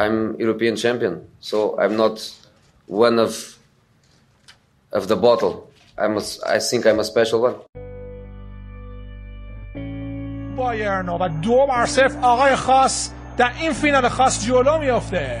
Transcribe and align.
I'm 0.00 0.38
European 0.38 0.76
champion, 0.76 1.26
so 1.40 1.78
I'm 1.78 1.96
not 1.96 2.16
one 2.86 3.18
of 3.18 3.58
of 4.92 5.08
the 5.08 5.16
bottle. 5.16 5.70
I'm 5.98 6.16
a, 6.16 6.22
I 6.46 6.58
think 6.58 6.86
I'm 6.86 7.00
a 7.00 7.04
special 7.04 7.40
one. 7.42 7.56
بایرن 10.56 11.08
و 11.08 11.28
دو 11.28 11.66
بر 11.66 11.86
صفر 11.86 12.18
آقای 12.22 12.56
خاص 12.56 13.10
در 13.36 13.50
این 13.60 13.72
فینال 13.72 14.08
خاص 14.08 14.46
جلو 14.46 14.78
میافته 14.78 15.40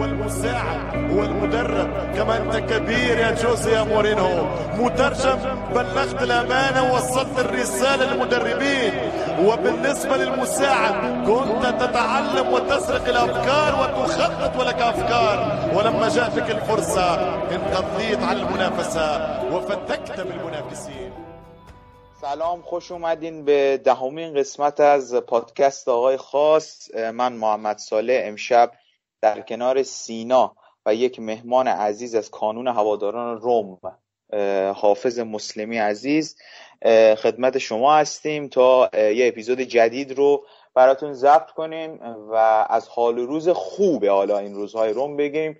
والمساعد 0.00 1.10
والمدرب 1.16 1.90
كما 2.16 2.36
أنت 2.36 2.56
كبير 2.56 3.18
يا 3.18 3.30
جوزي 3.30 3.72
يا 3.72 3.82
مورينو. 3.82 4.44
مترجم 4.78 5.38
بلغت 5.74 6.22
الأمانة 6.22 6.92
ووصلت 6.92 7.38
الرسالة 7.38 8.04
للمدربين. 8.04 8.92
وبالنسبة 9.46 10.16
للمساعد 10.16 10.94
كنت 11.26 11.64
تتعلم 11.82 12.52
وتسرق 12.52 13.08
الأفكار 13.08 13.72
وتخطط 13.80 14.60
ولك 14.60 14.80
أفكار. 14.82 15.36
ولما 15.74 16.08
جاءتك 16.08 16.50
الفرصة 16.50 17.14
انقضيت 17.54 18.22
على 18.22 18.42
المنافسة 18.42 19.06
وفتكت 19.52 20.20
بالمنافسين. 20.20 21.12
سلام 22.20 22.62
خوش 22.62 22.92
اومدین 22.92 23.44
به 23.44 23.80
دهمین 23.84 24.34
قسمت 24.38 24.80
از 24.80 25.14
پادکست 25.14 25.88
آقای 25.88 26.16
خاص. 26.16 26.90
من 26.94 27.32
محمد 27.32 27.78
صالح 27.78 28.22
امشب 28.24 28.70
در 29.22 29.40
کنار 29.40 29.82
سینا 29.82 30.56
و 30.86 30.94
یک 30.94 31.20
مهمان 31.20 31.68
عزیز 31.68 32.14
از 32.14 32.30
کانون 32.30 32.68
هواداران 32.68 33.40
روم 33.40 33.78
حافظ 34.74 35.18
مسلمی 35.18 35.78
عزیز 35.78 36.36
خدمت 37.16 37.58
شما 37.58 37.94
هستیم 37.94 38.48
تا 38.48 38.90
یه 38.94 39.28
اپیزود 39.28 39.60
جدید 39.60 40.12
رو 40.12 40.46
براتون 40.74 41.12
ضبط 41.12 41.50
کنیم 41.50 42.00
و 42.30 42.34
از 42.70 42.88
حال 42.88 43.18
روز 43.18 43.48
خوب 43.48 44.04
حالا 44.06 44.38
این 44.38 44.54
روزهای 44.54 44.92
روم 44.92 45.16
بگیم. 45.16 45.58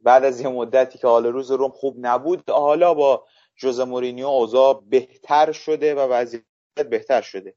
بعد 0.00 0.24
از 0.24 0.40
یه 0.40 0.48
مدتی 0.48 0.98
که 0.98 1.06
حال 1.06 1.26
روز 1.26 1.50
روم 1.50 1.70
خوب 1.70 1.96
نبود 1.98 2.50
حالا 2.50 2.94
با 2.94 3.24
جوز 3.56 3.80
مورینیو 3.80 4.26
اوضاع 4.26 4.84
بهتر 4.88 5.52
شده 5.52 5.94
و 5.94 5.98
وضعیت 5.98 6.42
بهتر 6.90 7.20
شده. 7.22 7.54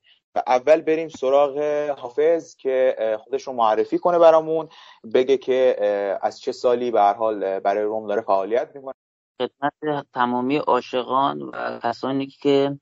اول 0.47 0.81
بریم 0.81 1.09
سراغ 1.09 1.59
حافظ 1.97 2.55
که 2.55 2.95
خودش 3.23 3.43
رو 3.43 3.53
معرفی 3.53 3.97
کنه 3.97 4.19
برامون 4.19 4.69
بگه 5.13 5.37
که 5.37 5.77
از 6.21 6.39
چه 6.39 6.51
سالی 6.51 6.91
به 6.91 7.01
هر 7.01 7.13
حال 7.13 7.59
برای 7.59 7.83
روم 7.83 8.07
داره 8.07 8.21
فعالیت 8.21 8.71
می‌کنه. 8.75 8.93
خدمت 9.41 10.05
تمامی 10.13 10.57
عاشقان 10.57 11.41
و 11.41 11.79
کسانی 11.83 12.27
که 12.27 12.79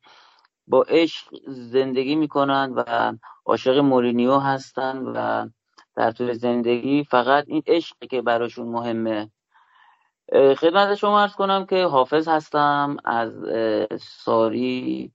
با 0.67 0.85
عشق 0.89 1.27
زندگی 1.47 2.15
می‌کنند 2.15 2.73
و 2.77 3.13
عاشق 3.45 3.77
مورینیو 3.77 4.37
هستند 4.37 5.11
و 5.15 5.49
در 5.95 6.11
طول 6.11 6.33
زندگی 6.33 7.03
فقط 7.03 7.43
این 7.47 7.63
عشق 7.67 7.95
که 8.09 8.21
براشون 8.21 8.67
مهمه. 8.67 9.31
خدمت 10.33 10.95
شما 10.95 11.21
ارز 11.21 11.33
کنم 11.33 11.65
که 11.65 11.85
حافظ 11.85 12.27
هستم 12.27 12.97
از 13.05 13.33
ساری 13.99 15.11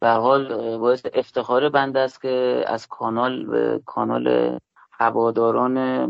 به 0.00 0.08
حال 0.08 0.78
باعث 0.78 1.06
افتخار 1.14 1.68
بنده 1.68 2.00
است 2.00 2.22
که 2.22 2.64
از 2.66 2.86
کانال 2.86 3.46
به 3.46 3.82
کانال 3.86 4.58
هواداران 4.92 6.06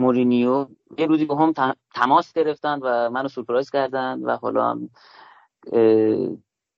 مورینیو 0.00 0.66
یه 0.98 1.06
روزی 1.06 1.24
با 1.24 1.36
هم 1.36 1.74
تماس 1.94 2.32
گرفتن 2.32 2.78
و 2.82 3.10
منو 3.10 3.28
سورپرایز 3.28 3.70
کردن 3.70 4.20
و 4.20 4.36
حالا 4.36 4.78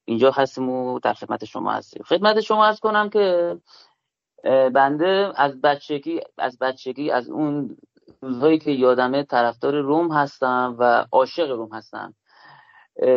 اینجا 0.05 0.31
هستیم 0.31 0.69
و 0.69 0.99
در 0.99 1.13
خدمت 1.13 1.45
شما 1.45 1.73
هستیم. 1.73 2.03
خدمت 2.03 2.41
شما 2.41 2.67
ارز 2.67 2.81
کنم 2.81 3.11
که 3.11 3.57
بنده 4.75 5.33
از 5.37 5.61
بچگی 5.61 6.21
از 6.39 6.59
بچگی 6.59 7.11
از 7.11 7.29
اون 7.29 7.77
روزهایی 8.21 8.59
که 8.59 8.71
یادمه 8.71 9.23
طرفدار 9.23 9.81
روم 9.81 10.13
هستم 10.13 10.77
و 10.79 11.07
عاشق 11.13 11.51
روم 11.51 11.73
هستم. 11.73 12.15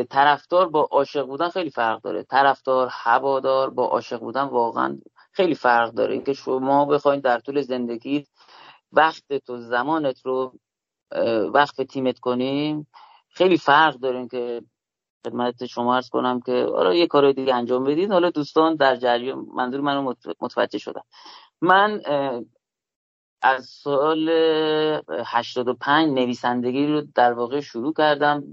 طرفدار 0.10 0.70
با 0.70 0.82
عاشق 0.92 1.26
بودن 1.26 1.50
خیلی 1.50 1.70
فرق 1.70 2.02
داره. 2.02 2.24
طرفدار 2.24 2.88
هوادار 2.92 3.70
با 3.70 3.86
عاشق 3.86 4.20
بودن 4.20 4.44
واقعا 4.44 5.00
خیلی 5.32 5.56
فرق 5.56 5.92
داره. 5.92 6.14
اینکه 6.14 6.34
شما 6.34 6.86
بخواید 6.86 7.24
در 7.24 7.40
طول 7.40 7.62
زندگی 7.62 8.26
وقت 8.92 9.34
تو 9.34 9.58
زمانت 9.58 10.26
رو 10.26 10.60
وقت 11.54 11.82
تیمت 11.82 12.20
کنیم 12.20 12.88
خیلی 13.30 13.58
فرق 13.58 13.96
داره. 13.96 14.28
که 14.28 14.62
خدمت 15.28 15.66
شما 15.66 15.96
ارز 15.96 16.10
کنم 16.10 16.42
که 16.42 16.66
حالا 16.66 16.94
یه 16.94 17.08
کار 17.08 17.32
دیگه 17.32 17.56
انجام 17.56 17.84
بدید 17.84 18.12
حالا 18.12 18.30
دوستان 18.30 18.76
در 18.76 18.96
جریان 18.96 19.46
منظور 19.56 19.82
منو 19.82 20.14
متوجه 20.42 20.78
شدم 20.78 21.04
من 21.62 22.02
از 23.42 23.66
سال 23.66 24.30
85 25.26 26.14
نویسندگی 26.14 26.88
رو 26.88 27.02
در 27.16 27.34
واقع 27.34 27.60
شروع 27.60 27.94
کردم. 27.94 28.44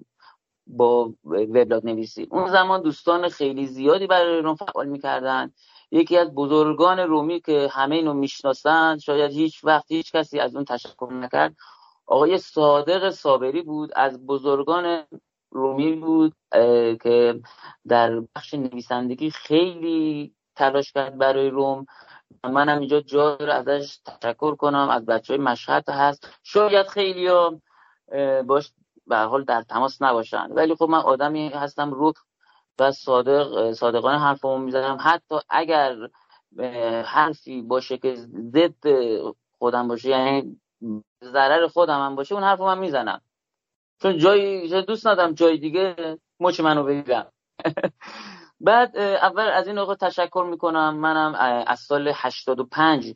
با 0.66 1.12
وبلاگ 1.24 1.86
نویسی 1.86 2.28
اون 2.30 2.48
زمان 2.50 2.82
دوستان 2.82 3.28
خیلی 3.28 3.66
زیادی 3.66 4.06
برای 4.06 4.42
روم 4.42 4.54
فعال 4.54 4.86
می‌کردن. 4.86 5.52
یکی 5.90 6.18
از 6.18 6.34
بزرگان 6.34 6.98
رومی 6.98 7.40
که 7.40 7.68
همه 7.72 7.96
اینو 7.96 8.14
می‌شناسند 8.14 8.98
شاید 8.98 9.30
هیچ 9.32 9.64
وقت 9.64 9.92
هیچ 9.92 10.12
کسی 10.12 10.40
از 10.40 10.56
اون 10.56 10.64
تشکر 10.64 11.12
نکرد 11.12 11.56
آقای 12.06 12.38
صادق 12.38 13.10
صابری 13.10 13.62
بود 13.62 13.90
از 13.96 14.26
بزرگان 14.26 15.02
رومی 15.50 15.92
بود 15.92 16.34
که 17.02 17.40
در 17.88 18.22
بخش 18.36 18.54
نویسندگی 18.54 19.30
خیلی 19.30 20.34
تلاش 20.56 20.92
کرد 20.92 21.18
برای 21.18 21.50
روم. 21.50 21.86
منم 22.44 22.78
اینجا 22.78 23.00
جا 23.00 23.34
رو 23.34 23.52
ازش 23.52 23.98
تشکر 24.06 24.54
کنم 24.54 24.88
از 24.90 25.06
بچه 25.06 25.32
های 25.32 25.42
مشهد 25.42 25.88
هست. 25.88 26.28
شاید 26.42 26.86
خیلی 26.86 27.28
باش 28.46 28.72
به 29.06 29.16
حال 29.16 29.44
در 29.44 29.62
تماس 29.62 30.02
نباشن. 30.02 30.46
ولی 30.50 30.74
خب 30.74 30.88
من 30.88 30.98
آدمی 30.98 31.48
هستم 31.48 31.90
رو 31.90 32.12
و 32.78 32.92
صادق 32.92 33.72
صادقانه 33.72 34.18
حرفمو 34.18 34.58
می‌زنم. 34.58 34.98
حتی 35.00 35.34
اگر 35.50 35.96
حرفی 37.04 37.62
باشه 37.62 37.98
که 37.98 38.16
ضد 38.52 38.86
خودم 39.58 39.88
باشه 39.88 40.08
یعنی 40.08 40.60
ضرر 41.24 41.66
خودم 41.68 42.00
هم 42.00 42.16
باشه 42.16 42.34
اون 42.34 42.44
حرفو 42.44 42.64
من 42.64 42.78
می‌زنم. 42.78 43.20
چون 44.02 44.18
جایی 44.18 44.82
دوست 44.82 45.06
ندارم 45.06 45.32
جای 45.32 45.58
دیگه 45.58 46.18
مچ 46.40 46.60
منو 46.60 46.84
بگیرم. 46.84 47.32
بعد 48.60 48.96
اول 48.98 49.42
از 49.42 49.66
این 49.66 49.78
آقا 49.78 49.94
تشکر 49.94 50.46
می‌کنم. 50.50 50.96
منم 50.96 51.34
از 51.66 51.80
سال 51.80 52.12
85 52.14 53.14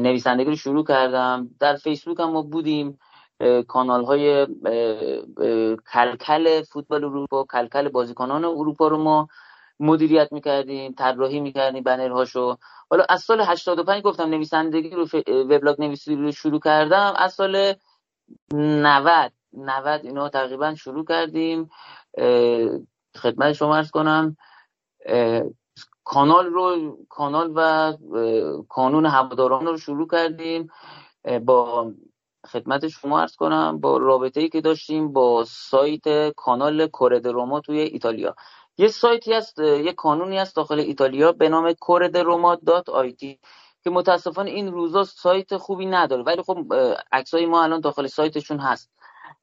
نویسندگی 0.00 0.50
رو 0.50 0.56
شروع 0.56 0.84
کردم. 0.84 1.50
در 1.60 1.76
فیسبوک 1.76 2.20
هم 2.20 2.30
ما 2.30 2.42
بودیم. 2.42 2.98
کانال 3.68 4.04
های 4.04 4.46
کلکل 5.92 6.62
فوتبال 6.62 7.04
اروپا 7.04 7.44
کلکل 7.44 7.88
بازیکنان 7.88 8.44
اروپا 8.44 8.88
رو 8.88 8.98
ما 8.98 9.28
مدیریت 9.80 10.32
می‌کردیم 10.32 10.92
طراحی 10.92 11.40
می‌کردیم 11.40 11.82
بنرهاشو. 11.82 12.56
حالا 12.90 13.04
از 13.08 13.22
سال 13.22 13.40
85 13.40 14.02
گفتم 14.02 14.24
نویسندگی 14.24 14.90
رو 14.90 15.06
وبلاگ 15.28 15.80
نویسی 15.80 16.16
رو 16.16 16.32
شروع 16.32 16.60
کردم. 16.60 17.14
از 17.16 17.32
سال 17.32 17.74
90 18.52 19.32
90 19.52 20.00
اینا 20.04 20.28
تقریبا 20.28 20.74
شروع 20.74 21.04
کردیم. 21.04 21.70
خدمت 23.16 23.52
شما 23.52 23.76
ارز 23.76 23.90
کنم 23.90 24.36
کانال 26.04 26.46
رو 26.46 26.96
کانال 27.08 27.52
و 27.54 27.92
کانون 28.68 29.06
هواداران 29.06 29.66
رو 29.66 29.76
شروع 29.76 30.08
کردیم. 30.08 30.68
با 31.44 31.92
خدمت 32.48 32.88
شما 32.88 33.20
ارز 33.22 33.36
کنم 33.36 33.80
با 33.80 33.98
رابطه 33.98 34.40
ای 34.42 34.50
که 34.50 34.62
داشتیم 34.62 35.14
با 35.14 35.44
سایت 35.48 36.30
کانال 36.36 36.88
کورد 36.88 37.28
روما 37.28 37.60
توی 37.60 37.80
ایتالیا. 37.80 38.36
یه 38.78 38.88
سایتی 38.88 39.34
هست 39.34 39.60
یه 39.60 39.94
کانونی 39.94 40.38
هست 40.38 40.56
داخل 40.56 40.80
ایتالیا 40.80 41.32
به 41.32 41.50
نام 41.50 41.74
کورد 41.74 42.18
روما 42.18 42.56
دات 42.56 42.90
آیتی 42.90 43.40
که 43.84 43.90
متاسفانه 43.90 44.50
این 44.52 44.72
روزا 44.72 45.04
سایت 45.04 45.58
خوبی 45.58 45.86
نداره. 45.86 46.24
ولی 46.24 46.42
خب 46.42 46.74
عکسای 47.12 47.46
ما 47.46 47.64
الان 47.64 47.80
داخل 47.80 48.08
سایتشون 48.08 48.58
هست. 48.60 48.90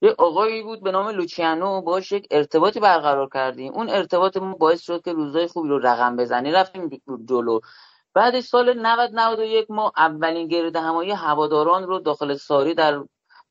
یه 0.02 0.16
آقایی 0.20 0.64
بود 0.64 0.84
به 0.84 0.92
نام 0.92 1.10
لوچیانو 1.10 1.82
باش 1.82 2.14
یک 2.14 2.28
ارتباطی 2.32 2.82
برقرار 2.82 3.30
کردیم. 3.34 3.74
اون 3.74 3.90
ارتباط 3.90 4.38
ما 4.38 4.54
باعث 4.56 4.82
شد 4.82 5.04
که 5.04 5.14
روزای 5.14 5.48
خوبی 5.48 5.70
رو 5.70 5.80
رقم 5.80 6.18
بزنی. 6.18 6.54
رفتیم 6.54 6.90
جلو. 7.30 7.62
بعد 8.16 8.40
سال 8.40 8.74
90 8.74 9.12
91 9.14 9.72
ما 9.72 9.92
اولین 9.98 10.48
گرد 10.48 10.76
همایی 10.76 11.12
هواداران 11.12 11.84
رو 11.84 12.00
داخل 12.00 12.34
ساری 12.34 12.74
در 12.74 13.04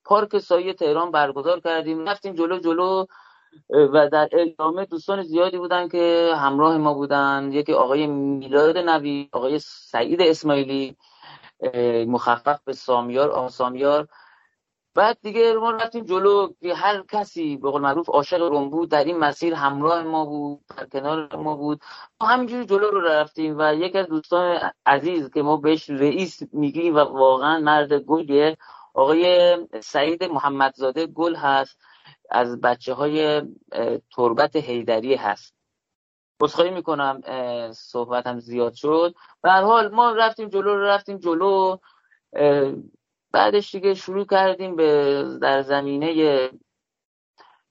پارک 0.05 0.39
سایه 0.39 0.73
تهران 0.73 1.11
برگزار 1.11 1.61
کردیم. 1.61 2.09
رفتیم 2.09 2.35
جلو 2.35 2.59
جلو 2.59 3.07
و 3.71 4.09
در 4.09 4.29
ادامه 4.33 4.85
دوستان 4.85 5.23
زیادی 5.23 5.59
بودن 5.59 5.89
که 5.89 6.35
همراه 6.37 6.79
ما 6.79 6.95
بودن. 6.95 7.51
یکی 7.53 7.73
آقای 7.73 8.07
میلاد 8.07 8.79
نوی 8.79 9.29
آقای 9.33 9.59
سعید 9.59 10.23
اسماعیلی 10.23 10.97
مخفف 12.09 12.61
به 12.65 12.73
سامیار 12.73 13.31
آسامیار 13.31 14.09
بعد 14.95 15.19
دیگه 15.23 15.55
ما 15.55 15.71
رفتیم 15.71 16.05
جلو 16.05 16.53
هر 16.77 17.03
کسی 17.03 17.57
به 17.57 17.71
قول 17.71 17.83
معروف 17.83 18.09
عاشق 18.09 18.43
روم 18.43 18.71
بود 18.71 18.91
در 18.91 19.05
این 19.05 19.19
مسیر 19.19 19.55
همراه 19.55 20.03
ما 20.03 20.25
بود 20.25 20.61
در 20.77 20.87
کنار 20.87 21.37
ما 21.37 21.57
بود. 21.57 21.81
ما 22.21 22.27
همینجوری 22.29 22.67
جلو 22.67 22.91
رو 22.91 23.01
رفتیم 23.01 23.55
و 23.59 23.75
یکی 23.75 23.99
از 23.99 24.07
دوستان 24.07 24.71
عزیز 24.87 25.31
که 25.31 25.43
ما 25.43 25.57
بهش 25.57 25.91
رئیس 25.91 26.43
میگیم 26.53 26.95
و 26.95 26.99
واقعا 26.99 27.59
مرد 27.59 27.93
گلیه 27.93 28.57
آقای 28.95 29.57
سعید 29.83 30.25
محمدزاده 30.25 31.07
گل 31.07 31.35
هست 31.35 31.79
از 32.31 32.61
بچه 32.61 32.95
های 32.95 33.43
تربت 34.17 34.57
هیدری 34.57 35.15
هست. 35.15 35.55
بسخواهی 36.41 36.71
می‌کنم 36.71 37.21
صحبت 37.73 38.27
هم 38.27 38.41
زیاد 38.41 38.75
شد. 38.75 39.15
به 39.43 39.53
حال 39.53 39.89
ما 39.89 40.11
رفتیم 40.13 40.49
جلو 40.49 40.79
رفتیم 40.79 41.19
جلو 41.19 41.77
بعدش 43.35 43.75
دیگه 43.75 43.95
شروع 43.95 44.27
کردیم 44.27 44.77
به 44.77 45.25
در 45.43 45.63
زمینه 45.63 46.51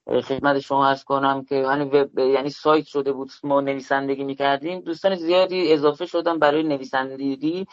خدمت 0.07 0.59
شما 0.59 0.87
ارز 0.87 1.03
کنم 1.03 1.45
که 1.45 1.55
یعنی, 1.55 1.91
یعنی 2.17 2.49
سایت 2.49 2.85
شده 2.85 3.11
بود. 3.11 3.31
ما 3.43 3.61
نویسندگی 3.61 4.23
می‌کردیم. 4.23 4.81
دوستان 4.81 5.15
زیادی 5.15 5.73
اضافه 5.73 6.05
شدن 6.05 6.39
برای 6.39 6.63
نویسندگی. 6.63 7.67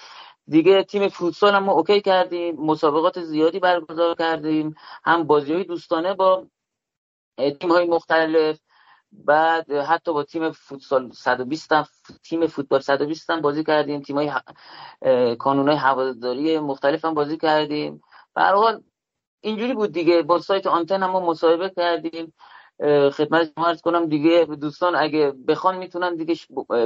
دیگه 0.48 0.82
تیم 0.82 1.08
فوتسال 1.08 1.54
هم 1.54 1.64
ما 1.64 1.72
اوکی 1.72 2.00
کردیم. 2.00 2.56
مسابقات 2.56 3.20
زیادی 3.22 3.58
برگزار 3.58 4.14
کردیم. 4.14 4.74
هم 5.04 5.24
بازی 5.24 5.52
های 5.54 5.64
دوستانه 5.64 6.14
با 6.14 6.46
تیم 7.60 7.72
های 7.72 7.86
مختلف. 7.86 8.60
بعد 9.12 9.72
حتی 9.72 10.12
با 10.12 10.22
تیم 10.22 10.50
فوتسال 10.50 11.10
120 11.12 11.72
هم 11.72 11.86
تیم 12.22 12.46
فوتبال 12.46 12.80
120 12.80 13.30
هم 13.30 13.40
بازی 13.40 13.64
کردیم. 13.64 14.02
تیم 14.02 14.18
های 14.18 14.32
کانون 15.36 15.68
های 15.68 15.76
هواداری 15.76 16.58
مختلف 16.58 17.04
هم 17.04 17.14
بازی 17.14 17.36
کردیم. 17.36 18.02
به 18.34 18.42
حال 18.42 18.82
اینجوری 19.40 19.74
بود 19.74 19.92
دیگه. 19.92 20.22
با 20.22 20.38
سایت 20.38 20.66
آنتن 20.66 21.02
هم 21.02 21.10
مصاحبه 21.10 21.70
کردیم. 21.76 22.34
خدمت 23.12 23.52
شما 23.54 23.66
ارز 23.66 23.80
کنم 23.80 24.06
دیگه 24.06 24.44
دوستان 24.44 24.96
اگه 24.96 25.32
بخوان 25.48 25.78
می‌تونن 25.78 26.16
دیگه 26.16 26.34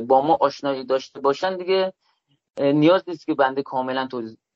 با 0.00 0.20
ما 0.20 0.38
آشنایی 0.40 0.84
داشته 0.84 1.20
باشن 1.20 1.56
دیگه 1.56 1.92
نیاز 2.58 3.02
نیست 3.08 3.26
که 3.26 3.34
بنده 3.34 3.62
کاملا 3.62 4.08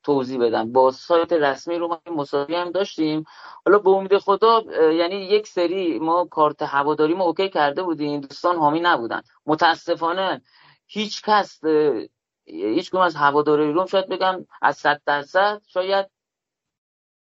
توضیح 0.03 0.39
بدم. 0.39 0.71
با 0.71 0.91
سایت 0.91 1.33
رسمی 1.33 1.77
رو 1.77 1.87
ما 1.87 2.01
مسابقه 2.15 2.57
هم 2.57 2.71
داشتیم. 2.71 3.23
حالا 3.65 3.79
به 3.79 3.89
امید 3.89 4.17
خدا 4.17 4.63
یعنی 4.91 5.15
یک 5.15 5.47
سری 5.47 5.99
ما 5.99 6.25
کارت 6.25 6.61
هواداری 6.61 7.13
ما 7.13 7.23
اوکی 7.23 7.49
کرده 7.49 7.83
بودیم 7.83 8.21
دوستان 8.21 8.55
حامی 8.55 8.79
نبودن. 8.79 9.21
متاسفانه 9.45 10.41
هیچ 10.87 11.21
کس 11.21 11.61
هیچ 12.45 12.95
از 12.95 13.15
هواداری 13.15 13.73
روم 13.73 13.85
شاید 13.85 14.09
بگم 14.09 14.45
از 14.61 14.77
100 14.77 15.01
درصد 15.05 15.61
شاید 15.67 16.09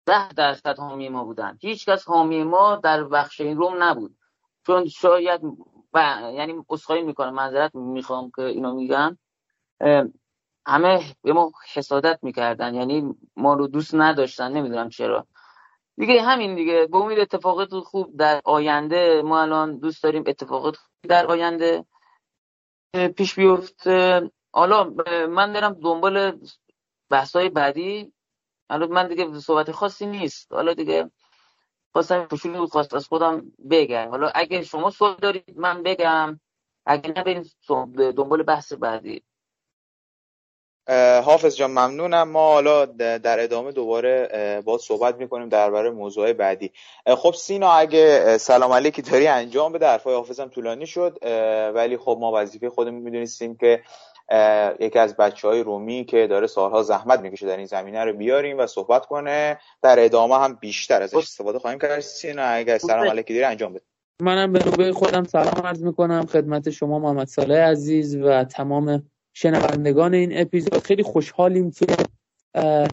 ده 0.06 0.34
درصد 0.34 0.80
حامی 0.80 1.10
ما 1.10 1.24
بودن. 1.24 1.58
هیچ 1.62 1.90
کس 1.90 2.08
حامی 2.08 2.44
ما 2.44 2.76
در 2.76 3.04
بخش 3.04 3.42
این 3.42 3.58
روم 3.58 3.84
نبود. 3.84 4.18
چون 4.68 4.88
شاید 4.88 5.42
یعنی 6.34 6.64
اسخایی 6.70 7.04
می‌کنم 7.04 7.34
معذرت 7.34 7.76
می‌خوام 7.76 8.32
که 8.36 8.42
اینو 8.42 8.74
میگم. 8.74 9.18
همه 10.68 11.04
به 11.22 11.34
ما 11.34 11.52
حسادت 11.74 12.20
می‌کردن. 12.22 12.74
یعنی 12.74 13.16
ما 13.38 13.54
رو 13.54 13.68
دوست 13.68 13.96
نداشتن 13.96 14.52
نمی‌دونم 14.52 14.90
چرا. 14.90 15.28
دیگه 15.98 16.22
همین 16.22 16.56
دیگه. 16.56 16.88
به 16.92 16.98
امید 16.98 17.20
اتفاقات 17.20 17.80
خوب 17.80 18.18
در 18.18 18.42
آینده 18.46 19.22
ما 19.22 19.42
الان 19.42 19.78
دوست 19.78 20.04
داریم 20.04 20.24
اتفاقات 20.28 20.76
خوب 20.76 21.10
در 21.10 21.26
آینده 21.26 21.86
پیش 23.18 23.36
بیفت 23.36 23.88
حالا 24.54 24.84
من 25.30 25.54
دارم 25.54 25.74
دنبال 25.74 26.40
بحثای 27.10 27.50
بعدی. 27.50 28.14
الان 28.70 28.90
من 28.90 29.08
دیگه 29.08 29.40
صحبت 29.40 29.72
خاصی 29.72 30.06
نیست. 30.06 30.52
حالا 30.52 30.74
دیگه 30.74 31.12
خواستم 31.94 32.28
فشولی 32.28 32.58
خواست 32.58 32.94
از 32.94 33.08
خودم 33.08 33.52
بگم. 33.70 34.10
حالا 34.10 34.32
اگه 34.36 34.64
شما 34.64 34.90
سوال 34.90 35.16
دارید 35.22 35.58
من 35.58 35.84
بگم. 35.84 36.40
اگه 36.86 37.14
نه 37.26 37.44
دنبال 38.12 38.44
بحث 38.44 38.74
بعدی. 38.74 39.24
حافظ 41.24 41.56
جان 41.56 41.72
ممنونم. 41.72 42.30
ما 42.30 42.54
حالا 42.54 42.86
در 43.18 43.44
ادامه 43.44 43.72
دوباره 43.72 44.62
با 44.66 44.78
صحبت 44.78 45.16
می‌کنیم 45.16 45.50
درباره 45.50 45.90
موضوع 45.90 46.34
بعدی. 46.34 46.72
خب 47.08 47.34
سینا 47.38 47.72
اگه 47.72 48.38
سلام 48.38 48.72
علیکی 48.72 49.02
داری 49.02 49.28
انجام 49.28 49.72
بده. 49.72 49.88
حرفای 49.88 50.16
حافظم 50.16 50.48
طولانی 50.48 50.88
شد. 50.88 51.18
ولی 51.76 51.98
خب 51.98 52.18
ما 52.20 52.32
وظیفه 52.36 52.70
خودمون 52.70 53.02
می‌دونستیم 53.02 53.56
که 53.56 53.82
یکی 54.80 55.00
از 55.00 55.16
بچه 55.18 55.48
های 55.48 55.64
رومی 55.64 56.06
که 56.06 56.28
داره 56.28 56.48
سالها 56.48 56.84
زحمت 56.84 57.20
می‌کشه 57.20 57.48
در 57.48 57.58
این 57.58 57.66
زمینه 57.66 58.04
رو 58.04 58.14
بیاریم 58.14 58.60
و 58.60 58.68
صحبت 58.68 59.06
کنه. 59.06 59.60
در 59.82 60.00
ادامه 60.00 60.36
هم 60.36 60.58
بیشتر 60.62 61.02
ازش 61.02 61.16
استفاده 61.16 61.60
خواهیم 61.60 61.80
کرد. 61.80 62.00
سینا 62.00 62.44
اگه 62.44 62.78
سلام 62.78 63.10
علیکی 63.10 63.34
داری 63.34 63.46
انجام 63.46 63.74
بده. 63.74 63.84
منم 64.22 64.52
به 64.52 64.66
نوبه 64.66 64.94
خودم 64.94 65.24
سلام 65.24 65.66
عرض 65.66 65.84
می‌کنم. 65.84 66.26
خدمت 66.26 66.70
شما 66.70 67.00
محمد 67.00 67.28
صالح 67.28 67.56
عزیز 67.56 68.16
و 68.16 68.44
تمام 68.44 69.04
شنوندگان 69.34 70.14
این 70.14 70.38
اپیزود 70.38 70.78
خیلی 70.78 71.04
خوشحالیم 71.04 71.72
که 71.72 71.86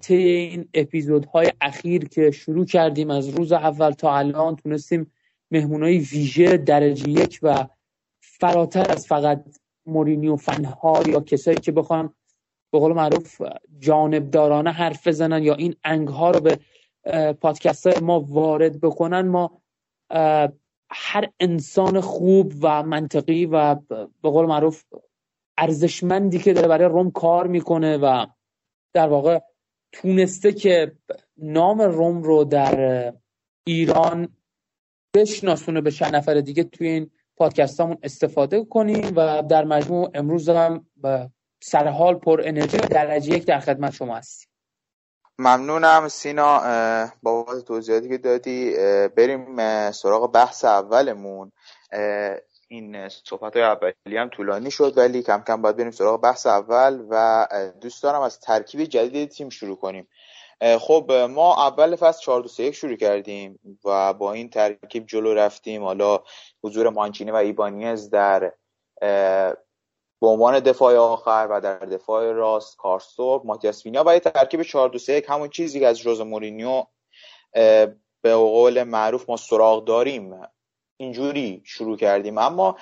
طی 0.03 0.15
این 0.15 0.69
اپیزودهای 0.75 1.53
اخیر 1.61 2.09
که 2.09 2.31
شروع 2.31 2.65
کردیم 2.65 3.11
از 3.11 3.29
روز 3.29 3.53
اول 3.53 3.91
تا 3.91 4.17
الان 4.17 4.57
تونستیم 4.57 5.13
مهمونای 5.51 5.99
ویژه 5.99 6.57
درجه 6.57 7.09
یک 7.09 7.39
و 7.43 7.67
فراتر 8.21 8.93
از 8.93 9.07
فقط 9.07 9.45
مورینیو 9.87 10.37
فنها 10.37 11.03
یا 11.07 11.21
کسایی 11.21 11.57
که 11.57 11.73
بخوان 11.73 12.15
به 12.73 12.79
قول 12.79 12.93
معروف 12.93 13.43
جانبدارانه 13.79 14.71
حرف 14.71 15.07
بزنن 15.07 15.43
یا 15.43 15.55
این 15.55 15.77
انگ 15.85 16.09
ها 16.09 16.31
رو 16.31 16.41
به 16.41 16.59
پادکست 17.33 18.03
ما 18.03 18.21
وارد 18.21 18.81
بکنن 18.81 19.29
ما 19.29 19.63
هر 20.91 21.31
انسان 21.41 22.01
خوب 22.01 22.53
و 22.63 22.83
منطقی 22.83 23.47
و 23.47 23.75
به 24.23 24.31
قول 24.31 24.47
معروف 24.47 24.85
ارزشمندی 25.59 26.39
که 26.39 26.53
داره 26.53 26.69
برای 26.69 26.89
روم 26.89 27.11
کار 27.11 27.47
می‌کنه 27.47 27.97
و 27.97 28.27
در 28.93 29.09
واقع 29.09 29.39
تونسته 29.93 30.53
که 30.53 30.93
نام 31.37 31.81
روم 31.81 32.23
رو 32.23 32.45
در 32.45 33.13
ایران 33.65 34.29
بشناسونه 35.15 35.81
به 35.81 35.91
چند 35.91 36.17
نفر 36.17 36.35
دیگه 36.35 36.65
توی 36.65 36.89
این 36.89 37.11
پادکست 37.37 37.81
همون 37.81 37.99
استفاده 38.03 38.65
کنیم 38.65 39.13
و 39.17 39.43
در 39.43 39.65
مجموع 39.65 40.11
امروز 40.15 40.49
هم 40.49 40.87
سرحال 41.63 42.15
پر 42.15 42.41
انرژی 42.45 42.77
درجه 42.77 43.37
یک 43.37 43.45
در 43.45 43.61
خدمت 43.61 43.93
شما 43.93 44.17
هستیم. 44.17 44.49
ممنونم 45.39 46.09
سینا 46.09 46.61
بابت 47.23 47.65
توضیحاتی 47.65 48.09
که 48.09 48.19
دادی. 48.19 48.75
بریم 49.17 49.57
سراغ 49.91 50.33
بحث 50.33 50.65
اولمون. 50.65 51.53
این 52.73 53.09
صحبت 53.09 53.57
های 53.57 53.63
اولی 53.63 54.17
هم 54.17 54.29
طولانی 54.29 54.71
شد 54.71 54.99
ولی 54.99 55.23
کم 55.23 55.43
کم 55.47 55.63
باید 55.63 55.77
بریم 55.77 55.91
سراغ 55.91 56.21
بحث 56.21 56.47
اول 56.47 57.07
و 57.11 57.47
دوست 57.81 58.03
دارم 58.03 58.21
از 58.21 58.41
ترکیب 58.41 58.85
جدید 58.85 59.29
تیم 59.29 59.49
شروع 59.49 59.77
کنیم. 59.77 60.09
خب 60.81 61.13
ما 61.13 61.67
اول 61.67 61.97
فصل 61.97 62.23
4 62.23 62.43
2 62.43 62.63
1 62.63 62.75
شروع 62.75 62.97
کردیم 62.97 63.79
و 63.85 64.15
با 64.15 64.33
این 64.33 64.51
ترکیب 64.51 65.07
جلو 65.07 65.35
رفتیم. 65.35 65.85
حالا 65.85 66.21
حضور 66.63 66.89
مانچینی 66.89 67.31
و 67.31 67.35
ایبانیز 67.35 68.11
در 68.11 68.53
به 70.21 70.27
عنوان 70.27 70.61
دفاع 70.61 70.97
آخر 70.97 71.49
و 71.51 71.61
در 71.61 71.79
دفاع 71.79 72.33
راست 72.33 72.77
کارسور 72.77 73.41
ماتیاس 73.45 73.87
وینیا 73.87 74.05
و 74.07 74.15
یه 74.15 74.21
ترکیب 74.21 74.63
4 74.63 74.89
2 74.89 74.99
1 75.09 75.31
همون 75.31 75.49
چیزی 75.49 75.81
که 75.81 75.87
از 75.87 76.01
روز 76.01 76.21
مورینیو 76.21 76.85
به 78.23 78.35
قول 78.35 78.83
معروف 78.83 79.31
ما 79.31 79.37
سراغ 79.37 79.85
داریم. 79.85 80.41
اینجوری 81.01 81.63
شروع 81.65 81.97
کردیم. 81.97 82.39
اما 82.39 82.77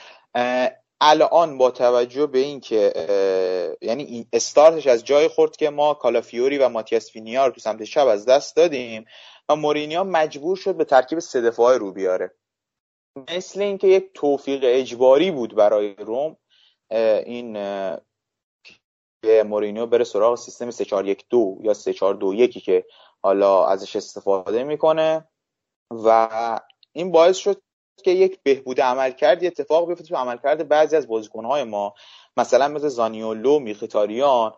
الان 1.01 1.59
با 1.59 1.71
توجه 1.71 2.27
به 2.27 2.39
اینکه 2.39 2.93
یعنی 3.83 4.29
استارتش 4.33 4.87
از 4.87 5.05
جای 5.05 5.29
خورد 5.29 5.57
که 5.57 5.71
ما 5.71 5.95
کالافیوری 5.95 6.59
و 6.59 6.69
ماتیاس 6.69 7.11
فینیا 7.11 7.47
رو 7.47 7.53
تو 7.53 7.61
سمت 7.61 7.83
چپ 7.83 8.07
از 8.07 8.25
دست 8.25 8.57
دادیم 8.57 9.05
و 9.49 9.57
مورینیا 9.57 10.05
مجبور 10.05 10.57
شد 10.57 10.77
به 10.77 10.85
ترکیب 10.85 11.19
سه 11.19 11.41
دفاعه 11.41 11.79
رو 11.79 11.93
بیاره. 11.93 12.35
مثل 13.37 13.61
اینکه 13.61 13.87
یک 13.87 14.11
توفیق 14.15 14.61
اجباری 14.65 15.31
بود 15.31 15.55
برای 15.55 15.95
روم 15.95 16.37
این 16.91 17.53
که 19.23 19.43
مورینیو 19.47 19.87
بره 19.87 20.05
سراغ 20.05 20.39
سیستم 20.39 20.71
3412 20.71 21.67
یا 21.67 21.75
3421 21.75 22.65
که 22.65 22.87
حالا 23.23 23.67
ازش 23.67 23.97
استفاده 23.97 24.65
می‌کنه 24.65 25.29
و 25.91 26.29
این 26.93 27.13
باعث 27.13 27.37
شد 27.37 27.63
که 28.03 28.11
یک 28.11 28.39
بهبود 28.43 28.81
عمل 28.81 29.11
کرد 29.11 29.45
اتفاق 29.45 29.89
بیفته 29.89 30.05
تو 30.05 30.17
عملکرد 30.17 30.69
بعضی 30.69 30.97
از 30.97 31.09
بازیکنهای 31.09 31.65
ما 31.65 31.95
مثلا 32.37 32.69
مثل 32.69 32.89
زانیولو 32.89 33.59
میخیتاریان 33.59 34.53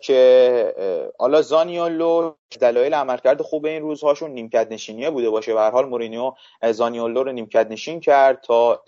که 0.00 0.74
حالا 1.18 1.42
زانیولو 1.42 2.32
دلایل 2.60 2.94
عملکرد 2.94 3.42
خوب 3.42 3.66
این 3.66 3.82
روزهاشون 3.82 4.30
نیمکت 4.30 4.68
نشینیه 4.70 5.10
بوده 5.10 5.30
باشه. 5.30 5.54
به 5.54 5.60
هر 5.60 5.70
حال 5.70 5.88
مورینیو 5.88 6.32
زانیولو 6.70 7.22
رو 7.22 7.32
نیمکت 7.32 7.66
نشین 7.70 8.00
کرد 8.00 8.40
تا 8.40 8.82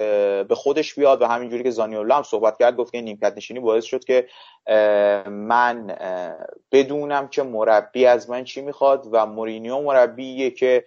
به 0.49 0.55
خودش 0.55 0.95
بیاد 0.95 1.23
و 1.23 1.26
همینجوری 1.26 1.62
که 1.62 1.71
زانیولو 1.71 2.14
هم 2.14 2.23
صحبت 2.23 2.59
کرد 2.59 2.76
گفت 2.76 2.93
که 2.93 3.00
نیمکت 3.00 3.33
نشینی 3.37 3.61
باعث 3.61 3.85
شد 3.85 4.05
که 4.05 4.26
من 5.26 5.97
بدونم 6.73 7.29
که 7.29 7.43
مربی 7.43 8.07
از 8.07 8.31
من 8.31 8.45
چی 8.45 8.61
می‌خواد 8.61 9.09
و 9.12 9.26
مورینیو 9.26 9.81
مربیه 9.81 10.50
که 10.50 10.85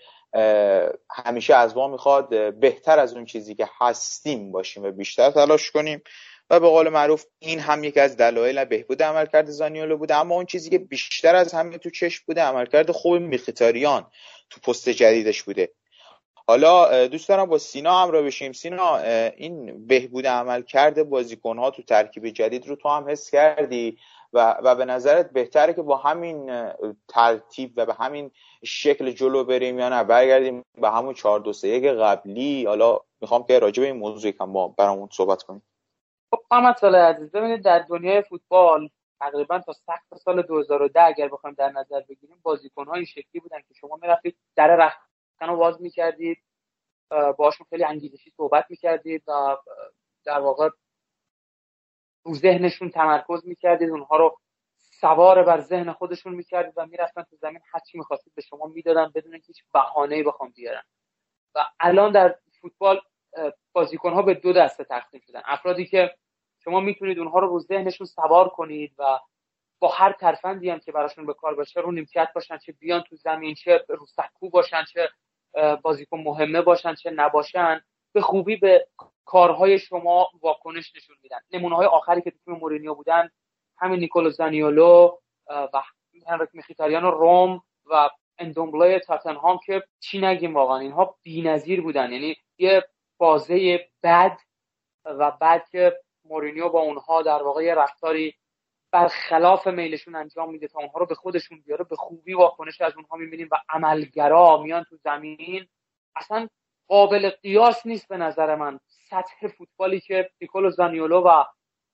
همیشه 1.10 1.56
از 1.56 1.77
ما 1.77 1.88
می‌خواد 1.88 2.56
بهتر 2.60 3.00
از 3.00 3.13
اون 3.13 3.25
چیزی 3.25 3.56
که 3.56 3.70
هستیم 3.82 4.51
باشیم 4.51 4.84
و 4.84 4.92
بیشتر 4.92 5.32
تلاش 5.32 5.72
کنیم. 5.72 6.01
و 6.50 6.60
به 6.60 6.68
قول 6.68 6.89
معروف 6.89 7.25
این 7.39 7.60
هم 7.60 7.84
یکی 7.84 8.00
از 8.00 8.18
دلایل 8.18 8.65
بهبود 8.65 9.04
عملکرد 9.04 9.50
زانیولو 9.50 9.98
بوده. 9.98 10.15
اما 10.15 10.36
اون 10.36 10.46
چیزی 10.46 10.70
که 10.70 10.77
بیشتر 10.77 11.36
از 11.36 11.54
همه 11.54 11.77
تو 11.77 11.89
چشم 11.89 12.24
بوده 12.27 12.42
عملکرد 12.42 12.92
خوب 12.92 13.13
میخیتاریان 13.13 14.08
تو 14.50 14.60
پست 14.62 14.89
جدیدش 14.89 15.44
بوده. 15.44 15.72
حالا 16.48 17.08
دوست 17.08 17.30
دارم 17.30 17.46
با 17.46 17.58
سینا 17.58 18.01
همراه 18.01 18.22
بشیم. 18.22 18.51
سینا 18.51 18.98
این 19.38 19.88
بهبود 19.88 20.27
عملکرد 20.27 21.10
بازیکنها 21.10 21.72
تو 21.72 21.84
ترکیب 21.84 22.30
جدید 22.30 22.68
رو 22.68 22.75
تو 22.75 22.89
هم 22.89 23.10
حس 23.10 23.30
کردی؟ 23.30 23.98
و, 24.36 24.56
و 24.63 24.75
به 24.75 24.86
نظرت 24.86 25.32
بهتره 25.32 25.74
که 25.74 25.82
با 25.82 25.98
همین 25.98 26.70
ترتیب 27.08 27.74
و 27.77 27.86
به 27.86 27.94
همین 27.94 28.32
شکل 28.63 29.12
جلو 29.12 29.44
بریم 29.44 29.80
یا 29.80 29.89
نه؟ 29.89 30.04
برگردیم 30.04 30.63
به 30.82 30.89
همون 30.89 31.13
4 31.13 31.39
2 31.39 31.54
3 31.54 31.94
قبلی. 31.94 32.65
حالا 32.65 33.00
می‌خوام 33.22 33.44
که 33.44 33.60
راجع 33.60 33.82
به 33.82 33.88
این 33.88 33.98
موضوع 33.98 34.32
کم 34.32 34.54
با 34.54 34.68
برامون 34.68 35.10
صحبت 35.12 35.44
کنیم. 35.44 35.63
خب 36.32 36.42
محمد 36.51 36.77
سال 36.77 36.96
عزیز. 36.96 37.32
ببینید 37.32 37.63
در 37.63 37.80
دنیای 37.80 38.22
فوتبال 38.22 38.89
تقریبا 39.20 39.60
تا 39.60 39.74
سخت 39.74 40.18
سال 40.24 40.42
2010 40.42 41.01
اگر 41.04 41.27
بخوایم 41.27 41.56
در 41.60 41.72
نظر 41.72 42.01
بگیریم 42.10 42.39
بازیکن 42.44 42.89
این 42.89 43.06
شکلی 43.06 43.42
بودن 43.42 43.60
که 43.68 43.74
شما 43.74 44.00
می‌رفتید 44.01 44.38
در 44.56 44.75
رختکن 44.75 45.48
رو 45.48 45.58
باز 45.58 45.82
می‌کردید 45.82 46.38
باشون 47.38 47.68
خیلی 47.70 47.84
انگیزشی 47.84 48.32
صحبت 48.38 48.65
می‌کردید 48.70 49.24
و 49.27 49.58
در 50.25 50.39
واقع 50.39 50.70
رو 52.25 52.34
ذهنشون 52.36 52.89
تمرکز 52.89 53.48
می‌کردید 53.48 53.89
اونها 53.89 54.17
رو 54.17 54.38
سوار 54.77 55.44
بر 55.44 55.62
ذهن 55.62 55.91
خودشون 55.94 56.34
می‌کردید 56.36 56.74
و 56.77 56.86
می‌رفتن 56.86 57.22
تو 57.24 57.36
زمین. 57.36 57.60
هر 57.74 57.79
چی 57.79 57.98
می‌خواستید 57.98 58.34
به 58.36 58.41
شما 58.41 58.65
می‌دادن 58.67 59.12
بدون 59.15 59.34
اینکه 59.34 59.48
هیچ 59.48 59.63
بهانه‌ای 59.74 60.24
بخوام 60.24 60.50
بیارن 60.51 60.84
و 61.55 61.60
الان 61.79 62.12
در 62.12 62.36
فوتبال 62.62 63.01
بازیکن 63.74 64.13
ها 64.13 64.22
به 64.22 64.34
دو 64.34 64.53
دسته 64.53 64.84
تقسیم 64.84 65.22
شدن. 65.27 65.41
افرادی 65.46 65.86
که 65.86 66.15
شما 66.60 66.79
می‌تونید 66.79 67.20
اونها 67.20 67.39
رو 67.39 67.48
رو 67.48 67.60
ذهنشون 67.60 68.08
سوار 68.08 68.50
کنید 68.50 68.96
و 69.00 69.20
با 69.79 69.88
هر 69.88 70.12
ترفندی 70.13 70.70
هم 70.70 70.79
که 70.79 70.91
براشون 70.91 71.25
به 71.25 71.34
کار 71.34 71.55
باشه 71.55 71.79
رو 71.79 71.91
نیمکت 71.91 72.29
باشن 72.36 72.58
چه 72.58 72.72
بیان 72.72 73.01
تو 73.01 73.15
زمین 73.15 73.55
چه 73.55 73.86
رو 73.89 74.05
سکو 74.05 74.50
باشن 74.50 74.84
چه 74.94 75.10
بازیکن 75.84 76.20
مهمه 76.20 76.62
باشن 76.62 76.96
چه 76.96 77.12
نباشن. 77.12 77.82
به 78.15 78.22
خوبی 78.22 78.55
به 78.55 78.88
کارهای 79.25 79.79
شما 79.79 80.27
واکنش 80.41 80.95
نشون 80.95 81.15
میدن. 81.24 81.38
نمونه 81.51 81.75
های 81.75 81.88
آخری 81.88 82.22
که 82.22 82.31
تیم 82.31 82.53
مورینیو 82.53 82.93
بودن 82.93 83.29
همین 83.77 84.00
نیکولو 84.00 84.29
زانیولو 84.29 85.17
و 85.48 85.84
هنریک 86.27 86.50
میخیتاریان 86.53 87.03
و 87.03 87.12
روم 87.12 87.62
و 87.86 88.10
اندومبله 88.38 89.00
تاتنهام 89.00 89.60
که 89.65 89.84
چی 90.00 90.19
نگیم 90.19 90.55
واقعا 90.55 90.77
اینها 90.77 91.17
بی‌نظیر 91.24 91.81
بودن. 91.81 92.12
یعنی 92.12 92.36
یه 92.57 92.84
بازه 93.17 93.88
بد 94.03 94.38
و 95.05 95.31
بعد 95.31 95.69
که 95.69 96.00
مورینیو 96.25 96.69
با 96.69 96.79
اونها 96.79 97.22
در 97.22 97.43
واقع 97.43 97.74
رفتاری 97.74 98.36
برخلاف 98.91 99.67
میلشون 99.67 100.15
انجام 100.15 100.51
میده 100.51 100.67
تا 100.67 100.79
اونها 100.79 101.00
رو 101.00 101.05
به 101.05 101.15
خودشون 101.15 101.62
بیاره 101.62 101.84
به 101.84 101.95
خوبی 101.95 102.34
واکنش 102.34 102.81
از 102.81 102.93
اونها 102.95 103.17
می‌بینیم 103.17 103.48
و 103.51 103.55
عملگرا 103.69 104.57
میان 104.57 104.84
تو 104.84 104.95
زمین. 104.95 105.67
اصلا 106.15 106.48
قابل 106.88 107.30
قیاس 107.30 107.86
نیست 107.86 108.08
به 108.08 108.18
نظر 108.18 108.56
من. 108.56 108.80
سطح 109.10 109.48
فوتبالی 109.48 110.00
که 110.00 110.30
نیکولو 110.42 110.70
زانیولو 110.70 111.22
و 111.22 111.44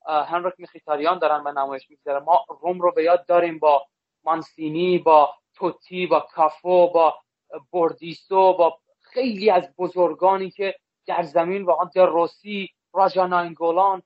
هنریک 0.07 0.53
میخیتاریان 0.57 1.19
دارن 1.19 1.43
به 1.43 1.51
نمایش 1.51 1.89
می‌گذاره 1.89 2.19
ما 2.19 2.45
روم 2.61 2.79
رو 2.81 2.91
به 2.91 3.03
یاد 3.03 3.25
داریم 3.25 3.59
با 3.59 3.85
مانسینی 4.23 4.97
با 4.97 5.35
توتی 5.55 6.07
با 6.07 6.19
کافو 6.19 6.89
با 6.89 7.15
بوردیسو 7.71 8.53
با 8.53 8.79
خیلی 9.01 9.51
از 9.51 9.75
بزرگانی 9.77 10.49
که 10.51 10.75
در 11.05 11.23
زمین 11.23 11.63
واقعا 11.63 11.89
دروسی 11.95 12.69
راجا 12.93 13.27
ناینگولان 13.27 14.01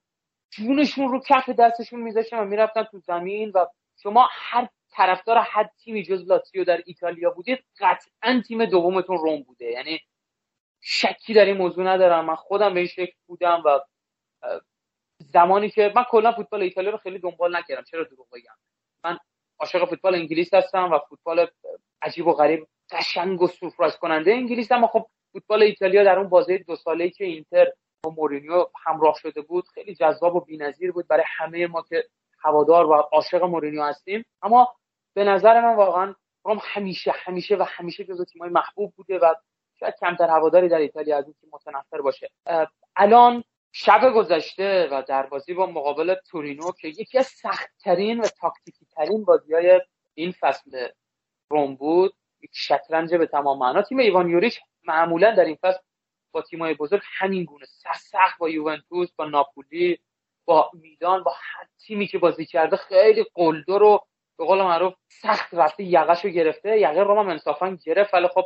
جونشون 0.50 1.12
رو 1.12 1.20
کف 1.20 1.50
دستشون 1.50 2.02
میذاشتن 2.02 2.40
و 2.40 2.46
می‌رفتن 2.46 2.84
تو 2.84 3.00
زمین 3.00 3.52
و 3.56 3.66
شما 4.04 4.28
هر 4.32 4.68
طرفدار 4.92 5.38
هر 5.38 5.70
تیمی 5.84 6.04
جز 6.04 6.28
لاتسیو 6.28 6.64
در 6.64 6.82
ایتالیا 6.86 7.30
بودید 7.30 7.60
قطعا 7.80 8.42
تیم 8.48 8.66
دومتون 8.66 9.18
روم 9.18 9.44
بوده. 9.44 9.66
یعنی 9.66 10.00
شکی 10.88 11.34
در 11.34 11.46
این 11.46 11.58
موضوع 11.58 11.86
ندارم. 11.86 12.26
من 12.26 12.36
خودم 12.36 12.74
به 12.74 12.80
این 12.80 12.88
شکل 12.88 13.14
بودم 13.28 13.64
و 13.66 13.80
زمانی 15.20 15.70
که 15.70 15.94
من 15.96 16.04
کلا 16.04 16.32
فوتبال 16.32 16.62
ایتالیا 16.62 16.92
رو 16.92 16.98
خیلی 16.98 17.20
دنبال 17.20 17.58
نکردم. 17.58 17.84
چرا 17.84 18.04
دروغ 18.04 18.28
بگم؟ 18.34 18.56
من 19.04 19.18
عاشق 19.60 19.86
فوتبال 19.86 20.16
انگلیس 20.16 20.54
هستم 20.54 20.92
و 20.92 21.00
فوتبال 21.10 21.48
عجیب 22.02 22.28
و 22.28 22.34
غریب 22.34 22.68
قشنگ 22.92 23.42
و 23.42 23.48
سورپرایز 23.48 23.96
کننده 23.96 24.32
انگلیس 24.32 24.72
اما 24.72 24.88
خب 24.88 25.08
فوتبال 25.32 25.64
ایتالیا 25.64 26.04
در 26.04 26.20
اون 26.20 26.30
بازی 26.30 26.58
دو 26.58 26.76
ساله‌ای 26.76 27.10
که 27.10 27.26
اینتر 27.26 27.72
با 28.04 28.12
مورینیو 28.12 28.66
همراه 28.86 29.16
شده 29.22 29.42
بود 29.42 29.68
خیلی 29.68 29.96
جذاب 29.96 30.36
و 30.36 30.40
بی‌نظیر 30.40 30.92
بود 30.92 31.08
برای 31.08 31.24
همه 31.28 31.68
ما 31.68 31.82
که 31.82 32.04
هوادار 32.40 32.86
و 32.86 32.94
عاشق 32.94 33.44
مورینیو 33.44 33.84
هستیم. 33.84 34.26
اما 34.42 34.76
به 35.14 35.24
نظر 35.24 35.62
من 35.62 35.76
واقعا 35.76 36.16
روم 36.44 36.60
همیشه 36.64 37.12
همیشه 37.16 37.56
و 37.56 37.66
همیشه 37.68 38.04
جزو 38.04 38.26
تیم‌های 38.26 38.50
محبوب 38.50 38.94
بوده 38.96 39.20
و 39.20 39.34
شاید 39.80 39.94
کمتر 40.00 40.30
هواداری 40.30 40.70
در 40.70 40.78
ایتالیا 40.78 41.18
از 41.18 41.26
اون 41.26 41.36
تیم 41.42 41.50
متنفر 41.54 42.02
باشه. 42.02 42.30
الان 42.96 43.44
شب 43.72 44.12
گذشته 44.16 44.88
و 44.92 45.04
در 45.08 45.26
بازی 45.26 45.54
با 45.54 45.66
مقابل 45.66 46.16
تورینو 46.30 46.72
که 46.72 46.88
یکی 46.88 47.18
از 47.18 47.26
سختترین 47.26 48.20
و 48.20 48.28
تاکتیکی 48.42 48.86
ترین 48.86 49.26
بازی 49.26 49.54
های 49.54 49.82
این 50.14 50.32
فصل 50.32 50.88
روم 51.50 51.76
بود 51.76 52.14
یک 52.42 52.50
شطرنج 52.54 53.16
به 53.16 53.26
تمام 53.26 53.60
معنا. 53.60 53.82
تیم 53.82 53.98
ایوان 53.98 54.30
یوریچ 54.30 54.60
معمولا 54.84 55.36
در 55.36 55.46
این 55.46 55.58
فصل 55.62 55.80
با 56.32 56.42
تیمای 56.42 56.74
بزرگ 56.74 57.02
همین 57.18 57.44
گونه 57.44 57.66
سخت 57.96 58.38
با 58.40 58.50
یوونتوس 58.50 59.12
با 59.16 59.26
ناپولی 59.26 60.00
با 60.46 60.72
میدان 60.74 61.24
با 61.24 61.32
هر 61.32 61.68
تیمی 61.80 62.08
که 62.08 62.18
بازی 62.18 62.46
کرده 62.46 62.78
خیلی 62.78 63.26
قلدر 63.34 63.80
رو 63.80 64.08
به 64.38 64.46
قول 64.46 64.62
معروف 64.62 64.94
سخت 65.08 65.54
رفته 65.54 65.84
یقش 65.84 66.26
گرفته. 66.26 66.80
یقه 66.80 67.04
روم 67.04 67.18
هم 67.18 67.30
انصافا 67.30 67.78
گرفت 67.84 68.14
ولی 68.14 68.28
خب 68.28 68.46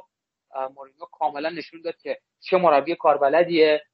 مورینیو 0.76 1.06
کاملا 1.12 1.50
نشون 1.50 1.82
داد 1.82 1.98
که 1.98 2.20
چه 2.40 2.58
مربی 2.58 2.96
کاربلدیه. 2.96 3.86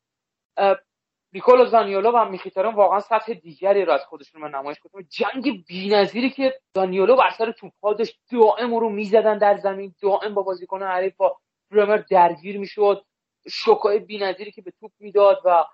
نیکولو 1.33 1.65
زانیولو 1.65 2.11
و 2.11 2.29
میخیتاران 2.29 2.75
واقعا 2.75 2.99
سطح 2.99 3.33
دیگری 3.33 3.85
رو 3.85 3.93
از 3.93 4.05
خودشون 4.05 4.41
به 4.41 4.47
نمایش 4.47 4.79
گذاشتن 4.79 5.09
جنگ 5.09 5.65
بی‌نظیری 5.67 6.29
که 6.29 6.59
زانیولو 6.75 7.15
بر 7.15 7.29
سر 7.37 7.51
توپ‌ها 7.51 7.93
داشت 7.93 8.19
دائم 8.31 8.75
رو 8.75 8.89
می‌زدن 8.89 9.37
در 9.37 9.57
زمین 9.57 9.95
دائم 10.01 10.33
با 10.33 10.41
بازیکن 10.41 10.83
حریف 10.83 11.15
با 11.15 11.37
برمر 11.71 11.97
درگیر 11.97 12.59
می‌شد. 12.59 13.05
شوکای 13.51 13.99
بی‌نظیری 13.99 14.51
که 14.51 14.61
به 14.61 14.71
توپ 14.79 14.91
می‌داد 14.99 15.41
و 15.45 15.65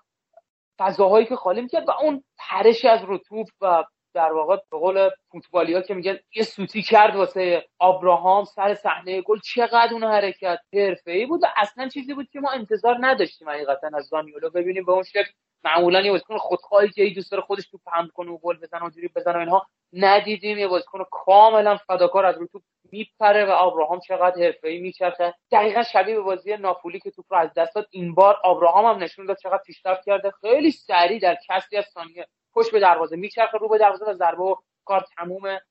فضاهایی 0.78 1.26
که 1.26 1.36
خالی 1.36 1.60
می‌کرد 1.60 1.88
و 1.88 1.90
اون 1.90 2.24
پرش 2.38 2.84
از 2.84 3.04
رو 3.04 3.18
توپ 3.18 3.48
و 3.60 3.84
در 4.14 4.32
واقع 4.32 4.56
به 4.56 4.78
قول 4.78 5.10
فوتبالی 5.32 5.74
ها 5.74 5.80
که 5.80 5.94
میگن 5.94 6.18
یه 6.34 6.42
سوتی 6.42 6.82
کرد 6.82 7.16
واسه 7.16 7.64
ابراهام 7.80 8.44
سر 8.44 8.74
صحنه 8.74 9.20
گل 9.20 9.38
چقدر 9.38 9.92
اون 9.92 10.04
حرکت 10.04 10.58
حرفه‌ای 10.74 11.26
بود 11.26 11.40
و 11.42 11.46
اصلا 11.56 11.88
چیزی 11.88 12.14
بود 12.14 12.28
که 12.32 12.40
ما 12.40 12.50
انتظار 12.50 12.96
نداشتیم 13.00 13.50
حقیقتا 13.50 13.90
از 13.94 14.06
زانیولو 14.06 14.50
ببینیم 14.50 14.84
به 14.84 14.92
اون 14.92 15.02
شکل 15.02 15.30
معمولا 15.64 16.00
یه 16.00 16.12
بازیکن 16.12 16.38
خودخواهی 16.38 16.88
که 16.88 17.12
دوست 17.14 17.30
داره 17.30 17.42
خودش 17.42 17.70
تو 17.70 17.78
پند 17.86 18.10
کنه 18.10 18.30
و 18.30 18.38
گل 18.38 18.56
بزنه 18.56 18.84
و 18.84 18.90
بزنه 19.16 19.38
اینها 19.38 19.66
ندیدیم. 19.92 20.58
یه 20.58 20.68
بازیکن 20.68 21.04
کاملا 21.10 21.76
فداکار 21.76 22.26
از 22.26 22.38
رو 22.38 22.46
توپ 22.46 22.62
میپره 22.92 23.44
و 23.44 23.50
ابراهام 23.50 24.00
چقدر 24.00 24.42
حرفه‌ای 24.42 24.80
میچرخه. 24.80 25.34
دقیقا 25.52 25.82
شبیه 25.82 26.14
به 26.14 26.20
بازی 26.20 26.56
ناپولی 26.56 27.00
که 27.00 27.10
توپ 27.10 27.24
رو 27.30 27.38
از 27.38 27.50
دست 27.56 27.74
داد. 27.74 27.86
این 27.90 28.14
بار 28.14 28.36
ابراهام 28.44 28.84
هم 28.84 29.02
نشون 29.02 29.26
داد 29.26 29.36
چقدر 29.36 29.62
پیشرفت 29.66 30.04
کرده. 30.04 30.30
خیلی 30.40 30.70
سریع 30.70 31.18
در 31.18 31.38
کسری 31.48 31.78
از 31.78 31.84
ثانیه 31.84 32.26
پشت 32.54 32.72
به 32.72 32.80
دروازه 32.80 33.16
میچرخه 33.16 33.58
رو 33.58 33.68
به 33.68 33.78
دروازه 33.78 34.04
و 34.04 34.14
ضربه 34.14 34.42
و 34.42 34.54
کار 34.84 35.06
تمومه 35.16 35.62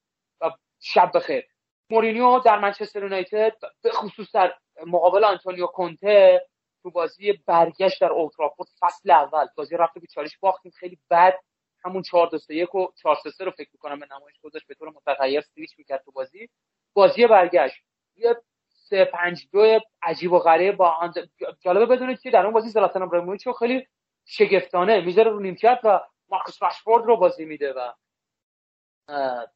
و 0.41 0.51
شب 0.79 1.11
بخیر. 1.15 1.47
مورینیو 1.89 2.39
در 2.39 2.59
منچستر 2.59 3.03
یونایتد 3.03 3.53
به 3.81 3.91
خصوص 3.91 4.31
در 4.35 4.53
مقابل 4.85 5.23
آنتونیو 5.23 5.67
کونته 5.67 6.47
تو 6.83 6.91
بازی 6.91 7.33
برگشت 7.33 8.01
در 8.01 8.11
اولدترافورد 8.11 8.69
فصل 8.79 9.11
اول. 9.11 9.47
بازی 9.55 9.77
رفته 9.77 9.99
به 9.99 10.07
چالش 10.07 10.37
باختیم 10.37 10.71
خیلی 10.71 10.97
بد. 11.09 11.39
همون 11.85 12.01
4 12.01 12.27
2 12.27 12.37
3 12.37 12.55
1 12.55 12.75
و 12.75 12.87
4 13.01 13.15
3 13.23 13.31
3 13.31 13.45
رو 13.45 13.51
فکر 13.51 13.69
می‌کنم 13.73 13.99
به 13.99 14.07
نمایش 14.11 14.39
گذاشت 14.43 14.67
به 14.67 14.75
طور 14.75 14.89
متغیر 14.89 15.41
سویچ 15.41 15.77
می‌کرد 15.77 16.01
تو 16.05 16.11
بازی. 16.11 16.49
بازی 16.93 17.27
برگشت. 17.27 17.83
یه 18.15 18.35
3 18.69 19.05
5 19.05 19.47
2 19.51 19.79
عجیب 20.01 20.31
و 20.31 20.39
غریب 20.39 20.75
با 20.77 20.89
آن... 20.89 21.13
جالبه 21.59 21.85
بدونید 21.85 22.21
که 22.21 22.31
در 22.31 22.43
اون 22.43 22.53
بازی 22.53 22.69
زلاتان 22.69 23.01
ابراهیموویچ 23.01 23.47
خیلی 23.59 23.87
شگفتانه 24.25 25.01
می‌ذاره 25.01 25.31
رو 25.31 25.39
نیمکت 25.39 25.79
و 25.83 25.99
مارکوس 26.31 26.63
راشفورد 26.63 27.05
رو 27.05 27.17
بازی 27.17 27.45
میده 27.45 27.73
و 27.73 27.91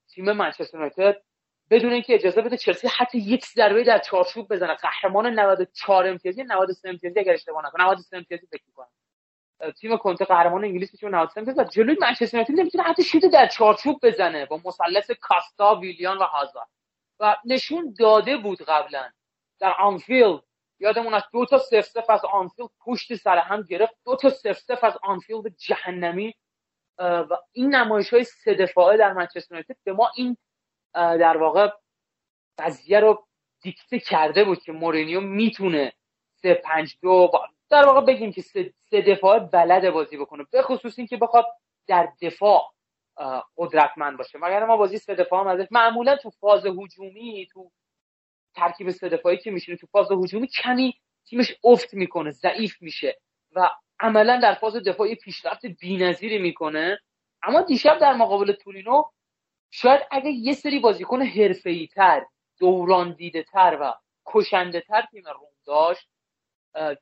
تیم 0.10 0.32
منچستر 0.32 0.78
یونایتد 0.78 1.22
بدون 1.70 1.94
اینکه 1.94 2.16
اجازه 2.16 2.42
بده 2.42 2.58
چلسی 2.58 2.88
حتی 2.88 3.18
یک 3.18 3.46
ضربه 3.46 3.84
در 3.84 4.00
چارچوب 4.00 4.54
بزنه. 4.54 4.74
قهرمان 4.74 5.40
94 5.40 6.08
امتیازی 6.08 6.44
93 6.44 6.90
امتیازی 6.90 7.20
اگر 7.20 7.34
اشتباه 7.34 7.66
نکنم. 7.66 7.86
93 7.86 8.18
امتیازی 8.18 8.48
فکر 8.48 8.64
کنم 8.76 8.88
تیم 9.72 9.98
کنته 9.98 10.26
قهرمان 10.26 10.64
انگلیس 10.64 10.94
میشه 10.94 11.08
93 11.08 11.40
امتیاز 11.40 11.60
و 11.60 11.64
جلوی 11.64 11.98
منچستر 12.02 12.38
یونایتد 12.38 12.60
نمی‌تونه 12.60 12.84
حتی 12.84 13.04
شوت 13.04 13.26
در 13.26 13.48
چارچوب 13.48 14.00
بزنه 14.04 14.46
با 14.46 14.62
مثلث 14.66 15.12
کاستا 15.12 15.76
ویلیان 15.76 16.18
و 16.18 16.24
هازارد. 16.24 16.68
و 17.20 17.36
نشون 17.46 17.96
داده 18.00 18.38
بود 18.38 18.62
قبلا 18.62 19.10
در 19.60 19.74
آنفیلد 19.80 20.42
یادمون 20.80 21.14
از 21.14 21.24
دو 21.34 21.46
تا 21.46 21.58
صفر 21.58 21.82
صفر 21.82 22.10
از 22.10 22.26
آنفیلد 22.26 22.70
پشت 22.86 23.16
سر 23.16 23.38
هم 23.38 23.62
گرفت. 23.62 23.94
دو 24.06 24.16
تا 24.16 24.30
صفر 24.30 24.60
صفر 24.60 24.84
از 24.84 24.98
آنفیلد 25.04 25.58
جهنمی. 25.58 26.36
و 27.00 27.38
این 27.52 27.76
نمایش 27.76 28.14
های 28.14 28.24
سه 28.24 28.54
دفاعه 28.54 28.98
در 28.98 29.14
منچستر 29.14 29.56
یونایتد 29.56 29.76
به 29.84 29.94
ما 29.94 30.12
این 30.16 30.38
در 30.94 31.38
واقع 31.38 31.70
قضیه 32.60 33.00
رو 33.00 33.28
دیکته 33.62 34.00
کرده 34.00 34.44
بود 34.44 34.62
که 34.64 34.72
مورینیو 34.72 35.22
می‌تونه 35.22 35.94
سه 36.42 36.54
پنج 36.54 36.98
دو 37.02 37.32
در 37.70 37.86
واقع 37.86 38.02
بگیم 38.02 38.32
که 38.32 38.42
سه, 38.42 38.74
سه 38.90 39.02
دفاعه 39.02 39.40
بلده 39.40 39.90
بازی 39.90 40.18
بکنه 40.18 40.46
به 40.52 40.62
خصوص 40.62 41.00
اینکه 41.00 41.18
بخواد 41.18 41.46
در 41.88 42.10
دفاع 42.22 42.74
قدرتمند 43.58 44.18
باشه. 44.18 44.38
مگر 44.38 44.66
ما 44.66 44.78
بازی 44.78 44.98
سه 44.98 45.16
دفاع 45.16 45.40
هم 45.40 45.48
ازش 45.48 45.68
معمولا 45.72 46.16
تو 46.16 46.30
فاز 46.30 46.66
هجومی 46.66 47.48
تو 47.52 47.72
ترکیب 48.56 48.90
سه 48.90 49.10
دفاعی 49.10 49.38
که 49.38 49.52
میشینه 49.52 49.78
تو 49.78 49.88
فاز 49.88 50.12
هجومی 50.12 50.48
کمی 50.48 51.00
تیمش 51.26 51.56
افت 51.64 51.94
می‌کنه 51.94 52.32
ضعیف 52.32 52.82
میشه. 52.82 53.20
و 53.56 53.70
عملا 54.00 54.40
در 54.40 54.54
فاز 54.54 54.76
دفاعی 54.76 55.16
پیشرفت 55.16 55.66
بی‌نظیری 55.66 56.38
می‌کنه. 56.38 57.00
اما 57.44 57.62
دیشب 57.62 57.98
در 57.98 58.14
مقابل 58.14 58.52
تورینو 58.52 59.04
شاید 59.72 60.02
اگه 60.12 60.30
یه 60.30 60.54
سری 60.54 60.80
بازیکن 60.80 61.22
حرفه‌ای 61.22 61.88
تر 61.88 62.26
دوران 62.60 63.14
دیده 63.14 63.44
تر 63.44 63.78
و 63.82 63.94
کشنده 64.26 64.82
تر 64.82 65.02
تیم 65.12 65.24
روم 65.26 65.50
داشت 65.66 66.10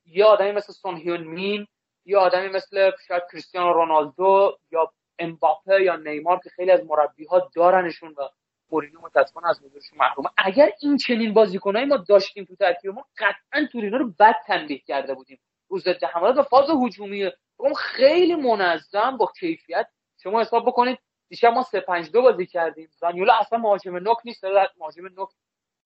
یه 0.06 0.26
آدمی 0.26 0.52
مثل 0.52 0.74
سون 0.74 0.98
هیون 0.98 1.24
مین 1.24 1.68
یه 2.06 2.18
آدمی 2.18 2.48
مثل 2.48 2.92
شاید 3.08 3.24
کریستیانو 3.32 3.74
رونالدو 3.74 4.58
یا 4.72 4.94
امباپه 5.20 5.82
یا 5.82 5.96
نیمار 5.96 6.40
که 6.44 6.50
خیلی 6.50 6.72
از 6.72 6.86
مربی 6.86 7.26
ها 7.26 7.52
دارنشون 7.56 8.16
و 8.18 8.30
مورینیو 8.72 9.02
متاسفانه 9.02 9.50
از 9.50 9.60
حضورشون 9.60 10.00
محرومه. 10.00 10.30
اگر 10.38 10.70
این 10.82 10.98
چنین 10.98 11.34
بازیکنایی 11.34 11.86
ما 11.86 11.98
داشتیم 11.98 12.46
تو 12.46 12.56
ترکیبمون 12.56 13.04
قطعا 13.18 13.68
تورینو 13.72 13.98
رو 13.98 14.14
بد 14.20 14.36
تنبیه 14.48 14.80
کرده 14.80 15.14
بودیم. 15.14 15.40
ضد 15.72 16.04
حملات 16.04 16.38
و 16.38 16.44
فاز 16.44 16.70
هجومی. 16.70 17.32
روم 17.58 17.74
خیلی 17.74 18.36
منظم 18.36 19.18
با 19.18 19.32
کیفیت. 19.40 19.88
شما 20.18 20.42
حساب 20.42 20.66
بکنید 20.68 21.00
دیشب 21.30 21.48
ما 21.48 21.64
3 21.64 21.80
5 21.80 22.12
2 22.12 22.22
بازی 22.22 22.46
کردیم. 22.46 22.90
زانیولا 22.92 23.34
اصلا 23.34 23.60
مهاجم 23.60 23.98
نوک 23.98 24.18
نیست 24.26 24.46
مهاجم 24.78 25.08
نوک 25.08 25.30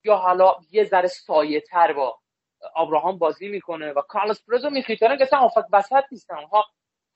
یا 0.04 0.16
حالا 0.16 0.56
یه 0.72 0.84
ذره 0.84 1.08
سایه 1.08 1.62
تر 1.62 1.94
با 1.94 2.20
ابراهام 2.76 3.18
بازی 3.18 3.48
می‌کنه 3.48 3.92
و 3.92 4.02
کارلوس 4.02 4.46
پرزو 4.46 4.70
میخیتانه 4.70 5.18
که 5.18 5.24
اصلا 5.24 5.40
آفت 5.40 5.70
بسط 5.74 6.04
نیستن. 6.12 6.36
اونها 6.36 6.66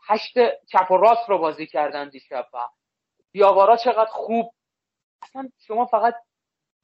هشت 0.08 0.34
چپ 0.66 0.92
و 0.92 0.98
راست 0.98 1.30
رو 1.30 1.38
بازی 1.38 1.68
کردن 1.68 2.10
دیشب 2.10 2.48
و 2.54 2.68
دیاوارا 3.32 3.78
چقدر 3.78 4.10
خوب. 4.12 4.54
اصلا 5.22 5.50
شما 5.68 5.86
فقط 5.86 6.16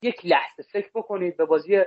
یک 0.02 0.26
لحظه 0.26 0.64
فکر 0.64 0.90
بکنید 0.96 1.38
به 1.38 1.46
بازی 1.46 1.86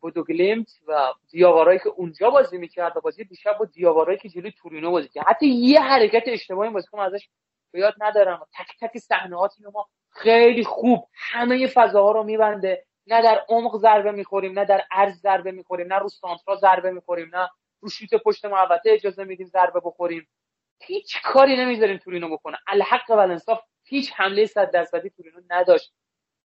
بودوگلیمت 0.00 0.66
و 0.86 1.12
دیاوارایی 1.30 1.78
که 1.78 1.88
اونجا 1.88 2.30
بازی 2.30 2.58
می‌کرد 2.58 2.96
و 2.96 3.00
بازی 3.00 3.24
دیشب 3.24 3.58
با 3.58 3.64
دیاوارایی 3.64 4.18
که 4.18 4.28
جلوی 4.28 4.52
تورینو 4.52 4.90
بازی 4.90 5.08
کرد. 5.08 5.24
حتی 5.28 5.46
یه 5.46 5.80
حرکت 5.80 6.22
اشتباهی 6.26 6.70
بازیکن 6.70 6.98
ازش 6.98 7.28
به 7.70 7.80
یاد 7.80 7.94
ندارم. 8.00 8.46
تک 8.58 8.78
تک 8.80 8.98
صحنه 8.98 9.36
ما 9.72 9.88
خیلی 10.10 10.64
خوب 10.64 11.08
همه 11.14 11.66
فضاها 11.66 12.12
رو 12.12 12.22
میبنده. 12.22 12.84
نه 13.06 13.22
در 13.22 13.44
عمق 13.48 13.76
ضربه 13.76 14.12
می‌خوریم 14.12 14.58
نه 14.58 14.64
در 14.64 14.84
عرض 14.90 15.20
ضربه 15.20 15.50
می‌خوریم 15.50 15.92
نه 15.92 15.98
رو 15.98 16.08
سانترا 16.08 16.56
ضربه 16.56 16.90
می‌خوریم 16.90 17.36
نه 17.36 17.48
رو 17.80 17.88
شوت 17.88 18.14
پشت 18.14 18.44
محوطه 18.44 18.90
اجازه 18.90 19.24
میدیم 19.24 19.46
ضربه 19.46 19.80
بخوریم. 19.84 20.28
هیچ 20.82 21.22
کاری 21.22 21.56
نمی‌ذاریم 21.56 21.96
تورینو 21.96 22.28
بکنه. 22.28 22.58
الحق 22.68 23.10
و 23.10 23.18
الانصاف 23.18 23.60
هیچ 23.84 24.12
حمله 24.12 24.46
صد 24.46 24.70
درصدی 24.70 25.10
تورینو 25.10 25.40
نداشت. 25.50 25.92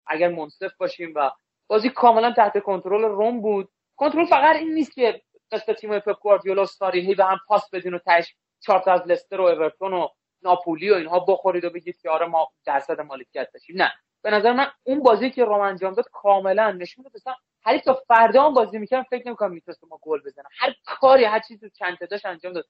اگر 0.08 0.30
منصف 0.30 0.78
باشیم 0.78 1.14
و 1.16 1.32
بازی 1.70 1.90
کاملا 1.90 2.32
تحت 2.32 2.60
کنترل 2.60 3.02
روم 3.02 3.42
بود. 3.42 3.70
کنترل 3.96 4.26
فقط 4.26 4.56
این 4.56 4.74
نیست 4.74 4.94
که 4.94 5.22
قصد 5.52 5.74
تیم 5.74 6.00
پپ 6.00 6.20
گواردیولا 6.22 6.66
ساری 6.66 7.02
هی 7.02 7.16
به 7.16 7.26
هم 7.26 7.38
پاس 7.48 7.70
بدین 7.74 7.94
و 7.94 7.98
تاش 7.98 8.36
چهار 8.60 8.90
از 8.90 9.02
لستر 9.08 9.42
و 9.42 9.44
اورتون 9.46 9.94
و 9.94 10.08
ناپولی 10.42 10.90
و 10.90 10.94
اینها 10.94 11.20
بخورید 11.20 11.66
و 11.66 11.70
بگید 11.70 11.98
که 12.02 12.10
آره 12.10 12.26
ما 12.26 12.48
درصد 12.66 13.02
مالکیت 13.02 13.50
داشتیم. 13.54 13.82
نه. 13.82 13.92
به 14.22 14.32
نظر 14.32 14.54
من 14.54 14.68
اون 14.84 15.00
بازی 15.00 15.30
که 15.30 15.46
روم 15.46 15.62
انجام 15.62 15.94
داد 15.94 16.06
کاملا 16.12 16.72
نشون 16.72 17.04
میده 17.04 17.16
مثلا 17.16 17.36
هر 17.64 17.78
تا 17.78 17.94
فردا 17.94 18.44
هم 18.44 18.54
بازی 18.54 18.78
می‌کردم 18.78 19.04
فکر 19.04 19.28
نمی‌کنم 19.28 19.52
می‌تونست 19.52 19.84
ما 19.84 20.00
گل 20.02 20.20
بزنم 20.26 20.50
هر 20.60 20.74
کاری 20.86 21.24
هر 21.24 21.40
چیزی 21.40 21.70
چند 21.70 21.98
داشت 22.10 22.26
انجام 22.26 22.54
داد. 22.54 22.66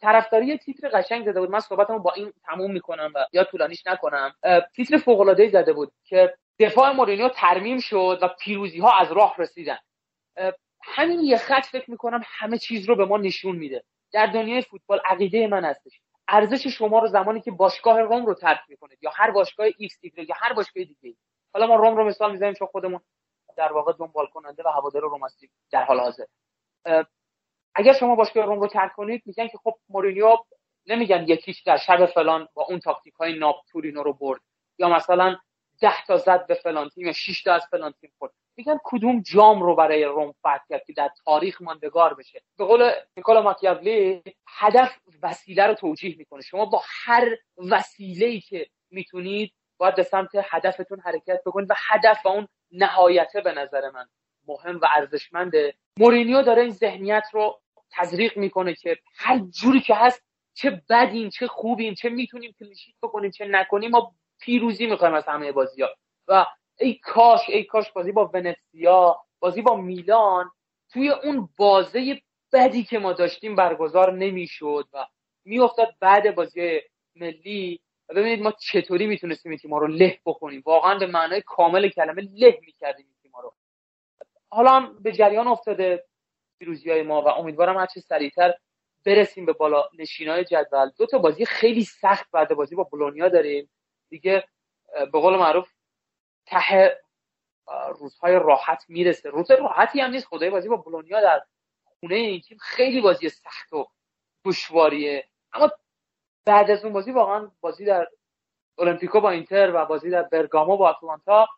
طرفداری 0.00 0.58
تیتر 0.58 0.88
قشنگ 0.88 1.24
زده 1.24 1.40
بود. 1.40 1.50
من 1.50 1.60
صحبتمو 1.60 1.98
با 1.98 2.12
این 2.12 2.32
تموم 2.44 2.72
می‌کنم 2.72 3.12
زیاد 3.14 3.44
طولانیش 3.44 3.86
نکنم. 3.86 4.34
تیتر 4.76 4.96
فوق 4.96 5.20
العاده 5.20 5.48
زده 5.48 5.72
بود 5.72 5.92
که 6.04 6.34
دفاع 6.60 6.92
مورینیو 6.92 7.28
ترمیم 7.28 7.80
شد 7.80 8.18
و 8.22 8.28
پیروزی 8.40 8.78
ها 8.78 8.98
از 8.98 9.12
راه 9.12 9.34
رسیدن. 9.38 9.78
همین 10.82 11.20
یه 11.20 11.36
خط 11.36 11.66
فکر 11.66 11.90
می‌کنم 11.90 12.22
همه 12.24 12.58
چیز 12.58 12.88
رو 12.88 12.96
به 12.96 13.04
ما 13.04 13.16
نشون 13.16 13.56
میده. 13.56 13.84
در 14.12 14.26
دنیای 14.26 14.62
فوتبال 14.62 15.00
عقیده 15.04 15.46
من 15.46 15.64
هستش. 15.64 16.00
ارزش 16.28 16.66
شما 16.66 16.98
رو 16.98 17.08
زمانی 17.08 17.40
که 17.40 17.50
باشگاه 17.50 18.00
روم 18.00 18.26
رو 18.26 18.34
ترک 18.34 18.60
می‌کنید 18.68 18.98
یا 19.02 19.10
هر 19.14 19.30
باشگاه 19.30 19.66
ایکس 19.78 19.98
یا 20.04 20.34
هر 20.36 20.52
باشگاه 20.52 20.84
دیگه 20.84 21.16
حالا 21.54 21.66
ما 21.66 21.76
روم 21.76 21.96
رو 21.96 22.04
مثال 22.04 22.32
می‌زنیم 22.32 22.54
چون 22.54 22.68
خودمون 22.68 23.00
در 23.56 23.72
واقع 23.72 23.92
دنبال 23.98 24.26
کننده 24.26 24.62
و 24.62 24.68
هوادار 24.68 25.02
روم 25.02 25.24
هستیم 25.24 25.50
در 25.70 25.84
حال 25.84 26.00
حاضر. 26.00 26.24
اگر 27.74 27.92
شما 27.92 28.14
باشگاه 28.14 28.44
روم 28.44 28.60
رو 28.60 28.66
ترک 28.66 28.92
کنید 28.92 29.22
میگن 29.26 29.48
که 29.48 29.58
خب 29.58 29.74
مورینیو 29.88 30.36
نمیگن 30.86 31.24
یکیش 31.28 31.62
در 31.62 31.76
شب 31.76 32.06
فلان 32.06 32.48
با 32.54 32.66
اون 32.68 32.78
تاکتیک 32.78 33.14
های 33.14 33.38
ناپ 33.38 33.56
تورینو 33.70 34.02
رو 34.02 34.12
برد. 34.12 34.40
یا 34.78 34.88
مثلا 34.88 35.36
ده 35.80 36.04
تا 36.06 36.16
زد 36.16 36.46
به 36.46 36.54
فلان 36.54 36.88
تیم 36.88 37.12
6 37.12 37.42
تا 37.42 37.54
از 37.54 37.62
فلان 37.70 37.94
تیم 38.00 38.10
خورد. 38.18 38.32
میگن 38.56 38.78
کدوم 38.84 39.22
جام 39.22 39.62
رو 39.62 39.74
برای 39.74 40.04
روم 40.04 40.32
فتح 40.32 40.64
کرد 40.68 40.84
که 40.86 40.92
در 40.92 41.10
تاریخ 41.24 41.62
ماندگار 41.62 42.14
بشه؟ 42.14 42.42
به 42.58 42.64
قول 42.64 42.90
نیکولا 43.16 43.42
ماکیاولی 43.42 44.22
هدف 44.48 44.98
وسیله 45.22 45.66
رو 45.66 45.74
توجیه 45.74 46.16
می‌کنه. 46.18 46.42
شما 46.42 46.64
با 46.64 46.82
هر 47.04 47.28
وسیله 47.70 48.40
که 48.40 48.66
می‌تونید 48.90 49.52
باید 49.78 49.94
به 49.94 50.02
سمت 50.02 50.30
هدفتون 50.34 51.00
حرکت 51.00 51.40
بکنید 51.46 51.70
و 51.70 51.74
هدف 51.76 52.26
و 52.26 52.28
اون 52.28 52.48
نهایته 52.72 53.40
به 53.40 53.52
نظر 53.52 53.90
من 53.90 54.08
مهم 54.48 54.78
و 54.82 54.86
ارزشمنده 54.96 55.74
مورینیو 55.98 56.42
داره 56.42 56.62
این 56.62 56.70
ذهنیت 56.70 57.24
رو 57.32 57.60
تزریق 57.90 58.36
می‌کنه 58.36 58.74
که 58.74 58.98
هر 59.16 59.38
جوری 59.38 59.80
که 59.80 59.94
هست 59.94 60.22
چه 60.54 60.82
بدیم 60.90 61.28
چه 61.28 61.46
خوبیم 61.46 61.94
چه 61.94 62.08
می‌تونیم 62.08 62.54
کلیشیت 62.58 62.94
بکنیم 63.02 63.30
چه 63.30 63.44
نکنیم 63.44 63.90
ما 63.90 64.14
پیروزی 64.40 64.86
می‌خوایم 64.86 65.14
از 65.14 65.24
همه 65.24 65.52
بازی 65.52 65.82
ها 65.82 65.88
و 66.28 66.46
ای 66.80 66.94
کاش 66.94 67.40
ای 67.48 67.64
کاش 67.64 67.92
بازی 67.92 68.12
با 68.12 68.30
ونتسیا 68.34 69.16
بازی 69.40 69.62
با 69.62 69.76
میلان 69.76 70.50
توی 70.92 71.10
اون 71.10 71.48
بازه 71.56 72.22
بدی 72.52 72.84
که 72.84 72.98
ما 72.98 73.12
داشتیم 73.12 73.56
برگزار 73.56 74.12
نمی‌شد 74.12 74.88
و 74.92 75.06
میافتاد 75.44 75.88
بعد 76.00 76.34
بازی 76.34 76.80
ملی. 77.16 77.80
و 78.08 78.14
ببینید 78.14 78.42
ما 78.42 78.52
چطوری 78.52 79.06
می‌تونستیم 79.06 79.50
این 79.50 79.58
تیما 79.58 79.78
رو 79.78 79.86
له 79.86 80.18
بکنیم. 80.26 80.62
واقعا 80.66 80.98
به 80.98 81.06
معنای 81.06 81.42
کامل 81.46 81.88
کلمه 81.88 82.22
له 82.22 82.58
می‌کردیم 82.62 83.06
این 83.06 83.16
تیما 83.22 83.40
رو. 83.40 83.54
حالا 84.50 84.70
هم 84.70 85.02
به 85.02 85.12
جریان 85.12 85.48
افتاده 85.48 86.04
پیروزی 86.58 86.90
های 86.90 87.02
ما 87.02 87.22
و 87.22 87.28
امیدوارم 87.28 87.76
هرچی 87.76 88.00
سریعتر 88.00 88.54
برسیم 89.06 89.46
به 89.46 89.52
بالا 89.52 89.84
نشین 89.98 90.28
های 90.28 90.44
جدول. 90.44 90.90
دو 90.98 91.06
تا 91.06 91.18
بازی 91.18 91.44
خیلی 91.46 91.84
سخت 91.84 92.30
بعد 92.32 92.54
بازی 92.54 92.74
با 92.76 92.82
بولونیا 92.82 93.28
داریم. 93.28 93.70
دیگه 94.10 94.48
به 95.12 95.20
قول 95.20 95.36
معروف 95.36 95.72
ته 96.46 96.98
روزهای 97.98 98.34
راحت 98.34 98.84
می‌رسه. 98.88 99.30
روز 99.30 99.50
راحتی 99.50 100.00
هم 100.00 100.10
نیست. 100.10 100.26
خدای 100.26 100.50
بازی 100.50 100.68
با 100.68 100.76
بولونیا 100.76 101.20
در 101.20 101.42
خونه 101.84 102.14
این 102.14 102.40
تیم 102.40 102.58
خیلی 102.58 103.00
بازی 103.00 103.28
سخت 103.28 103.72
و 103.72 103.88
دشواریه. 104.44 105.28
اما 105.52 105.70
بعد 106.44 106.70
از 106.70 106.84
اون 106.84 106.92
بازی 106.92 107.12
واقعا 107.12 107.50
بازی 107.60 107.84
در 107.84 108.08
المپیکو 108.78 109.20
با 109.20 109.30
اینتر 109.30 109.74
و 109.74 109.86
بازی 109.86 110.10
در 110.10 110.22
برگامو 110.22 110.76
با 110.76 110.88
آتلانتا 110.88 111.48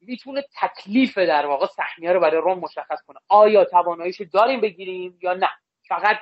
می‌تونه 0.00 0.44
تکلیف 0.60 1.18
در 1.18 1.46
واقع 1.46 1.66
سهمیه 1.66 2.12
رو 2.12 2.20
برای 2.20 2.40
روم 2.40 2.58
مشخص 2.58 3.02
کنه. 3.06 3.18
آیا 3.28 3.64
تواناییشو 3.64 4.24
داریم 4.24 4.60
بگیریم 4.60 5.18
یا 5.22 5.34
نه؟ 5.34 5.48
فقط 5.88 6.16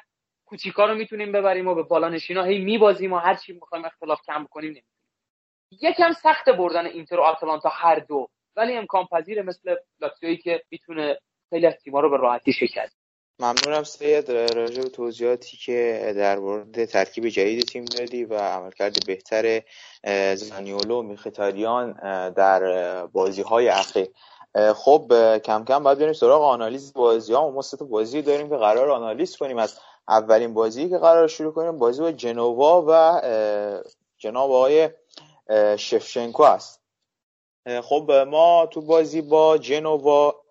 کوچیکا 0.44 0.84
رو 0.84 0.94
می‌تونیم 0.94 1.32
ببریم 1.32 1.68
و 1.68 1.74
به 1.74 1.82
بالا 1.82 2.08
نشینا 2.08 2.42
هی 2.42 2.58
میبازیم 2.58 3.12
و 3.12 3.18
هر 3.18 3.34
چی 3.34 3.52
می‌خوایم 3.52 3.84
اختلاف 3.84 4.20
کم 4.26 4.46
کنیم 4.50 4.84
یکم 5.82 6.12
سخت 6.12 6.48
بردن 6.48 6.86
اینتر 6.86 7.20
و 7.20 7.22
آتلانتا 7.22 7.68
هر 7.68 7.98
دو. 7.98 8.28
ولی 8.56 8.76
امکان 8.76 9.06
پذیره 9.12 9.42
مثل 9.42 9.76
لاتزیویی 10.00 10.36
که 10.36 10.62
می‌تونه 10.70 11.18
خیلی 11.50 11.66
از 11.66 11.74
تیم‌ها 11.74 12.00
رو 12.00 12.10
به 12.10 12.16
راحتی 12.16 12.52
شکست. 12.52 12.96
ممنونم 13.38 13.82
سید. 13.82 14.30
راجع 14.30 14.82
به 14.82 14.88
توضیحاتی 14.88 15.56
که 15.56 16.12
در 16.16 16.38
مورد 16.38 16.84
ترکیب 16.84 17.28
جدید 17.28 17.64
تیم 17.64 17.84
دادی 17.84 18.24
و 18.24 18.34
عملکرد 18.34 19.06
بهتر 19.06 19.62
زانیولو 20.34 20.98
و 20.98 21.02
میخیتاریان 21.02 21.92
در 22.30 23.06
بازی 23.06 23.42
های 23.42 23.68
اخیر 23.68 24.06
خب 24.74 25.12
کم 25.38 25.64
کم 25.64 25.82
باید 25.82 25.98
بریم 25.98 26.12
سراغ 26.12 26.42
آنالیز 26.42 26.92
بازی 26.92 27.32
ها 27.32 27.50
ما 27.50 27.62
سه 27.62 27.84
بازی 27.84 28.22
داریم 28.22 28.48
که 28.48 28.56
قرار 28.56 28.90
آنالیز 28.90 29.36
کنیم. 29.36 29.58
از 29.58 29.80
اولین 30.08 30.54
بازی 30.54 30.88
که 30.88 30.98
قرار 30.98 31.28
شروع 31.28 31.52
کنیم 31.52 31.78
بازی 31.78 32.02
با 32.02 32.12
جنوا 32.12 32.84
و 32.88 33.20
جناب 34.18 34.50
آقای 34.50 34.90
شفشنکو 35.76 36.42
است. 36.42 36.82
خب 37.82 38.10
ما 38.28 38.66
تو 38.66 38.80
بازی 38.80 39.22
با 39.22 39.58
جنوا 39.58 40.42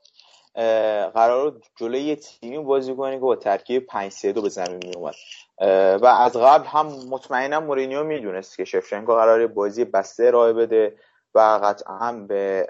قرار 1.14 1.62
جلوی 1.76 2.02
یه 2.02 2.16
تیمی 2.16 2.58
بازی 2.58 2.96
کنیم 2.96 3.20
که 3.20 3.26
با 3.26 3.36
ترکیب 3.36 3.86
5 3.86 4.12
3 4.12 4.32
2 4.32 4.42
به 4.42 4.50
زمین 4.50 4.80
می 4.84 4.96
اومد 4.96 5.16
و 6.02 6.06
از 6.06 6.38
قبل 6.38 6.66
هم 6.66 6.88
مطمئنا 6.88 7.60
مورینیو 7.60 8.04
می‌دونست 8.04 8.58
که 8.58 8.66
شفشنکو 8.66 9.16
قرار 9.16 9.48
بازی 9.48 9.86
بسته 9.86 10.24
ارائه 10.24 10.54
بده 10.54 10.98
و 11.34 11.60
قطعا 11.64 12.26
به 12.28 12.68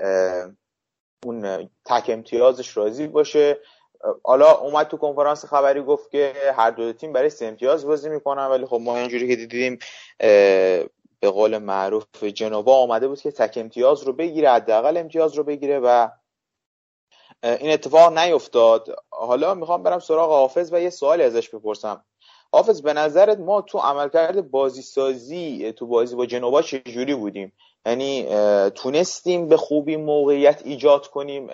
اون 1.26 1.70
تک 1.86 2.10
امتیازش 2.10 2.78
راضی 2.78 3.08
باشه. 3.08 3.60
حالا 4.24 4.52
اومد 4.52 4.88
تو 4.88 4.98
کنفرانس 4.98 5.46
خبری 5.46 5.82
گفت 5.82 6.12
که 6.12 6.34
هر 6.58 6.72
دو 6.72 6.94
تیم 6.94 7.14
برای 7.14 7.30
سه 7.30 7.46
امتیاز 7.46 7.86
بازی 7.86 8.10
می‌کنن 8.10 8.46
ولی 8.46 8.66
خب 8.66 8.80
ما 8.82 8.98
اینجوری 8.98 9.28
که 9.28 9.36
دیدیم 9.36 9.80
به 11.20 11.30
قول 11.30 11.58
معروف 11.58 12.24
جنوا 12.24 12.76
آمده 12.76 13.08
بود 13.08 13.22
که 13.22 13.32
تک 13.32 13.58
امتیاز 13.58 14.04
رو 14.04 14.14
بگیره 14.14 14.50
حداقل 14.52 14.98
امتیاز 14.98 15.34
رو 15.34 15.44
بگیره 15.44 15.80
و 15.80 16.10
این 17.44 17.72
اتفاق 17.72 18.18
نیفتاد. 18.18 18.96
حالا 19.10 19.54
می‌خوام 19.54 19.84
برم 19.84 20.00
سراغ 20.00 20.30
حافظ 20.30 20.74
و 20.74 20.82
یه 20.82 20.90
سوالی 20.90 21.24
ازش 21.24 21.50
بپرسم. 21.50 22.06
حافظ 22.54 22.82
به 22.82 22.94
نظرت 22.94 23.40
ما 23.40 23.62
تو 23.62 23.78
عملکرد 23.78 24.52
بازی 24.52 24.82
سازی 24.82 25.74
تو 25.74 25.88
بازی 25.88 26.16
با 26.16 26.26
جنوا 26.26 26.62
چجوری 26.62 27.16
بودیم؟ 27.16 27.54
یعنی 27.86 28.28
تونستیم 28.70 29.48
به 29.48 29.58
خوبی 29.58 29.96
موقعیت 29.96 30.62
ایجاد 30.66 31.08
کنیم؟ 31.08 31.48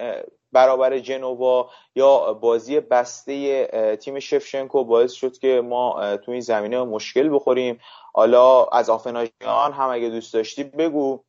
برابر 0.52 1.00
جنوا 1.00 1.70
یا 1.96 2.34
بازی 2.34 2.80
بسته 2.80 3.98
تیم 4.02 4.20
شفشنکو 4.20 4.84
باعث 4.84 5.12
شد 5.12 5.38
که 5.38 5.62
ما 5.62 6.18
تو 6.18 6.32
این 6.32 6.42
زمینه 6.42 6.84
مشکل 6.84 7.36
بخوریم. 7.36 7.80
حالا 8.14 8.66
از 8.66 8.90
آفناژیان 8.90 9.74
هم 9.74 9.90
اگه 9.90 10.10
دوست 10.10 10.34
داشتی 10.34 10.64
بگو. 10.64 11.24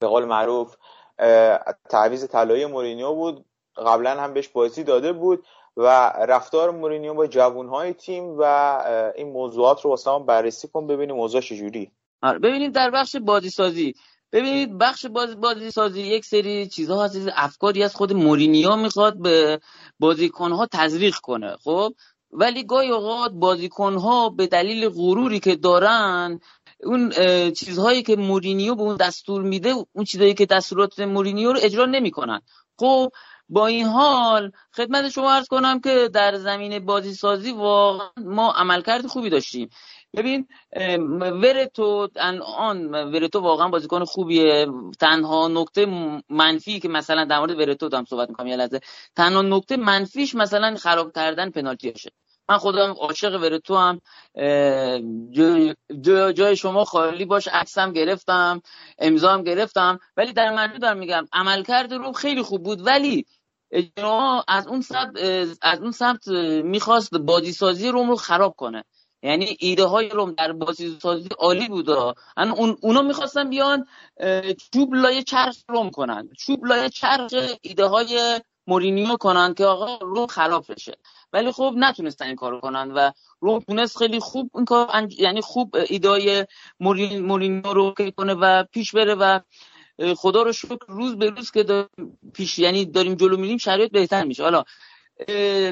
به 0.00 0.06
قول 0.06 0.24
معروف 0.24 0.76
تعویز 1.90 2.28
طلایی 2.28 2.66
مورینیو 2.66 3.14
بود. 3.14 3.44
قبلا 3.76 4.10
هم 4.10 4.34
بهش 4.34 4.48
بازی 4.48 4.84
داده 4.84 5.12
بود 5.12 5.46
و 5.76 6.12
رفتار 6.28 6.70
مورینیو 6.70 7.14
با 7.14 7.26
جوانهای 7.26 7.92
تیم 7.92 8.36
و 8.38 8.42
این 9.14 9.32
موضوعات 9.32 9.80
رو 9.80 9.90
واسه 9.90 10.18
بررسی 10.18 10.68
کن 10.68 10.86
ببینیم 10.86 11.16
موضوع 11.16 11.40
چجوری. 11.40 11.90
آره 12.22 12.38
ببینید 12.38 12.72
در 12.72 12.90
بخش 12.90 13.16
بازی 13.16 13.50
سازی 13.50 13.94
ببینید 14.32 14.78
بخش 14.78 15.06
بازی, 15.06 15.34
بازی 15.34 15.70
سازی 15.70 16.00
یک 16.02 16.24
سری 16.24 16.66
چیزها 16.68 17.04
هست 17.04 17.16
افکاری 17.34 17.82
از 17.82 17.94
خود 17.94 18.12
مورینیو 18.12 18.76
می‌خواد 18.76 19.22
به 19.22 19.60
بازیکنها 19.98 20.66
تزریق 20.66 21.16
کنه 21.16 21.56
خب؟ 21.64 21.94
ولی 22.30 22.64
گاهی 22.64 22.90
اوقات 22.90 23.32
بازیکنها 23.32 24.28
به 24.28 24.46
دلیل 24.46 24.88
غروری 24.88 25.40
که 25.40 25.56
دارن 25.56 26.40
اون 26.82 27.10
چیزهایی 27.50 28.02
که 28.02 28.16
مورینیو 28.16 28.74
به 28.74 28.82
اون 28.82 28.96
دستور 28.96 29.42
میده 29.42 29.74
اون 29.92 30.04
چیزهایی 30.04 30.34
که 30.34 30.46
دستورات 30.46 31.00
مورینیو 31.00 31.52
رو 31.52 31.58
اجرا 31.62 31.86
نمی‌کنن. 31.86 32.40
خب 32.78 33.12
با 33.48 33.66
این 33.66 33.86
حال 33.86 34.52
خدمت 34.76 35.08
شما 35.08 35.32
عرض 35.32 35.46
کنم 35.46 35.80
که 35.80 36.10
در 36.14 36.36
زمین 36.36 36.84
بازی 36.84 37.14
سازی 37.14 37.52
واقعا 37.52 38.08
ما 38.16 38.52
عملکرد 38.52 39.06
خوبی 39.06 39.30
داشتیم. 39.30 39.68
ببین 40.16 40.46
ورتو 41.20 42.08
آن 42.58 42.88
ورتو 42.94 43.40
واقعا 43.40 43.68
بازیکن 43.68 44.04
خوبیه. 44.04 44.66
تنها 45.00 45.48
نکته 45.48 45.86
منفی 46.30 46.80
که 46.80 46.88
مثلا 46.88 47.24
در 47.24 47.38
مورد 47.38 47.58
ورتو 47.58 47.88
دارم 47.88 48.04
صحبت 48.04 48.28
می‌کنم 48.28 48.46
یه 48.46 48.56
لحظه. 48.56 48.80
تنها 49.16 49.42
نکته 49.42 49.76
منفیش 49.76 50.34
مثلا 50.34 50.76
خراب 50.76 51.12
کردن 51.14 51.50
پنالتیشه 51.50 52.10
من 52.48 52.58
خودم 52.58 52.90
عاشق 52.92 53.40
ورتو 53.42 53.76
هم 53.76 54.00
جای 56.32 56.56
شما 56.56 56.84
خالی 56.84 57.24
باش 57.24 57.48
عکسم 57.48 57.92
گرفتم 57.92 58.62
امضا 58.98 59.32
هم 59.32 59.42
گرفتم. 59.42 59.98
ولی 60.16 60.32
در 60.32 60.54
معنی 60.54 60.78
دارم 60.78 60.98
میگم 60.98 61.24
عملکرد 61.32 61.92
رو 61.92 62.12
خیلی 62.12 62.42
خوب 62.42 62.62
بود. 62.62 62.86
ولی 62.86 63.26
از 64.48 64.66
اون 64.66 64.80
سمت 64.80 65.16
از 65.62 65.80
اون 65.80 65.90
سمت 65.90 66.28
می‌خواست 66.64 67.14
بازی 67.14 67.52
سازی 67.52 67.88
روم 67.88 68.10
رو 68.10 68.16
خراب 68.16 68.54
کنه. 68.56 68.84
یعنی 69.22 69.56
ایده 69.58 69.84
های 69.84 70.08
روم 70.08 70.32
در 70.32 70.52
بازی 70.52 70.98
سازی 71.02 71.28
عالی 71.38 71.68
بود. 71.68 71.90
اون 72.36 72.76
اونا 72.80 73.02
می‌خواستن 73.02 73.50
بیان 73.50 73.86
چوب 74.72 74.94
لای 74.94 75.22
چرخ 75.22 75.56
روم 75.68 75.90
کنن. 75.90 76.28
چوب 76.38 76.66
لای 76.66 76.90
چرخ 76.90 77.32
ایده 77.62 77.86
های 77.86 78.40
مورینیو 78.66 79.16
کنن 79.16 79.54
که 79.54 79.64
آقا 79.64 80.04
روم 80.04 80.26
خراب 80.26 80.64
بشه. 80.68 80.96
ولی 81.32 81.52
خب 81.52 81.74
نتونستن 81.76 82.26
این 82.26 82.36
کارو 82.36 82.60
کنن 82.60 82.90
و 82.90 83.10
روم 83.40 83.60
تونست 83.60 83.98
خیلی 83.98 84.20
خوب 84.20 84.50
این 84.54 84.64
کار 84.64 85.08
یعنی 85.18 85.40
خوب 85.40 85.76
ایدای 85.88 86.46
مورینیو 86.80 87.72
رو 87.72 87.94
کنه 88.16 88.34
و 88.34 88.64
پیش 88.72 88.94
بره 88.94 89.14
و 89.14 89.40
خدا 90.16 90.42
رو 90.42 90.52
شکر 90.52 90.78
روز 90.88 91.16
به 91.16 91.30
روز 91.30 91.50
که 91.50 91.88
پیش 92.34 92.58
یعنی 92.58 92.84
داریم 92.84 93.14
جلو 93.14 93.36
میریم 93.36 93.58
شرایط 93.58 93.90
بهتر 93.92 94.24
میشه. 94.24 94.42
حالا 94.42 94.64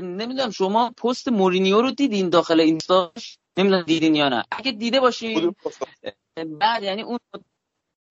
نمی‌دونم 0.02 0.50
شما 0.50 0.90
پست 0.90 1.28
مورینیو 1.28 1.82
رو 1.82 1.90
دیدین 1.90 2.30
داخل 2.30 2.60
اینستاش 2.60 3.38
نمی‌دونم 3.58 3.82
دیدین 3.82 4.14
یا 4.14 4.28
نه. 4.28 4.44
اگه 4.50 4.72
دیده 4.72 5.00
باشین 5.00 5.54
بعد 6.60 6.82
یعنی 6.82 7.02
اون 7.02 7.18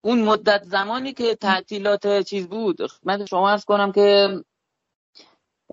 اون 0.04 0.20
مدت 0.22 0.64
زمانی 0.64 1.12
که 1.12 1.34
تعطیلات 1.34 2.22
چیز 2.22 2.48
بود 2.48 2.78
من 3.02 3.26
شما 3.26 3.50
عرض 3.50 3.64
کنم 3.64 3.92
که 3.92 4.28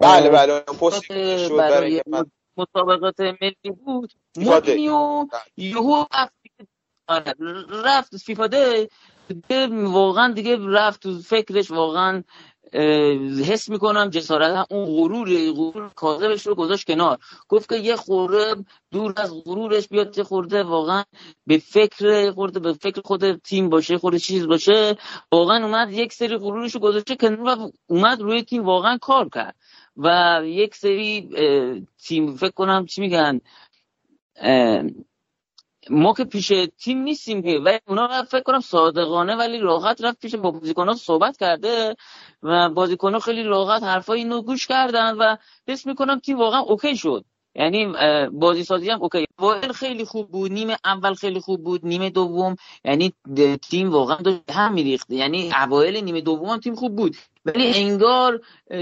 بله 0.02 0.30
بله 0.30 0.60
پست 0.60 1.12
برای 1.52 2.02
مسابقات 2.58 3.20
ملی 3.20 3.76
بود. 3.86 4.14
مورینیو 4.38 5.24
بله. 5.24 5.42
یهو 5.58 6.06
رفت 6.14 6.34
رفت 7.70 8.18
فیفا 8.18 8.50
واقعا 9.72 10.34
دیگه 10.34 10.58
رفت 10.68 11.02
تو 11.02 11.20
فکرش 11.20 11.72
واقعا 11.72 12.24
حس 13.46 13.70
می‌کنم 13.70 14.10
جسارت 14.10 14.72
اون 14.72 14.86
غرور 14.86 15.52
غرور 15.52 15.90
کاذبش 15.96 16.48
رو 16.48 16.56
گذاشت 16.56 16.88
کنار. 16.88 17.18
گفت 17.50 17.70
که 17.70 17.76
یه 17.76 17.96
خورده 17.96 18.56
دور 18.92 19.14
از 19.18 19.44
غرورش 19.46 19.88
بیاد 19.88 20.18
یه 20.18 20.24
خورده 20.24 20.64
واقعا 20.64 21.04
به 21.48 21.58
فکر 21.58 22.32
خورده 22.32 22.60
به 22.60 22.74
فکر 22.74 23.02
خود 23.02 23.36
تیم 23.36 23.70
باشه 23.70 23.98
خود 23.98 24.16
چیز 24.16 24.48
باشه. 24.48 24.98
واقعا 25.32 25.66
اومد 25.66 25.92
یک 25.92 26.14
سری 26.14 26.38
غرورش 26.38 26.76
رو 26.76 26.82
گذاشته 26.82 27.16
کنار 27.16 27.42
و 27.42 27.72
اومد 27.88 28.22
روی 28.22 28.44
تیم 28.44 28.66
واقعا 28.66 28.98
کار 28.98 29.30
کرد. 29.30 29.56
و 29.98 30.40
یک 30.44 30.76
سری 30.76 31.30
تیم 32.04 32.36
فکر 32.36 32.52
کنم 32.52 32.86
چی 32.86 33.02
میگن؟ 33.02 33.42
ما 35.90 36.14
که 36.14 36.24
پیش 36.26 36.52
تیم 36.84 36.98
نیستیم 36.98 37.42
که 37.42 37.60
ولی 37.66 37.80
اونا 37.88 38.24
فکر 38.24 38.44
کنم 38.44 38.60
صادقانه 38.60 39.36
ولی 39.36 39.60
راحت 39.60 40.02
رفت 40.02 40.20
پیش 40.20 40.36
با 40.36 40.52
بازیکن‌ها 40.52 40.94
صحبت 40.94 41.38
کرده 41.38 41.96
و 42.44 42.70
بازیکن‌ها 42.70 43.20
خیلی 43.20 43.44
راحت 43.44 43.84
حرفای 43.84 44.20
اینو 44.20 44.42
گوش 44.42 44.68
کردن 44.68 45.16
و 45.16 45.36
حس 45.68 45.86
می‌کنم 45.86 46.20
تیم 46.20 46.38
واقعا 46.38 46.60
اوکی 46.60 46.98
شد. 46.98 47.26
یعنی 47.56 47.94
بازی 48.32 48.64
سازی 48.64 48.90
هم 48.90 49.02
اوکی. 49.02 49.26
اول 49.40 49.72
خیلی 49.72 50.06
خوب 50.06 50.32
بود 50.32 50.52
نیم 50.52 50.68
اول 50.86 51.14
خیلی 51.14 51.40
خوب 51.40 51.64
بود 51.64 51.86
نیم 51.86 52.10
دوم. 52.10 52.56
یعنی 52.86 53.14
تیم 53.70 53.90
واقعا 53.90 54.18
داشت 54.18 54.52
هم 54.52 54.74
میریخت. 54.74 55.12
یعنی 55.12 55.52
اوایل 55.64 56.04
نیمه 56.04 56.22
دوم 56.22 56.58
تیم 56.58 56.76
خوب 56.76 56.96
بود. 56.96 57.16
ولی 57.48 57.74
انگار 57.76 58.42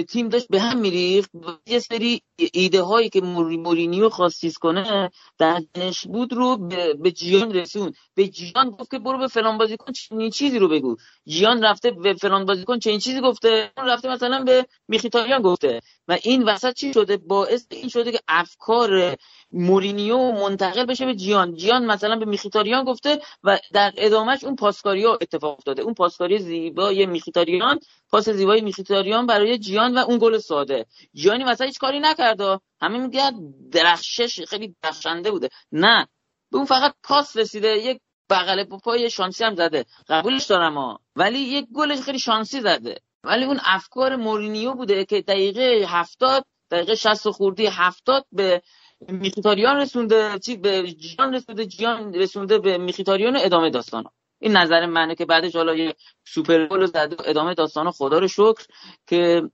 تیم 0.10 0.30
داشت 0.30 0.48
به 0.50 0.60
هم 0.60 0.78
میریخت. 0.78 1.32
یه 1.68 1.80
سری 1.80 2.22
ایده 2.54 2.82
هایی 2.82 3.10
که 3.10 3.22
مورینیو 3.22 4.10
خواست 4.10 4.42
چیز 4.42 4.58
کنه 4.58 5.12
در 5.38 5.62
بود 6.10 6.34
رو 6.34 6.58
به 7.02 7.12
جیان 7.12 7.54
رسون. 7.54 7.94
به 8.16 8.28
جیان 8.28 8.70
گفت 8.70 8.92
که 8.92 9.00
برو 9.00 9.18
به 9.18 9.28
فلان 9.28 9.58
بازیکن 9.58 9.92
چنین 9.94 10.30
چیزی 10.30 10.60
رو 10.60 10.68
بگو. 10.68 10.96
جیان 11.28 11.64
رفته 11.64 11.92
به 11.92 12.14
فلان 12.14 12.46
بازیکن 12.46 12.80
چنین 12.80 13.00
چیزی 13.00 13.22
گفته. 13.22 13.72
رفته 13.78 14.10
مثلا 14.10 14.44
به 14.44 14.66
میخیتاریان 14.88 15.42
گفته. 15.42 15.82
و 16.08 16.18
این 16.24 16.44
وسط 16.44 16.74
چی 16.74 16.94
شده؟ 16.94 17.18
باعث 17.18 17.66
این 17.72 17.90
شده 17.90 18.12
که 18.12 18.20
افکار 18.28 19.16
مورینیو 19.52 20.18
منتقل 20.18 20.86
بشه 20.86 21.06
به 21.06 21.16
جیان. 21.16 21.56
جیان 21.56 21.86
مثلا 21.86 22.16
به 22.16 22.26
میخیتاریان 22.26 22.84
گفته 22.84 23.20
و 23.44 23.60
در 23.74 23.94
ادامهش 23.98 24.44
اون 24.44 24.56
پاسکاری 24.56 25.04
ها 25.04 25.18
اتفاق 25.22 25.58
افتاده. 25.58 25.82
اون 25.82 25.94
پاسکاری 25.94 26.40
زیبای 26.40 27.06
میخیتاریان 27.06 27.80
پاس 28.10 28.30
زیبای 28.30 28.55
میخیتاریان 28.62 29.26
برای 29.26 29.58
جیان 29.58 29.98
و 29.98 29.98
اون 29.98 30.18
گل 30.18 30.38
ساده. 30.38 30.86
جیانی 31.14 31.44
مثلا 31.44 31.68
هیچ 31.68 31.80
کاری 31.80 32.00
نکرده 32.00 32.60
همه 32.82 32.98
میگه 32.98 33.32
درخشش 33.72 34.42
خیلی 34.42 34.76
درخشنده 34.82 35.32
بوده. 35.32 35.50
نه. 35.72 36.08
به 36.52 36.58
اون 36.58 36.66
فقط 36.66 36.94
پاس 37.04 37.38
رسیده 37.38 37.78
یک 37.78 38.00
بغل 38.30 38.64
پای 38.64 39.10
شانسی 39.10 39.44
هم 39.44 39.56
زده. 39.56 39.86
قبولش 40.10 40.46
دارم 40.46 40.78
ها. 40.78 41.00
ولی 41.16 41.40
یک 41.40 41.66
گلش 41.76 42.00
خیلی 42.00 42.20
شانسی 42.20 42.62
زده. 42.62 43.00
ولی 43.24 43.46
اون 43.46 43.60
افکار 43.64 44.16
مورینیو 44.16 44.74
بوده 44.74 45.06
که 45.06 45.22
دقیقه 45.22 45.86
هفتاد 45.88 46.46
دقیقه 46.72 46.96
60 46.96 47.30
خوردی 47.30 47.66
70 47.66 48.26
به 48.32 48.62
میخیتاریان 49.10 49.78
رسونده 49.78 50.40
چی 50.40 50.58
به 50.58 50.92
جیان 50.92 51.34
رسونده 51.34 51.66
جیان 51.66 52.14
رسونده 52.14 52.60
به 52.60 52.78
میخیتاریان 52.78 53.36
ادامه 53.38 53.70
داستان 53.70 54.04
این 54.40 54.58
نظر 54.58 54.86
منه 54.86 55.16
که 55.16 55.26
بعدش 55.26 55.56
حالا 55.56 55.76
یه 55.76 55.96
سوپر 56.28 56.68
گل 56.68 56.86
زده 56.86 57.16
ادامه 57.30 57.54
داستان 57.54 57.92
خدا 57.92 58.20
رو 58.20 58.28
شکر 58.28 58.66
که 59.08 59.50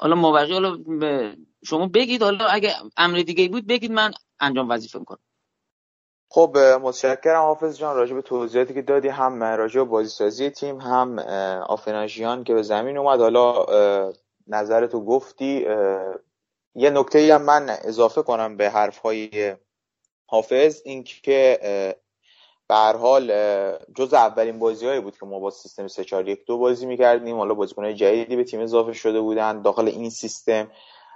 حالا 0.00 0.14
موقعی 0.14 0.52
حالا 0.52 0.78
شما 1.64 1.88
بگید 1.88 2.22
حالا 2.22 2.46
اگه 2.46 2.74
امر 2.96 3.18
دیگه 3.18 3.48
بود 3.48 3.66
بگید 3.66 3.92
من 3.92 4.10
انجام 4.40 4.70
وظیفه 4.70 4.98
می‌کنم. 4.98 5.18
خب 6.30 6.58
متشکرم 6.58 7.42
حافظ 7.42 7.78
جان. 7.78 7.96
راجع 7.96 8.14
به 8.14 8.22
توضیحاتی 8.22 8.74
که 8.74 8.82
دادی 8.82 9.08
هم 9.08 9.42
راجع 9.44 9.80
به 9.80 9.84
بازی 9.84 10.08
سازی 10.08 10.50
تیم 10.50 10.80
هم 10.80 11.18
آفناژیان 11.68 12.44
که 12.44 12.54
به 12.54 12.62
زمین 12.62 12.98
اومد. 12.98 13.20
حالا 13.20 13.66
نظرتو 14.46 15.04
گفتی 15.04 15.66
یه 16.74 16.90
نکته 16.90 17.34
هم 17.34 17.42
من 17.42 17.70
اضافه 17.84 18.22
کنم 18.22 18.56
به 18.56 18.70
حرف 18.70 18.98
های 18.98 19.56
حافظ 20.26 20.82
اینکه 20.84 21.58
به 22.68 22.74
هر 22.74 22.96
حال 22.96 23.32
جز 23.96 24.14
اولین 24.14 24.58
بازی 24.58 25.00
بود 25.00 25.18
که 25.18 25.26
ما 25.26 25.38
با 25.38 25.50
سیستم 25.50 25.88
3 25.88 26.04
4 26.04 26.28
1 26.28 26.44
2 26.46 26.58
بازی 26.58 26.86
می‌کردیم. 26.86 27.36
حالا 27.36 27.54
بازیکنهای 27.54 27.94
جدیدی 27.94 28.36
به 28.36 28.44
تیم 28.44 28.60
اضافه 28.60 28.92
شده 28.92 29.20
بودن 29.20 29.62
داخل 29.62 29.88
این 29.88 30.10
سیستم 30.10 30.70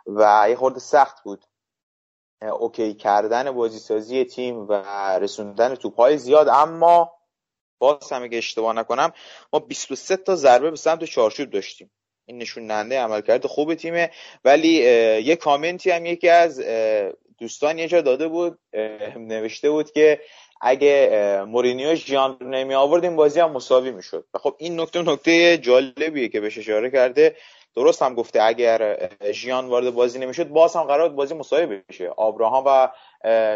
و 0.06 0.46
یه 0.48 0.56
خورده 0.56 0.78
سخت 0.78 1.22
بود. 1.24 1.44
اوکی 2.60 2.94
کردن 2.94 3.50
بازی 3.50 3.78
سازی 3.78 4.24
تیم 4.24 4.66
و 4.68 4.72
رسوندن 5.18 5.74
توپ 5.74 6.16
زیاد. 6.16 6.48
اما 6.48 7.12
باز 7.78 8.12
هم 8.12 8.22
اگه 8.22 8.38
اشتباه 8.38 8.72
نکنم 8.72 9.12
ما 9.52 9.58
23 9.58 10.16
تا 10.16 10.36
ضربه 10.36 10.70
به 10.70 10.76
سمت 10.76 11.04
چارچوب 11.04 11.50
داشتیم. 11.50 11.90
این 12.26 12.38
نشون 12.38 12.66
دهنده 12.66 13.00
عملکرد 13.00 13.46
خوب 13.46 13.74
تیمه. 13.74 14.10
ولی 14.44 14.68
یه 15.24 15.36
کامنتی 15.36 15.90
هم 15.90 16.06
یکی 16.06 16.28
از 16.28 16.62
دوستان 17.38 17.78
یه 17.78 17.88
جا 17.88 18.00
داده 18.00 18.28
بود 18.28 18.58
نوشته 19.16 19.70
بود 19.70 19.90
که 19.90 20.20
اگه 20.62 21.44
مورینیو 21.48 21.94
ژیان 21.94 22.36
نمی 22.40 22.74
آورد 22.74 23.16
بازی 23.16 23.40
هم 23.40 23.50
مساوی 23.52 23.90
می‌شد 23.90 24.24
و 24.34 24.38
خب 24.38 24.54
این 24.58 24.80
نکته 24.80 25.02
نکته 25.02 25.58
جالبیه 25.58 26.28
که 26.28 26.40
بهش 26.40 26.58
اشاره 26.58 26.90
کرده. 26.90 27.36
درست 27.76 28.02
هم 28.02 28.14
گفته 28.14 28.42
اگر 28.42 29.08
ژیان 29.32 29.66
وارد 29.66 29.90
بازی 29.90 30.18
نمی‌شد 30.18 30.48
باز 30.48 30.76
هم 30.76 30.82
قرار 30.82 31.08
بازی 31.08 31.34
مساوی 31.34 31.82
بشه. 31.88 32.08
آبراهام 32.08 32.64
و 32.66 32.88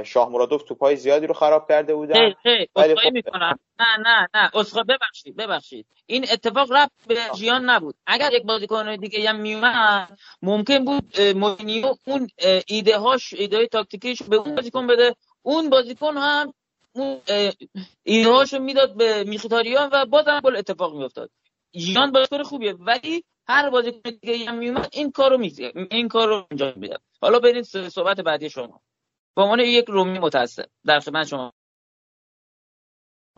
شاه 0.04 0.28
مرادوف 0.28 0.62
توپای 0.62 0.96
زیادی 0.96 1.26
رو 1.26 1.34
خراب 1.34 1.68
کرده 1.68 1.94
بودن. 1.94 2.34
ولی 2.76 2.94
خب... 2.96 3.12
می‌کنم. 3.12 3.58
نه 3.80 3.86
نه 4.04 4.28
نه. 4.34 4.50
اسخا 4.54 4.82
ببخشید 4.82 5.36
ببخشید. 5.36 5.86
این 6.06 6.26
اتفاق 6.32 6.72
رفت 6.72 6.92
به 7.06 7.16
ژیان 7.36 7.70
نبود. 7.70 7.94
اگر 8.06 8.32
یک 8.32 8.42
بازیکن 8.42 8.96
دیگه 8.96 9.28
هم 9.28 9.40
میومد 9.40 10.08
ممکن 10.42 10.84
بود 10.84 11.20
مورینیو 11.20 11.94
اون 12.06 12.28
ایده 12.66 12.98
هاش 12.98 13.32
ایده 13.32 13.66
تاکتیکیش 13.66 14.22
به 14.22 14.36
اون 14.36 14.54
بازیکن 14.54 14.86
بده. 14.86 15.14
اون 15.42 15.70
بازیکن 15.70 16.16
هم 16.16 16.54
اون 16.98 18.24
هاشو 18.24 18.58
می‌داد 18.58 18.96
به 18.96 19.24
میخیتاریان 19.24 19.90
و 19.92 20.06
بازم 20.06 20.40
گل 20.44 20.56
اتفاق 20.56 20.96
میافتاد. 20.96 21.30
ژیان 21.76 22.12
بازیکن 22.12 22.42
خوبیه 22.42 22.72
ولی 22.72 23.24
هر 23.48 23.70
بازیکن 23.70 24.10
دیگه 24.10 24.50
هم 24.50 24.58
میومد 24.58 24.88
این 24.92 25.10
کارو 25.10 25.38
می 25.38 25.52
این 25.90 26.08
کارو 26.08 26.46
انجام 26.50 26.72
می‌داد. 26.76 27.02
حالا 27.20 27.38
برید 27.38 27.64
صحبت 27.64 28.20
بعدی 28.20 28.50
شما. 28.50 28.80
به 29.36 29.42
عنوان 29.42 29.60
یک 29.60 29.84
رومی 29.88 30.18
متاسف 30.18 30.64
در 30.86 31.00
خدمت 31.00 31.26
شما 31.26 31.52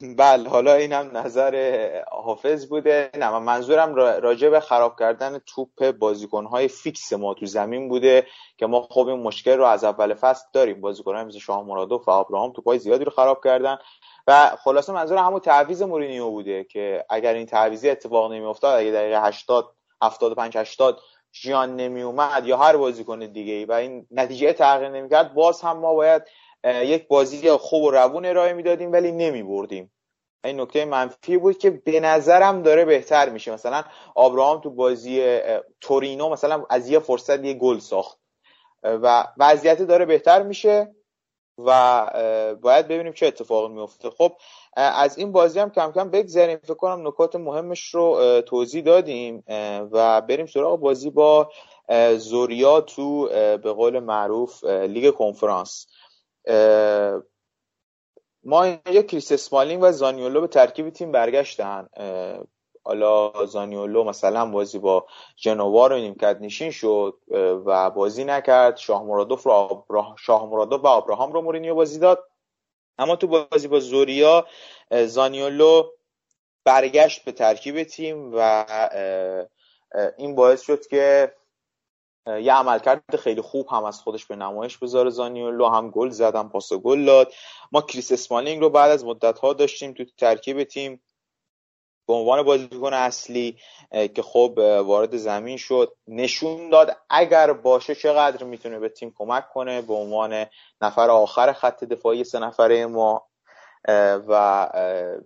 بله 0.00 0.48
حالا 0.48 0.74
این 0.74 0.92
هم 0.92 1.16
نظر 1.16 1.54
حافظ 2.12 2.66
بوده. 2.66 3.10
نه 3.14 3.30
من 3.30 3.42
منظورم 3.42 3.94
راجع 3.94 4.48
به 4.48 4.60
خراب 4.60 4.98
کردن 4.98 5.38
توپ 5.38 5.90
بازیکنهای 5.90 6.68
فیکس 6.68 7.12
ما 7.12 7.34
تو 7.34 7.46
زمین 7.46 7.88
بوده 7.88 8.26
که 8.56 8.66
ما 8.66 8.82
خب 8.90 9.08
این 9.08 9.22
مشکل 9.22 9.56
رو 9.56 9.64
از 9.64 9.84
اول 9.84 10.14
فصل 10.14 10.44
داریم. 10.52 10.80
بازیکنهای 10.80 11.24
مثل 11.24 11.38
شاه 11.38 11.62
مرادوف 11.62 12.08
و 12.08 12.10
ابراهام 12.10 12.52
توپای 12.52 12.78
زیادی 12.78 13.04
رو 13.04 13.10
خراب 13.10 13.44
کردن. 13.44 13.78
و 14.26 14.56
خلاصه 14.64 14.92
منظور 14.92 15.18
همون 15.18 15.40
تعویض 15.40 15.82
مورینیو 15.82 16.30
بوده 16.30 16.64
که 16.64 17.04
اگر 17.10 17.34
این 17.34 17.46
تعویضی 17.46 17.90
اتفاق 17.90 18.32
نمیافتاد 18.32 18.80
اگه 18.80 18.90
دقیقه 18.90 19.22
80 19.22 19.74
75 20.02 20.56
80 20.56 20.98
ژیان 21.32 21.76
نمی 21.76 22.02
اومد 22.02 22.46
یا 22.46 22.56
هر 22.56 22.76
بازیکن 22.76 23.18
دیگه 23.18 23.52
ای 23.52 23.64
و 23.64 23.72
این 23.72 24.06
نتیجه 24.10 24.52
تغییر 24.52 24.90
نمی‌کرد 24.90 25.34
باز 25.34 25.60
هم 25.60 25.78
ما 25.78 25.94
باید 25.94 26.22
یک 26.64 27.08
بازی 27.08 27.50
خوب 27.50 27.82
و 27.82 27.90
روون 27.90 28.24
ارائه 28.24 28.52
می‌دادیم 28.52 28.92
ولی 28.92 29.12
نمی 29.12 29.42
بردیم 29.42 29.92
این 30.44 30.60
نکته 30.60 30.84
منفی 30.84 31.36
بود 31.38 31.58
که 31.58 31.70
به 31.70 32.00
نظرم 32.00 32.62
داره 32.62 32.84
بهتر 32.84 33.28
میشه. 33.28 33.52
مثلا 33.52 33.84
آبراهام 34.14 34.60
تو 34.60 34.70
بازی 34.70 35.40
تورینو 35.80 36.28
مثلا 36.28 36.66
از 36.70 36.88
یه 36.90 36.98
فرصت 36.98 37.44
یه 37.44 37.54
گل 37.54 37.78
ساخت. 37.78 38.18
و 38.82 39.24
وضعیت 39.38 39.82
داره 39.82 40.04
بهتر 40.04 40.42
میشه 40.42 40.94
و 41.58 42.06
باید 42.62 42.88
ببینیم 42.88 43.12
چه 43.12 43.26
اتفاقی 43.26 43.74
میفته 43.74 44.10
خب 44.10 44.32
از 44.76 45.18
این 45.18 45.32
بازی 45.32 45.58
هم 45.58 45.70
کم 45.70 45.92
کم 45.92 46.10
بگذریم. 46.10 46.58
فکر 46.58 46.74
کنم 46.74 47.08
نکات 47.08 47.36
مهمش 47.36 47.94
رو 47.94 48.40
توضیح 48.40 48.82
دادیم 48.84 49.44
و 49.92 50.20
بریم 50.20 50.46
سراغ 50.46 50.80
بازی 50.80 51.10
با 51.10 51.50
زوریا 52.16 52.80
تو 52.80 53.28
به 53.62 53.72
قول 53.72 53.98
معروف 53.98 54.64
لیگ 54.64 55.14
کنفرانس. 55.14 55.86
ما 58.42 58.64
اینجا 58.64 59.02
کریس 59.02 59.32
اسمالینگ 59.32 59.82
و 59.82 59.92
زانیولو 59.92 60.40
به 60.40 60.46
ترکیب 60.46 60.90
تیم 60.90 61.12
برگشتن. 61.12 61.88
حالا 62.84 63.46
زانیولو 63.46 64.04
مثلا 64.04 64.46
بازی 64.46 64.78
با 64.78 65.06
جنوا 65.36 65.86
رو 65.86 65.96
نیمکت 65.96 66.38
نشین 66.40 66.70
شد 66.70 67.18
و 67.66 67.90
بازی 67.90 68.24
نکرد. 68.24 68.76
شاه 68.76 69.04
مرادوف 69.04 69.42
رو 69.42 69.84
شاه 70.18 70.50
مرادوف 70.50 70.84
و 70.84 70.86
ابراهام 70.86 71.32
رو 71.32 71.42
مورینیو 71.42 71.74
بازی 71.74 71.98
داد. 71.98 72.24
اما 72.98 73.16
تو 73.16 73.26
بازی 73.26 73.68
با 73.68 73.80
زوریا 73.80 74.46
زانیولو 75.06 75.90
برگشت 76.64 77.24
به 77.24 77.32
ترکیب 77.32 77.82
تیم 77.82 78.30
و 78.34 78.66
این 80.18 80.34
باعث 80.34 80.62
شد 80.62 80.86
که 80.86 81.34
یه 82.28 82.52
عملکرد 82.52 83.16
خیلی 83.16 83.40
خوب 83.40 83.66
هم 83.70 83.84
از 83.84 84.00
خودش 84.00 84.26
به 84.26 84.36
نمایش 84.36 84.78
بذاره 84.78 85.10
زانیولو. 85.10 85.68
هم 85.68 85.90
گل 85.90 86.10
زد 86.10 86.36
هم 86.36 86.48
پاس 86.48 86.72
گل 86.72 87.04
داد. 87.04 87.32
ما 87.72 87.82
کریس 87.82 88.12
اسمالینگ 88.12 88.60
رو 88.60 88.70
بعد 88.70 88.90
از 88.90 89.04
مدت 89.04 89.38
ها 89.38 89.52
داشتیم 89.52 89.92
تو 89.92 90.04
ترکیب 90.04 90.64
تیم 90.64 91.02
به 92.08 92.14
عنوان 92.14 92.42
بازیکن 92.42 92.92
اصلی 92.92 93.58
که 94.14 94.22
خب 94.22 94.52
وارد 94.84 95.16
زمین 95.16 95.56
شد 95.56 95.96
نشون 96.06 96.70
داد 96.70 96.96
اگر 97.10 97.52
باشه 97.52 97.94
چقدر 97.94 98.44
می‌تونه 98.44 98.78
به 98.78 98.88
تیم 98.88 99.14
کمک 99.18 99.48
کنه. 99.48 99.82
به 99.82 99.94
عنوان 99.94 100.46
نفر 100.80 101.10
آخر 101.10 101.52
خط 101.52 101.84
دفاعی 101.84 102.24
سه 102.24 102.38
نفره 102.38 102.86
ما 102.86 103.27
و 104.28 104.68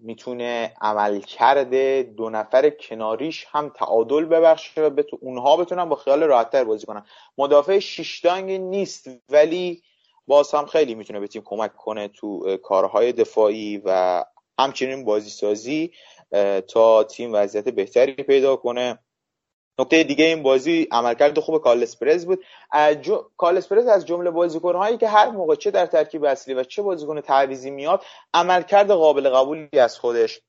می‌تونه 0.01 0.75
عمل 0.81 1.20
کرده 1.20 2.12
دو 2.16 2.31
نفر 2.31 2.70
کناریش 2.70 3.46
هم 3.51 3.68
تعادل 3.68 4.25
ببخشه 4.25 4.83
و 4.83 4.90
بتو 4.90 5.18
اونها 5.20 5.57
بتونن 5.57 5.85
با 5.85 5.96
خیال 5.96 6.22
راحتتر 6.22 6.64
بازی 6.64 6.87
کنن. 6.87 7.05
مدافع 7.38 7.79
شیشتانگ 7.79 8.51
نیست 8.51 9.11
ولی 9.29 9.83
باز 10.27 10.55
هم 10.55 10.66
خیلی 10.66 10.94
می‌تونه 10.94 11.20
به 11.20 11.27
تیم 11.27 11.42
کمک 11.44 11.77
کنه 11.77 12.09
تو 12.09 12.57
کارهای 12.57 13.12
دفاعی 13.12 13.83
و 13.85 14.25
همچنین 14.59 15.05
بازی 15.05 15.31
سازی 15.31 15.92
تا 16.68 17.05
تیم 17.05 17.31
وضعیت 17.33 17.68
بهتری 17.68 18.12
پیدا 18.12 18.57
کنه. 18.57 18.98
نکته 19.78 20.02
دیگه 20.02 20.24
این 20.24 20.42
بازی 20.42 20.88
عملکرد 20.90 21.38
خوب 21.38 21.62
کارلس 21.62 21.96
پرز 21.96 22.26
بود. 22.26 22.44
جو... 23.00 23.22
کارلس 23.37 23.68
پرز 23.68 23.87
از 23.87 24.06
جمله 24.06 24.30
بازیکنهایی 24.30 24.96
که 24.96 25.08
هر 25.08 25.30
موقع 25.30 25.54
چه 25.54 25.70
در 25.70 25.87
ترکیب 25.87 26.24
اصلی 26.24 26.54
و 26.54 26.64
چه 26.64 26.82
بازیکن 26.82 27.20
تعویزی 27.20 27.70
میاد 27.70 28.04
عملکرد 28.35 28.90
قابل 28.90 29.28
قبولی 29.28 29.78
از 29.78 29.98
خودش 29.98 30.40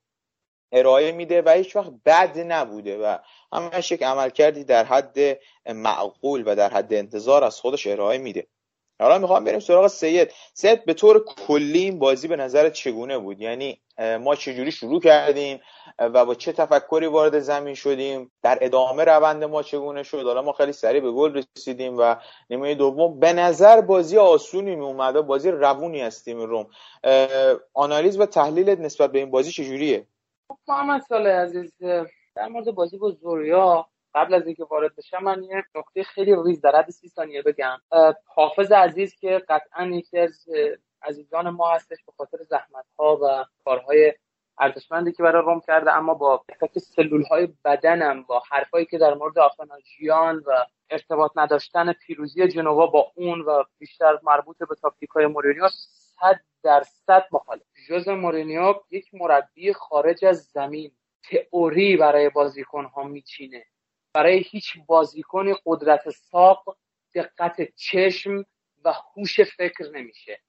ارائه 0.72 1.12
میده 1.12 1.42
و 1.42 1.50
هیچ 1.50 1.76
وقت 1.76 1.92
بد 2.06 2.40
نبوده 2.40 2.98
و 2.98 3.18
همش 3.54 3.92
یک 3.92 4.04
عملکردی 4.04 4.64
در 4.64 4.84
حد 4.84 5.40
معقول 5.66 6.44
و 6.46 6.56
در 6.56 6.70
حد 6.70 6.94
انتظار 6.94 7.44
از 7.44 7.60
خودش 7.60 7.88
ارائه 7.88 8.18
میده. 8.18 8.48
حالا 9.04 9.18
می‌خوام 9.18 9.44
بریم 9.44 9.60
سراغ 9.60 9.88
سید. 9.88 10.34
سید 10.54 10.86
به 10.86 10.94
طور 10.94 11.26
کلی 11.48 11.80
این 11.80 12.00
بازی 12.00 12.28
به 12.28 12.36
نظر 12.36 12.70
چگونه 12.70 13.18
بود؟ 13.18 13.42
یعنی 13.42 13.82
ما 14.20 14.36
چجوری 14.36 14.72
شروع 14.72 15.02
کردیم؟ 15.02 15.60
و 16.00 16.26
با 16.26 16.36
چه 16.36 16.52
تفکری 16.52 17.06
وارد 17.06 17.40
زمین 17.40 17.74
شدیم؟ 17.74 18.32
در 18.42 18.58
ادامه 18.62 19.04
روند 19.04 19.44
ما 19.44 19.64
چگونه 19.64 20.04
شد؟ 20.04 20.24
حالا 20.24 20.42
ما 20.42 20.52
خیلی 20.52 20.72
سریع 20.72 21.02
به 21.02 21.12
گل 21.12 21.44
رسیدیم 21.58 21.98
و 21.98 22.16
نیمه 22.50 22.76
دوم. 22.76 23.20
به 23.20 23.34
نظر 23.34 23.82
بازی 23.82 24.18
آسونی 24.18 24.76
می 24.76 24.86
اومد 24.86 25.22
بازی 25.22 25.52
روونی 25.52 26.02
از 26.02 26.24
تیم 26.24 26.40
روم. 26.40 26.68
آنالیز 27.74 28.20
و 28.20 28.26
تحلیل 28.26 28.70
نسبت 28.70 29.12
به 29.12 29.20
این 29.20 29.32
بازی 29.32 29.52
چجوریه؟ 29.52 30.08
محمد 30.68 31.02
سال 31.02 31.28
عزیز 31.28 31.74
در 32.36 32.48
مورد 32.48 32.72
بازی 32.72 32.98
با 32.98 33.12
زوریا 33.12 33.88
قبل 34.16 34.34
از 34.34 34.46
اینکه 34.46 34.64
وارد 34.64 34.96
بشم 34.96 35.24
من 35.24 35.44
یه 35.44 35.64
نکته 35.76 36.04
خیلی 36.04 36.36
ریز 36.46 36.62
در 36.62 36.76
حد 36.76 36.90
سی 36.90 37.10
ثانیه 37.10 37.42
بگم. 37.42 37.78
حافظ 38.26 38.72
عزیز 38.72 39.16
که 39.16 39.42
قطعا 39.50 39.86
یکی 39.86 40.20
از 40.20 40.46
عزیزان 41.02 41.50
ما 41.50 41.72
هستش 41.72 41.98
به 42.06 42.12
خاطر 42.18 42.38
زحمت 42.44 42.86
ها 43.00 43.20
و 43.22 43.46
کارهای 43.66 44.14
ارزشمندی 44.58 45.12
که 45.12 45.24
برای 45.24 45.42
روم 45.42 45.62
کرده 45.68 45.92
اما 45.92 46.14
با 46.14 46.34
تک 46.50 46.65
تک 46.65 46.80
سلول 46.80 47.24
های 47.24 47.48
بدنم 47.66 48.24
با 48.24 48.44
حرفایی 48.50 48.86
که 48.86 48.98
در 48.98 49.14
مورد 49.14 49.40
آفناژیان 49.40 50.38
و 50.38 50.52
ارتباط 50.90 51.32
نداشتن 51.36 51.94
پیروزی 51.94 52.48
جنوا 52.48 52.88
با 52.88 53.12
اون 53.16 53.42
و 53.42 53.64
بیشتر 53.80 54.20
مربوط 54.24 54.58
به 54.58 54.76
تاکتیک 54.82 55.10
های 55.10 55.26
مورینیو 55.26 55.70
صد 56.20 56.40
درصد 56.64 57.24
مخالف. 57.32 57.62
جوز 57.88 58.08
مورینیو 58.08 58.74
یک 58.92 59.14
مربی 59.14 59.74
خارج 59.74 60.26
از 60.26 60.44
زمین 60.44 60.92
تئوری 61.30 61.98
برای 61.98 62.30
بازیکن 62.30 62.86
ها 62.86 63.04
میچینه. 63.04 63.66
برای 64.14 64.40
هیچ 64.40 64.78
بازیکن 64.86 65.54
قدرت 65.66 66.10
ساق 66.10 66.78
دقت 67.16 67.76
چشم 67.76 68.46
و 68.86 68.94
هوش 69.16 69.42
فکر 69.42 69.92
نمیشه. 69.94 70.40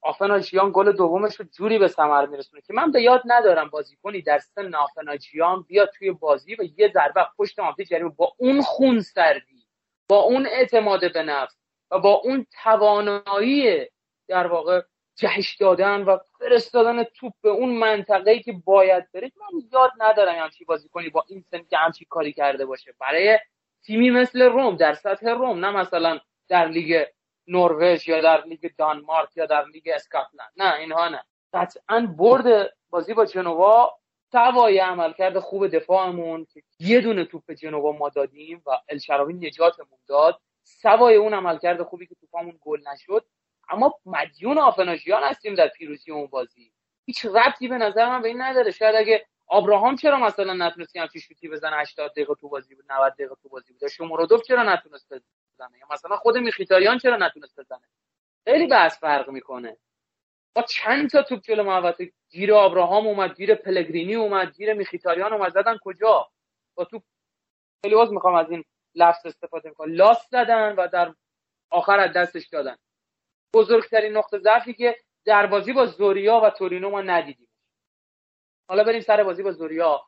آفناجیان 0.00 0.70
گل 0.74 0.92
دومش 0.92 1.40
رو 1.40 1.44
جوری 1.44 1.78
به 1.78 1.88
ثمر 1.88 2.26
میرسونه 2.26 2.62
که 2.62 2.72
من 2.72 2.92
به 2.92 3.02
یاد 3.02 3.22
ندارم 3.26 3.68
بازیکنی 3.68 4.22
در 4.22 4.38
سن 4.38 4.74
آفناجیان 4.74 5.62
بیاد 5.62 5.90
توی 5.98 6.10
بازی 6.12 6.54
و 6.54 6.62
یه 6.76 6.92
ضربه 6.94 7.26
پشت 7.38 7.58
منطقه 7.58 7.84
جریمه 7.84 8.08
با 8.10 8.34
اون 8.38 8.62
خون 8.62 9.00
سردی 9.00 9.66
با 10.08 10.16
اون 10.16 10.46
اعتماد 10.46 11.12
به 11.12 11.22
نفس 11.22 11.56
و 11.90 11.98
با 11.98 12.12
اون 12.12 12.46
توانایی 12.62 13.86
در 14.28 14.46
واقع 14.46 14.82
جهش 15.22 15.56
دادن 15.56 16.02
و 16.02 16.18
فرستادن 16.38 17.04
توپ 17.04 17.32
به 17.42 17.48
اون 17.48 17.74
منطقه‌ای 17.78 18.42
که 18.42 18.52
باید 18.64 19.12
بره. 19.12 19.32
من 19.36 19.62
یاد 19.72 19.90
ندارم 19.98 20.38
همچی 20.38 20.64
بازیکنی 20.64 21.08
با 21.08 21.24
این 21.28 21.44
سن 21.50 21.62
که 21.70 21.76
همچی 21.76 22.04
کاری 22.04 22.32
کرده 22.32 22.66
باشه. 22.66 22.94
برای 23.00 23.38
تیمی 23.84 24.10
مثل 24.10 24.42
روم 24.42 24.76
در 24.76 24.94
سطح 24.94 25.30
روم 25.30 25.64
نه 25.64 25.70
مثلا 25.70 26.20
در 26.48 26.68
لیگ 26.68 27.04
نروژ 27.48 28.08
یا 28.08 28.20
در 28.20 28.44
لیگ 28.44 28.70
دانمارک 28.78 29.36
یا 29.36 29.46
در 29.46 29.64
لیگ 29.66 29.88
اسکاتلند. 29.94 30.52
نه 30.56 30.74
اینها 30.74 31.08
نه. 31.08 31.24
قطعا 31.52 32.14
برد 32.18 32.72
بازی 32.90 33.14
با 33.14 33.24
جنوا 33.24 33.98
سوای 34.32 34.78
عملکرد 34.78 35.38
خوب 35.38 35.66
دفاعمون 35.66 36.46
که 36.52 36.62
یه 36.78 37.00
دونه 37.00 37.24
توپ 37.24 37.52
جنوا 37.52 37.92
ما 37.92 38.08
دادیم 38.08 38.62
و 38.66 38.70
الشراوی 38.88 39.34
نجاتمون 39.34 39.98
داد. 40.08 40.40
سوای 40.62 41.16
اون 41.16 41.34
عملکرد 41.34 41.82
خوبی 41.82 42.06
که 42.06 42.14
توپامون 42.14 42.58
گل 42.60 42.80
نشد. 42.92 43.24
اما 43.72 43.94
مدیون 44.06 44.58
آفناژیان 44.58 45.22
هستیم 45.22 45.54
در 45.54 45.68
پیروزی 45.68 46.12
اون 46.12 46.26
بازی. 46.26 46.72
هیچ 47.04 47.24
ربطی 47.26 47.68
به 47.68 47.78
نظر 47.78 48.08
من 48.08 48.22
به 48.22 48.28
این 48.28 48.42
نداره. 48.42 48.70
شاید 48.70 48.94
اگه 48.96 49.26
آبراهام 49.46 49.96
چرا 49.96 50.18
مثلا 50.18 50.52
نتونست 50.52 50.96
همچین 50.96 51.20
شوتی 51.20 51.48
بزنه 51.48 51.76
80 51.76 52.10
دقیقه 52.10 52.34
تو 52.34 52.48
بازی 52.48 52.74
بود 52.74 52.84
90 52.92 53.12
دقیقه 53.12 53.34
تو 53.42 53.48
بازی 53.48 53.72
بود 53.72 53.88
شمرودوف 53.88 54.42
چرا 54.42 54.62
نتونست 54.62 55.08
بزنه؟ 55.12 55.78
یا 55.78 55.86
مثلا 55.90 56.16
خود 56.16 56.38
میخیتاریان 56.38 56.98
چرا 56.98 57.16
نتونست 57.16 57.60
بزنه؟ 57.60 57.88
خیلی 58.44 58.66
بحث 58.66 58.98
فرق 58.98 59.30
می‌کنه. 59.30 59.76
با 60.54 60.62
چند 60.62 61.10
تا 61.10 61.22
توپ 61.22 61.40
جلو 61.40 61.64
محوطه 61.64 62.12
گیر 62.30 62.54
آبراهام 62.54 63.06
اومد 63.06 63.36
گیر 63.36 63.54
پلگرینی 63.54 64.14
اومد 64.14 64.52
گیر 64.56 64.72
میخیتاریان 64.72 65.32
اومد 65.32 65.52
زدن 65.52 65.78
کجا؟ 65.84 66.30
با 66.74 66.84
توپ 66.84 67.02
خیلی 67.84 67.96
می‌خوام 68.10 68.34
از 68.34 68.50
این 68.50 68.64
لفظ 68.94 69.26
استفاده 69.26 69.70
کنم. 69.70 69.94
لاس 69.94 70.28
زدن 70.30 70.74
و 70.74 70.88
در 70.88 71.14
آخر 71.70 71.98
از 71.98 72.12
دستش 72.12 72.48
دادن. 72.48 72.76
بزرگترین 73.54 74.16
نقطه 74.16 74.38
ضعفی 74.38 74.74
که 74.74 74.96
در 75.24 75.46
بازی 75.46 75.72
با 75.72 75.86
زوریا 75.86 76.40
و 76.40 76.50
تورینو 76.50 76.90
ما 76.90 77.02
ندیدیم. 77.02 77.48
حالا 78.68 78.84
بریم 78.84 79.00
سر 79.00 79.24
بازی 79.24 79.42
با 79.42 79.52
زوریا. 79.52 80.02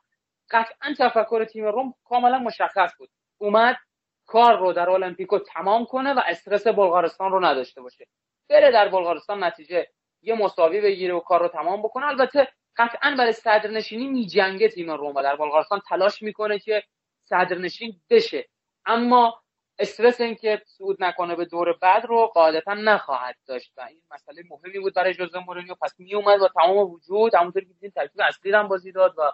قطعا 0.49 0.93
تفکر 0.99 1.45
تیم 1.45 1.65
روم 1.65 1.93
کاملا 2.03 2.39
مشخص 2.39 2.91
بود. 2.97 3.09
اومد 3.37 3.77
کار 4.25 4.59
رو 4.59 4.73
در 4.73 4.89
المپیکو 4.89 5.39
تمام 5.39 5.85
کنه 5.85 6.13
و 6.13 6.21
استرس 6.25 6.67
بلغارستان 6.67 7.31
رو 7.31 7.45
نداشته 7.45 7.81
باشه. 7.81 8.07
بره 8.49 8.71
در 8.71 8.87
بلغارستان 8.89 9.43
نتیجه 9.43 9.87
یه 10.21 10.35
مساوی 10.35 10.81
بگیره 10.81 11.13
و 11.13 11.19
کار 11.19 11.39
رو 11.41 11.47
تمام 11.47 11.81
بکنه. 11.81 12.05
البته 12.05 12.47
قطعا 12.77 13.15
برای 13.17 13.33
صدرنشینی 13.33 14.07
میجنگه 14.07 14.69
تیم 14.69 14.91
روم 14.91 15.15
و 15.15 15.23
در 15.23 15.35
بلغارستان 15.35 15.81
تلاش 15.89 16.21
می‌کنه 16.21 16.59
که 16.59 16.83
صدرنشین 17.23 18.01
بشه. 18.09 18.49
اما 18.85 19.43
استرس 19.79 20.21
اینکه 20.21 20.61
صعود 20.65 21.03
نکنه 21.03 21.35
به 21.35 21.45
دور 21.45 21.73
بعد 21.73 22.05
رو 22.05 22.27
قاعدتا 22.27 22.73
نخواهد 22.73 23.35
داشت 23.45 23.73
و 23.77 23.81
این 23.81 24.01
مسئله 24.11 24.43
مهمی 24.49 24.79
بود 24.79 24.93
برای 24.93 25.13
جوزه 25.13 25.39
مورینیو. 25.39 25.75
پس 25.75 25.99
می 25.99 26.15
اومد 26.15 26.39
با 26.39 26.47
تمام 26.47 26.77
وجود 26.77 27.35
همونطور 27.35 27.61
که 27.61 27.73
دیدیم 27.73 27.89
ترکیب 27.89 28.21
اصلی 28.21 28.51
هم 28.51 28.67
بازی 28.67 28.91
داد 28.91 29.15
و 29.17 29.31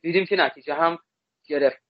دیدیم 0.00 0.26
که 0.26 0.36
نتیجه 0.36 0.74
هم 0.74 0.98
گرفت. 1.44 1.82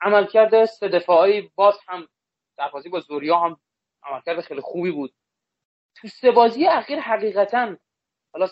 عملکرد 0.00 0.64
سه 0.64 0.88
دفاعی 0.88 1.50
باز 1.54 1.78
هم 1.86 2.08
در 2.56 2.68
بازی 2.68 2.88
با 2.88 3.00
زوریا 3.00 3.38
هم 3.38 3.60
عملکرد 4.02 4.40
خیلی 4.40 4.60
خوبی 4.60 4.90
بود. 4.90 5.14
تو 5.96 6.08
سه 6.08 6.30
بازی 6.30 6.66
اخیر 6.66 7.00
حقیقتا 7.00 7.76
حالا 8.32 8.46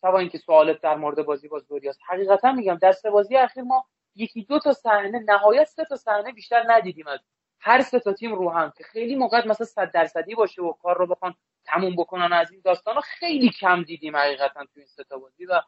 سوا 0.00 0.18
اینکه 0.18 0.38
سوالت 0.38 0.80
در 0.80 0.94
مورد 0.94 1.22
بازی 1.22 1.48
با 1.48 1.58
زوریاست 1.58 2.00
حقیقتا 2.08 2.52
میگم 2.52 2.74
در 2.74 2.92
سه 2.92 3.10
بازی 3.10 3.36
اخیر 3.36 3.62
ما 3.62 3.86
یکی 4.14 4.44
دو 4.44 4.58
تا 4.58 4.72
صحنه 4.72 5.18
نهایت 5.28 5.64
سه 5.64 5.84
تا 5.84 5.96
صحنه 5.96 6.32
بیشتر 6.32 6.64
ندیدیم 6.68 7.08
از 7.08 7.20
هر 7.60 7.82
سه 7.82 8.00
تا 8.00 8.12
تیم 8.12 8.34
رو 8.34 8.50
هم 8.50 8.72
که 8.76 8.84
خیلی 8.84 9.16
موقع 9.16 9.48
مثلا 9.48 9.66
صد 9.66 9.92
درصدی 9.92 10.34
باشه 10.34 10.62
و 10.62 10.72
کار 10.72 10.98
رو 10.98 11.06
بخوان 11.06 11.34
تموم 11.66 11.96
بکنن 11.96 12.32
از 12.32 12.52
این 12.52 12.60
داستان 12.64 13.00
خیلی 13.00 13.50
کم 13.50 13.82
دیدیم 13.82 14.16
حقیقتا 14.16 14.64
تو 14.64 14.70
این 14.76 14.86
سه 14.86 15.04
تا 15.04 15.18
بازی 15.18 15.46
و 15.46 15.62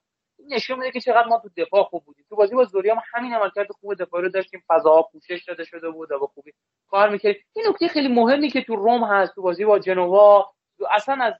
نشون 0.50 0.78
میده 0.78 0.90
که 0.92 1.00
چقدر 1.00 1.28
ما 1.28 1.38
تو 1.38 1.50
دفاع 1.56 1.82
خوب 1.85 2.04
بودیم. 2.04 2.24
تو 2.28 2.37
بازی 2.37 2.54
با 2.54 2.64
زوریا 2.64 2.94
هم 2.94 3.02
همین 3.14 3.35
عملکرد 3.35 3.72
خوب 3.72 3.94
دفاعی 3.94 4.24
رو 4.24 4.30
داشتیم 4.30 4.64
فضاها 4.68 5.02
پوشش 5.02 5.44
داده 5.48 5.64
شده 5.64 5.90
بود 5.90 6.12
و 6.12 6.18
با 6.18 6.26
خوبی 6.26 6.52
کار 6.88 7.11
می‌کردیم 7.11 7.42
این 7.56 7.66
نکته 7.68 7.88
خیلی 7.88 8.09
مهمی 8.09 8.50
که 8.50 8.62
تو 8.62 8.76
روم 8.76 9.04
هست 9.04 9.35
تو 9.35 9.42
بازی 9.42 9.64
با 9.64 9.78
جنوا 9.78 10.54
اصلا 10.90 11.24
از 11.24 11.35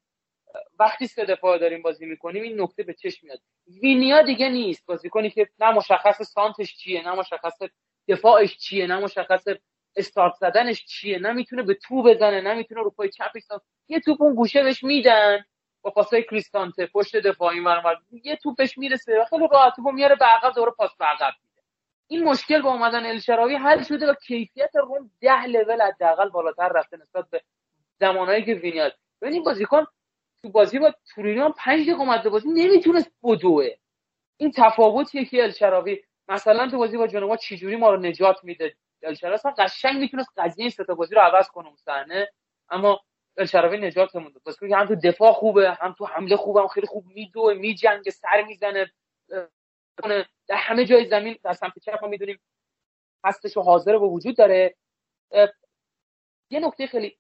وقتی 0.79 1.07
سه 1.07 1.25
دفاع 1.25 1.59
داریم 1.59 1.83
بازی 1.83 2.07
می‌کنیم 2.07 2.43
این 2.43 2.61
نکته 2.61 2.83
به 2.83 2.95
چشم 2.95 3.27
میاد. 3.27 3.41
وینیا 3.83 4.23
دیگه 4.23 4.49
نیست. 4.49 4.87
بازیکنی 4.87 5.31
که 5.31 5.49
نه 5.59 5.71
مشخص 5.71 6.23
سانتش 6.23 6.77
چیه 6.77 7.03
نه 7.09 7.15
مشخص 7.15 7.59
دفاعش 8.09 8.57
چیه 8.59 8.87
نه 8.87 8.99
مشخص 8.99 9.45
استارت 9.97 10.35
زدنش 10.35 10.85
چیه 10.85 11.19
نه 11.19 11.33
می‌تونه 11.33 11.63
به 11.63 11.75
تو 11.75 12.03
بزنه 12.03 12.41
نه 12.41 12.55
می‌تونه 12.55 12.83
رو 12.83 12.91
پای 12.91 13.09
چپش 13.09 13.43
یه 13.89 14.01
توپ 14.01 14.23
اون 14.23 14.35
گوشه 14.35 14.63
بهش 14.63 14.85
میدن 14.85 15.45
با 15.83 15.91
پاسای 15.91 16.23
کریستانته 16.23 16.87
پشت 16.87 17.17
دفاعی 17.17 17.61
ور 17.61 17.97
یه 18.25 18.37
توپش 18.37 18.79
می‌رسه. 18.79 19.21
و 19.21 19.25
خیلی 19.25 19.49
راحت 19.53 19.77
توپو 19.77 19.93
میاره 19.93 20.15
به 20.15 20.25
عقب 20.25 20.55
دوره 20.55 20.71
پاس 20.71 20.91
به 20.99 21.05
عقب 21.05 21.33
میده. 21.43 21.63
این 22.09 22.25
مشکل 22.25 22.63
با 22.63 22.73
اومدن 22.73 23.07
الشراوی 23.07 23.55
حل 23.55 23.83
شده 23.83 24.11
و 24.11 24.15
کیفیت 24.15 24.71
روم 24.77 25.11
ده 25.21 25.47
لول 25.47 25.83
حداقل 25.83 26.29
بالاتر 26.29 26.69
رفته 26.69 26.97
نسبت 26.97 27.31
به 27.31 27.43
زمانهایی 28.01 28.45
که 28.45 28.55
وینیاد 28.55 28.95
ببین 29.23 29.45
بازیکن 29.45 29.87
تو 30.43 30.49
بازی 30.49 30.79
با 30.79 30.95
تورینو 31.15 31.45
هم 31.45 31.53
5 31.53 31.83
دقیقه 31.83 32.01
اومد 32.01 32.29
بازی 32.29 32.49
نمی‌تونست 32.49 33.11
بدوه 33.23 33.69
این 34.37 34.53
تفاوتیه 34.57 35.25
که 35.25 35.43
الشراوی. 35.43 36.03
مثلا 36.29 36.71
تو 36.71 36.79
بازی 36.79 36.97
با 36.97 37.07
جنوا 37.07 37.37
چجوری 37.37 37.77
ما 37.77 37.91
رو 37.91 38.01
نجات 38.01 38.45
میده؟ 38.45 38.77
الشراوی 39.03 39.35
اصلا 39.35 39.55
قشنگ 39.59 40.01
می‌تونست 40.01 40.29
قضیه 40.37 40.63
این 40.63 40.71
سه 40.71 40.85
بازی 40.85 41.15
رو 41.15 41.21
عوض 41.21 41.49
کنه 41.49 41.67
اون 41.67 41.77
صحنه 41.77 42.29
اما 42.71 43.01
الشراوی 43.37 43.79
نجاتمون 43.79 44.33
داد. 44.33 44.43
بازیکن 44.43 44.73
هم 44.73 44.87
تو 44.87 44.95
دفاع 44.95 45.33
خوبه 45.33 45.71
هم 45.81 45.95
تو 45.99 46.07
حمله 46.07 46.37
خوبه 46.37 46.61
هم 46.61 46.69
خیلی 46.69 46.87
خوب 46.87 47.07
میدوه 47.07 47.55
میجنگه 47.55 48.11
سر 48.11 48.43
می‌زنه 48.43 48.93
در 50.49 50.57
همه 50.57 50.85
جای 50.85 51.09
زمین 51.09 51.39
در 51.43 51.53
سمت 51.53 51.79
چپ 51.79 51.99
ما 52.03 52.09
می‌دونیم 52.09 52.41
هستش 53.25 53.57
و 53.57 53.61
حاضر 53.63 53.95
و 53.95 54.11
وجود 54.11 54.37
داره. 54.37 54.75
یه 56.51 56.61
نکته 56.61 56.87
خیلی 56.87 57.19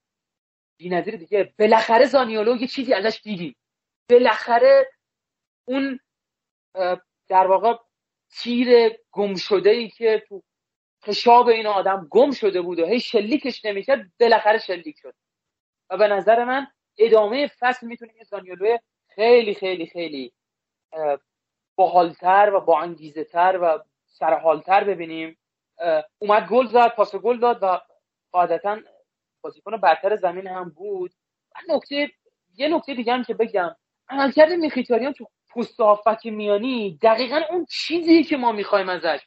بی‌نظیر 0.77 1.17
دیگه. 1.17 1.55
بالاخره 1.59 2.07
زانیولو 2.07 2.57
یه 2.57 2.67
چیزی 2.67 2.95
ازش 2.95 3.21
دیدیم. 3.23 3.57
بالاخره 4.11 4.91
اون 5.65 6.01
در 7.29 7.47
واقع 7.47 7.75
تیر 8.31 8.99
گم 9.12 9.35
شده 9.35 9.71
ای 9.71 9.89
که 9.89 10.25
تو 10.29 10.43
خشاب 11.05 11.49
این 11.49 11.67
آدم 11.67 12.09
گم 12.11 12.31
شده 12.31 12.61
بود 12.61 12.79
و 12.79 12.87
هی 12.87 13.01
شلیکش 13.01 13.65
نمی‌کرد 13.65 14.12
بالاخره 14.21 14.59
شلیک 14.59 14.97
شد. 15.03 15.15
و 15.91 15.97
به 15.97 16.09
نظر 16.09 16.45
من 16.45 16.67
ادامه 16.99 17.51
فصل 17.59 17.87
می‌تونیم 17.87 18.17
یه 18.17 18.25
زانیولو 18.25 18.77
خیلی 19.09 19.55
خیلی 19.55 19.87
خیلی 19.87 20.33
باحالتر 21.77 22.51
و 22.55 22.61
با 22.61 22.81
انگیزه 22.81 23.25
تر 23.25 23.59
و 23.62 23.85
سرحالتر 24.07 24.85
ببینیم. 24.85 25.39
اومد 26.19 26.49
گل 26.49 26.67
زد 26.67 26.89
پاس 26.89 27.15
گل 27.15 27.39
داد 27.39 27.59
و 27.62 27.81
قاعدتا 28.33 28.81
بازیکن 29.47 29.77
برتر 29.77 30.17
زمین 30.17 30.47
هم 30.47 30.71
بود. 30.71 31.13
نکته 31.69 32.11
یه 32.57 32.69
نکته 32.69 32.95
دیگه 32.95 33.13
هم 33.13 33.25
که 33.25 33.35
بگم. 33.35 33.77
عملکرد 34.09 34.53
میخیتاریان 34.53 35.13
تو 35.13 35.27
پست 35.55 35.81
هافک 35.81 36.27
میانی 36.27 36.99
دقیقا 37.03 37.41
اون 37.51 37.67
چیزی 37.71 38.25
که 38.25 38.37
ما 38.37 38.53
می‌خوایم 38.53 38.89
ازش. 38.89 39.21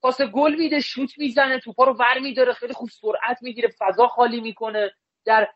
پاس 0.00 0.20
گل 0.20 0.54
میده 0.54 0.80
شوت 0.80 1.18
می‌زنه 1.18 1.60
توپا 1.60 1.84
رو 1.84 1.92
ور 1.92 2.18
میداره 2.18 2.52
خیلی 2.52 2.72
خوب 2.72 2.88
سرعت 2.88 3.42
می‌گیره 3.42 3.68
فضا 3.78 4.06
خالی 4.06 4.40
می‌کنه. 4.40 4.92
در 5.24 5.48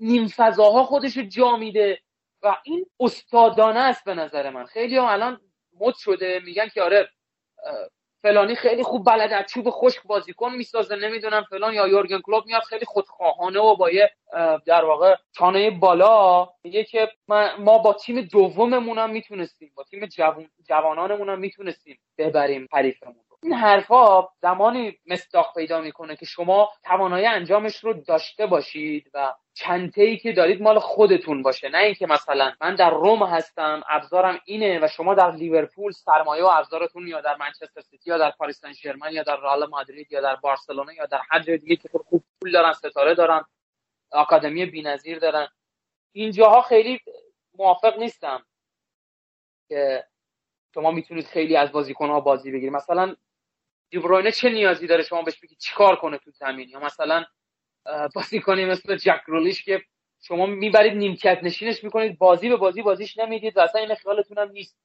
نیم 0.00 0.28
فضاها 0.28 0.84
خودش 0.84 1.18
جا 1.18 1.56
میده. 1.56 2.00
و 2.42 2.56
این 2.64 2.86
استادانه 3.00 3.80
است 3.80 4.04
به 4.04 4.14
نظر 4.14 4.50
من. 4.50 4.64
خیلی 4.64 4.96
هم 4.96 5.04
الان 5.04 5.40
مد 5.80 5.94
شده 5.94 6.40
میگن 6.44 6.68
که 6.68 6.82
آره 6.82 7.08
فلانی 8.24 8.54
خیلی 8.54 8.82
خوب 8.82 9.06
بلد 9.06 9.32
از 9.32 9.44
چوب 9.46 9.70
خشک 9.70 10.02
بازیکن 10.02 10.54
می‌سازه 10.54 10.96
نمی‌دونم 10.96 11.44
فلان 11.50 11.74
یا 11.74 11.88
یورگن 11.88 12.20
کلوب 12.20 12.46
میاد 12.46 12.62
خیلی 12.62 12.84
خودخواهانه 12.84 13.60
و 13.60 13.76
با 13.76 13.90
یه 13.90 14.10
در 14.66 14.84
واقع 14.84 15.16
چانه 15.32 15.70
بالا. 15.70 16.48
میگه 16.64 16.84
که 16.84 17.08
ما 17.58 17.78
با 17.78 17.92
تیم 17.92 18.20
دوممون 18.20 18.98
هم 18.98 19.10
می‌تونستیم 19.10 19.72
با 19.74 19.84
تیم 19.84 20.06
جوان 20.06 20.48
جوانانمون 20.68 21.28
هم 21.28 21.38
می‌تونستیم 21.38 21.98
ببریم 22.18 22.68
حریفمون 22.72 23.16
این 23.42 23.52
حرفا 23.52 24.28
زمانی 24.42 24.98
مستاق 25.06 25.54
پیدا 25.54 25.80
می‌کنه 25.80 26.16
که 26.16 26.26
شما 26.26 26.68
توانایی 26.84 27.26
انجامش 27.26 27.76
رو 27.84 27.92
داشته 27.92 28.46
باشید 28.46 29.10
و 29.14 29.34
چنته 29.54 30.02
ای 30.02 30.16
که 30.16 30.32
دارید 30.32 30.62
مال 30.62 30.78
خودتون 30.78 31.42
باشه. 31.42 31.68
نه 31.68 31.78
اینکه 31.78 32.06
مثلا 32.06 32.52
من 32.60 32.74
در 32.74 32.90
روم 32.90 33.22
هستم 33.22 33.82
ابزارم 33.88 34.40
اینه 34.44 34.80
و 34.82 34.88
شما 34.88 35.14
در 35.14 35.30
لیورپول 35.30 35.92
سرمایه 35.92 36.44
و 36.44 36.46
ابزارتون 36.46 37.08
یا 37.08 37.20
در 37.20 37.36
منچستر 37.36 37.80
سیتی 37.80 38.10
یا 38.10 38.18
در 38.18 38.30
پاریس 38.30 38.60
سن 38.60 38.72
یا 39.12 39.22
در 39.22 39.36
رئال 39.36 39.66
مادرید 39.66 40.12
یا 40.12 40.20
در 40.20 40.36
بارسلونا 40.36 40.92
یا 40.92 41.06
در 41.06 41.20
هر 41.30 41.38
جای 41.42 41.58
دیگه 41.58 41.76
که 41.76 41.88
خوب 41.88 42.24
پول 42.40 42.52
دارن 42.52 42.72
ستاره 42.72 43.14
دارن 43.14 43.44
آکادمی 44.10 44.66
بی‌نظیر 44.66 45.18
دارن. 45.18 45.48
اینجاها 46.12 46.62
خیلی 46.62 47.00
موافق 47.54 47.98
نیستم 47.98 48.44
که 49.68 50.04
شما 50.74 50.90
می‌تونید 50.90 51.26
خیلی 51.26 51.56
از 51.56 51.72
بازیکن‌ها 51.72 52.20
بازی 52.20 52.52
بگیرید. 52.52 52.72
مثلا 52.72 53.16
دیبروینه 53.90 54.32
چه 54.32 54.48
نیازی 54.48 54.86
داره 54.86 55.02
شما 55.02 55.22
بهش 55.22 55.40
بگید 55.40 55.58
چیکار 55.58 55.96
کنه 55.96 56.18
تو 56.18 56.30
زمین؟ 56.30 56.68
یا 56.68 56.80
مثلا 56.80 57.24
بازیکنی 58.14 58.64
مثل 58.64 58.96
جک 58.96 59.20
رولیش 59.26 59.64
که 59.64 59.82
شما 60.22 60.46
می‌برید 60.46 60.92
نیمکت 60.92 61.38
نشینش 61.42 61.84
می‌کنید 61.84 62.18
بازی 62.18 62.48
به 62.48 62.56
بازی 62.56 62.82
بازیش 62.82 63.18
نمی‌دید 63.18 63.56
و 63.56 63.60
اصلا 63.60 63.80
این 63.80 63.94
خیالتون 63.94 64.38
هم 64.38 64.50
نیست. 64.50 64.76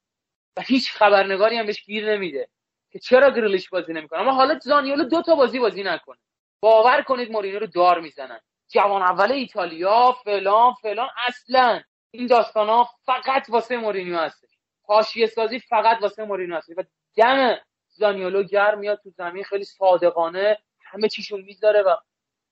و 0.58 0.62
هیچ 0.62 0.91
خبرنگاری 0.91 1.58
هم 1.58 1.66
بهش 1.66 1.84
گیر 1.86 2.12
نمیده 2.12 2.50
که 2.91 3.00
چرا 3.00 3.30
گریلیش 3.30 3.70
بازی 3.70 3.93
نمی‌کنه. 3.93 4.20
اما 4.20 4.32
حالا 4.32 4.60
زانیولو 4.60 5.04
دو 5.04 5.22
تا 5.22 5.36
بازی 5.36 5.60
بازی 5.60 5.84
نکنه. 5.84 6.18
باور 6.62 7.02
کنید 7.02 7.32
مورینیو 7.32 7.60
رو 7.60 7.68
دار 7.68 8.00
می‌زنن. 8.00 8.39
جوان 8.72 9.02
اول 9.02 9.32
ایتالیا 9.32 10.12
فلان 10.24 10.74
فلان 10.74 11.10
اصلا 11.28 11.82
این 12.12 12.28
داستان 12.28 12.70
ها 12.70 12.89
فقط 13.06 13.45
واسه 13.50 13.78
مورینیو 13.78 14.18
هستش 14.18 14.50
حاشیه 14.84 15.26
سازی 15.28 15.60
فقط 15.60 16.02
واسه 16.02 16.26
مورینیو 16.26 16.56
هست. 16.56 16.70
و 16.78 16.84
دم 17.16 17.58
زانیولو 17.89 18.43
گرم 18.43 18.80
میاد 18.80 19.00
تو 19.04 19.10
زمین 19.10 19.43
خیلی 19.43 19.64
صادقانه 19.64 20.58
همه 20.86 21.08
چیشو 21.10 21.38
می‌ذاره 21.38 21.82
و 21.82 21.95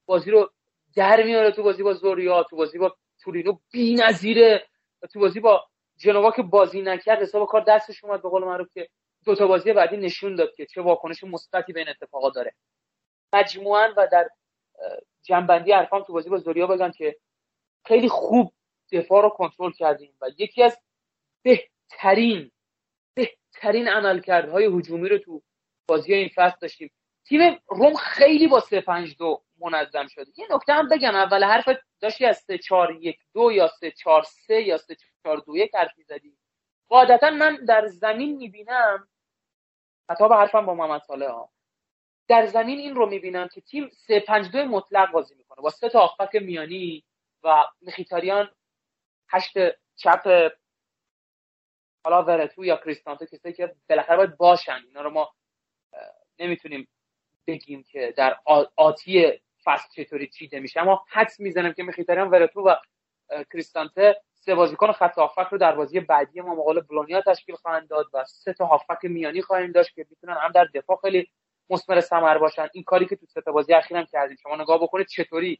بازی 0.07 0.31
رو 0.31 0.51
در 0.95 1.23
میاره 1.23 1.51
تو 1.51 1.63
بازی 1.63 1.83
با 1.83 1.93
زوریا 1.93 2.43
تو 2.43 2.55
بازی 2.55 2.77
با 2.77 2.95
تورینو. 3.19 3.57
بی‌نظیره. 3.71 4.67
تو 5.13 5.19
بازی 5.19 5.39
با 5.39 5.67
جنوا 5.97 6.31
که 6.31 6.43
بازی 6.43 6.81
نکرد 6.81 7.21
حساب 7.21 7.47
کار 7.47 7.63
دستش 7.67 8.03
اومد 8.03 8.21
به 8.21 8.29
قول 8.29 8.43
معروف 8.43 8.67
که 8.73 8.89
دو 9.25 9.35
تا 9.35 9.47
بازی 9.47 9.73
بعدی 9.73 9.97
نشون 9.97 10.35
داد 10.35 10.55
که 10.55 10.65
چه 10.65 10.81
واکنش 10.81 11.23
مثبتی 11.23 11.73
بین 11.73 11.89
اتفاقا 11.89 12.29
داره. 12.29 12.53
مجموعا 13.33 13.93
و 13.97 14.07
در 14.11 14.29
جنبندی 15.23 15.71
حرفام 15.71 16.03
تو 16.03 16.13
بازی 16.13 16.29
با 16.29 16.37
زوریا 16.37 16.67
بگم 16.67 16.91
که 16.91 17.15
خیلی 17.85 18.09
خوب 18.09 18.53
دفاع 18.91 19.21
رو 19.21 19.29
کنترل 19.29 19.71
کردیم 19.71 20.13
و 20.21 20.25
یکی 20.37 20.63
از 20.63 20.77
بهترین 21.43 22.51
بهترین 23.13 23.87
عملکردهای 23.87 24.65
هجومی 24.65 25.09
رو 25.09 25.17
تو 25.17 25.41
بازی 25.87 26.13
این 26.13 26.29
فصل 26.35 26.57
داشتیم. 26.61 26.91
تیم 27.25 27.59
روم 27.67 27.93
خیلی 27.93 28.47
با 28.47 28.59
3 28.59 28.81
5 28.81 29.17
2 29.17 29.43
منظم 29.59 30.07
شده. 30.07 30.31
یه 30.37 30.47
نکته 30.51 30.73
هم 30.73 30.89
بگم 30.89 31.15
اول 31.15 31.43
حرف 31.43 31.69
داشتی 32.01 32.25
از 32.25 32.37
3 32.37 32.57
4 32.57 32.95
1 33.01 33.19
2 33.33 33.51
یا 33.51 33.67
3 33.67 33.91
4 33.91 34.23
3 34.23 34.61
یا 34.61 34.77
3 34.77 34.95
4 35.23 35.37
2 35.37 35.57
1 35.57 35.75
حرف 35.75 35.91
زدی. 36.07 36.37
قاعدتا 36.89 37.29
من 37.29 37.55
در 37.55 37.87
زمین 37.87 38.37
می‌بینم 38.37 39.07
حتی 40.09 40.29
به 40.29 40.35
حرفم 40.35 40.65
با 40.65 40.73
محمد 40.73 41.01
صالح 41.01 41.27
ها. 41.31 41.49
در 42.27 42.45
زمین 42.45 42.79
این 42.79 42.95
رو 42.95 43.05
می‌بینم 43.09 43.47
که 43.47 43.61
تیم 43.61 43.89
3 43.89 44.19
5 44.19 44.51
2 44.51 44.65
مطلق 44.65 45.11
بازی 45.11 45.35
می‌کنه. 45.35 45.61
با 45.61 45.69
سه 45.69 45.89
تا 45.89 45.99
آفک 46.01 46.35
میانی 46.35 47.03
و 47.43 47.65
مخیتاریان 47.81 48.51
هشت 49.29 49.53
چپ 49.95 50.51
حالا 52.03 52.23
ورتو 52.23 52.65
یا 52.65 52.77
کریستانتو 52.77 53.25
کسایی 53.25 53.53
که 53.55 53.75
بالاخره 53.89 54.17
باید 54.17 54.37
باشن. 54.37 54.81
اینا 54.87 55.01
رو 55.01 55.09
ما 55.09 55.33
نمی‌تونیم 56.39 56.87
بگیم 57.47 57.83
که 57.83 58.13
در 58.17 58.37
آتی 58.75 59.41
فصل 59.67 59.87
چطوری 59.91 60.27
چیده 60.27 60.59
میشه. 60.59 60.81
اما 60.81 61.05
حدس 61.09 61.39
می‌زنم 61.39 61.73
که 61.73 61.83
مخیتاریان 61.83 62.29
ورتو 62.29 62.61
و 62.61 62.75
کریستانته 63.53 64.21
سه 64.33 64.55
بازیکن 64.55 64.91
خط 64.91 65.17
هافک 65.17 65.47
رو 65.51 65.57
در 65.57 65.75
بازی 65.75 65.99
بعدی 65.99 66.41
ما 66.41 66.55
مقابل 66.55 66.81
بلونیا 66.81 67.21
تشکیل 67.21 67.55
خواهند 67.55 67.87
داد 67.87 68.05
و 68.13 68.25
سه 68.25 68.53
تا 68.53 68.65
هافک 68.65 69.03
میانی 69.03 69.41
خواهیم 69.41 69.71
داشت 69.71 69.95
که 69.95 70.05
می‌تونن 70.09 70.37
هم 70.41 70.51
در 70.51 70.65
دفاع 70.73 70.99
خیلی 71.01 71.29
مثمر 71.69 71.99
ثمر 71.99 72.37
باشن. 72.37 72.67
این 72.73 72.83
کاری 72.83 73.05
که 73.05 73.15
تو 73.15 73.25
سه 73.25 73.41
تا 73.41 73.51
بازی 73.51 73.73
اخیرم 73.73 74.05
کردیم. 74.05 74.37
شما 74.43 74.55
نگاه 74.55 74.81
بکنید 74.81 75.07
چطوری 75.07 75.59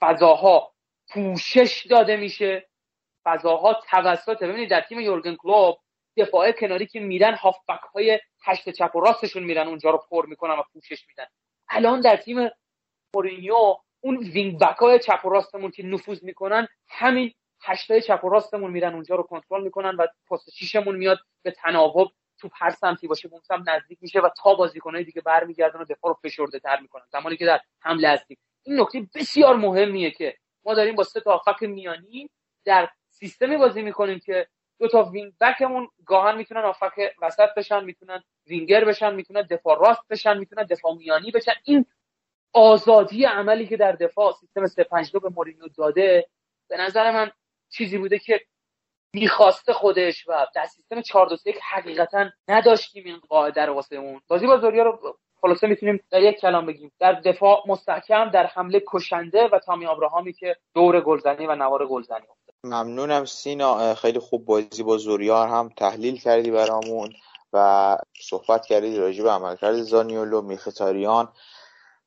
فضاها 0.00 0.72
پوشش 1.08 1.86
داده 1.90 2.16
میشه. 2.16 2.68
فضاها 3.24 3.80
توسط 3.90 4.42
ببینید 4.42 4.70
در 4.70 4.80
تیم 4.80 5.00
یورگن 5.00 5.36
کلوب 5.36 5.78
دفاع 6.16 6.52
کناری 6.52 6.86
که 6.86 7.00
میرن 7.00 7.34
هافبک 7.34 7.80
های 7.94 8.20
هشت 8.44 8.70
چپ 8.70 8.96
و 8.96 9.00
راستشون 9.00 9.42
میرن 9.42 9.68
اونجا 9.68 9.90
رو 9.90 9.98
پر 10.10 10.26
می‌کنن 10.26 10.54
و 10.54 10.62
پوشش 10.72 11.08
میدن. 11.08 11.26
الان 11.68 12.00
در 12.00 12.16
تیم 12.16 12.50
مورینیو 13.14 13.76
اون 14.00 14.16
وینگ 14.18 14.58
بک 14.58 14.76
های 14.76 14.98
چپ 14.98 15.24
و 15.24 15.28
راستمون 15.28 15.70
که 15.70 15.86
نفوذ 15.86 16.24
می‌کنن 16.24 16.68
همین 16.88 17.32
هشتای 17.62 18.02
چپ 18.02 18.24
و 18.24 18.28
راستمون 18.28 18.70
میرن 18.70 18.94
اونجا 18.94 19.14
رو 19.14 19.22
کنترل 19.22 19.62
می‌کنن 19.62 19.96
و 19.96 20.06
پست 20.30 20.50
شیشمون 20.50 20.96
میاد 20.96 21.18
به 21.42 21.50
تناوب 21.50 22.08
تو 22.38 22.48
هر 22.52 22.70
سمتی 22.70 23.06
باشه 23.06 23.28
به 23.28 23.34
اون 23.34 23.42
سمت 23.42 23.68
نزدیک 23.68 23.98
میشه 24.00 24.20
و 24.20 24.28
تا 24.42 24.54
بازیکنای 24.54 25.04
دیگه 25.04 25.20
برمیگردن 25.20 25.80
و 25.80 25.84
دفاع 25.84 26.10
رو 26.10 26.18
فشرده 26.22 26.58
تر 26.58 26.80
می‌کنن. 26.80 27.02
زمانی 27.12 27.36
که 27.36 27.46
در 27.46 27.60
حمله 27.80 28.08
هستیم 28.08 28.36
این 28.62 28.80
نکته 28.80 29.06
بسیار 29.14 29.56
مهمیه 29.56 30.10
که 30.10 30.36
ما 30.64 30.74
داریم 30.74 30.94
با 30.94 31.02
سه 31.02 31.20
تا 31.20 31.42
میانی 31.60 32.30
در 32.64 32.88
سیستمی 33.08 33.56
بازی 33.56 33.82
می‌کنیم 33.82 34.18
که 34.18 34.46
دو 34.78 34.88
تا 34.88 35.02
وینگ 35.02 35.32
بکمون 35.40 35.88
گاهن 36.06 36.36
می‌تونن 36.36 36.60
هافبک 36.60 37.14
وسط 37.22 37.48
بشن 37.56 37.84
می‌تونن 37.84 38.22
وینگر 38.46 38.84
بشن 38.84 39.14
می‌تونن 39.14 39.42
دفاع 39.42 39.78
راست 39.78 40.08
بشن 40.10 40.38
می‌تونن 40.38 40.64
دفاع 40.64 40.94
میانی 40.94 41.30
بشن. 41.30 41.52
این 41.64 41.86
آزادی 42.54 43.24
عملی 43.24 43.66
که 43.66 43.76
در 43.76 43.92
دفاع 43.92 44.32
سیستم 44.40 44.66
352 44.66 45.20
به 45.20 45.34
مورینیو 45.36 45.68
داده 45.78 46.28
به 46.68 46.76
نظر 46.76 47.10
من 47.10 47.30
چیزی 47.70 47.98
بوده 47.98 48.18
که 48.18 48.40
می‌خواسته 49.14 49.72
خودش 49.72 50.28
و 50.28 50.46
در 50.54 50.66
سیستم 50.66 51.00
4 51.00 51.28
2 51.28 51.36
حقیقتا 51.62 52.30
نداشتیم 52.48 53.04
این 53.06 53.18
قاعده 53.28 53.66
رو 53.66 53.74
واسه 53.74 53.96
اون. 53.96 54.20
بازی 54.28 54.46
با 54.46 54.58
زوریا 54.58 54.82
رو 54.82 55.16
خلاصه 55.40 55.66
می‌تونیم 55.66 56.00
در 56.10 56.22
یک 56.22 56.40
کلام 56.40 56.66
بگیم. 56.66 56.92
در 56.98 57.12
دفاع 57.12 57.62
مستحکم 57.66 58.30
در 58.30 58.46
حمله 58.46 58.82
کشنده 58.86 59.48
و 59.52 59.58
تامی 59.58 59.86
آبراهامی 59.86 60.32
که 60.32 60.56
دور 60.74 61.00
گلزنی 61.00 61.46
و 61.46 61.54
نوار 61.54 61.86
گلزنی 61.86 62.26
ممنونم 62.64 63.24
سینا. 63.24 63.94
خیلی 63.94 64.18
خوب 64.18 64.44
بازی 64.44 64.82
با 64.82 64.96
زوریار 64.96 65.48
هم 65.48 65.68
تحلیل 65.76 66.20
کردی 66.20 66.50
برامون 66.50 67.12
و 67.52 67.96
صحبت 68.20 68.66
کردی 68.66 68.96
راجع 68.96 69.22
به 69.22 69.30
عملکرد 69.30 69.74
زانیولو 69.74 70.42
میختاریان 70.42 71.32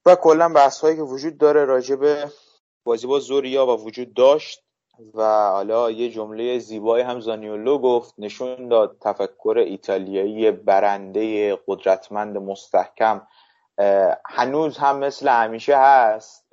و 0.08 0.16
کلا 0.16 0.50
بحث 0.50 0.82
هایی 0.82 0.96
که 0.96 1.02
وجود 1.02 1.38
داره 1.38 1.66
راجع 1.66 1.96
به 1.96 2.32
بازی 2.84 3.08
با 3.08 3.20
زوریا 3.20 3.66
و 3.66 3.70
وجود 3.70 4.14
داشت 4.14 4.64
و 5.14 5.50
حالا 5.50 5.92
یه 5.92 6.10
جمله 6.10 6.60
زیبایی 6.60 7.04
هم 7.04 7.20
زانیولو 7.20 7.78
گفت 7.78 8.14
نشون 8.18 8.68
داد 8.68 8.98
تفکر 9.02 9.64
ایتالیایی 9.66 10.52
برنده 10.52 11.56
قدرتمند 11.68 12.38
مستحکم 12.38 13.22
هنوز 14.26 14.78
هم 14.78 14.98
مثل 15.00 15.28
همیشه 15.28 15.78
هست. 15.78 16.46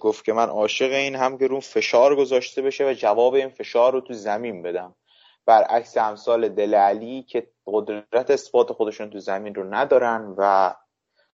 گفت 0.00 0.24
که 0.24 0.32
من 0.32 0.48
عاشق 0.48 0.92
این 0.92 1.14
هم 1.14 1.38
که 1.38 1.46
رو 1.46 1.60
فشار 1.60 2.16
گذاشته 2.16 2.62
بشه 2.62 2.90
و 2.90 2.92
جواب 2.92 3.34
این 3.34 3.48
فشار 3.48 3.92
رو 3.92 4.00
تو 4.00 4.12
زمین 4.14 4.62
بدم. 4.62 4.94
برعکس 5.46 5.96
امثال 5.96 6.48
دل 6.48 6.74
علی 6.74 7.22
که 7.22 7.46
قدرت 7.66 8.30
اثبات 8.30 8.72
خودشون 8.72 9.10
تو 9.10 9.18
زمین 9.18 9.54
رو 9.54 9.74
ندارن 9.74 10.34
و 10.38 10.74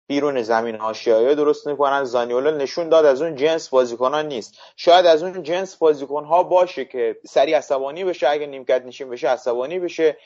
بیرون 0.09 0.43
زمین 0.43 0.77
هاشیایی 0.77 1.35
درست 1.35 1.67
می‌کنن. 1.67 2.05
زانیولا 2.05 2.51
نشون 2.51 2.89
داد 2.89 3.05
از 3.05 3.23
اون 3.23 3.37
جنس 3.37 3.69
بازیکنان 3.69 4.29
نیست. 4.29 4.59
شاید 4.77 5.07
از 5.07 5.23
اون 5.23 5.43
جنس 5.43 5.77
بازیکن 5.77 6.25
ها 6.25 6.43
باشه 6.43 6.85
که 6.85 7.19
سری 7.27 7.53
عصبانی 7.53 8.05
بشه 8.05 8.29
اگه 8.29 8.47
نیمکت 8.47 8.83
نشین 8.85 9.11
بشه 9.11 9.29
عصبانی 9.29 9.79
بشه 9.79 10.17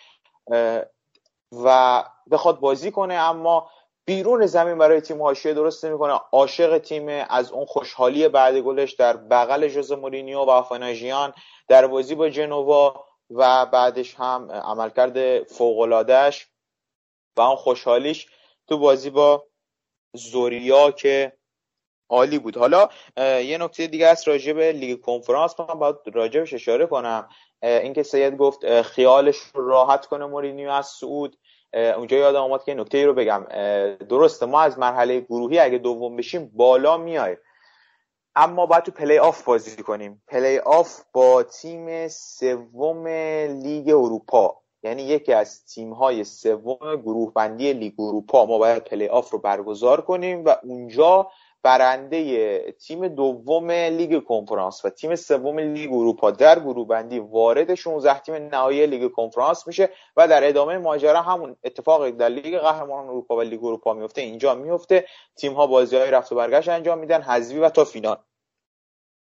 و 1.64 2.04
بخواد 2.30 2.60
بازی 2.60 2.90
کنه. 2.90 3.14
اما 3.14 3.70
بیرون 4.04 4.46
زمین 4.46 4.78
برای 4.78 5.00
تیم 5.00 5.22
حاشیه 5.22 5.54
درست 5.54 5.84
نمی‌کنه. 5.84 6.20
عاشق 6.32 6.78
تیم 6.78 7.26
از 7.30 7.52
اون 7.52 7.66
خوشحالی 7.66 8.28
بعد 8.28 8.58
گلش 8.58 8.92
در 8.92 9.16
بغل 9.16 9.68
ژوزه 9.68 9.96
مورینیو 9.96 10.38
و 10.38 10.50
آفاناژیان 10.50 11.34
در 11.68 11.86
بازی 11.86 12.14
با 12.14 12.28
جنوا 12.28 13.04
و 13.30 13.66
بعدش 13.66 14.14
هم 14.14 14.52
عملکرد 14.52 15.42
فوقلادهش 15.42 16.48
و 17.36 17.40
اون 17.40 17.56
خوشحالیش 17.56 18.28
تو 18.68 18.78
بازی 18.78 19.10
با 19.10 19.44
زوریا 20.14 20.90
که 20.90 21.32
عالی 22.08 22.38
بود. 22.38 22.56
حالا 22.56 22.88
یه 23.16 23.58
نکته 23.58 23.86
دیگه 23.86 24.06
است 24.06 24.28
راجع 24.28 24.52
به 24.52 24.72
لیگ 24.72 25.00
کنفرانس. 25.00 25.60
من 25.60 25.66
باید 25.66 25.96
راجع 26.14 26.40
اشاره 26.40 26.86
کنم. 26.86 27.28
اینکه 27.62 28.02
سید 28.02 28.36
گفت 28.36 28.82
خیالش 28.82 29.36
راحت 29.54 30.06
کنه 30.06 30.26
مورینیو 30.26 30.70
از 30.70 30.86
صعود 30.86 31.38
اونجا 31.74 32.16
یادم 32.16 32.42
اومد 32.42 32.64
که 32.64 32.74
نکته 32.74 32.98
ای 32.98 33.04
رو 33.04 33.14
بگم. 33.14 33.46
درسته 34.08 34.46
ما 34.46 34.60
از 34.60 34.78
مرحله 34.78 35.20
گروهی 35.20 35.58
اگه 35.58 35.78
دوم 35.78 36.16
بشیم 36.16 36.50
بالا 36.54 36.96
میایم. 36.96 37.38
اما 38.36 38.66
باید 38.66 38.82
تو 38.82 38.92
پلی 38.92 39.18
آف 39.18 39.44
بازی 39.44 39.82
کنیم. 39.82 40.22
پلی 40.28 40.58
آف 40.58 41.00
با 41.12 41.42
تیم 41.42 42.08
سوم 42.08 43.06
لیگ 43.46 43.88
اروپا. 43.88 44.61
یعنی 44.82 45.02
یکی 45.02 45.32
از 45.32 45.64
تیم 45.64 45.92
های 45.92 46.24
سوم 46.24 46.96
گروه 46.96 47.32
بندی 47.32 47.72
لیگ 47.72 48.00
اروپا. 48.00 48.46
ما 48.46 48.58
باید 48.58 48.84
پلی 48.84 49.08
آف 49.08 49.30
رو 49.30 49.38
برگزار 49.38 50.00
کنیم 50.00 50.44
و 50.44 50.56
اونجا 50.62 51.30
برنده 51.62 52.72
تیم 52.72 53.08
دوم 53.08 53.70
لیگ 53.70 54.24
کنفرانس 54.24 54.84
و 54.84 54.90
تیم 54.90 55.16
سوم 55.16 55.58
لیگ 55.58 55.92
اروپا 55.92 56.30
در 56.30 56.60
گروه 56.60 56.86
بندی 56.86 57.18
وارد 57.18 57.74
16 57.74 58.18
تیم 58.18 58.34
نهایی 58.34 58.86
لیگ 58.86 59.10
کنفرانس 59.10 59.66
میشه 59.66 59.90
و 60.16 60.28
در 60.28 60.48
ادامه 60.48 60.78
ماجرا 60.78 61.22
همون 61.22 61.56
اتفاقی 61.64 62.12
در 62.12 62.28
لیگ 62.28 62.58
قهرمانان 62.58 63.08
اروپا 63.08 63.36
و 63.36 63.40
لیگ 63.40 63.64
اروپا 63.64 63.94
میفته. 63.94 64.20
اینجا 64.20 64.54
میفته. 64.54 65.06
تیم 65.36 65.52
ها 65.52 65.66
بازی 65.66 65.96
های 65.96 66.10
رفت 66.10 66.32
و 66.32 66.34
برگشت 66.34 66.68
انجام 66.68 66.98
میدن 66.98 67.22
حذفی 67.22 67.58
و 67.58 67.68
تا 67.68 67.84
فینال. 67.84 68.16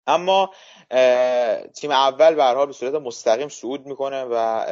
اما 0.06 0.50
تیم 1.74 1.90
اول 1.90 2.34
به 2.34 2.44
حال 2.44 2.66
به 2.66 2.72
صورت 2.72 2.94
مستقیم 2.94 3.48
صعود 3.48 3.86
می‌کنه 3.86 4.26
و 4.30 4.64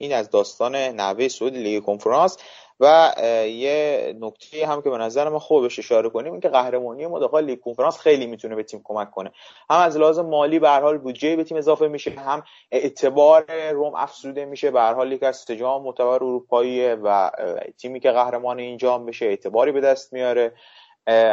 این 0.00 0.14
از 0.14 0.30
داستان 0.30 0.76
نوه 0.76 1.28
صعود 1.28 1.56
لیگ 1.56 1.82
کنفرانس 1.82 2.38
و 2.80 3.12
یه 3.46 4.14
نکته 4.20 4.66
هم 4.66 4.82
که 4.82 4.90
به 4.90 4.98
نظر 4.98 5.28
ما 5.28 5.38
خوب 5.38 5.62
بهش 5.62 5.78
اشاره 5.78 6.08
کنیم 6.08 6.32
اینکه 6.32 6.48
قهرمانی 6.48 7.06
ما 7.06 7.18
داخل 7.18 7.44
لیگ 7.44 7.60
کنفرانس 7.60 7.98
خیلی 7.98 8.26
می‌تونه 8.26 8.54
به 8.54 8.62
تیم 8.62 8.80
کمک 8.84 9.10
کنه. 9.10 9.32
هم 9.70 9.80
از 9.80 9.96
لحاظ 9.96 10.18
مالی 10.18 10.58
به 10.58 10.68
هر 10.68 10.80
حال 10.80 10.98
بودجه 10.98 11.36
به 11.36 11.44
تیم 11.44 11.56
اضافه 11.56 11.88
میشه 11.88 12.10
هم 12.10 12.42
اعتبار 12.72 13.70
روم 13.70 13.94
افزوده 13.94 14.44
میشه. 14.44 14.70
به 14.70 14.80
هر 14.80 14.94
حال 14.94 15.12
یک 15.12 15.22
از 15.22 15.36
سجام 15.36 15.82
معتبر 15.82 16.14
اروپایی 16.14 16.94
و 16.94 17.30
تیمی 17.78 18.00
که 18.00 18.10
قهرمان 18.10 18.58
اینجا 18.58 18.98
بشه 18.98 19.26
اعتباری 19.26 19.72
به 19.72 19.80
دست 19.80 20.12
میاره. 20.12 20.52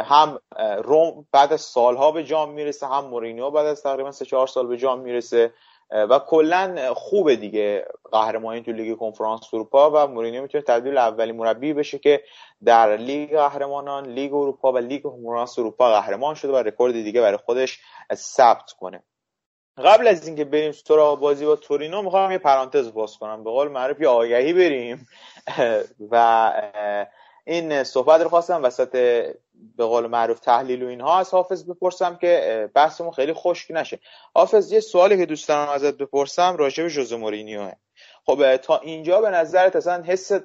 هم 0.04 0.38
روم 0.84 1.26
بعد 1.32 1.52
از 1.52 1.60
سالها 1.60 2.10
به 2.10 2.24
جام 2.24 2.50
می‌رسه 2.50 2.86
هم 2.86 3.04
مورینیو 3.04 3.50
بعد 3.50 3.66
از 3.66 3.82
تقریبا 3.82 4.12
سه 4.12 4.24
چهار 4.24 4.46
سال 4.46 4.66
به 4.66 4.76
جام 4.76 5.00
می‌رسه. 5.00 5.52
و 5.90 6.18
کلا 6.18 6.94
خوبه 6.94 7.36
دیگه 7.36 7.86
قهرمانی 8.12 8.60
تو 8.60 8.72
لیگ 8.72 8.96
کنفرانس 8.96 9.54
اروپا 9.54 9.90
و 9.90 10.06
مورینیو 10.06 10.42
می‌تونه 10.42 10.64
تبدیل 10.64 10.98
اولی 10.98 11.32
مربی 11.32 11.72
بشه 11.72 11.98
که 11.98 12.22
در 12.64 12.96
لیگ 12.96 13.36
قهرمانان 13.36 14.06
لیگ 14.06 14.34
اروپا 14.34 14.72
و 14.72 14.78
لیگ 14.78 15.02
کنفرانس 15.02 15.58
اروپا 15.58 15.90
قهرمان 15.90 16.34
شده 16.34 16.52
و 16.52 16.56
رکورد 16.56 16.92
دیگه 16.92 17.20
برای 17.20 17.36
خودش 17.36 17.80
ثبت 18.14 18.72
کنه. 18.72 19.02
قبل 19.84 20.08
از 20.08 20.26
اینکه 20.26 20.44
بریم 20.44 20.72
سراغ 20.72 21.20
بازی 21.20 21.46
با 21.46 21.56
تورینو 21.56 22.02
می‌خوام 22.02 22.32
یه 22.32 22.38
پرانتز 22.38 22.92
باز 22.92 23.18
کنم. 23.18 23.44
به 23.44 23.50
قول 23.50 23.68
معروف 23.68 24.00
یه 24.00 24.08
آگهی 24.08 24.52
بریم. 24.52 25.08
و 26.10 26.52
این 27.44 27.84
صحبت 27.84 28.20
رو 28.20 28.28
خواستم 28.28 28.62
وسط 28.62 28.96
به 29.76 29.84
قول 29.84 30.06
معروف 30.06 30.40
تحلیل 30.40 30.82
و 30.82 30.86
اینها 30.86 31.18
از 31.18 31.30
حافظ 31.30 31.64
بپرسم 31.64 32.16
که 32.20 32.70
بحثمون 32.74 33.10
خیلی 33.10 33.32
خشک 33.32 33.70
نشه. 33.70 33.98
حافظ 34.34 34.72
یه 34.72 34.80
سوالی 34.80 35.16
که 35.16 35.26
دوست 35.26 35.50
ازت 35.50 35.94
بپرسم 35.94 36.56
راجع 36.56 36.82
به 36.82 36.88
ژوزه 36.88 37.16
مورینیو. 37.16 37.70
خب 38.26 38.56
تا 38.56 38.78
اینجا 38.78 39.20
به 39.20 39.30
نظرت 39.30 39.76
اصلا 39.76 40.02
حست 40.02 40.44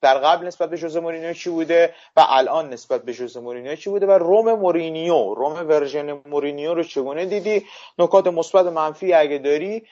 در 0.00 0.18
قبل 0.18 0.46
نسبت 0.46 0.70
به 0.70 0.76
ژوزه 0.76 1.00
مورینیو 1.00 1.32
چی 1.32 1.50
بوده 1.50 1.94
و 2.16 2.24
الان 2.28 2.70
نسبت 2.72 3.02
به 3.02 3.12
ژوزه 3.12 3.40
مورینیو 3.40 3.76
چی 3.76 3.90
بوده 3.90 4.06
و 4.06 4.10
روم 4.10 4.52
مورینیو 4.52 5.34
روم 5.34 5.68
ورژن 5.68 6.12
مورینیو 6.12 6.74
رو 6.74 6.82
چگونه 6.82 7.24
دیدی؟ 7.24 7.66
نکات 7.98 8.26
مثبت 8.26 8.66
منفی 8.66 9.12
اگه 9.12 9.38
داری 9.38 9.86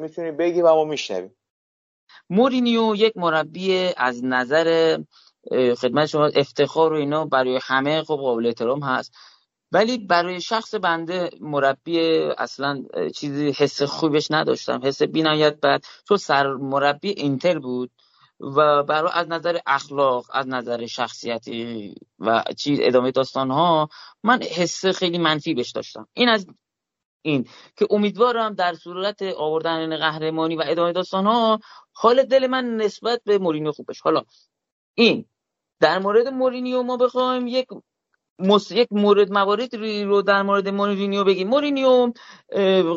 می‌تونی 0.00 0.30
بگی 0.30 0.60
و 0.60 0.74
ما 0.74 0.84
میشنویم. 0.84 1.36
مورینیو 2.30 2.94
یک 2.96 3.16
مربی 3.16 3.92
از 3.96 4.24
نظر 4.24 4.98
خدمت 5.52 6.06
شما 6.06 6.26
افتخار 6.26 6.92
و 6.92 6.96
اینا 6.96 7.24
برای 7.24 7.58
همه 7.62 8.02
خب 8.02 8.16
قابل 8.16 8.46
احترام 8.46 8.82
هست. 8.82 9.12
ولی 9.72 9.98
برای 9.98 10.40
شخص 10.40 10.74
بنده 10.74 11.30
مربی 11.40 12.00
اصلا 12.38 12.82
چیزی 13.16 13.52
حس 13.52 13.82
خوبش 13.82 14.30
نداشتم. 14.30 14.80
حس 14.84 15.02
بینایت 15.02 15.60
بعد 15.60 15.84
چون 16.08 16.16
سر 16.16 16.52
مربی 16.52 17.08
اینتر 17.08 17.58
بود 17.58 17.90
و 18.40 18.82
برای 18.82 19.10
از 19.14 19.28
نظر 19.28 19.58
اخلاق 19.66 20.26
از 20.32 20.48
نظر 20.48 20.86
شخصیتی 20.86 21.94
و 22.18 22.44
چیز 22.58 22.78
ادامه 22.82 23.10
داستان 23.10 23.50
ها 23.50 23.88
من 24.22 24.42
حس 24.42 24.86
خیلی 24.86 25.18
منفی 25.18 25.54
بهش 25.54 25.70
داشتم. 25.70 26.08
این 26.12 26.28
از 26.28 26.46
این 27.22 27.48
که 27.76 27.86
امیدوارم 27.90 28.54
در 28.54 28.74
صورت 28.74 29.22
آوردن 29.22 29.96
قهرمانی 29.96 30.56
و 30.56 30.64
ادامه 30.66 30.92
داستان 30.92 31.26
ها 31.26 31.60
حال 31.92 32.22
دل 32.22 32.46
من 32.46 32.76
نسبت 32.76 33.20
به 33.24 33.38
مورینیو 33.38 33.72
خوب 33.72 33.86
حالا 34.02 34.22
این. 34.94 35.24
در 35.80 35.98
مورد 35.98 36.28
مورینیو 36.28 36.82
ما 36.82 36.96
بخوایم 36.96 37.46
یک 37.46 37.66
مس... 38.38 38.70
یک 38.72 38.88
مورد 38.90 39.32
موارد 39.32 39.74
رو 39.76 40.22
در 40.22 40.42
مورد 40.42 40.68
مورینیو 40.68 41.24
بگیم. 41.24 41.48
مورینیو 41.48 42.12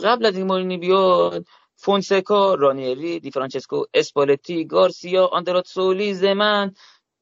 قبل 0.03 0.25
از 0.25 0.37
این 0.37 0.47
مورینیو 0.47 0.79
بیاد 0.79 1.45
فونسکا 1.75 2.53
رانیری 2.55 3.19
دی 3.19 3.31
فرانچسکو 3.31 3.85
اسپالتی 3.93 4.65
گارسیا 4.65 5.29
سولی 5.65 6.13
زمن 6.13 6.73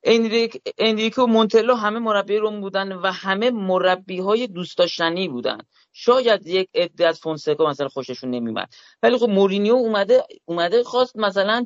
انریک 0.03 0.61
انریکو 0.77 1.25
مونتلا 1.25 1.75
همه 1.75 1.99
مربی 1.99 2.37
روم 2.37 2.61
بودن 2.61 2.93
و 2.93 3.11
همه 3.11 3.51
مربی 3.51 4.19
های 4.19 4.47
دوست 4.47 4.77
داشتنی 4.77 5.27
بودن. 5.27 5.57
شاید 5.93 6.47
یک 6.47 6.69
عده 6.75 7.07
از 7.07 7.19
فونسکا 7.19 7.69
مثلا 7.69 7.87
خوششون 7.87 8.29
نمیمد 8.29 8.69
ولی 9.03 9.17
خب 9.17 9.29
مورینیو 9.29 9.73
اومده 9.73 10.23
اومده 10.45 10.83
خواست 10.83 11.17
مثلا 11.17 11.65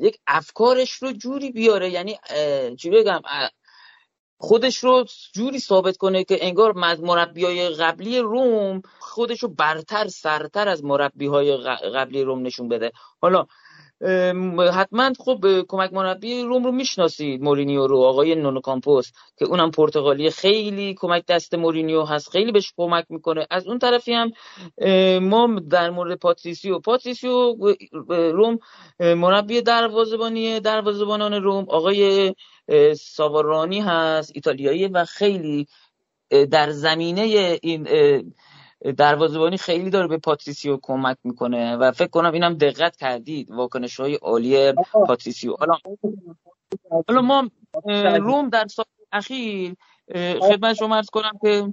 یک 0.00 0.18
افکارش 0.26 0.92
رو 0.92 1.12
جوری 1.12 1.50
بیاره. 1.50 1.90
یعنی 1.90 2.16
چی 2.78 2.90
بگم 2.90 3.20
خودش 4.38 4.76
رو 4.76 5.04
جوری 5.34 5.58
ثابت 5.58 5.96
کنه 5.96 6.24
که 6.24 6.38
انگار 6.46 6.72
مربی 7.00 7.44
های 7.44 7.68
قبلی 7.68 8.18
روم 8.18 8.82
خودش 8.98 9.42
رو 9.42 9.48
برتر 9.48 10.08
سرتر 10.08 10.68
از 10.68 10.84
مربی 10.84 11.26
های 11.26 11.56
قبلی 11.94 12.22
روم 12.22 12.42
نشون 12.42 12.68
بده. 12.68 12.92
حالا 13.20 13.46
حتما 14.74 15.12
خب 15.18 15.62
کمک 15.68 15.92
مربی 15.92 16.42
روم 16.42 16.64
رو 16.64 16.72
می‌شناسید 16.72 17.42
مورینیو 17.42 17.86
رو 17.86 17.98
آقای 17.98 18.34
نونو 18.34 18.60
کامپوس 18.60 19.12
که 19.38 19.44
اونم 19.44 19.70
پرتغالی. 19.70 20.30
خیلی 20.30 20.94
کمک 20.94 21.26
دست 21.26 21.54
مورینیو 21.54 22.02
هست 22.02 22.30
خیلی 22.30 22.52
بهش 22.52 22.72
کمک 22.76 23.04
می‌کنه. 23.08 23.46
از 23.50 23.66
اون 23.66 23.78
طرفی 23.78 24.12
هم 24.12 24.32
ما 25.18 25.60
در 25.70 25.90
مورد 25.90 26.18
پاتریسیو 26.18 26.78
پاتریسیو 26.78 27.54
روم 28.08 28.58
مربی 29.00 29.62
دروازه‌بانی 29.62 30.60
دروازه‌بانان 30.60 31.34
روم. 31.34 31.64
آقای 31.68 32.34
ساوارانی 32.96 33.80
هست 33.80 34.32
ایتالیایی 34.34 34.86
و 34.86 35.04
خیلی 35.04 35.66
در 36.50 36.70
زمینه 36.70 37.58
این 37.62 37.88
دروازه‌بانی 38.96 39.56
خیلی 39.56 39.90
داره 39.90 40.06
به 40.08 40.18
پاتریسیو 40.18 40.78
کمک 40.82 41.16
می‌کنه 41.24 41.76
و 41.76 41.92
فکر 41.92 42.08
کنم 42.10 42.32
اینم 42.32 42.54
دقت 42.54 42.96
کردید. 42.96 43.50
واکنش 43.50 44.00
های 44.00 44.14
عالی 44.14 44.72
پاتریسیو. 44.92 45.54
حالا 45.58 45.74
حالا 47.08 47.22
ما 47.22 47.50
روم 48.18 48.48
در 48.48 48.66
سال 48.66 48.84
اخیر 49.12 49.74
خدمت 50.40 50.74
شما 50.74 50.96
ارز 50.96 51.10
کنم 51.10 51.32
که 51.42 51.72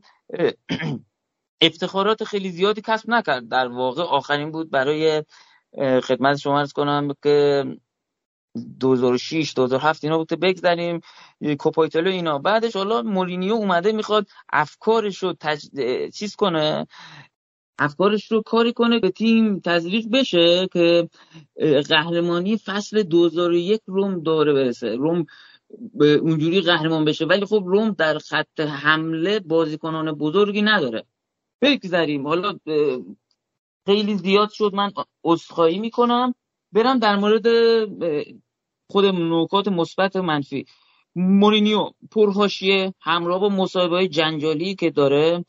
افتخارات 1.62 2.24
خیلی 2.24 2.50
زیادی 2.50 2.82
کسب 2.82 3.10
نکرد. 3.10 3.50
در 3.50 3.68
واقع 3.68 4.04
آخرین 4.04 4.52
بود 4.52 4.72
برای 4.72 5.24
خدمت 6.04 6.38
شما 6.38 6.60
ارز 6.60 6.74
کنم 6.74 7.14
که 7.24 7.66
2006 8.80 9.54
2007 9.56 10.04
اینا 10.04 10.18
بود 10.18 10.28
بگذاریم 10.28 11.00
کوپایتلو 11.60 12.10
اینا. 12.12 12.38
بعدش 12.40 12.76
حالا 12.76 13.02
مورینیو 13.02 13.54
اومده 13.54 13.92
می‌خواد 13.92 14.28
افکارش 14.54 15.18
رو 15.24 15.34
تج... 15.40 15.66
چیز 16.14 16.36
کنه 16.36 16.88
افکارش 17.80 18.32
رو 18.32 18.42
کاری 18.42 18.74
کنه 18.74 19.00
که 19.00 19.12
تیم 19.12 19.60
تزریق 19.60 20.06
بشه 20.14 20.68
که 20.74 21.10
قهرمانی 21.90 22.58
فصل 22.58 23.04
2001 23.04 23.82
روم 23.88 24.24
داره 24.24 24.54
برسه. 24.54 24.96
روم 24.96 25.26
به 25.94 26.14
اونجوری 26.14 26.62
قهرمان 26.62 27.06
بشه. 27.06 27.26
ولی 27.26 27.46
خب 27.46 27.64
روم 27.68 27.92
در 27.92 28.18
خط 28.18 28.60
حمله 28.60 29.40
بازیکنان 29.40 30.12
بزرگی 30.12 30.62
نداره. 30.62 31.06
بگذاریم 31.62 32.28
حالا 32.28 32.60
خیلی 33.86 34.16
زیاد 34.18 34.50
شد. 34.52 34.72
من 34.74 34.92
عذرخواهی 35.24 35.80
می‌کنم. 35.80 36.36
برم 36.72 37.00
در 37.00 37.16
مورد 37.16 37.46
خود 38.90 39.06
نکات 39.06 39.68
مثبت 39.68 40.16
و 40.16 40.22
منفی. 40.22 40.66
مورینیو 41.16 41.90
پرهاشیه 42.12 42.94
همراه 43.02 43.40
با 43.40 43.50
مصاحبه 43.50 43.96
های 43.96 44.08
جنجالی 44.08 44.76
که 44.76 44.90
داره 44.90 45.46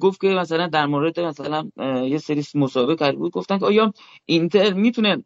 گفت 0.00 0.20
که 0.20 0.28
مثلا 0.28 0.66
در 0.66 0.86
مورد 0.86 1.20
مثلا 1.20 1.70
یه 2.06 2.18
سری 2.18 2.44
مصاحبه 2.54 2.96
کرده 2.96 3.16
بود 3.16 3.32
گفتن 3.32 3.58
که 3.58 3.64
آیا 3.64 3.92
اینتر 4.26 4.72
می‌تونه 4.72 5.24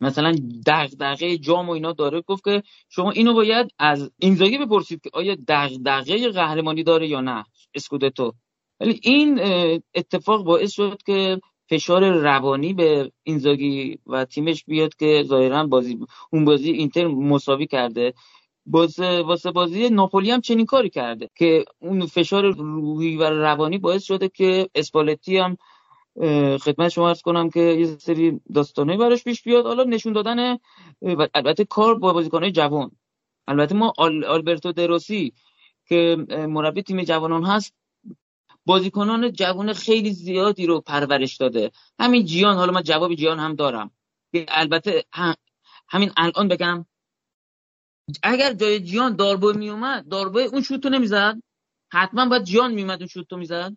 مثلا 0.00 0.34
دغدغه 0.66 1.38
جام 1.38 1.68
و 1.68 1.72
اینا 1.72 1.92
داره؟ 1.92 2.20
گفت 2.20 2.44
که 2.44 2.62
شما 2.88 3.10
اینو 3.10 3.34
باید 3.34 3.70
از 3.78 4.10
اینزاگی 4.18 4.58
بپرسید 4.58 5.00
که 5.00 5.10
آیا 5.12 5.36
دغدغه 5.48 6.28
قهرمانی 6.28 6.82
داره 6.82 7.08
یا 7.08 7.20
نه 7.20 7.44
اسکودتو. 7.74 8.32
ولی 8.80 9.00
این 9.02 9.40
اتفاق 9.94 10.44
باعث 10.44 10.72
شد 10.72 11.02
که 11.06 11.40
فشار 11.70 12.10
روانی 12.10 12.74
به 12.74 13.12
اینزاگی 13.22 13.98
و 14.06 14.24
تیمش 14.24 14.64
بیاد 14.64 14.94
که 14.94 15.22
ظاهرا 15.26 15.66
بازی 15.66 15.98
اون 16.32 16.44
بازی 16.44 16.70
اینتر 16.70 17.06
مساوی 17.06 17.66
کرده. 17.66 18.14
واسه 18.66 19.22
واسه 19.22 19.50
بازی 19.50 19.88
ناپولی 19.88 20.30
هم 20.30 20.40
چنین 20.40 20.66
کاری 20.66 20.90
کرده 20.90 21.30
که 21.34 21.64
اون 21.78 22.06
فشار 22.06 22.50
روحی 22.50 23.16
و 23.16 23.22
روانی 23.22 23.78
باعث 23.78 24.02
شده 24.02 24.28
که 24.28 24.68
اسپالتی 24.74 25.38
هم 25.38 25.56
خدمت 26.58 26.88
شما 26.88 27.08
ارز 27.08 27.22
کنم 27.22 27.50
که 27.50 27.60
یه 27.60 27.86
سری 27.86 28.40
داستانه 28.54 28.96
براش 28.96 29.24
پیش 29.24 29.42
بیاد. 29.42 29.66
حالا 29.66 29.84
نشون 29.84 30.12
دادن 30.12 30.58
البته 31.34 31.64
کار 31.64 31.98
با 31.98 32.12
بازیکنهای 32.12 32.52
جوان. 32.52 32.90
البته 33.48 33.74
ما 33.74 33.92
آل 33.98 34.24
آلبرتو 34.24 34.72
دروسی 34.72 35.32
که 35.86 36.16
مربی 36.30 36.82
تیم 36.82 37.02
جوانان 37.02 37.44
هست 37.44 37.74
بازیکنان 38.68 39.32
جوان 39.32 39.72
خیلی 39.72 40.12
زیادی 40.12 40.66
رو 40.66 40.80
پرورش 40.80 41.36
داده. 41.36 41.70
همین 42.00 42.24
جیان 42.24 42.56
حالا 42.56 42.72
من 42.72 42.82
جواب 42.82 43.14
جیان 43.14 43.38
هم 43.38 43.54
دارم. 43.54 43.90
البته 44.48 45.04
همین 45.88 46.10
الان 46.16 46.48
بگم. 46.48 46.86
اگر 48.22 48.52
جای 48.52 48.80
جیان 48.80 49.16
داربو 49.16 49.52
میومد 49.52 50.08
داربو 50.08 50.38
اون 50.38 50.62
شوتو 50.62 50.88
نمی‌زد؟ 50.88 51.36
حتما 51.92 52.28
باید 52.28 52.44
جیان 52.44 52.72
میومد 52.72 52.98
اون 52.98 53.08
شوتو 53.08 53.36
می‌زد؟ 53.36 53.76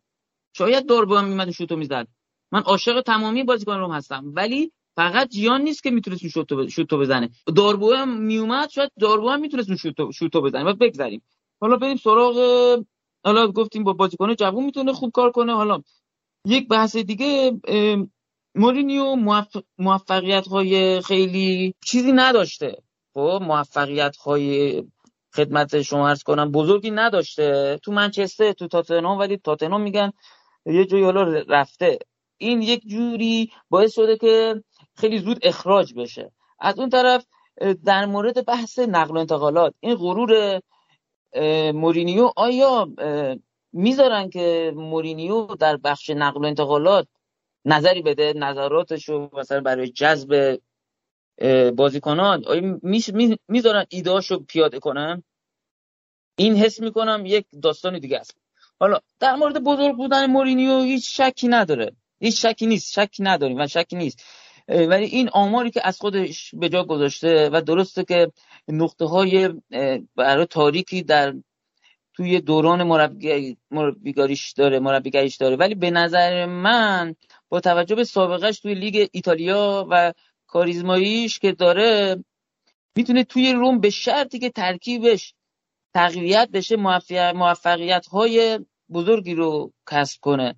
شاید 0.57 0.85
داربو 0.85 1.15
هم 1.15 1.25
میومد 1.25 1.47
اون 1.47 1.51
شوتو 1.51 1.75
می‌زد. 1.75 2.07
من 2.51 2.61
عاشق 2.61 3.01
تمامی 3.01 3.43
بازیکن 3.43 3.77
روم 3.77 3.91
هستم. 3.91 4.23
ولی 4.35 4.71
فقط 4.95 5.29
جیان 5.29 5.61
نیست 5.61 5.83
که 5.83 5.91
می‌تونست 5.91 6.37
اون 6.37 6.67
شوتو 6.67 6.97
بزنه. 6.97 7.29
داربو 7.55 7.93
هم 7.93 8.17
میومد 8.17 8.69
شاید 8.69 8.91
داربو 8.99 9.29
هم 9.29 9.39
می‌تونست 9.41 9.69
اون 9.99 10.11
شوتو 10.11 10.41
بزنه. 10.41 10.63
و 10.63 10.73
بگذاریم 10.73 11.21
حالا 11.61 11.75
بریم 11.77 11.97
سراغ 11.97 12.37
حالا 13.23 13.47
گفتیم 13.47 13.83
با 13.83 13.93
بازیکن 13.93 14.35
جوون 14.35 14.65
می‌تونه 14.65 14.93
خوب 14.93 15.11
کار 15.11 15.31
کنه. 15.31 15.55
حالا 15.55 15.81
یک 16.45 16.67
بحث 16.67 16.95
دیگه 16.95 17.51
مورینیو 18.55 19.15
موفقیت 19.77 20.47
های 20.47 21.01
خیلی 21.01 21.75
چیزی 21.85 22.11
نداشته. 22.11 22.77
خب 23.13 23.39
موفقیت 23.41 24.17
های 24.17 24.83
خدمت 25.35 25.81
شما 25.81 26.09
ارز 26.09 26.23
کنم 26.23 26.51
بزرگی 26.51 26.91
نداشته. 26.91 27.79
تو 27.83 27.91
منچستر 27.91 28.51
تو 28.51 28.67
تاتنهام 28.67 29.19
ولی 29.19 29.37
تاتنهام 29.37 29.81
میگن 29.81 30.11
یه 30.65 30.85
جایی 30.85 31.03
حالا 31.03 31.23
رفته. 31.47 31.99
این 32.37 32.61
یک 32.61 32.87
جوری 32.87 33.51
باعث 33.69 33.93
شده 33.93 34.17
که 34.17 34.63
خیلی 34.95 35.19
زود 35.19 35.39
اخراج 35.43 35.93
بشه. 35.93 36.31
از 36.59 36.79
اون 36.79 36.89
طرف 36.89 37.25
در 37.85 38.05
مورد 38.05 38.45
بحث 38.45 38.79
نقل 38.79 39.15
و 39.15 39.19
انتقالات 39.19 39.73
این 39.79 39.95
غرور 39.95 40.61
مورینیو 41.73 42.31
آیا 42.35 42.87
می‌ذارن 43.73 44.29
که 44.29 44.73
مورینیو 44.75 45.45
در 45.45 45.77
بخش 45.77 46.09
نقل 46.09 46.41
و 46.41 46.45
انتقالات 46.45 47.07
نظری 47.65 48.01
بده 48.01 48.33
نظراتشو 48.33 49.29
مثلا 49.33 49.61
برای 49.61 49.87
جذب 49.87 50.59
بازیکنان؟ 51.75 52.45
آیا 52.45 52.79
می‌ذارن 53.47 53.85
ایدهاشو 53.89 54.39
پیاده 54.39 54.79
کنن؟ 54.79 55.23
این 56.35 56.55
حس 56.55 56.79
می‌کنم 56.79 57.23
یک 57.25 57.45
داستان 57.63 57.99
دیگه 57.99 58.19
است. 58.19 58.37
حالا 58.79 58.99
در 59.19 59.35
مورد 59.35 59.63
بزرگ 59.63 59.95
بودن 59.95 60.25
مورینیو 60.25 60.81
هیچ 60.81 61.21
شکی 61.21 61.47
نداره. 61.47 61.95
هیچ 62.19 62.45
شکی 62.45 62.65
نیست. 62.65 62.93
شکی 62.93 63.23
نداریم 63.23 63.57
و 63.59 63.67
شکی 63.67 63.95
نیست. 63.95 64.23
ولی 64.67 65.05
این 65.05 65.29
آماری 65.29 65.71
که 65.71 65.81
از 65.87 65.99
خودش 65.99 66.55
به 66.55 66.69
جا 66.69 66.83
گذاشته 66.83 67.49
و 67.53 67.61
درسته 67.61 68.03
که 68.03 68.31
نقطه 68.67 69.05
های 69.05 69.49
برای 70.15 70.45
تاریکی 70.45 71.03
در 71.03 71.33
توی 72.13 72.41
دوران 72.41 72.83
مربیگاریش 73.71 74.51
داره 74.51 74.79
مربیگریش 74.79 75.35
داره. 75.35 75.55
ولی 75.55 75.75
به 75.75 75.91
نظر 75.91 76.45
من 76.45 77.15
با 77.49 77.59
توجه 77.59 77.95
به 77.95 78.03
سابقهش 78.03 78.59
توی 78.59 78.73
لیگ 78.73 79.07
ایتالیا 79.11 79.87
و 79.89 80.13
کاریزماییش 80.47 81.39
که 81.39 81.51
داره 81.51 82.23
می‌تونه 82.95 83.23
توی 83.23 83.53
روم 83.53 83.79
به 83.79 83.89
شرطی 83.89 84.39
که 84.39 84.49
ترکیبش 84.49 85.33
تقویت 85.93 86.49
بشه 86.53 86.75
موفقیت 87.33 88.05
های 88.05 88.59
بزرگی 88.93 89.35
رو 89.35 89.73
کسب 89.89 90.19
کنه. 90.21 90.55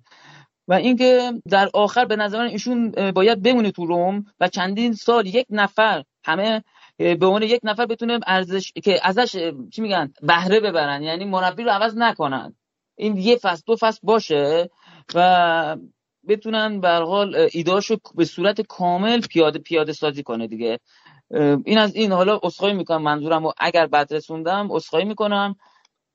و 0.68 0.74
اینکه 0.74 1.32
در 1.50 1.70
آخر 1.74 2.04
به 2.04 2.16
نظر 2.16 2.38
من 2.38 2.48
ایشون 2.48 2.90
باید 2.90 3.42
بمونه 3.42 3.70
تو 3.70 3.86
روم 3.86 4.24
و 4.40 4.48
چندین 4.48 4.92
سال 4.92 5.26
یک 5.26 5.46
نفر 5.50 6.04
همه 6.24 6.64
به 6.96 7.26
عنوان 7.26 7.42
یک 7.42 7.60
نفر 7.64 7.86
بتونه 7.86 8.20
ارزش 8.26 8.72
که 8.72 9.00
ازش 9.02 9.52
چی 9.70 9.82
میگن 9.82 10.12
بهره 10.22 10.60
ببرن 10.60 11.02
یعنی 11.02 11.24
مربی 11.24 11.62
رو 11.62 11.70
عوض 11.70 11.96
نکنن. 11.96 12.54
این 12.96 13.16
یه 13.16 13.36
فصل 13.36 13.62
دو 13.66 13.76
فصل 13.76 14.00
باشه 14.02 14.70
و 15.14 15.76
بتونن 16.28 16.80
به 16.80 16.88
حال 16.88 17.48
ایداشو 17.52 17.96
به 18.14 18.24
صورت 18.24 18.60
کامل 18.60 19.20
پیاده 19.20 19.58
پیاده 19.58 19.92
سازی 19.92 20.22
کنه 20.22 20.46
دیگه. 20.46 20.78
این 21.64 21.78
از 21.78 21.94
این. 21.94 22.12
حالا 22.12 22.40
اسخای 22.42 22.72
می‌کنم 22.72 23.02
منظورم 23.02 23.46
و 23.46 23.52
اگر 23.58 23.86
بد 23.86 24.14
رسوندم 24.14 24.70
اسخای 24.70 25.04
می‌کنم. 25.04 25.56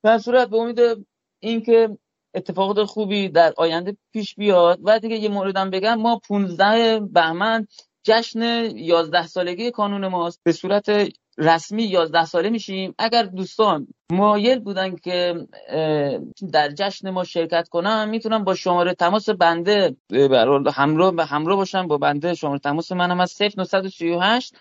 در 0.04 0.18
صورت 0.18 0.50
به 0.50 0.58
امید 0.58 0.80
اینکه 1.39 1.97
اتفاقات 2.34 2.84
خوبی 2.84 3.30
در 3.30 3.53
آینده 3.57 3.97
پیش 4.13 4.36
بیاد. 4.36 4.80
و 4.84 4.99
دیگه 4.99 5.15
یه 5.15 5.30
موردم 5.30 5.69
بگم 5.69 5.95
ما 5.95 6.21
15 6.27 6.99
بهمن 6.99 7.67
جشن 8.03 8.41
11 8.75 9.27
سالگی 9.27 9.71
کانون 9.71 10.07
ماست. 10.07 10.39
به 10.43 10.51
صورت 10.51 11.11
رسمی 11.38 11.84
11 11.84 12.25
ساله 12.25 12.49
میشیم. 12.49 12.95
اگر 12.99 13.23
دوستان 13.23 13.88
مایل 14.11 14.59
بودن 14.59 14.95
که 14.95 15.47
در 16.51 16.69
جشن 16.69 17.09
ما 17.09 17.23
شرکت 17.23 17.69
کنن 17.69 18.09
می‌تونم 18.09 18.43
با 18.43 18.55
شماره 18.55 18.93
تماس 18.93 19.30
بنده 19.30 19.95
همراه 20.73 21.13
همراه 21.25 21.57
باشم 21.57 21.88
با 21.88 21.97
بنده. 21.97 22.34
شماره 22.34 22.59
تماس 22.59 22.91
منم 22.91 23.19
از 23.19 23.41
0938 23.41 24.53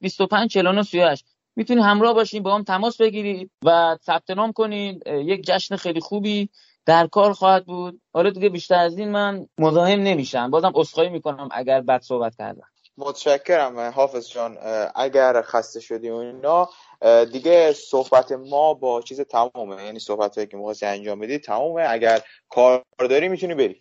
025 0.00 0.50
49 0.50 0.82
38 0.82 1.26
می‌تونید 1.56 1.84
همراه 1.84 2.14
باشین 2.14 2.42
با 2.42 2.54
هم 2.54 2.62
تماس 2.62 3.00
بگیرید 3.00 3.50
و 3.64 3.96
ثبت 4.02 4.30
نام 4.30 4.52
کنید 4.52 5.02
یک 5.06 5.42
جشن 5.46 5.76
خیلی 5.76 6.00
خوبی. 6.00 6.48
در 6.86 7.06
کار 7.06 7.32
خواهد 7.32 7.66
بود. 7.66 8.00
حالا 8.14 8.30
دیگه 8.30 8.48
بیشتر 8.48 8.78
از 8.78 8.98
این 8.98 9.10
من 9.10 9.46
مزاحم 9.58 10.00
نمیشم. 10.00 10.50
بازم 10.50 10.72
عذرخواهی 10.74 11.08
می‌کنم 11.10 11.48
اگر 11.52 11.80
بد 11.80 12.00
صحبت 12.00 12.36
کردم. 12.36 12.68
متشکرم 12.98 13.78
حافظ 13.80 14.28
جان. 14.28 14.58
اگر 14.94 15.42
خسته 15.42 15.80
شدی 15.80 16.10
و 16.10 16.14
اینا 16.14 16.68
دیگه 17.32 17.72
صحبت 17.72 18.32
ما 18.32 18.74
با 18.74 19.02
چیز 19.02 19.20
تمومه. 19.20 19.84
یعنی 19.84 19.98
صحبت 19.98 20.34
هایی 20.34 20.46
که 20.46 20.56
می‌خواستی 20.56 20.86
انجام 20.86 21.18
بدی 21.18 21.38
تمومه. 21.38 21.86
اگر 21.88 22.20
کار 22.48 22.84
داری 22.98 23.28
می‌تونی 23.28 23.54
بری. 23.54 23.80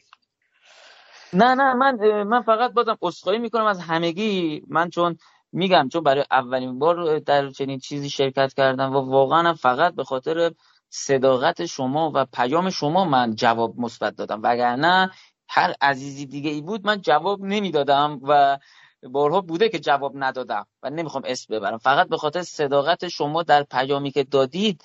نه 1.34 1.56
نه 1.56 1.74
من 1.74 2.24
من 2.24 2.42
فقط 2.42 2.72
بازم 2.72 2.98
عذرخواهی 3.02 3.40
می‌کنم 3.40 3.66
از 3.66 3.80
همگی. 3.80 4.64
من 4.68 4.90
چون 4.90 5.18
میگم 5.52 5.90
چون 5.94 6.04
برای 6.04 6.24
اولین 6.32 6.80
بار 6.80 7.20
در 7.20 7.50
چنین 7.50 7.80
چیزی 7.80 8.10
شرکت 8.10 8.54
کردم 8.54 8.96
و 8.96 9.00
واقعا 9.00 9.54
فقط 9.54 9.96
به 9.96 10.04
خاطر 10.04 10.52
صداقت 10.90 11.66
شما 11.66 12.12
و 12.16 12.26
پیام 12.26 12.70
شما 12.70 13.06
من 13.06 13.36
جواب 13.36 13.80
مثبت 13.80 14.16
دادم. 14.16 14.40
وگرنه 14.44 15.12
هر 15.50 15.74
عزیزی 15.82 16.26
دیگه 16.26 16.50
ای 16.50 16.62
بود 16.62 16.88
من 16.88 17.02
جواب 17.02 17.42
نمی‌دادم 17.42 18.20
و 18.24 18.58
بارها 19.04 19.42
بوده 19.42 19.70
که 19.70 19.80
جواب 19.80 20.12
ندادم 20.16 20.68
و 20.84 20.90
نمی‌خوام 20.90 21.24
اسم 21.26 21.56
ببرم. 21.56 21.78
فقط 21.78 22.08
به 22.08 22.18
خاطر 22.18 22.42
صداقت 22.42 23.08
شما 23.08 23.44
در 23.44 23.64
پیامی 23.64 24.12
که 24.12 24.24
دادید 24.24 24.84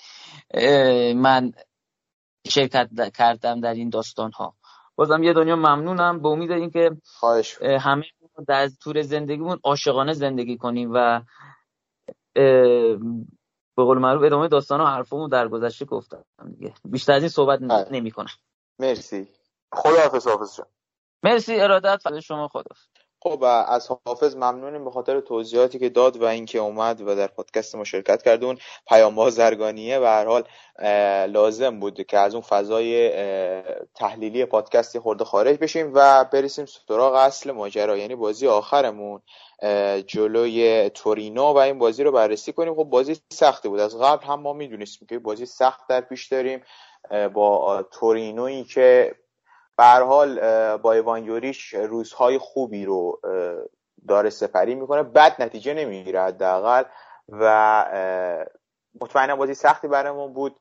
من 1.15 1.51
شرکت 2.47 2.89
کردم 3.17 3.61
در 3.61 3.73
این 3.73 3.89
داستان 3.89 4.31
ها 4.31 4.55
بازم 4.95 5.23
یه 5.23 5.33
دنیا 5.33 5.55
ممنونم 5.55 6.21
به 6.21 6.29
امید 6.29 6.51
اینکه 6.51 6.91
همه 7.79 8.03
در 8.47 8.67
طور 8.67 9.01
زندگیمون 9.01 9.59
عاشقانه 9.63 10.13
زندگی 10.13 10.57
کنیم 10.57 10.91
و 10.93 11.21
به 13.81 13.85
قول 13.85 13.97
معروف 13.99 14.23
ادامه 14.23 14.47
داستان 14.47 14.81
و 14.81 14.85
حرفمو 14.85 15.27
در 15.27 15.47
گذشته 15.47 15.85
گفتم 15.85 16.25
دیگه. 16.51 16.73
بیشتر 16.85 17.13
از 17.13 17.21
این 17.21 17.29
صحبت 17.29 17.59
بله. 17.59 17.87
نمی 17.91 18.11
کنم 18.11 18.31
مرسی. 18.79 19.27
خداحافظ 19.73 20.27
حافظ 20.27 20.57
جان. 20.57 20.67
مرسی 21.23 21.59
ارادت 21.59 22.01
فضل 22.03 22.19
شما 22.19 22.47
خدا 22.47 22.75
خب 23.23 23.43
از 23.67 23.89
حافظ 24.05 24.35
ممنونیم 24.35 24.85
به 24.85 24.91
خاطر 24.91 25.19
توضیحاتی 25.19 25.79
که 25.79 25.89
داد 25.89 26.17
و 26.17 26.25
اینکه 26.25 26.59
اومد 26.59 27.01
و 27.01 27.15
در 27.15 27.27
پادکست 27.27 27.75
ما 27.75 27.83
شرکت 27.83 28.23
کردون 28.23 28.57
پیام 28.87 29.29
زرگانیه 29.29 29.99
و 29.99 30.03
هر 30.03 30.25
حال 30.25 30.43
لازم 31.27 31.79
بود 31.79 32.05
که 32.05 32.17
از 32.17 32.33
اون 32.33 32.41
فضای 32.41 33.11
تحلیلی 33.95 34.45
پادکستی 34.45 34.99
خورده 34.99 35.23
خارج 35.23 35.57
بشیم 35.57 35.91
و 35.93 36.25
برسیم 36.33 36.65
سراغ 36.65 37.13
اصل 37.13 37.51
ماجرا 37.51 37.97
یعنی 37.97 38.15
بازی 38.15 38.47
آخرمون 38.47 39.21
جلوی 40.07 40.89
تورینو 40.89 41.53
و 41.53 41.57
این 41.57 41.79
بازی 41.79 42.03
رو 42.03 42.11
بررسی 42.11 42.53
کنیم. 42.53 42.75
خب 42.75 42.83
بازی 42.83 43.15
سختی 43.29 43.69
بود. 43.69 43.79
از 43.79 43.97
قبل 43.97 44.25
هم 44.25 44.41
ما 44.41 44.53
می‌دونستیم 44.53 45.07
که 45.07 45.19
بازی 45.19 45.45
سخت 45.45 45.87
در 45.89 46.01
پیش 46.01 46.27
داریم 46.27 46.63
با 47.33 47.83
تورینویی 47.91 48.63
که 48.63 49.15
به 49.81 49.87
حال 49.87 50.39
با 50.77 50.93
ایوان 50.93 51.23
یوریش 51.23 51.73
روزهای 51.73 52.37
خوبی 52.37 52.85
رو 52.85 53.21
داره 54.07 54.29
سپری 54.29 54.75
می‌کنه. 54.75 55.03
بد 55.03 55.41
نتیجه 55.41 55.73
نمی‌گیره 55.73 56.21
حداقل 56.21 56.83
و 57.29 58.55
مطمئنا 59.01 59.35
بازی 59.35 59.53
سختی 59.53 59.87
برامون 59.87 60.33
بود. 60.33 60.59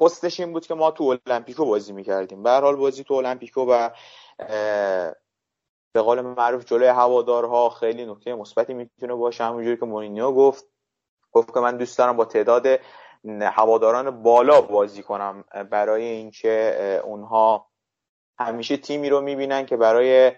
پستش 0.00 0.40
این 0.40 0.52
بود 0.52 0.66
که 0.66 0.74
ما 0.74 0.90
تو 0.90 1.18
المپیکو 1.26 1.64
بازی 1.64 1.92
می‌کردیم. 1.92 2.42
به 2.42 2.50
حال 2.50 2.76
بازی 2.76 3.04
تو 3.04 3.14
المپیکو 3.14 3.66
و 3.70 3.90
به 5.92 6.02
قول 6.02 6.20
معروف 6.20 6.64
جلوی 6.64 6.88
هوادارها 6.88 7.70
خیلی 7.70 8.06
نکته 8.06 8.34
مثبتی 8.34 8.74
می‌تونه 8.74 9.14
باشه. 9.14 9.44
همونجوری 9.44 9.76
که 9.76 9.86
مورینیو 9.86 10.32
گفت. 10.32 10.66
گفت 11.32 11.54
که 11.54 11.60
من 11.60 11.76
دوست 11.76 11.98
دارم 11.98 12.16
با 12.16 12.24
تعداد 12.24 12.66
هواداران 13.40 14.22
بالا 14.22 14.60
بازی 14.60 15.02
کنم 15.02 15.44
برای 15.70 16.04
اینکه 16.04 17.00
اونها 17.04 17.67
همیشه 18.38 18.76
تیمی 18.76 19.08
رو 19.08 19.20
می‌بینن 19.20 19.66
که 19.66 19.76
برای 19.76 20.32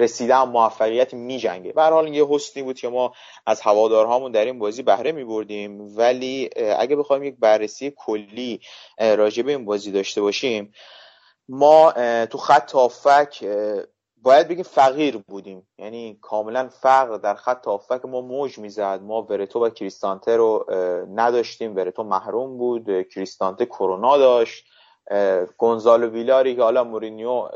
رسیدن 0.00 0.42
موفقیت 0.42 1.14
میجنگه. 1.14 1.72
به 1.72 1.82
حال 1.82 2.14
یه 2.14 2.26
حسنی 2.28 2.62
بود 2.62 2.78
که 2.78 2.88
ما 2.88 3.12
از 3.46 3.60
هوادارهامون 3.60 4.32
در 4.32 4.44
این 4.44 4.58
بازی 4.58 4.82
بهره 4.82 5.12
میبردیم. 5.12 5.96
ولی 5.96 6.50
اگه 6.78 6.96
بخوایم 6.96 7.24
یک 7.24 7.36
بررسی 7.38 7.94
کلی 7.96 8.60
راجع 8.98 9.42
به 9.42 9.52
این 9.52 9.64
بازی 9.64 9.92
داشته 9.92 10.20
باشیم 10.20 10.72
ما 11.48 11.92
تو 12.26 12.38
خط 12.38 12.74
آفک 12.74 13.44
باید 14.16 14.48
بگیم 14.48 14.64
فقیر 14.64 15.16
بودیم. 15.16 15.68
یعنی 15.78 16.18
کاملا 16.22 16.68
فقر 16.68 17.16
در 17.16 17.34
خط 17.34 17.68
آفک 17.68 18.04
ما 18.04 18.20
موج 18.20 18.58
می‌زد. 18.58 19.00
ما 19.02 19.22
ورتو 19.22 19.64
و 19.64 19.70
کریستانته 19.70 20.36
رو 20.36 20.66
نداشتیم. 21.14 21.76
ورتو 21.76 22.02
محروم 22.02 22.58
بود. 22.58 23.08
کریستانته 23.08 23.66
کرونا 23.66 24.16
داشت. 24.16 24.66
گونزالو 25.58 26.10
ویلاری 26.10 26.56
که 26.56 26.62
حالا 26.62 26.84
مورینیو 26.84 27.48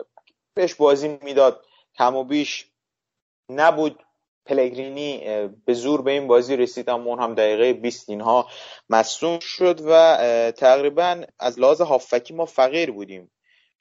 بهش 0.55 0.75
بازی 0.75 1.19
می‌داد 1.23 1.65
کم 1.95 2.17
و 2.17 2.25
بیش 2.25 2.71
نبود. 3.49 4.05
پلگرینی 4.47 5.23
به 5.65 5.75
زور 5.75 6.03
به 6.03 6.11
این 6.11 6.27
بازی 6.27 6.57
رسید 6.57 6.91
اما 6.91 7.11
اون 7.11 7.19
هم 7.19 7.35
دقیقه 7.35 7.73
20 7.73 8.11
اینها 8.11 8.47
مصوم 8.91 9.39
شد 9.39 9.81
و 9.87 10.17
تقریبا 10.57 11.23
از 11.39 11.59
لحاظ 11.59 11.81
هافکی 11.81 12.35
ما 12.35 12.45
فقیر 12.45 12.91
بودیم. 12.91 13.31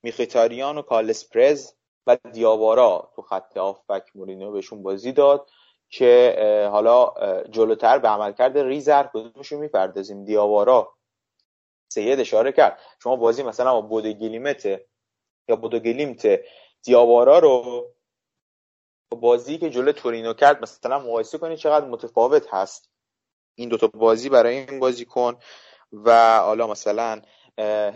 میخیتاریان 0.03 0.77
و 0.77 0.81
کالس 0.81 1.29
پرز 1.29 1.71
و 2.07 2.17
دیاوارا 2.33 3.11
تو 3.15 3.21
خط 3.21 3.57
هافک 3.57 4.03
مورینیو 4.15 4.51
بهشون 4.51 4.83
بازی 4.83 5.11
داد 5.11 5.49
که 5.89 6.35
حالا 6.71 7.13
جلوتر 7.49 7.99
به 7.99 8.07
عملکرد 8.07 8.57
ریز 8.57 8.89
هر 8.89 9.09
کدومشون 9.13 9.59
می‌پردازیم؟ 9.59 10.25
دیاوارا. 10.25 10.96
سید 11.97 12.19
اشاره 12.19 12.51
کرد. 12.51 12.79
شما 13.03 13.15
بازی 13.15 13.43
مثلا 13.43 13.73
با 13.73 13.81
بودگلیمت 13.81 14.65
یا 15.49 15.55
بودگلیمت 15.55 16.39
دیاوارا 16.83 17.39
رو 17.39 17.85
بازی 19.11 19.57
که 19.57 19.69
جلو 19.69 19.91
تورینو 19.91 20.33
کرد 20.33 20.61
مثلا 20.61 20.99
مقایسه 20.99 21.37
کنید 21.37 21.57
چقدر 21.57 21.85
متفاوت 21.85 22.53
هست. 22.53 22.89
این 23.55 23.69
دوتا 23.69 23.87
بازی 23.87 24.29
برای 24.29 24.57
این 24.57 24.79
بازی 24.79 25.05
کن 25.05 25.37
و 25.93 26.39
حالا 26.39 26.67
مثلا 26.67 27.21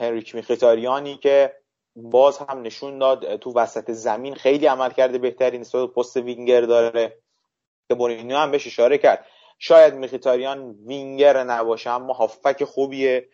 هنریک 0.01 0.35
میخیتاریانی 0.35 1.17
که 1.17 1.55
باز 1.95 2.37
هم 2.37 2.61
نشون 2.61 2.99
داد 2.99 3.35
تو 3.35 3.53
وسط 3.53 3.91
زمین 3.91 4.35
خیلی 4.35 4.65
عمل 4.65 4.89
کرده 4.89 5.17
بهتری 5.17 5.57
نسبت 5.57 5.89
پست 5.89 6.17
وینگر 6.17 6.61
داره 6.61 7.21
که 7.89 7.95
مورینیو 7.95 8.37
هم 8.37 8.51
بهش 8.51 8.67
اشاره 8.67 8.97
کرد. 8.97 9.25
شاید 9.59 9.93
میخیتاریان 9.93 10.71
وینگر 10.87 11.43
نباشه 11.43 11.89
اما 11.89 12.13
هافک 12.13 12.63
خوبیه. 12.63 13.29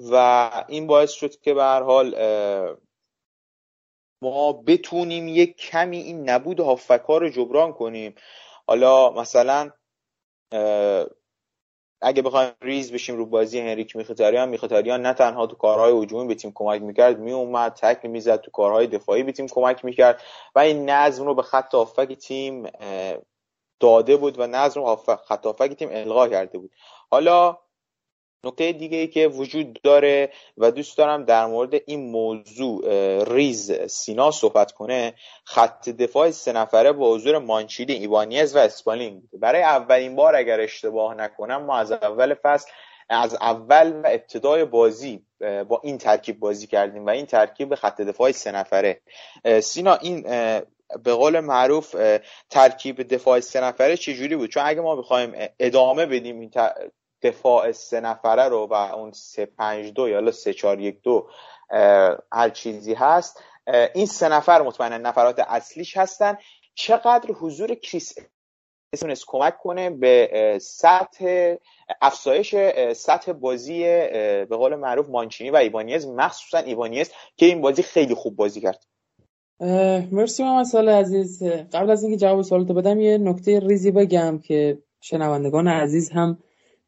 و 0.00 0.64
این 0.68 0.86
باعث 0.86 1.12
شد 1.12 1.40
که 1.40 1.54
به 1.54 1.64
حال 1.64 2.16
ما 4.22 4.52
بتونیم 4.52 5.28
یک 5.28 5.56
کمی 5.56 5.98
این 5.98 6.30
نبود 6.30 6.60
هافک 6.60 7.02
ها 7.08 7.18
رو 7.18 7.28
جبران 7.28 7.72
کنیم. 7.72 8.14
حالا 8.66 9.10
مثلا 9.10 9.70
اگه 12.02 12.22
بخوایم 12.22 12.52
ریز 12.62 12.92
بشیم 12.92 13.16
رو 13.16 13.26
بازی 13.26 13.60
هنریک 13.60 13.96
میخیتاریان 13.96 14.48
میخیتاریان 14.48 15.02
نه 15.02 15.14
تنها 15.14 15.46
تو 15.46 15.56
کارهای 15.56 16.02
هجومی 16.02 16.28
به 16.28 16.34
تیم 16.34 16.52
کمک 16.54 16.82
می‌کرد 16.82 17.18
میومد 17.18 17.72
تکل 17.72 18.08
می‌زد 18.08 18.40
تو 18.40 18.50
کارهای 18.50 18.86
دفاعی 18.86 19.22
به 19.22 19.32
تیم 19.32 19.46
کمک 19.48 19.84
می‌کرد 19.84 20.22
و 20.54 20.58
این 20.58 20.90
نظم 20.90 21.24
رو 21.24 21.34
به 21.34 21.42
خط 21.42 21.74
هافک 21.74 22.12
تیم 22.12 22.70
داده 23.80 24.16
بود 24.16 24.38
و 24.38 24.46
نظم 24.46 24.80
رو 24.84 24.96
خط 24.96 25.46
هافک 25.46 25.72
تیم 25.72 25.88
القا 25.92 26.28
کرده 26.28 26.58
بود. 26.58 26.70
حالا 27.10 27.58
نکته 28.46 28.72
دیگه 28.72 28.98
ای 28.98 29.06
که 29.06 29.28
وجود 29.28 29.80
داره 29.82 30.30
و 30.58 30.70
دوست 30.70 30.98
دارم 30.98 31.24
در 31.24 31.46
مورد 31.46 31.74
این 31.86 32.10
موضوع 32.10 32.84
ریز 33.24 33.72
سینا 33.72 34.30
صحبت 34.30 34.72
کنه 34.72 35.14
خط 35.44 35.88
دفاع 35.88 36.30
سه 36.30 36.52
نفره 36.52 36.92
با 36.92 37.14
حضور 37.14 37.38
مانچینی 37.38 37.92
ایبانیز 37.92 38.56
و 38.56 38.58
اسمالینگ 38.58 39.22
برای 39.32 39.62
اولین 39.62 40.16
بار 40.16 40.36
اگر 40.36 40.60
اشتباه 40.60 41.14
نکنم 41.14 41.62
ما 41.64 41.78
از 41.78 41.92
اول 41.92 42.34
فصل 42.34 42.70
از 43.08 43.34
اول 43.34 43.92
و 43.92 44.06
ابتدای 44.06 44.64
بازی 44.64 45.22
با 45.40 45.80
این 45.82 45.98
ترکیب 45.98 46.38
بازی 46.38 46.66
کردیم 46.66 47.06
و 47.06 47.10
این 47.10 47.26
ترکیب 47.26 47.74
خط 47.74 48.00
دفاع 48.00 48.32
سه 48.32 48.52
نفره. 48.52 49.00
سینا 49.60 49.94
این 49.94 50.22
به 51.04 51.14
قول 51.14 51.40
معروف 51.40 51.96
ترکیب 52.50 53.02
دفاع 53.02 53.40
سه 53.40 53.60
نفره 53.60 53.96
چجوری 53.96 54.36
بود؟ 54.36 54.50
چون 54.50 54.62
اگه 54.66 54.80
ما 54.80 54.96
بخوایم 54.96 55.32
ادامه 55.58 56.06
بدیم 56.06 56.40
این 56.40 56.50
دفاع 57.28 57.72
سه 57.72 58.00
نفره 58.00 58.48
رو 58.48 58.66
و 58.70 58.74
اون 58.74 59.12
سه 59.12 59.46
پنج 59.46 59.92
دو 59.92 60.08
یا 60.08 60.30
سه 60.30 60.52
چار 60.52 60.80
یک 60.80 61.02
دو 61.02 61.28
هر 62.32 62.50
چیزی 62.54 62.94
هست 62.94 63.42
این 63.94 64.06
سه 64.06 64.28
نفر 64.28 64.62
مطمئنا 64.62 64.98
نفرات 64.98 65.38
اصلیش 65.38 65.96
هستن. 65.96 66.38
چقدر 66.74 67.32
حضور 67.32 67.74
کریس 67.74 68.14
می‌تونست 68.92 69.24
کمک 69.26 69.58
کنه 69.58 69.90
به 69.90 70.58
سطح 70.62 71.54
افزایش 72.00 72.54
سطح 72.92 73.32
بازی 73.32 73.82
به 73.82 74.56
قول 74.56 74.74
معروف 74.74 75.08
مانچینی 75.08 75.50
و 75.50 75.56
ایبانیز 75.56 76.06
مخصوصا 76.06 76.58
ایبانیز 76.58 77.10
که 77.36 77.46
این 77.46 77.60
بازی 77.60 77.82
خیلی 77.82 78.14
خوب 78.14 78.36
بازی 78.36 78.60
کرد. 78.60 78.84
مرسی 80.12 80.42
محمد 80.42 80.64
سال 80.64 80.88
عزیز. 80.88 81.42
قبل 81.42 81.90
از 81.90 82.02
اینکه 82.02 82.18
جواب 82.18 82.42
سوالتو 82.42 82.74
بدم 82.74 83.00
یه 83.00 83.18
نکته 83.18 83.60
ریزی 83.60 83.90
بگم 83.90 84.38
که 84.38 84.78
شنوندگان 85.00 85.68
عزیز 85.68 86.10
هم 86.10 86.38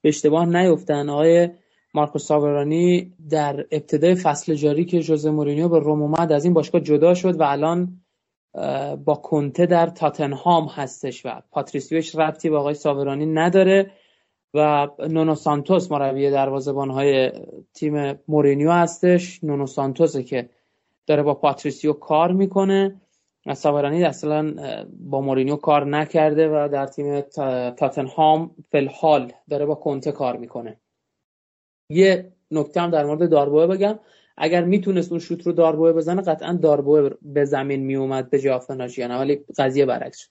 به 0.01 0.09
اشتباه 0.09 0.47
نیفتن. 0.47 1.09
آقای 1.09 1.49
مارکو 1.95 2.19
ساورانی 2.19 3.13
در 3.31 3.67
ابتدای 3.71 4.15
فصل 4.15 4.55
جاری 4.55 4.85
که 4.85 5.01
جوزه 5.01 5.31
مورینیو 5.31 5.69
به 5.69 5.79
روم 5.79 6.03
اومد 6.03 6.33
از 6.33 6.45
این 6.45 6.55
باشگاه 6.55 6.81
جدا 6.81 7.15
شد 7.15 7.41
و 7.41 7.43
الان 7.43 8.01
با 9.05 9.15
کنته 9.15 9.67
در 9.67 9.87
تاتنهام 9.87 10.65
هستش 10.65 11.27
و 11.27 11.43
پاتریسیوش 11.51 12.15
ربطی 12.15 12.51
به 12.51 12.57
آقای 12.57 12.75
ساورانی 12.75 13.27
نداره 13.27 13.91
و 14.55 14.89
نونو 15.09 15.35
سانتوس 15.35 15.93
مربی 15.93 16.31
دروازه‌بان 16.31 16.91
های 16.91 17.33
تیم 17.75 18.15
مورینیو 18.29 18.71
هستش. 18.71 19.45
نونو 19.45 19.67
سانتوسه 19.67 20.23
که 20.23 20.49
داره 21.07 21.23
با 21.23 21.35
پاتریسیو 21.35 21.93
کار 21.93 22.33
می‌کنه. 22.33 23.01
ساورانی 23.55 24.05
اصلا 24.05 24.55
با 25.01 25.21
مورینیو 25.21 25.57
کار 25.57 25.87
نکرده 25.87 26.49
و 26.49 26.69
در 26.73 26.87
تیم 26.87 27.21
تاتنهام 27.71 28.55
فی‌الحال 28.73 29.33
داره 29.51 29.67
با 29.67 29.75
کنته 29.75 30.13
کار 30.13 30.37
می‌کنه. 30.37 30.81
یه 31.91 32.33
نکته 32.51 32.81
هم 32.81 32.91
در 32.91 33.05
مورد 33.05 33.31
داربوه 33.31 33.67
بگم. 33.67 33.99
اگر 34.37 34.65
می‌تونست 34.65 35.13
اون 35.13 35.21
شوت 35.21 35.47
رو 35.47 35.53
داربوه 35.53 35.93
بزنه 35.93 36.23
قطعا 36.23 36.53
داربوه 36.53 37.11
به 37.23 37.45
زمین 37.45 37.81
میومد 37.81 38.31
به 38.31 38.39
جا 38.39 38.61
ولی 38.99 39.45
قضیه 39.59 39.87
برعکس 39.87 40.19
شد. 40.19 40.29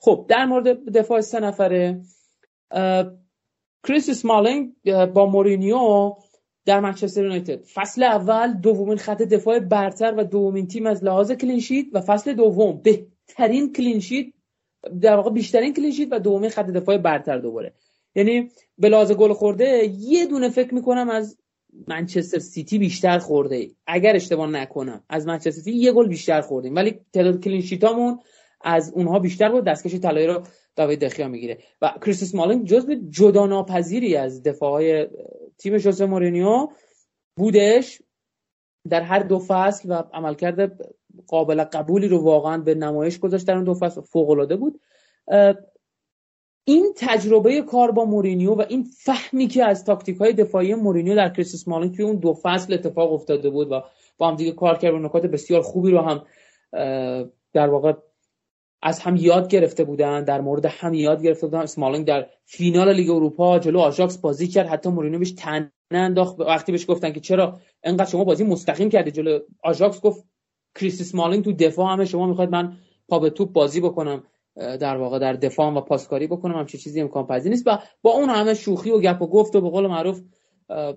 خب 0.00 0.26
در 0.28 0.44
مورد 0.44 0.92
دفاع 0.92 1.20
سه 1.20 1.40
نفره 1.40 2.00
کریس 3.84 4.10
سمالینگ 4.10 4.72
با 5.14 5.26
مورینیو 5.26 6.14
در 6.70 6.80
منچستر 6.80 7.22
یونایتد. 7.22 7.64
فصل 7.64 8.02
اول 8.02 8.52
دومین 8.52 8.96
خط 8.96 9.22
دفاع 9.22 9.58
برتر 9.58 10.14
و 10.14 10.24
دومین 10.24 10.66
تیم 10.66 10.86
از 10.86 11.04
لحاظ 11.04 11.32
کلین‌شیت 11.32 11.86
و 11.92 12.00
فصل 12.00 12.32
دوم 12.32 12.80
بهترین 12.82 13.72
کلین‌شیت 13.72 14.26
در 15.00 15.16
واقع 15.16 15.30
بیشترین 15.30 15.74
کلین‌شیت 15.74 16.08
و 16.10 16.18
دومین 16.18 16.50
خط 16.50 16.66
دفاع 16.66 16.96
برتر 16.98 17.38
دوباره. 17.38 17.72
یعنی 18.14 18.50
به 18.78 18.88
لحاظ 18.88 19.12
گل 19.12 19.32
خورده 19.32 19.90
یه 19.98 20.26
دونه 20.26 20.48
فکر 20.48 20.74
می‌کنم 20.74 21.08
از 21.08 21.38
منچستر 21.88 22.38
سیتی 22.38 22.78
بیشتر 22.78 23.18
خورده. 23.18 23.68
اگر 23.86 24.16
اشتباه 24.16 24.50
نکنم 24.50 25.04
از 25.08 25.26
منچستر 25.26 25.50
سیتی 25.50 25.72
یه 25.72 25.92
گل 25.92 26.08
بیشتر 26.08 26.40
خوردیم. 26.40 26.74
ولی 26.74 27.00
تعداد 27.12 27.44
کلین‌شیتامون 27.44 28.18
از 28.60 28.92
اونها 28.94 29.18
بیشتر 29.18 29.48
بود. 29.48 29.64
دستکش 29.64 29.94
طلایی 29.94 30.26
رو 30.26 30.42
داوید 30.76 31.04
دخیا 31.04 31.28
می‌گیره. 31.28 31.58
و 31.82 31.92
کریس 32.04 32.34
اسمالینگ 32.34 32.66
جزو 32.66 32.94
جدا 33.10 33.46
ناپذیری 33.46 34.16
از 34.16 34.42
دفاعهای 34.42 35.06
تیم 35.60 35.78
جوزه 35.78 36.06
مورینیو 36.06 36.68
بودش 37.36 38.02
در 38.88 39.02
هر 39.02 39.18
دو 39.18 39.38
فصل 39.38 39.90
و 39.90 40.02
عملکرد 40.12 40.78
قابل 41.26 41.64
قبولی 41.64 42.08
رو 42.08 42.18
واقعا 42.18 42.58
به 42.58 42.74
نمایش 42.74 43.18
گذاشت. 43.18 43.46
در 43.46 43.54
اون 43.54 43.64
دو 43.64 43.74
فصل 43.74 44.00
فوق 44.00 44.30
العاده 44.30 44.56
بود 44.56 44.80
این 46.64 46.92
تجربه 46.96 47.62
کار 47.62 47.90
با 47.90 48.04
مورینیو 48.04 48.54
و 48.54 48.64
این 48.68 48.82
فهمی 48.82 49.46
که 49.46 49.64
از 49.64 49.84
تاکتیک 49.84 50.16
های 50.16 50.32
دفاعی 50.32 50.74
مورینیو 50.74 51.16
در 51.16 51.28
کریس 51.28 51.68
اسمالینگ 51.68 51.96
توی 51.96 52.04
اون 52.04 52.16
دو 52.16 52.34
فصل 52.34 52.74
اتفاق 52.74 53.12
افتاده 53.12 53.50
بود 53.50 53.72
و 53.72 53.82
با 54.18 54.28
هم 54.28 54.36
دیگه 54.36 54.52
کار 54.52 54.78
کرد 54.78 54.94
و 54.94 54.98
نکات 54.98 55.26
بسیار 55.26 55.62
خوبی 55.62 55.90
رو 55.90 56.00
هم 56.00 56.26
در 57.52 57.68
واقع 57.68 57.92
از 58.82 59.00
هم 59.00 59.16
یاد 59.16 59.48
گرفته 59.48 59.84
بودن 59.84 60.24
در 60.24 60.40
مورد 60.40 60.64
هم 60.64 60.94
یاد 60.94 61.22
گرفته 61.22 61.46
بودن. 61.46 61.58
اسمالینگ 61.58 62.06
در 62.06 62.26
فینال 62.44 62.92
لیگ 62.92 63.10
اروپا 63.10 63.58
جلو 63.58 63.78
آژاکس 63.78 64.18
بازی 64.18 64.48
کرد. 64.48 64.66
حتی 64.66 64.88
مورینیو 64.88 65.18
بهش 65.18 65.32
تیکه 65.32 65.72
انداخت. 65.90 66.40
وقتی 66.40 66.72
بهش 66.72 66.90
گفتن 66.90 67.12
که 67.12 67.20
چرا 67.20 67.60
انقدر 67.82 68.10
شما 68.10 68.24
بازی 68.24 68.44
مستقیم 68.44 68.88
کردی 68.88 69.10
جلو 69.10 69.38
آژاکس 69.64 70.00
گفت 70.00 70.24
کریس 70.74 71.00
اسمالینگ 71.00 71.44
تو 71.44 71.52
دفاع 71.52 71.92
همه 71.92 72.04
شما 72.04 72.26
می‌خواید 72.26 72.50
من 72.50 72.76
پا 73.08 73.18
به 73.18 73.30
توپ 73.30 73.52
بازی 73.52 73.80
بکنم 73.80 74.22
در 74.56 74.96
واقع 74.96 75.18
در 75.18 75.32
دفاع 75.32 75.72
و 75.72 75.80
پاسکاری 75.80 76.26
بکنم 76.26 76.58
همچی 76.58 76.78
چیزی 76.78 77.00
امکان 77.00 77.26
پذیر 77.26 77.50
نیست. 77.50 77.66
و 77.66 77.78
با 78.02 78.10
اون 78.10 78.28
همه 78.28 78.54
شوخی 78.54 78.90
و 78.90 79.00
گپ 79.00 79.22
و 79.22 79.26
گفت 79.26 79.56
و 79.56 79.60
به 79.60 79.70
قول 79.70 79.86
معروف 79.86 80.20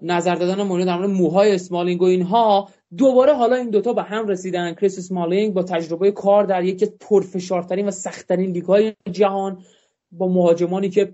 نظر 0.02 0.36
دادن 0.36 0.64
مورد 0.64 0.86
در 0.86 0.98
مورد 0.98 1.10
موهای 1.10 1.56
اسمالینگ 1.56 2.02
و 2.02 2.06
اینها 2.06 2.70
دوباره 2.98 3.34
حالا 3.34 3.56
این 3.56 3.70
دوتا 3.70 3.94
به 3.94 4.04
هم 4.04 4.28
رسیدن. 4.28 4.74
کریس 4.74 4.98
اسمالینگ 4.98 5.54
با 5.54 5.64
تجربه 5.64 6.12
کار 6.12 6.44
در 6.44 6.64
یکی 6.64 6.86
پرفشارترین 6.86 7.88
و 7.88 7.92
سختترین 7.92 8.52
لیگ 8.52 8.64
های 8.64 8.94
جهان 9.12 9.62
با 10.12 10.28
مهاجمانی 10.28 10.90
که 10.90 11.14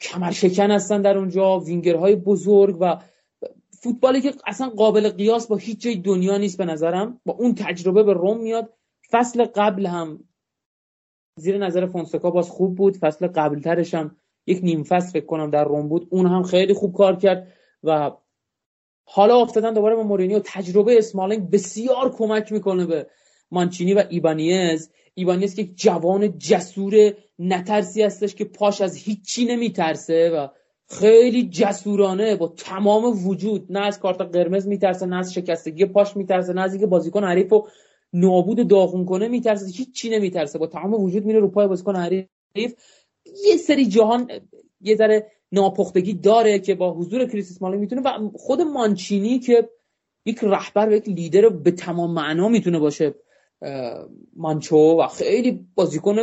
کمر 0.00 0.30
شکن 0.30 0.70
هستن 0.70 1.02
در 1.02 1.18
اونجا 1.18 1.58
وینگرهای 1.58 2.16
بزرگ 2.16 2.76
و 2.80 2.96
فوتبالی 3.70 4.20
که 4.20 4.34
اصلا 4.46 4.68
قابل 4.68 5.08
قیاس 5.08 5.46
با 5.46 5.56
هیچ 5.56 5.80
جای 5.80 5.96
دنیا 5.96 6.38
نیست 6.38 6.58
به 6.58 6.64
نظرم. 6.64 7.20
با 7.24 7.32
اون 7.32 7.54
تجربه 7.54 8.02
به 8.02 8.12
روم 8.12 8.40
میاد. 8.40 8.72
فصل 9.10 9.44
قبل 9.44 9.86
هم 9.86 10.24
زیر 11.36 11.58
نظر 11.58 11.86
فونسکا 11.86 12.30
باز 12.30 12.50
خوب 12.50 12.74
بود. 12.74 12.96
فصل 12.96 13.26
قبلترش 13.26 13.94
هم 13.94 14.16
یک 14.46 14.60
نیم 14.62 14.82
فصل 14.82 15.10
فکر 15.10 15.26
کنم 15.26 15.50
در 15.50 15.64
روم 15.64 15.88
بود. 15.88 16.08
اون 16.10 16.26
هم 16.26 16.42
خیلی 16.42 16.74
خوب 16.74 16.94
کار 16.94 17.16
کرد 17.16 17.52
و 17.82 18.10
حالا 19.04 19.40
افتادن 19.40 19.74
دوباره 19.74 19.96
با 19.96 20.02
مورینیو. 20.02 20.40
تجربه 20.44 20.98
اسمالینگ 20.98 21.50
بسیار 21.50 22.12
کمک 22.12 22.52
می‌کنه 22.52 22.86
به 22.86 23.06
مانچینی 23.50 23.94
و 23.94 24.04
ایبانیز. 24.08 24.90
ایبانیز 25.14 25.54
که 25.54 25.64
جوان 25.64 26.38
جسور 26.38 27.12
نترسی 27.38 28.02
هستش 28.02 28.34
که 28.34 28.44
پاش 28.44 28.80
از 28.80 28.96
هیچی 28.96 29.44
نمیترسه 29.44 30.30
و 30.30 30.48
خیلی 30.88 31.48
جسورانه 31.48 32.36
با 32.36 32.48
تمام 32.48 33.26
وجود. 33.28 33.66
نه 33.70 33.80
از 33.80 33.98
کارت 33.98 34.20
قرمز 34.20 34.66
میترسه 34.66 35.06
نه 35.06 35.16
از 35.16 35.34
شکستگی 35.34 35.86
پاش 35.86 36.16
میترسه 36.16 36.52
نه 36.52 36.60
از 36.60 36.72
اینکه 36.72 36.86
بازیکن 36.86 37.24
حریف 37.24 37.52
رو 37.52 37.68
نابود 38.12 38.68
داغون 38.68 39.04
کنه 39.04 39.28
میترسه 39.28 39.66
هیچ 39.66 40.06
نمیترسه. 40.10 40.58
با 40.58 40.66
تمام 40.66 40.94
وجود 40.94 41.24
میره 41.24 41.38
رو 41.38 41.48
پای 41.48 41.66
بازیکن 41.66 41.96
حریف. 41.96 42.26
یه 43.44 43.56
سری 43.66 43.86
جهان 43.86 44.30
یه 44.80 44.96
ذره 44.96 45.26
ناپختگی 45.54 46.14
داره 46.14 46.58
که 46.58 46.74
با 46.74 46.92
حضور 46.94 47.26
کریس 47.26 47.50
اسمالینگ 47.50 47.80
می‌تونه 47.80 48.02
و 48.02 48.30
خود 48.34 48.60
مانچینی 48.60 49.38
که 49.38 49.68
یک 50.26 50.38
رهبر 50.42 50.88
و 50.88 50.92
یک 50.92 51.08
لیدر 51.08 51.48
به 51.48 51.70
تمام 51.70 52.10
معنا 52.14 52.48
می‌تونه 52.48 52.78
باشه 52.78 53.14
مانچو 54.36 54.76
و 54.76 55.06
خیلی 55.06 55.66
بازیکن 55.74 56.16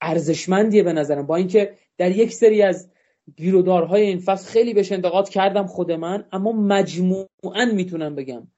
ارزشمندیه 0.00 0.82
به 0.82 0.92
نظرم. 0.92 1.26
با 1.26 1.36
اینکه 1.36 1.74
در 1.98 2.16
یک 2.16 2.32
سری 2.32 2.62
از 2.62 2.90
گیرودارهای 3.36 4.02
این 4.02 4.18
فصل 4.18 4.48
خیلی 4.48 4.74
بهش 4.74 4.92
انتقاد 4.92 5.28
کردم 5.28 5.66
خود 5.66 5.92
من 5.92 6.24
اما 6.32 6.52
مجموعا 6.52 7.64
می‌تونم 7.74 8.14
بگم. 8.14 8.48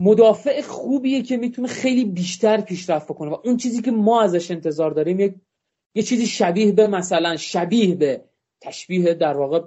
مدافع 0.00 0.60
خوبیه 0.60 1.22
که 1.22 1.36
می‌تونه 1.36 1.68
خیلی 1.68 2.04
بیشتر 2.04 2.60
پیشرفت 2.60 3.08
بکنه 3.08 3.30
و 3.30 3.36
اون 3.44 3.56
چیزی 3.56 3.82
که 3.82 3.90
ما 3.90 4.22
ازش 4.22 4.50
انتظار 4.50 4.90
داریم 4.90 5.20
یک 5.20 5.34
یه 5.94 6.02
چیزی 6.02 6.26
شبیه 6.26 6.72
به 6.72 6.86
مثلا 6.86 7.36
شبیه 7.36 7.94
به 7.94 8.24
تشبیه 8.60 9.14
در 9.14 9.36
واقع 9.36 9.60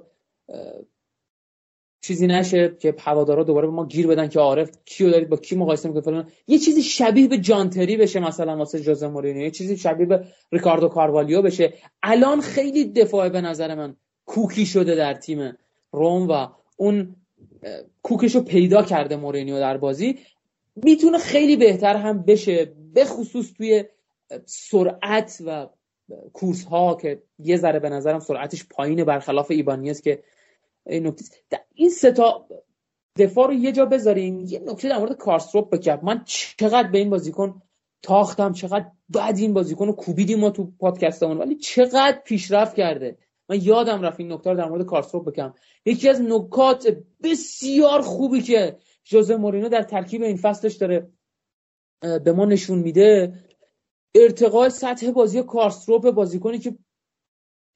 چیزی 2.02 2.28
نشه 2.28 2.76
که 2.80 2.96
هوادارا 3.00 3.44
دوباره 3.44 3.68
به 3.68 3.74
ما 3.74 3.86
گیر 3.86 4.08
بدن 4.08 4.28
که 4.28 4.40
عارف 4.40 4.72
کیو 4.86 5.10
دارید 5.10 5.30
با 5.30 5.38
کی 5.38 5.56
مقایسه 5.56 5.88
می‌کنید 5.88 6.06
فلان. 6.06 6.32
یه 6.48 6.60
چیزی 6.60 6.84
شبیه 6.84 7.28
به 7.28 7.38
جانتری 7.38 7.98
بشه 7.98 8.20
مثلا 8.20 8.58
واسه 8.58 8.80
جوزه 8.80 9.08
مورینیو. 9.08 9.44
یه 9.44 9.52
چیزی 9.52 9.78
شبیه 9.78 10.06
به 10.06 10.26
ریکاردو 10.52 10.88
کاروالیو 10.88 11.42
بشه. 11.42 11.74
الان 12.04 12.42
خیلی 12.42 12.86
دفاع 12.86 13.30
به 13.30 13.42
نظر 13.42 13.76
من 13.76 13.96
کوکی 14.26 14.66
شده 14.66 14.96
در 14.96 15.14
تیم 15.14 15.58
روم 15.92 16.28
و 16.30 16.48
اون 16.78 17.16
کوکشو 18.04 18.44
پیدا 18.44 18.84
کرده 18.84 19.16
مورینیو 19.16 19.60
در 19.60 19.78
بازی. 19.78 20.20
می‌تونه 20.76 21.18
خیلی 21.18 21.56
بهتر 21.58 21.96
هم 21.96 22.24
بشه 22.24 22.74
به 22.94 23.06
خصوص 23.06 23.54
توی 23.54 23.86
سرعت 24.46 25.38
و 25.46 25.68
کورس 26.34 26.64
ها 26.64 26.96
که 26.96 27.24
یه 27.40 27.58
ذره 27.58 27.80
به 27.80 27.90
نظرم 27.90 28.20
سرعتش 28.20 28.66
پایینه 28.70 29.04
برخلاف 29.04 29.52
ایبانیز 29.52 30.02
که 30.02 30.24
این 30.86 31.08
نکته 31.08 31.26
این 31.74 31.90
سه 31.90 32.12
تا 32.12 32.48
دفاع 33.18 33.48
رو 33.48 33.54
یه 33.54 33.72
جا 33.72 33.86
بذاریم 33.86 34.40
یه 34.40 34.60
نکته 34.60 34.90
در 34.90 34.98
مورد 34.98 35.18
کارستروپ 35.18 35.70
بکرد 35.70 36.04
من 36.04 36.24
چقدر 36.26 36.88
به 36.88 36.98
این 36.98 37.10
بازیکن 37.10 37.62
تاختم 38.02 38.54
چقدر 38.54 38.86
بعد 39.10 39.38
این 39.38 39.54
بازیکن 39.54 39.88
رو 39.88 39.94
کوبیدیم 39.94 40.40
ما 40.40 40.50
تو 40.50 40.72
پادکستمون 40.80 41.38
ولی 41.38 41.56
چقدر 41.56 42.20
پیشرفت 42.26 42.76
کرده. 42.76 43.18
من 43.50 43.62
یادم 43.62 44.02
رفت 44.02 44.20
این 44.20 44.32
نکته 44.32 44.50
رو 44.50 44.58
در 44.58 44.70
مورد 44.70 44.86
کارستروپ 44.86 45.28
بکنم 45.28 45.54
یکی 45.86 46.10
از 46.10 46.22
نکات 46.22 46.98
بسیار 47.24 48.02
خوبی 48.02 48.42
که 48.42 48.78
جوزه 49.04 49.36
مورینو 49.36 49.70
در 49.70 49.84
ترکیب 49.84 50.22
این 50.22 50.38
فصلش 50.38 50.76
داره 50.76 51.10
به 52.02 52.32
ما 52.32 52.46
نشون 52.46 52.80
میده 52.80 53.34
ارتقای 54.16 54.70
سطح 54.70 55.12
بازی 55.12 55.44
کارستروپ 55.44 56.12
بازیکنی 56.12 56.60
که 56.60 56.78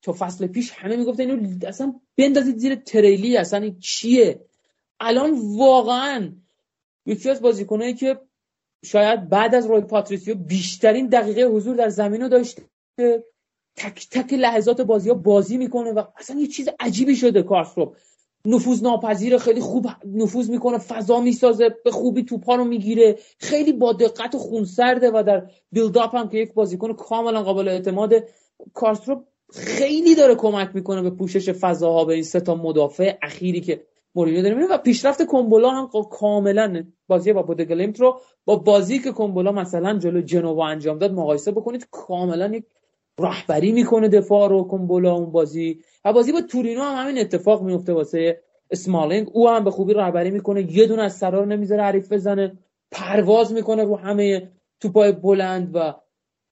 تو 0.01 0.13
فصل 0.13 0.47
پیش 0.47 0.71
همه 0.71 0.95
می‌گفتن 0.95 1.29
اینو 1.29 1.67
اصلا 1.67 1.99
بندازید 2.17 2.57
زیر 2.57 2.75
تریلی 2.75 3.37
اصلا 3.37 3.59
این 3.59 3.79
چیه؟ 3.79 4.45
الان 4.99 5.57
واقعا 5.57 6.31
یکی 7.05 7.29
از 7.29 7.41
بازیکنایی 7.41 7.93
که 7.93 8.19
شاید 8.85 9.29
بعد 9.29 9.55
از 9.55 9.65
روی 9.65 9.81
پاتریسیو 9.81 10.35
بیشترین 10.35 11.07
دقیقه 11.07 11.41
حضور 11.41 11.75
در 11.75 11.89
زمین 11.89 12.21
رو 12.21 12.29
داشته 12.29 12.63
تک 13.75 14.09
تک 14.11 14.33
لحظات 14.33 14.81
بازی 14.81 15.09
ها 15.09 15.15
بازی 15.15 15.57
می‌کنه 15.57 15.91
و 15.91 16.03
اصلا 16.17 16.39
یه 16.39 16.47
چیز 16.47 16.69
عجیبی 16.79 17.15
شده 17.15 17.43
کارستروپ 17.43 17.97
نفوذ 18.45 18.83
ناپذیر 18.83 19.37
خیلی 19.37 19.61
خوب 19.61 19.87
نفوذ 20.05 20.49
می‌کنه 20.49 20.77
فضا 20.77 21.19
می‌سازه 21.19 21.69
به 21.85 21.91
خوبی 21.91 22.23
توپا 22.23 22.55
رو 22.55 22.63
می‌گیره. 22.63 23.17
خیلی 23.39 23.73
با 23.73 23.93
دقت 23.93 24.35
و 24.35 24.37
خونسرده 24.37 25.11
و 25.13 25.23
در 25.27 25.49
بیلداپ 25.71 26.15
هم 26.15 26.29
که 26.29 26.37
یک 26.37 26.53
بازیکن 26.53 26.93
کاملا 26.93 27.43
قابل 27.43 27.67
اعتماد 27.67 28.13
کارستروپ 28.73 29.23
خیلی 29.53 30.15
داره 30.15 30.35
کمک 30.35 30.69
می‌کنه 30.73 31.01
به 31.01 31.09
پوشش 31.09 31.49
فضاها 31.49 32.05
به 32.05 32.13
این 32.13 32.23
سه 32.23 32.39
تا 32.39 32.55
مدافع 32.55 33.17
اخیری 33.21 33.61
که 33.61 33.81
مورینیو 34.15 34.41
داره 34.41 34.55
میره 34.55 34.67
و 34.67 34.77
پیشرفت 34.77 35.23
کومبولا 35.23 35.69
هم 35.69 35.89
کاملا 36.11 36.83
بازی 37.07 37.33
با 37.33 37.41
بودگلیمت 37.41 37.99
رو 37.99 38.19
با 38.45 38.55
بازی 38.55 38.99
که 38.99 39.11
کومبولا 39.11 39.51
مثلا 39.51 39.99
جلو 39.99 40.21
جنوا 40.21 40.67
انجام 40.67 40.97
داد 40.97 41.11
مقایسه 41.11 41.51
بکنید 41.51 41.87
کاملا 41.91 42.55
یک 42.55 42.65
رهبری 43.19 43.71
می‌کنه 43.71 44.07
دفاع 44.07 44.49
رو 44.49 44.63
کومبولا 44.63 45.13
اون 45.13 45.31
بازی. 45.31 45.79
و 46.05 46.13
بازی 46.13 46.31
با 46.31 46.41
تورینو 46.41 46.81
هم 46.81 47.05
همین 47.05 47.21
اتفاق 47.21 47.63
میفته 47.63 47.93
واسه 47.93 48.41
اسمالینگ. 48.71 49.27
او 49.33 49.49
هم 49.49 49.63
به 49.63 49.71
خوبی 49.71 49.93
رهبری 49.93 50.31
می‌کنه. 50.31 50.71
یه 50.77 50.87
دونه 50.87 51.01
از 51.01 51.17
سرا 51.17 51.39
رو 51.39 51.45
نمی‌ذاره 51.45 51.83
حریف 51.83 52.11
بزنه. 52.11 52.57
پرواز 52.91 53.53
می‌کنه 53.53 53.83
رو 53.83 53.95
همه 53.95 54.51
توپای 54.79 55.11
بلند 55.11 55.71
و 55.75 55.93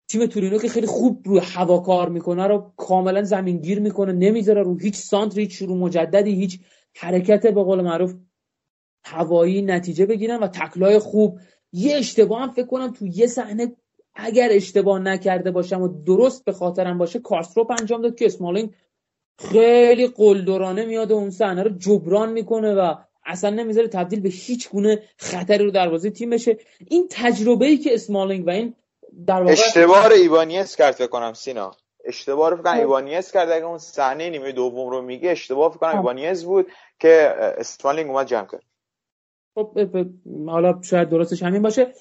تیم 0.07 0.25
تورینو 0.25 0.57
که 0.57 0.67
خیلی 0.67 0.87
خوب 0.87 1.21
روی 1.25 1.39
هوا 1.43 1.79
کار 1.79 2.09
می‌کنه 2.09 2.47
رو 2.47 2.71
کاملا 2.77 3.23
زمینگیر 3.23 3.79
می‌کنه. 3.79 4.11
نمی‌ذاره 4.11 4.63
رو 4.63 4.77
هیچ 4.77 4.95
سانتر 4.95 5.39
هیچ 5.39 5.57
شروع 5.57 5.77
مجددی 5.77 6.31
هیچ 6.31 6.59
حرکت 6.95 7.47
به 7.47 7.63
قول 7.63 7.81
معروف 7.81 8.13
هوایی 9.05 9.61
نتیجه 9.61 10.05
بگیرن 10.05 10.39
و 10.39 10.47
تکلای 10.47 10.99
خوب. 10.99 11.39
یه 11.73 11.95
اشتباه 11.95 12.41
هم 12.41 12.51
فکر 12.51 12.65
کنم 12.65 12.93
تو 12.93 13.07
یه 13.07 13.27
صحنه 13.27 13.75
اگر 14.15 14.47
اشتباه 14.51 14.99
نکرده 14.99 15.51
باشم 15.51 15.81
و 15.81 16.03
درست 16.03 16.45
به 16.45 16.51
خاطرم 16.51 16.97
باشه 16.97 17.19
کارستروپ 17.19 17.71
انجام 17.71 18.01
داد. 18.01 18.15
که 18.15 18.25
اسمالینگ 18.25 18.73
خیلی 19.39 20.07
قلدرانه 20.07 20.85
میاد 20.85 21.11
و 21.11 21.15
اون 21.15 21.29
صحنه 21.29 21.63
رو 21.63 21.69
جبران 21.69 22.31
می‌کنه 22.31 22.73
و 22.73 22.95
اصلا 23.25 23.49
نمی‌ذاره 23.49 23.87
تبدیل 23.87 24.21
به 24.21 24.29
هیچ 24.29 24.69
گونه 24.69 25.03
خطری 25.17 25.63
رو 25.63 25.71
دروازه 25.71 26.09
تیم 26.09 26.29
بشه. 26.29 26.57
این 26.87 27.07
تجربه 27.11 27.65
ای 27.65 27.77
که 27.77 27.93
اسمالینگ 27.93 28.47
و 28.47 28.49
این 28.49 28.75
در 29.27 29.39
واقع 29.39 29.51
اشتباه 29.51 30.11
ایوانیس 30.11 30.75
کرد 30.75 30.95
فکر 30.95 31.07
کنم 31.07 31.33
سینا. 31.33 31.71
اشتباه 32.05 32.49
رو 32.49 32.57
فکر 32.57 32.73
خب. 32.73 32.79
ایبانیز 32.79 33.31
کرد. 33.31 33.49
اگه 33.49 33.65
اون 33.65 33.77
صحنه 33.77 34.29
نیمه 34.29 34.51
دوم 34.51 34.89
رو 34.89 35.01
میگه 35.01 35.29
اشتباه 35.29 35.71
فکر 35.71 35.79
کنم 35.79 35.91
خب. 35.91 35.97
ایبانیز 35.97 36.45
بود 36.45 36.67
که 36.99 37.33
اسمالینگ 37.37 38.09
اومد 38.09 38.27
جمع 38.27 38.47
کرد. 38.47 38.63
خب 39.55 39.79
حالا 40.47 40.81
شاید 40.81 41.09
درستش 41.09 41.43
همین 41.43 41.61
باشه. 41.61 41.93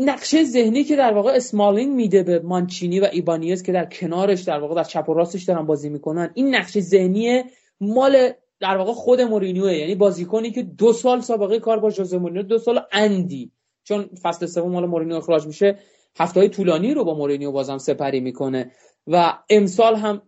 نقشه 0.00 0.44
ذهنی 0.44 0.84
که 0.84 0.96
در 0.96 1.12
واقع 1.12 1.30
اسمالینگ 1.30 1.92
میده 1.92 2.22
به 2.22 2.38
مانچینی 2.38 3.00
و 3.00 3.08
ایبانیز 3.12 3.62
که 3.62 3.72
در 3.72 3.84
کنارش 3.84 4.42
در 4.42 4.58
واقع 4.58 4.74
در 4.74 4.84
چپ 4.84 5.08
و 5.08 5.14
راستش 5.14 5.42
دارن 5.42 5.66
بازی 5.66 5.88
می‌کنن 5.88 6.30
این 6.34 6.54
نقشه 6.54 6.80
ذهنی 6.80 7.42
مال 7.80 8.32
در 8.60 8.76
واقع 8.76 8.92
خود 8.92 9.20
مورینیوه. 9.20 9.72
یعنی 9.72 9.94
بازیکنی 9.94 10.50
که 10.50 10.62
دو 10.62 10.92
سال 10.92 11.20
سابقه 11.20 11.58
کار 11.58 11.78
با 11.78 11.90
ژوزه 11.90 12.18
مورینیو 12.18 12.42
دو 12.42 12.58
سال 12.58 12.80
اندی. 12.92 13.52
چون 13.84 14.10
فصل 14.22 14.46
سوم 14.46 14.72
مال 14.72 14.86
مورینیو 14.86 15.16
اخراج 15.16 15.46
میشه 15.46 15.78
هفته 16.16 16.48
طولانی 16.48 16.94
رو 16.94 17.04
با 17.04 17.14
مورینیو 17.14 17.52
بازم 17.52 17.78
سپری 17.78 18.20
می‌کنه. 18.20 18.70
و 19.06 19.38
امسال 19.50 19.96
هم 19.96 20.22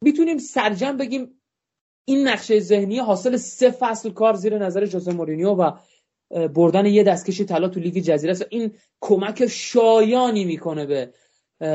می‌تونیم 0.00 0.38
سرجمع 0.38 0.96
بگیم 0.96 1.40
این 2.04 2.28
نقشه 2.28 2.60
ذهنی 2.60 2.98
حاصل 2.98 3.36
سه 3.36 3.70
فصل 3.70 4.10
کار 4.10 4.34
زیر 4.34 4.58
نظر 4.58 4.86
جوزه 4.86 5.12
مورینیو 5.12 5.50
و 5.50 5.70
بردن 6.30 6.86
یه 6.86 7.02
دستکش 7.02 7.40
طلا 7.40 7.68
تو 7.68 7.80
لیگ 7.80 7.98
جزیره 7.98 8.30
است. 8.30 8.46
این 8.48 8.74
کمک 9.00 9.46
شایانی 9.46 10.44
می‌کنه 10.44 10.86
به 10.86 11.12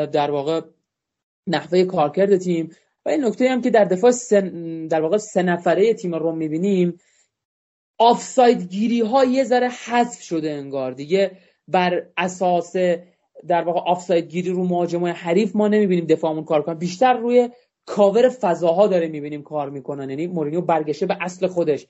در 0.07 0.31
واقع 0.31 0.61
نحوه 1.47 1.83
کارکرد 1.83 2.37
تیم. 2.37 2.69
و 3.05 3.09
این 3.09 3.25
نکته 3.25 3.49
هم 3.49 3.61
که 3.61 3.69
در 3.69 3.85
دفاع 3.85 4.11
سن 4.11 4.87
در 4.87 5.01
واقع 5.01 5.17
سه 5.17 5.43
نفره 5.43 5.93
تیم 5.93 6.15
رو 6.15 6.31
می‌بینیم 6.31 6.99
آفساید 7.97 8.61
گیری 8.69 9.01
ها 9.01 9.25
یه 9.25 9.43
ذره 9.43 9.69
حذف 9.69 10.21
شده 10.21 10.51
انگار 10.51 10.91
دیگه. 10.91 11.31
بر 11.67 12.07
اساس 12.17 12.75
در 13.47 13.61
واقع 13.61 13.79
آفساید 13.79 14.27
گیری 14.27 14.49
رو 14.49 14.63
مهاجمای 14.63 15.11
حریف 15.11 15.55
ما 15.55 15.67
نمی‌بینیم 15.67 16.05
دفاعمون 16.05 16.43
کار 16.43 16.61
کنن 16.61 16.77
بیشتر 16.77 17.13
روی 17.13 17.49
کاور 17.85 18.29
فضاها 18.29 18.87
داره 18.87 19.07
می‌بینیم 19.07 19.43
کار 19.43 19.69
می‌کنن. 19.69 20.09
یعنی 20.09 20.27
مورینیو 20.27 20.61
برگشته 20.61 21.05
به 21.05 21.17
اصل 21.21 21.47
خودش. 21.47 21.87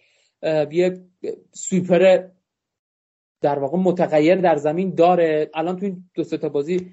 یه 0.72 1.02
سویپر 1.54 2.28
در 3.42 3.60
واقع 3.60 3.78
متغیر 3.78 4.36
در 4.36 4.56
زمین 4.56 4.96
داره. 4.96 5.50
الان 5.54 5.76
تو 5.76 5.86
این 5.86 6.10
دو 6.14 6.24
تا 6.24 6.50
بازی 6.50 6.92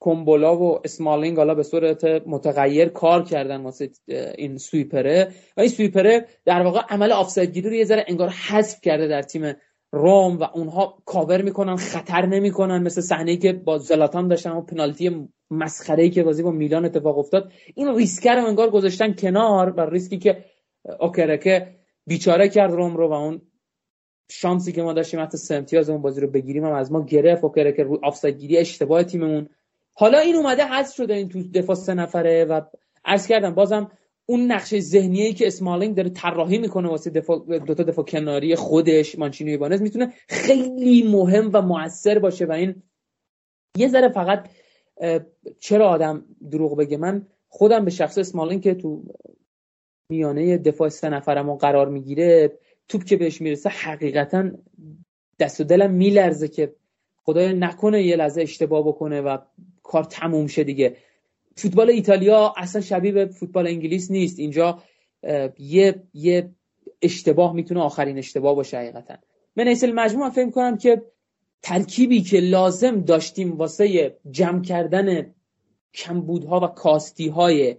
کومبولا 0.00 0.56
و 0.56 0.78
اسمالینگ 0.84 1.36
حالا 1.36 1.54
به 1.54 1.62
صورت 1.62 2.04
متغیر 2.04 2.88
کار 2.88 3.24
کردن 3.24 3.62
واسه 3.62 3.90
این 4.38 4.58
سویپره. 4.58 5.28
و 5.56 5.60
این 5.60 5.70
سویپره 5.70 6.26
در 6.44 6.62
واقع 6.62 6.80
عمل 6.88 7.12
آفساید 7.12 7.52
گیری 7.52 7.68
رو 7.68 7.74
یه 7.74 7.84
ذره 7.84 8.04
انگار 8.08 8.28
حذف 8.28 8.80
کرده 8.80 9.08
در 9.08 9.22
تیم 9.22 9.52
روم 9.92 10.36
و 10.36 10.44
اونها 10.54 11.02
کاور 11.04 11.42
می‌کنن 11.42 11.76
خطر 11.76 12.26
نمی‌کنن. 12.26 12.82
مثل 12.82 13.00
صحنه 13.00 13.36
که 13.36 13.52
با 13.52 13.78
زلاتان 13.78 14.28
داشتن 14.28 14.50
و 14.50 14.60
پنالتی 14.60 15.28
مسخره 15.50 16.08
که 16.08 16.22
بازی 16.22 16.42
با 16.42 16.50
میلان 16.50 16.84
اتفاق 16.84 17.18
افتاد. 17.18 17.52
این 17.74 17.96
ریسکه 17.96 18.34
رو 18.34 18.46
انگار 18.46 18.70
گذاشتن 18.70 19.12
کنار 19.12 19.70
و 19.70 19.80
ریسکی 19.80 20.18
که 20.18 20.44
اوکرکه 21.00 21.74
بیچاره 22.06 22.48
کرد 22.48 22.72
روم 22.72 22.96
رو 22.96 23.08
و 23.08 23.12
اون 23.12 23.42
شانسی 24.30 24.72
که 24.72 24.82
ما 24.82 24.92
داشتیم 24.92 25.20
حتی 25.20 25.38
سمتیاز 25.38 25.90
اون 25.90 26.02
بازی 26.02 26.20
رو 26.20 26.28
بگیریم 26.28 26.64
هم 26.64 26.72
از 26.72 26.92
ما 26.92 27.04
گرفت 27.04 27.44
اوکرکه 27.44 27.82
روی 27.82 27.98
آفساید 28.02 28.38
گیری 28.38 28.58
اشتباه 28.58 29.04
تیممون. 29.04 29.48
حالا 29.92 30.18
این 30.18 30.36
اومده 30.36 30.64
حذف 30.64 30.94
شده 30.94 31.14
این 31.14 31.28
تو 31.28 31.42
دفاع 31.42 31.76
سه 31.76 31.94
نفره 31.94 32.44
و 32.44 32.60
عرض 33.04 33.26
کردم 33.26 33.54
بازم 33.54 33.90
اون 34.26 34.52
نقشه 34.52 34.80
ذهنی 34.80 35.32
که 35.32 35.46
اسمالینگ 35.46 35.96
داره 35.96 36.10
طراحی 36.10 36.58
می‌کنه 36.58 36.88
واسه 36.88 37.10
دفاع 37.10 37.58
دو 37.58 37.74
تا 37.74 37.82
دفاع 37.82 38.04
کناری 38.04 38.54
خودش 38.54 39.18
مانچینی 39.18 39.50
ایبانز 39.50 39.82
می‌تونه 39.82 40.12
خیلی 40.28 41.02
مهم 41.02 41.50
و 41.52 41.62
موثر 41.62 42.18
باشه 42.18 42.46
و 42.46 42.52
این 42.52 42.82
یه 43.76 43.88
ذره 43.88 44.08
فقط 44.08 44.48
چرا 45.58 45.88
آدم 45.88 46.24
دروغ 46.50 46.76
بگه؟ 46.76 46.96
من 46.96 47.26
خودم 47.48 47.84
به 47.84 47.90
شخص 47.90 48.18
اسمالینگ 48.18 48.62
که 48.62 48.74
تو 48.74 49.02
میانه 50.10 50.58
دفاع 50.58 50.88
سه 50.88 51.08
نفرمو 51.08 51.56
قرار 51.56 51.88
می‌گیره 51.88 52.58
توپ 52.88 53.04
که 53.04 53.16
بهش 53.16 53.40
می‌رسه 53.40 53.68
حقیقتا 53.68 54.50
دست 55.38 55.60
و 55.60 55.64
دلم 55.64 55.90
میلرزه 55.90 56.48
که 56.48 56.74
خدای 57.16 57.52
نکنه 57.52 58.02
یه 58.02 58.16
لحظه 58.16 58.42
اشتباه 58.42 58.88
بکنه 58.88 59.20
و 59.20 59.38
کار 59.82 60.04
تموم 60.04 60.46
شه 60.46 60.64
دیگه. 60.64 60.96
فوتبال 61.56 61.90
ایتالیا 61.90 62.54
اصلا 62.56 62.82
شبیه 62.82 63.12
به 63.12 63.26
فوتبال 63.26 63.66
انگلیس 63.66 64.10
نیست. 64.10 64.38
اینجا 64.38 64.82
یه 65.58 66.02
یه 66.14 66.50
اشتباه 67.02 67.54
می‌تونه 67.54 67.80
آخرین 67.80 68.18
اشتباه 68.18 68.54
باشه 68.54 68.78
حقیقتا. 68.78 69.14
من 69.56 69.68
ایسل 69.68 69.92
مجموع 69.92 70.30
فکر 70.30 70.50
کنم 70.50 70.76
که 70.76 71.02
ترکیبی 71.62 72.22
که 72.22 72.40
لازم 72.40 73.00
داشتیم 73.00 73.56
واسه 73.56 74.16
جمع 74.30 74.62
کردن 74.62 75.34
کمبودها 75.94 76.60
و 76.60 76.66
کاستی 76.66 77.28
های 77.28 77.76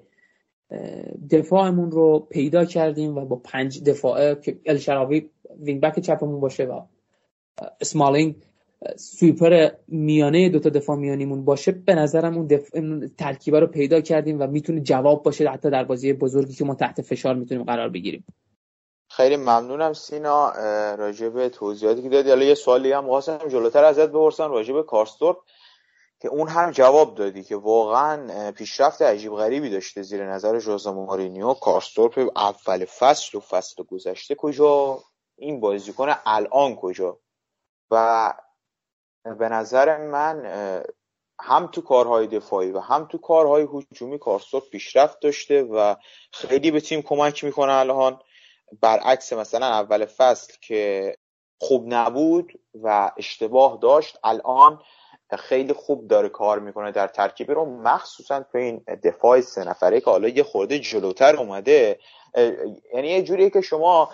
دفاعمون 1.30 1.92
رو 1.92 2.20
پیدا 2.20 2.66
کردیم 2.66 3.18
و 3.18 3.26
با 3.26 3.36
پنج 3.36 3.84
دفاعه 3.84 4.36
که 4.36 4.60
الشراوی 4.66 5.30
وینگ 5.60 5.82
بک 5.82 6.00
چپمون 6.00 6.40
باشه 6.40 6.66
و 6.66 6.82
اسمالینگ 7.82 8.36
سویپر 8.96 9.70
میانه 9.88 10.50
دوتا 10.50 10.70
دفاع 10.70 10.96
میانیمون 10.98 11.46
باشه 11.46 11.72
به 11.72 11.96
نظرم 11.96 12.38
اون 12.38 12.48
دف... 12.48 12.70
ترکیبه 13.18 13.60
رو 13.60 13.68
پیدا 13.68 14.02
کردیم 14.02 14.42
و 14.42 14.48
می‌تونه 14.48 14.82
جواب 14.82 15.24
باشه 15.24 15.50
حتی 15.50 15.70
در 15.70 15.84
بازی 15.84 16.14
بزرگی 16.14 16.54
که 16.54 16.66
ما 16.66 16.76
تحت 16.76 17.02
فشار 17.02 17.36
می‌تونیم 17.36 17.64
قرار 17.64 17.90
بگیریم. 17.90 18.26
خیلی 19.10 19.36
ممنونم 19.36 19.94
سینا 19.94 20.52
راجع 20.96 21.30
به 21.30 21.50
توضیحاتی 21.50 22.02
که 22.02 22.10
دادی. 22.10 22.30
حالا 22.30 22.46
یه 22.46 22.56
سوالی 22.56 22.92
هم 22.92 23.06
خواستم 23.06 23.48
جلوتر 23.48 23.84
ازت 23.84 24.10
بپرسم 24.10 24.52
راجع 24.52 24.74
به 24.74 24.84
کارسدورپ 24.84 25.38
که 26.20 26.28
اون 26.28 26.48
هم 26.48 26.72
جواب 26.72 27.16
دادی 27.16 27.44
که 27.44 27.56
واقعا 27.56 28.52
پیشرفت 28.52 29.02
عجیب 29.02 29.34
غریبی 29.34 29.70
داشته 29.70 30.02
زیر 30.02 30.26
نظر 30.26 30.60
ژوزه 30.60 30.92
مورینیو. 30.92 31.54
کارسدورپ 31.54 32.32
اول 32.36 32.86
فصل 32.86 33.38
و 33.38 33.42
فصل 33.42 33.84
گذشته 33.84 34.36
کجا؟ 34.36 35.04
این 35.36 35.60
بازیکن 35.60 36.16
الان 36.26 36.76
کجا؟ 36.76 37.20
و 37.92 38.34
به 39.24 39.50
نظر 39.50 39.98
من 39.98 40.46
هم 41.40 41.68
تو 41.68 41.82
کارهای 41.82 42.28
دفاعی 42.28 42.72
و 42.72 42.80
هم 42.80 43.06
تو 43.06 43.18
کارهای 43.18 43.68
هجومی 43.74 44.20
کارستورپ 44.20 44.70
پیشرفت 44.70 45.20
داشته 45.20 45.64
و 45.64 45.96
خیلی 46.34 46.72
به 46.72 46.82
تیم 46.82 47.02
کمک 47.02 47.44
می‌کنه 47.44 47.74
الان. 47.74 48.20
برعکس 48.82 49.34
مثلا 49.34 49.66
اول 49.66 50.06
فصل 50.06 50.54
که 50.62 51.16
خوب 51.60 51.84
نبود 51.88 52.60
و 52.84 53.12
اشتباه 53.18 53.80
داشت 53.82 54.20
الان 54.24 54.82
خیلی 55.36 55.74
خوب 55.74 56.08
داره 56.08 56.30
کار 56.30 56.60
می‌کنه 56.60 56.92
در 56.92 57.08
ترکیبی 57.08 57.54
رو. 57.54 57.66
مخصوصا 57.66 58.46
تو 58.52 58.58
این 58.58 58.84
دفاع 59.04 59.42
سه 59.42 59.64
نفره 59.64 60.00
که 60.00 60.12
حالا 60.12 60.28
یه 60.28 60.44
خورده 60.44 60.80
جلوتر 60.80 61.36
اومده 61.36 62.00
یعنی 62.94 63.08
یه 63.08 63.24
جوریه 63.24 63.50
که 63.50 63.62
شما 63.62 64.10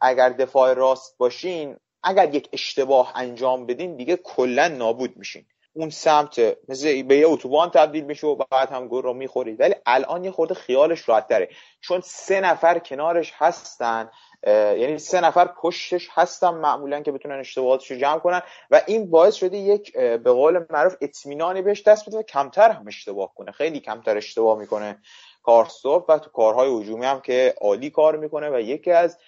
اگر 0.00 0.28
دفاع 0.28 0.74
راست 0.74 1.18
باشین 1.18 1.76
اگر 2.02 2.34
یک 2.34 2.48
اشتباه 2.52 3.12
انجام 3.14 3.66
بدین 3.66 3.96
دیگه 3.96 4.16
کلا 4.16 4.68
نابود 4.68 5.16
میشین. 5.16 5.44
اون 5.72 5.90
سمت 5.90 6.56
مثل 6.68 7.02
به 7.02 7.16
یه 7.16 7.28
اتوبان 7.28 7.70
تبدیل 7.70 8.04
میشه 8.04 8.26
و 8.26 8.44
بعد 8.50 8.70
هم 8.70 8.88
گل 8.88 9.02
رو 9.02 9.14
می‌خورید. 9.14 9.60
ولی 9.60 9.74
الان 9.86 10.24
یه 10.24 10.30
خورده 10.30 10.54
خیالش 10.54 11.08
راحت 11.08 11.28
داره 11.28 11.48
چون 11.80 12.00
سه 12.04 12.40
نفر 12.40 12.78
کنارش 12.78 13.32
هستن 13.36 14.10
یعنی 14.46 14.98
سه 14.98 15.20
نفر 15.20 15.44
پشتش 15.44 16.08
هستن 16.12 16.50
معمولا 16.50 17.00
که 17.00 17.12
بتونن 17.12 17.38
اشتباهاتش 17.38 17.90
رو 17.90 17.96
جمع 17.96 18.18
کنن 18.18 18.42
و 18.70 18.82
این 18.86 19.10
باعث 19.10 19.34
شده 19.34 19.56
یک 19.56 19.96
به 19.96 20.32
قول 20.32 20.64
معروف 20.70 20.96
اطمینانی 21.00 21.62
بهش 21.62 21.82
دست 21.82 22.08
بده 22.08 22.18
و 22.18 22.22
کمتر 22.22 22.70
هم 22.70 22.86
اشتباه 22.86 23.34
کنه. 23.34 23.52
خیلی 23.52 23.80
کمتر 23.80 24.16
اشتباه 24.16 24.58
می‌کنه 24.58 24.98
کارستوپ 25.42 26.04
و 26.08 26.18
تو 26.18 26.30
کارهای 26.30 26.80
هجومی 26.80 27.06
هم 27.06 27.20
که 27.20 27.54
عالی 27.60 27.90
کار 27.90 28.16
می‌کنه 28.16 28.50
و 28.50 28.60
یکی 28.60 28.90
از 28.90 29.18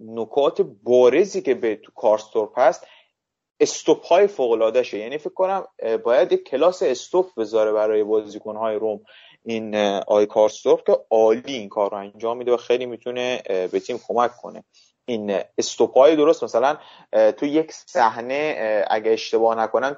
نکات 0.00 0.60
بارزی 0.82 1.42
که 1.42 1.54
به 1.54 1.76
تو 1.76 1.92
کارستورپ 1.92 2.58
هست 2.58 2.86
استوپ 3.60 4.06
های 4.06 4.26
فوق 4.26 4.76
یعنی 4.92 5.18
فکر 5.18 5.34
کنم 5.34 5.64
باید 6.04 6.32
یک 6.32 6.44
کلاس 6.44 6.82
استوپ 6.82 7.26
بذاره 7.36 7.72
برای 7.72 8.04
بازیکن 8.04 8.56
های 8.56 8.76
روم. 8.76 9.00
این 9.44 9.74
آی 10.06 10.26
کارستورپ 10.26 10.86
که 10.86 10.98
عالی 11.10 11.54
این 11.54 11.68
کار 11.68 11.90
رو 11.90 11.96
انجام 11.96 12.36
میده 12.36 12.52
و 12.52 12.56
خیلی 12.56 12.86
می‌تونه 12.86 13.42
به 13.48 13.80
تیم 13.80 14.00
کمک 14.08 14.36
کنه. 14.36 14.64
این 15.04 15.40
استوپ 15.58 15.98
های 15.98 16.16
درست 16.16 16.44
مثلا 16.44 16.78
تو 17.12 17.46
یک 17.46 17.72
صحنه 17.72 18.84
اگه 18.90 19.10
اشتباه 19.10 19.58
نکنن 19.58 19.96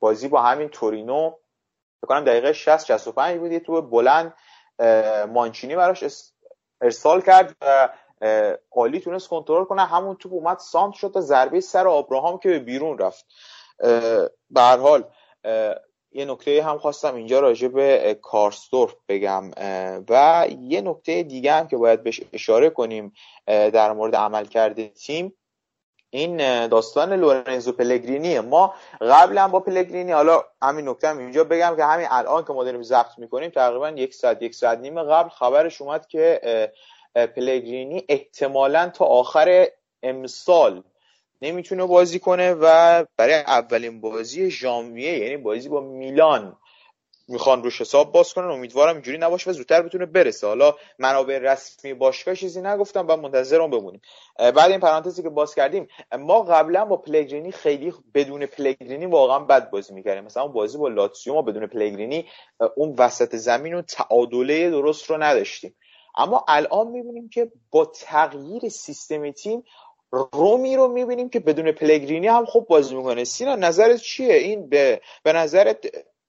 بازی 0.00 0.28
با 0.28 0.42
همین 0.42 0.68
تورینو 0.68 1.30
فکر 2.00 2.08
کنم 2.08 2.24
دقیقه 2.24 2.52
60 2.52 2.84
65 2.86 3.38
بود 3.38 3.58
تو 3.58 3.82
بلند 3.82 4.34
مانچینی 5.28 5.76
براش 5.76 6.04
ارسال 6.80 7.20
کرد 7.20 7.56
و 7.60 7.88
عالی 8.70 9.00
تونست 9.00 9.28
کنترل 9.28 9.64
کنه. 9.64 9.86
همون 9.86 10.16
توپ 10.16 10.32
اومد 10.32 10.58
سانت 10.58 10.94
شد 10.94 11.10
تا 11.14 11.20
ضربه 11.20 11.60
سر 11.60 11.88
آبراهام 11.88 12.38
که 12.38 12.48
به 12.48 12.58
بیرون 12.58 12.98
رفت. 12.98 13.26
به 14.50 14.60
هر 14.60 14.76
حال 14.76 15.04
یه 16.12 16.24
نکته 16.24 16.62
هم 16.62 16.78
خواستم 16.78 17.14
اینجا 17.14 17.40
راجع 17.40 17.68
به 17.68 18.18
کارستورف 18.22 18.94
بگم 19.08 19.50
و 20.08 20.46
یه 20.60 20.80
نکته 20.80 21.22
دیگه 21.22 21.52
هم 21.52 21.68
که 21.68 21.76
باید 21.76 22.02
بهش 22.02 22.20
اشاره 22.32 22.70
کنیم 22.70 23.12
در 23.46 23.92
مورد 23.92 24.16
عملکرد 24.16 24.86
تیم. 24.86 25.32
این 26.12 26.66
داستان 26.66 27.12
لورنزو 27.12 27.72
پلگرینیه. 27.72 28.40
ما 28.40 28.74
قبلا 29.00 29.48
با 29.48 29.60
پلگرینی 29.60 30.12
حالا 30.12 30.44
همین 30.62 30.88
نکته 30.88 31.08
هم 31.08 31.18
اینجا 31.18 31.44
بگم 31.44 31.76
که 31.76 31.84
همین 31.84 32.06
الان 32.10 32.44
که 32.44 32.52
ما 32.52 32.64
داریم 32.64 32.82
ضبط 32.82 33.18
می‌کنیم 33.18 33.50
تقریبا 33.50 33.90
یک 33.90 34.14
ساعت 34.14 34.42
یک 34.42 34.54
ساعت 34.54 34.78
نیم 34.78 35.02
قبل 35.02 35.28
خبرش 35.28 35.82
اومد 35.82 36.06
که 36.06 36.40
پلگرینی 37.14 38.04
احتمالا 38.08 38.88
تا 38.88 39.04
آخر 39.04 39.66
امسال 40.02 40.82
نمی‌تونه 41.42 41.86
بازی 41.86 42.18
کنه 42.18 42.54
و 42.60 43.04
برای 43.16 43.34
اولین 43.34 44.00
بازی 44.00 44.50
ژانویه 44.50 45.18
یعنی 45.18 45.36
بازی 45.36 45.68
با 45.68 45.80
میلان 45.80 46.56
می‌خوان 47.28 47.62
روش 47.62 47.80
حساب 47.80 48.12
باز 48.12 48.34
کنن. 48.34 48.50
امیدوارم 48.50 48.94
اینجوری 48.94 49.18
نباشه 49.18 49.50
و 49.50 49.52
زودتر 49.52 49.82
بتونه 49.82 50.06
برسه. 50.06 50.46
حالا 50.46 50.74
منابع 50.98 51.38
رسمی 51.38 51.94
باشگاه 51.94 52.34
چیزی 52.34 52.62
نگفتم 52.62 53.06
و 53.08 53.16
منتظرم 53.16 53.70
بمونیم. 53.70 54.00
بعد 54.38 54.70
این 54.70 54.80
پرانتزی 54.80 55.22
که 55.22 55.28
باز 55.28 55.54
کردیم 55.54 55.88
ما 56.18 56.42
قبلا 56.42 56.84
با 56.84 56.96
پلگرینی 56.96 57.52
خیلی 57.52 57.94
بدون 58.14 58.46
پلگرینی 58.46 59.06
واقعا 59.06 59.38
بد 59.38 59.70
بازی 59.70 59.94
می‌کردیم. 59.94 60.24
مثلا 60.24 60.46
بازی 60.46 60.78
با 60.78 60.88
لاتسیو 60.88 61.34
ما 61.34 61.42
بدون 61.42 61.66
پلگرینی 61.66 62.28
اون 62.76 62.94
وسط 62.98 63.36
زمین 63.36 63.74
و 63.74 63.82
تعادله 63.82 64.70
درست 64.70 65.10
رو 65.10 65.22
نداشتیم. 65.22 65.76
اما 66.16 66.44
الان 66.48 66.86
می‌بینیم 66.86 67.28
که 67.28 67.52
با 67.70 67.84
تغییر 67.84 68.68
سیستم 68.68 69.30
تیم 69.30 69.64
رومی 70.12 70.76
رو 70.76 70.88
می‌بینیم 70.88 71.28
که 71.28 71.40
بدون 71.40 71.72
پلگرینی 71.72 72.28
هم 72.28 72.44
خوب 72.44 72.66
بازی 72.66 72.96
می‌کنه. 72.96 73.24
سینا 73.24 73.56
نظرت 73.56 74.00
چیه؟ 74.00 74.34
این 74.34 74.68
به, 74.68 75.00
به 75.22 75.32
نظرت 75.32 75.86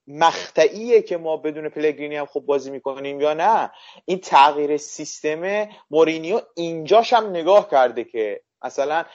مقطعیه 0.07 1.01
که 1.01 1.17
ما 1.17 1.38
بدون 1.38 1.69
پلگرینی 1.69 2.15
هم 2.15 2.25
خوب 2.25 2.45
بازی 2.45 2.71
می‌کنیم 2.71 3.21
یا 3.21 3.34
نه؟ 3.34 3.71
این 4.05 4.19
تغییر 4.19 4.77
سیستم 4.77 5.67
مورینیو 5.91 6.41
اینجاش 6.55 7.13
هم 7.13 7.29
نگاه 7.29 7.69
کرده 7.69 8.03
که 8.03 8.41
مثلا 8.65 9.05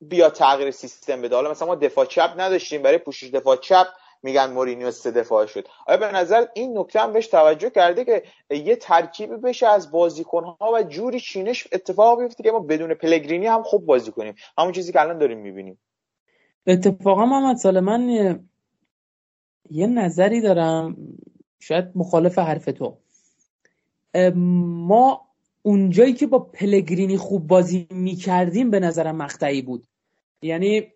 بیا 0.00 0.30
تغییر 0.30 0.70
سیستم 0.70 1.22
بده. 1.22 1.36
حالا 1.36 1.50
مثلا 1.50 1.68
ما 1.68 1.74
دفاع 1.74 2.06
چپ 2.06 2.34
نداشتیم 2.36 2.82
برای 2.82 2.98
پوشش 2.98 3.30
دفاع 3.30 3.56
چپ 3.56 3.86
میگن 4.24 4.52
مورینیو 4.52 4.90
سه 4.90 5.10
دفاع 5.10 5.46
شد. 5.46 5.68
آیا 5.86 5.98
به 5.98 6.12
نظر 6.12 6.46
این 6.54 6.78
نکته 6.78 7.00
هم 7.00 7.12
بهش 7.12 7.26
توجه 7.26 7.70
کرده 7.70 8.04
که 8.04 8.22
یه 8.50 8.76
ترکیبی 8.76 9.36
بشه 9.36 9.66
از 9.66 9.90
بازیکنها 9.90 10.72
و 10.74 10.82
جوری 10.82 11.20
چینش 11.20 11.68
اتفاق 11.72 12.22
بیفته 12.22 12.42
که 12.42 12.50
ما 12.50 12.58
بدون 12.58 12.94
پلگرینی 12.94 13.46
هم 13.46 13.62
خوب 13.62 13.86
بازی 13.86 14.10
کنیم. 14.10 14.34
همون 14.58 14.72
چیزی 14.72 14.92
که 14.92 15.00
الان 15.00 15.18
داریم 15.18 15.38
می‌بینیم. 15.38 15.78
اتفاقا 16.66 17.26
محمد 17.26 17.56
سال 17.56 17.80
من 17.80 18.08
یه 19.70 19.86
نظری 19.86 20.40
دارم. 20.40 20.96
شاید 21.60 21.84
مخالف 21.94 22.38
حرف 22.38 22.64
تو. 22.64 22.98
ما 24.34 25.20
اونجایی 25.62 26.12
که 26.12 26.26
با 26.26 26.38
پلگرینی 26.38 27.16
خوب 27.16 27.46
بازی 27.46 27.86
می‌کردیم 27.90 28.70
به 28.70 28.80
نظرم 28.80 29.16
مقطعی 29.16 29.62
بود. 29.62 29.86
یعنی 30.42 30.92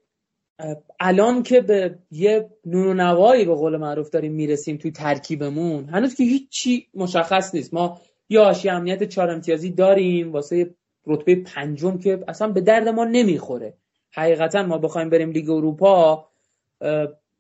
الان 1.01 1.43
که 1.43 1.61
به 1.61 1.99
یه 2.11 2.51
نون 2.67 2.87
و 2.87 2.95
نوایی 2.95 3.45
به 3.45 3.55
قول 3.55 3.77
معروف 3.77 4.11
داریم 4.11 4.33
می‌رسیم 4.33 4.77
توی 4.77 4.91
ترکیبمون 4.91 5.89
هنوز 5.89 6.15
که 6.15 6.25
هیچی 6.25 6.87
مشخص 6.95 7.55
نیست. 7.55 7.75
ما 7.75 8.01
یه 8.29 8.41
آشی 8.41 8.69
امنیت 8.69 9.03
چهار 9.03 9.31
امتیازی 9.31 9.71
داریم 9.71 10.33
واسه 10.33 10.75
رتبه 11.07 11.35
پنجم 11.35 11.99
که 11.99 12.25
اصلا 12.29 12.49
به 12.49 12.61
درد 12.61 12.89
ما 12.89 13.05
نمی‌خوره. 13.05 13.75
حقیقتا 14.11 14.63
ما 14.63 14.79
بخوایم 14.79 15.11
بریم 15.11 15.31
لیگ 15.31 15.51
اروپا 15.51 16.29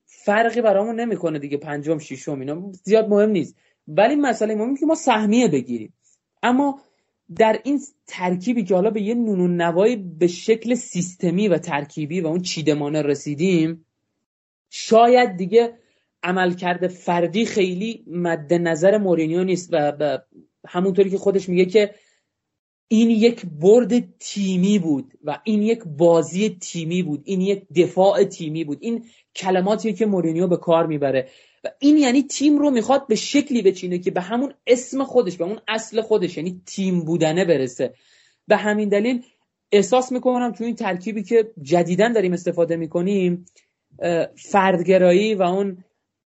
فرقی 0.05 0.63
برامون 0.63 1.01
نمی‌کنه 1.01 1.39
دیگه 1.39 1.57
پنجم 1.57 1.99
ششم 1.99 2.41
اینا. 2.41 2.73
زیاد 2.85 3.09
مهم 3.09 3.31
نیست. 3.31 3.57
ولی 3.89 4.17
مسئله 4.17 4.55
مهمی 4.55 4.77
که 4.77 4.87
ما 4.87 4.95
سهمیه 4.95 5.49
بگیریم. 5.49 5.95
اما 6.43 6.81
در 7.37 7.61
این 7.65 7.81
ترکیبی 8.07 8.65
که 8.65 8.75
حالا 8.75 8.91
به 8.91 9.03
یه 9.03 9.15
نون 9.15 9.61
نوایی 9.61 9.97
به 9.97 10.27
شکل 10.27 10.75
سیستمی 10.75 11.49
و 11.49 11.59
ترکیبی 11.59 12.21
و 12.21 12.27
اون 12.27 12.43
چیدمانه 12.43 13.03
رسیدیم 13.03 13.87
شاید 14.71 15.37
دیگه 15.37 15.79
عملکرد 16.23 16.89
فردی 16.89 17.47
خیلی 17.47 18.05
مد 18.07 18.55
نظر 18.55 18.99
مورینیو 18.99 19.45
نیست 19.45 19.69
و 19.73 20.19
همونطوری 20.67 21.11
که 21.11 21.19
خودش 21.19 21.49
میگه 21.49 21.65
که 21.65 21.95
این 22.89 23.11
یک 23.11 23.47
برد 23.47 24.19
تیمی 24.19 24.79
بود 24.79 25.13
و 25.25 25.41
این 25.45 25.63
یک 25.63 25.85
بازی 25.85 26.49
تیمی 26.49 27.03
بود 27.03 27.23
این 27.25 27.41
یک 27.41 27.67
دفاع 27.77 28.25
تیمی 28.25 28.65
بود. 28.65 28.79
این 28.81 29.05
کلماتیه 29.37 29.93
که 29.93 30.07
مورینیو 30.07 30.47
به 30.47 30.57
کار 30.57 30.87
می‌بره. 30.87 31.29
این 31.79 31.99
یعنی 31.99 32.23
تیم 32.23 32.59
رو 32.59 32.71
می‌خواد 32.71 33.07
به 33.07 33.15
شکلی 33.15 33.63
بچینه 33.63 33.99
که 33.99 34.11
به 34.11 34.21
همون 34.21 34.55
اسم 34.67 35.05
خودش 35.05 35.37
به 35.37 35.45
اون 35.45 35.59
اصل 35.69 36.01
خودش 36.01 36.37
یعنی 36.37 36.63
تیم 36.67 37.01
بودنه 37.01 37.45
برسه. 37.45 37.95
به 38.49 38.57
همین 38.57 38.89
دلیل 38.89 39.23
احساس 39.73 40.13
می‌کنم 40.13 40.53
تو 40.53 40.65
این 40.65 40.75
ترکیبی 40.75 41.23
که 41.23 41.51
جدیدا 41.63 42.09
داریم 42.09 42.33
استفاده 42.33 42.77
می‌کنیم 42.77 43.47
فردگرایی 44.37 45.35
و 45.35 45.43
اون 45.43 45.85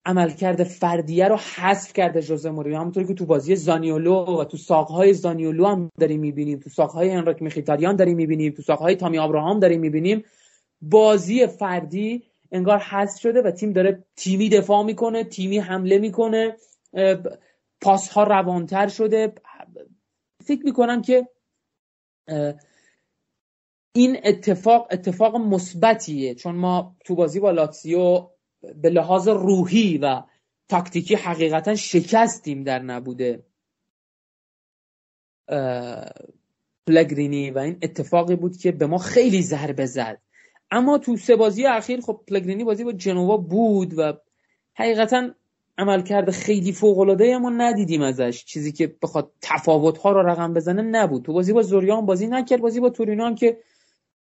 عملکرد 0.05 0.63
فردیه 0.63 1.27
رو 1.27 1.37
حذف 1.55 1.93
کرده 1.93 2.21
جوزه 2.21 2.49
مورینیو 2.49 2.79
همونطوری 2.79 3.07
که 3.07 3.13
تو 3.13 3.25
بازی 3.25 3.55
زانیولو 3.55 4.25
و 4.25 4.43
تو 4.43 4.57
ساقهای 4.57 5.13
زانیولو 5.13 5.65
هم 5.65 5.91
داریم 5.99 6.19
می‌بینیم. 6.19 6.59
تو 6.59 6.69
ساقهای 6.69 7.11
انراک 7.11 7.41
میخیتاریان 7.41 7.95
داریم 7.95 8.17
می‌بینیم. 8.17 8.51
تو 8.51 8.61
ساقهای 8.61 8.95
تامی 8.95 9.17
آبراهام 9.17 9.59
داریم 9.59 9.79
می‌بینیم. 9.79 10.23
بازی 10.81 11.47
فردی 11.47 12.23
انگار 12.55 12.79
حذف 12.79 13.21
شده 13.21 13.41
و 13.41 13.51
تیم 13.51 13.73
داره 13.73 14.05
تیمی 14.15 14.49
دفاع 14.49 14.83
می‌کنه 14.83 15.23
تیمی 15.23 15.59
حمله 15.59 15.97
می‌کنه 15.97 16.57
پاس 17.81 18.09
ها 18.09 18.23
روانتر 18.23 18.87
شده. 18.87 19.33
فکر 20.45 20.65
می‌کنم 20.65 21.01
که 21.01 21.27
این 23.95 24.17
اتفاق 24.23 24.87
اتفاق 24.91 25.35
مثبتیه. 25.35 26.35
چون 26.35 26.55
ما 26.55 26.95
تو 27.05 27.15
بازی 27.15 27.39
با 27.39 27.51
لاتسیو 27.51 28.29
به 28.75 28.89
لحاظ 28.89 29.27
روحی 29.27 29.97
و 29.97 30.23
تاکتیکی 30.69 31.15
حقیقتا 31.15 31.75
شکستیم 31.75 32.63
در 32.63 32.79
نبوده 32.79 33.45
پلگرینی. 36.87 37.51
و 37.51 37.57
این 37.57 37.79
اتفاقی 37.81 38.35
بود 38.35 38.57
که 38.57 38.71
به 38.71 38.87
ما 38.87 38.97
خیلی 38.97 39.41
ضربه 39.41 39.85
زد. 39.85 40.21
اما 40.71 40.97
تو 40.97 41.17
سه 41.17 41.35
بازی 41.35 41.65
اخیر 41.65 42.01
خب 42.01 42.21
پلگرینی 42.27 42.63
بازی 42.63 42.83
با 42.83 42.91
جنوا 42.91 43.37
بود 43.37 43.93
و 43.97 44.13
حقیقتا 44.73 45.29
عملکرد 45.77 46.31
خیلی 46.31 46.71
فوق 46.71 46.99
العاده 46.99 47.37
ما 47.37 47.49
ندیدیم 47.49 48.01
ازش. 48.01 48.45
چیزی 48.45 48.71
که 48.71 48.95
بخواد 49.01 49.31
تفاوت 49.41 49.97
ها 49.97 50.11
رو 50.11 50.27
رقم 50.27 50.53
بزنه 50.53 50.81
نبود. 50.81 51.23
تو 51.23 51.33
بازی 51.33 51.53
با 51.53 51.61
زوریان 51.61 52.05
بازی 52.05 52.27
نکرد. 52.27 52.61
بازی 52.61 52.79
با 52.79 52.89
تورینو 52.89 53.35
که 53.35 53.57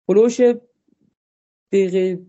پلوش 0.08 0.42
دقیقه 1.72 2.22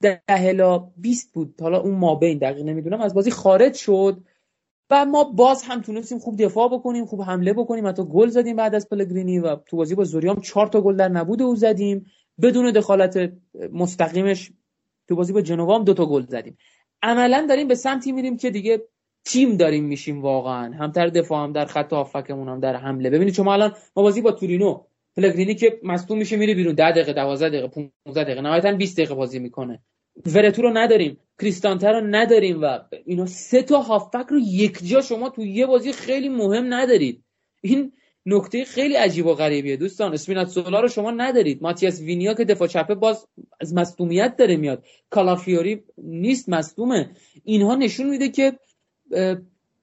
ده 0.00 0.22
الا 0.28 0.78
20 0.78 1.32
بود. 1.32 1.54
حالا 1.60 1.80
اون 1.80 1.94
ما 1.94 2.14
بین 2.14 2.38
دقیق 2.38 2.64
نمی‌دونم. 2.64 3.00
از 3.00 3.14
بازی 3.14 3.30
خارج 3.30 3.74
شد 3.74 4.20
و 4.90 5.04
ما 5.04 5.24
باز 5.24 5.62
هم 5.62 5.80
تونستیم 5.80 6.18
خوب 6.18 6.42
دفاع 6.42 6.68
بکنیم 6.68 7.06
خوب 7.06 7.22
حمله 7.22 7.52
بکنیم. 7.52 7.86
حتی 7.86 8.04
گل 8.04 8.28
زدیم 8.28 8.56
بعد 8.56 8.74
از 8.74 8.88
پلگرینی 8.88 9.38
و 9.38 9.56
تو 9.56 9.76
بازی 9.76 9.94
با 9.94 10.04
زوریام 10.04 10.40
چهار 10.40 10.66
تا 10.66 10.80
گل 10.80 10.96
در 10.96 11.08
نبود 11.08 11.42
او 11.42 11.56
زدیم. 11.56 12.06
بدون 12.42 12.70
دخالت 12.70 13.32
مستقیمش 13.72 14.50
تو 15.08 15.16
بازی 15.16 15.32
با 15.32 15.40
جنوا 15.40 15.78
هم 15.78 15.84
دو 15.84 15.94
تا 15.94 16.06
گل 16.06 16.22
زدیم. 16.22 16.56
عملا 17.02 17.46
داریم 17.48 17.68
به 17.68 17.74
سمتی 17.74 18.12
میریم 18.12 18.36
که 18.36 18.50
دیگه 18.50 18.82
تیم 19.24 19.56
داریم 19.56 19.84
میشیم 19.84 20.22
واقعا. 20.22 20.74
هم 20.74 20.90
در 20.90 21.06
دفاع 21.06 21.44
هم 21.44 21.52
در 21.52 21.64
خط 21.64 21.92
هافکمون 21.92 22.48
هم 22.48 22.60
در 22.60 22.76
حمله. 22.76 23.10
ببینید 23.10 23.34
شما 23.34 23.52
الان 23.52 23.74
ما 23.96 24.02
بازی 24.02 24.20
با 24.20 24.32
تورینو 24.32 24.84
پلگرینی 25.16 25.54
که 25.54 25.80
مصدوم 25.82 26.18
میشه 26.18 26.36
میره 26.36 26.54
بیرون. 26.54 26.74
10 26.74 26.90
دقیقه 26.90 27.12
12 27.12 27.48
دقیقه 27.48 27.68
15 28.04 28.24
دقیقه 28.24 28.40
نهایتا 28.40 28.72
20 28.72 28.96
دقیقه 28.96 29.14
بازی 29.14 29.38
می‌کنه. 29.38 29.82
ورتو 30.26 30.62
رو 30.62 30.70
نداریم 30.78 31.18
کریستانته 31.40 31.88
رو 31.88 32.00
نداریم 32.00 32.62
و 32.62 32.78
اینا 33.04 33.26
سه 33.26 33.62
تا 33.62 33.78
هافبک 33.78 34.26
رو 34.26 34.38
یک 34.38 34.84
جا 34.84 35.00
شما 35.00 35.30
تو 35.30 35.42
یه 35.42 35.66
بازی 35.66 35.92
خیلی 35.92 36.28
مهم 36.28 36.74
ندارید. 36.74 37.24
این 37.60 37.92
نکته 38.26 38.64
خیلی 38.64 38.94
عجیب 38.94 39.26
و 39.26 39.34
غریبیه. 39.34 39.76
دوستان 39.76 40.12
اسپینات 40.12 40.48
سولا 40.48 40.80
رو 40.80 40.88
شما 40.88 41.10
ندارید. 41.10 41.62
ماتیاس 41.62 42.00
وینیا 42.00 42.34
که 42.34 42.44
دفاع 42.44 42.68
چپه 42.68 42.94
باز 42.94 43.26
از 43.60 43.74
مصدومیت 43.74 44.36
داره 44.36 44.56
میاد. 44.56 44.84
کالافیوری 45.10 45.82
نیست 45.98 46.48
مصدومه. 46.48 47.10
اینها 47.44 47.74
نشون 47.74 48.10
میده 48.10 48.28
که 48.28 48.58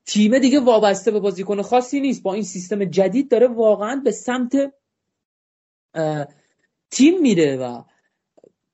تیم 0.06 0.40
دیگه 0.40 0.60
وابسته 0.60 1.12
به 1.12 1.20
بازیکن 1.20 1.62
خاصی 1.62 2.00
نیست. 2.00 2.24
با 2.24 2.34
این 2.34 2.44
سیستم 2.44 2.86
جدید 2.86 3.32
داره 3.32 3.48
واقعا 3.48 4.02
به 4.04 4.12
سمت 4.12 4.74
تیم 6.92 7.22
میره 7.22 7.58
و 7.58 7.84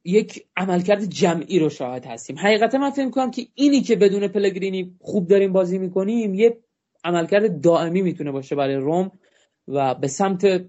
یک 0.04 0.46
عملکرد 0.58 1.06
جمعی 1.06 1.60
رو 1.60 1.70
شاهد 1.70 2.06
هستیم. 2.06 2.38
حقیقتا 2.40 2.78
من 2.78 2.90
فکر 2.90 3.10
کنم 3.10 3.32
که 3.32 3.48
اینی 3.56 3.82
که 3.82 3.96
بدون 3.96 4.28
پلگرینی 4.28 4.96
خوب 5.02 5.28
داریم 5.28 5.54
بازی 5.54 5.78
می‌کنیم 5.78 6.34
یه 6.34 6.58
عملکرد 7.04 7.62
دائمی 7.62 8.02
می‌تونه 8.02 8.32
باشه 8.32 8.56
برای 8.56 8.76
روم. 8.76 9.12
و 9.68 9.96
به 9.96 10.08
سمت 10.08 10.66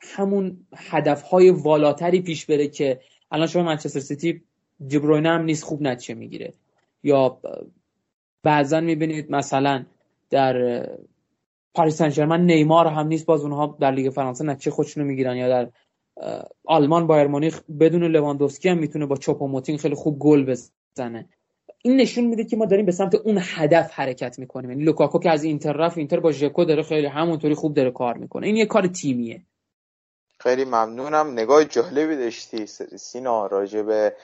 همون 0.00 0.66
هدفهای 0.76 1.50
والاتری 1.50 2.20
پیش 2.22 2.46
بره 2.46 2.68
که 2.68 3.00
الان 3.30 3.46
شما 3.46 3.62
منچستر 3.62 4.00
سیتی 4.00 4.42
جبروینه 4.86 5.28
هم 5.28 5.42
نیست 5.42 5.64
خوب 5.64 5.82
نتیجه 5.82 6.14
می‌گیره. 6.14 6.52
یا 7.02 7.40
بعضا 8.42 8.80
می‌بینید 8.80 9.30
مثلا 9.30 9.84
در 10.30 10.86
پاریس 11.74 12.02
سن 12.02 12.40
نیمار 12.40 12.86
هم 12.86 13.06
نیست 13.06 13.26
باز 13.26 13.42
اونها 13.42 13.76
در 13.80 13.90
لیگ 13.90 14.10
فرانسه 14.10 14.44
نتیجه 14.44 14.70
خودشونو 14.70 15.06
می‌گیرن. 15.06 15.36
یا 15.36 15.48
در 15.48 15.70
آلمان 16.64 17.06
بایر 17.06 17.26
مونیخ 17.26 17.62
بدون 17.80 18.04
لواندوفسکی 18.04 18.68
هم 18.68 18.78
می‌تونه 18.78 19.06
با 19.06 19.16
چوپ 19.16 19.42
و 19.42 19.48
موتینگ 19.48 19.78
خیلی 19.78 19.94
خوب 19.94 20.18
گل 20.18 20.44
بزنه. 20.44 21.28
این 21.82 21.96
نشون 21.96 22.24
میده 22.24 22.44
که 22.44 22.56
ما 22.56 22.66
داریم 22.66 22.86
به 22.86 22.92
سمت 22.92 23.14
اون 23.14 23.38
هدف 23.40 23.90
حرکت 23.90 24.38
می‌کنیم. 24.38 24.70
یعنی 24.70 24.84
لوکاکو 24.84 25.18
که 25.18 25.30
از 25.30 25.44
اینتر 25.44 25.72
رفت 25.72 25.98
اینتر 25.98 26.20
با 26.20 26.32
ژکو 26.32 26.64
داره 26.64 26.82
خیلی 26.82 27.06
همونطوری 27.06 27.54
خوب 27.54 27.74
داره 27.74 27.90
کار 27.90 28.18
می‌کنه. 28.18 28.46
این 28.46 28.56
یه 28.56 28.66
کار 28.66 28.86
تیمیه. 28.86 29.42
خیلی 30.40 30.64
ممنونم. 30.64 31.32
نگاه 31.32 31.64
جالبی 31.64 32.16
داشتی. 32.16 32.66
سینا 32.96 33.46
راجع 33.46 33.82
به 33.82 34.14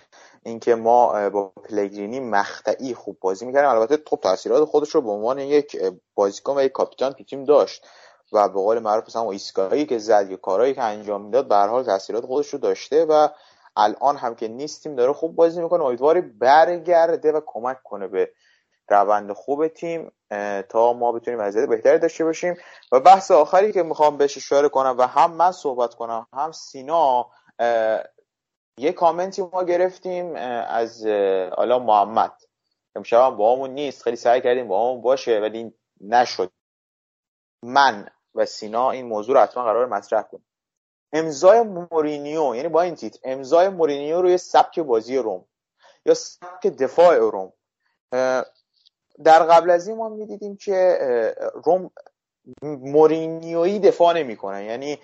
اینکه 0.44 0.74
ما 0.74 1.31
با 1.31 1.52
پلگرینی 1.70 2.20
مقطعی 2.20 2.94
خوب 2.94 3.16
بازی 3.20 3.47
می‌کردیم. 3.47 3.70
البته 3.70 3.98
خب 4.06 4.18
تاثیرات 4.22 4.64
خودش 4.64 4.90
رو 4.90 5.01
به 5.01 5.10
عنوان 5.10 5.39
یک 5.39 5.76
بازیکن 6.14 6.59
و 6.59 6.64
یک 6.64 6.72
کاپیتان 6.72 7.12
تو 7.12 7.24
تیم 7.24 7.44
داشت 7.44 7.85
و 8.32 8.48
به 8.48 8.55
قول 8.55 8.78
معروف 8.78 9.05
مثلا 9.06 9.31
ایستگاهی 9.31 9.86
که 9.86 9.98
زد 9.98 10.31
یا 10.31 10.36
کارهایی 10.36 10.74
که 10.74 10.82
انجام 10.82 11.24
می‌داد 11.24 11.48
به 11.48 11.56
حال 11.56 11.85
تاثیرات 11.85 12.26
خودش 12.26 12.48
رو 12.48 12.59
داشته 12.59 13.05
و 13.05 13.28
الان 13.76 14.16
هم 14.16 14.34
که 14.34 14.48
نیستیم 14.48 14.96
داره 14.96 15.12
خوب 15.12 15.36
بازی 15.36 15.62
می‌کنه. 15.62 15.84
امیدواری 15.84 16.20
برگرده 16.20 17.32
و 17.32 17.40
کمک 17.46 17.82
کنه 17.82 18.09
به 18.09 18.30
روند 18.88 19.32
خوب 19.32 19.68
تیم 19.68 20.12
تا 20.68 20.92
ما 20.92 21.12
بتونیم 21.12 21.40
وضعیت 21.40 21.68
بهتری 21.68 21.98
داشته 21.98 22.24
باشیم. 22.24 22.56
و 22.92 23.01
بحث 23.01 23.30
آخری 23.30 23.72
که 23.72 23.82
می‌خوام 23.82 24.16
بهش 24.16 24.36
اشاره 24.36 24.68
کنم 24.68 24.94
و 24.98 25.06
هم 25.06 25.32
من 25.32 25.52
صحبت 25.52 25.94
کنم 25.94 26.26
هم 26.32 26.52
سینا 26.52 27.30
یه 28.78 28.92
کامنتی 28.92 29.42
ما 29.42 29.64
گرفتیم 29.64 30.34
از 30.68 31.06
حالا 31.56 31.78
محمد. 31.78 32.32
امشب 32.96 33.20
هم 33.20 33.36
با 33.36 33.55
همون 33.55 33.70
نیست 33.70 34.02
خیلی 34.02 34.16
سعی 34.16 34.40
کردیم 34.40 34.68
با 34.68 34.88
همون 34.88 35.02
باشه 35.02 35.40
ولی 35.40 35.74
نشد. 36.01 36.52
من 37.62 38.09
و 38.34 38.46
سینا 38.46 38.90
این 38.90 39.06
موضوع 39.06 39.34
رو 39.34 39.40
حتما 39.40 39.64
قرار 39.64 39.86
مطرح 39.86 40.22
کنیم. 40.22 40.46
امضای 41.12 41.62
مورینیو 41.62 42.55
یعنی 42.55 42.68
با 42.68 42.82
این 42.82 42.94
تیتر 42.94 43.18
امضای 43.24 43.68
مورینیو 43.68 44.22
روی 44.22 44.39
سبک 44.39 44.81
بازی 44.81 45.16
روم 45.16 45.44
یا 46.06 46.14
سبک 46.14 46.66
دفاع 46.66 47.16
روم. 47.16 47.52
در 49.24 49.43
قبل 49.43 49.70
از 49.70 49.89
این 49.89 49.97
ما 49.97 50.09
می‌دیدیم 50.09 50.56
که 50.56 50.98
روم 51.64 51.90
مورینیویی 52.62 53.78
دفاع 53.78 54.14
نمی‌کنه. 54.14 54.64
یعنی 54.64 54.98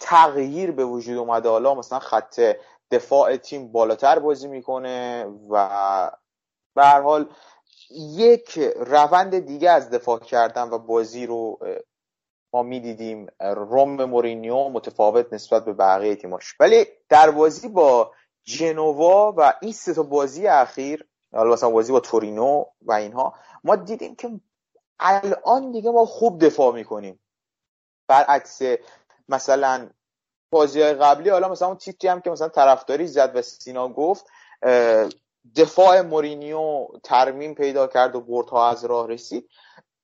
تغییر 0.00 0.72
به 0.72 0.84
وجود 0.84 1.18
اومده. 1.18 1.48
حالا 1.48 1.74
مثلا 1.74 1.98
خط 1.98 2.40
دفاع 2.90 3.36
تیم 3.36 3.72
بالاتر 3.72 4.18
بازی 4.18 4.48
می‌کنه 4.48 5.26
و 5.50 6.10
به 6.74 6.84
هر 6.84 7.00
حال 7.00 7.28
یک 7.90 8.58
روند 8.76 9.38
دیگه 9.38 9.70
از 9.70 9.90
دفاع 9.90 10.18
کردن 10.18 10.70
و 10.70 10.78
بازی 10.78 11.26
رو 11.26 11.58
ما 12.54 12.62
می‌دیدیم 12.62 13.26
روم 13.40 14.04
مورینیو 14.04 14.68
متفاوت 14.68 15.32
نسبت 15.32 15.64
به 15.64 15.72
بقیه 15.72 16.16
تیماش. 16.16 16.54
ولی 16.60 16.86
در 17.08 17.30
بازی 17.30 17.68
با 17.68 18.12
جنوا 18.44 19.34
و 19.36 19.54
این 19.62 19.72
سه 19.72 19.94
تا 19.94 20.02
بازی 20.02 20.46
اخیر 20.46 21.06
حالا 21.32 21.52
مثلا 21.52 21.70
بازی 21.70 21.92
با 21.92 22.00
تورینو 22.00 22.64
و 22.82 22.92
اینها 22.92 23.34
ما 23.64 23.76
دیدیم 23.76 24.14
که 24.14 24.40
الان 25.00 25.70
دیگه 25.72 25.90
ما 25.90 26.04
خوب 26.04 26.44
دفاع 26.44 26.74
می‌کنیم. 26.74 27.20
برعکس 28.08 28.60
مثلا 29.28 29.90
بازی 30.50 30.82
های 30.82 30.94
قبلی 30.94 31.30
حالا 31.30 31.48
مثلا 31.48 31.68
اون 31.68 31.76
تیتری 31.76 32.10
هم 32.10 32.20
که 32.20 32.30
مثلا 32.30 32.48
طرفداری 32.48 33.06
زد 33.06 33.36
و 33.36 33.42
سینا 33.42 33.88
گفت 33.88 34.26
دفاع 35.56 36.00
مورینیو 36.00 36.86
ترمیم 37.02 37.54
پیدا 37.54 37.86
کرد 37.86 38.16
و 38.16 38.20
بردها 38.20 38.70
از 38.70 38.84
راه 38.84 39.08
رسید. 39.08 39.48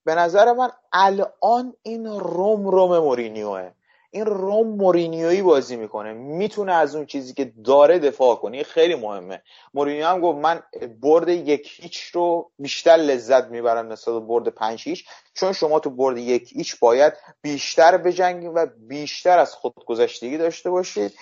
به 0.05 0.15
نظر 0.15 0.53
من 0.53 0.69
الان 0.93 1.73
این 1.83 2.05
روم 2.05 2.67
روم 2.67 2.99
مورینیوه. 2.99 3.71
این 4.13 4.25
روم 4.25 4.67
مورینیویی 4.67 5.41
بازی 5.41 5.75
می‌کنه. 5.75 6.13
می‌تونه 6.13 6.73
از 6.73 6.95
اون 6.95 7.05
چیزی 7.05 7.33
که 7.33 7.53
داره 7.65 7.99
دفاع 7.99 8.35
کنه. 8.35 8.63
خیلی 8.63 8.95
مهمه. 8.95 9.41
مورینیو 9.73 10.07
هم 10.07 10.21
گفت 10.21 10.37
من 10.37 10.63
برد 11.01 11.29
یک 11.29 11.71
هیچ 11.81 12.01
رو 12.03 12.51
بیشتر 12.59 12.95
لذت 12.95 13.47
می‌برم 13.47 13.91
نسبت 13.91 14.23
برد 14.23 14.47
پنج 14.47 14.83
هیچ 14.83 15.05
چون 15.33 15.53
شما 15.53 15.79
تو 15.79 15.89
برد 15.89 16.17
یک 16.17 16.53
هیچ 16.53 16.79
باید 16.79 17.13
بیشتر 17.41 17.97
بجنگید 17.97 18.51
و 18.55 18.67
بیشتر 18.77 19.39
از 19.39 19.53
خودگذشتگی 19.53 20.37
داشته 20.37 20.69
باشید. 20.69 21.13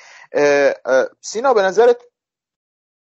سینا 1.22 1.53
به 1.53 1.61
نظرت 1.61 1.97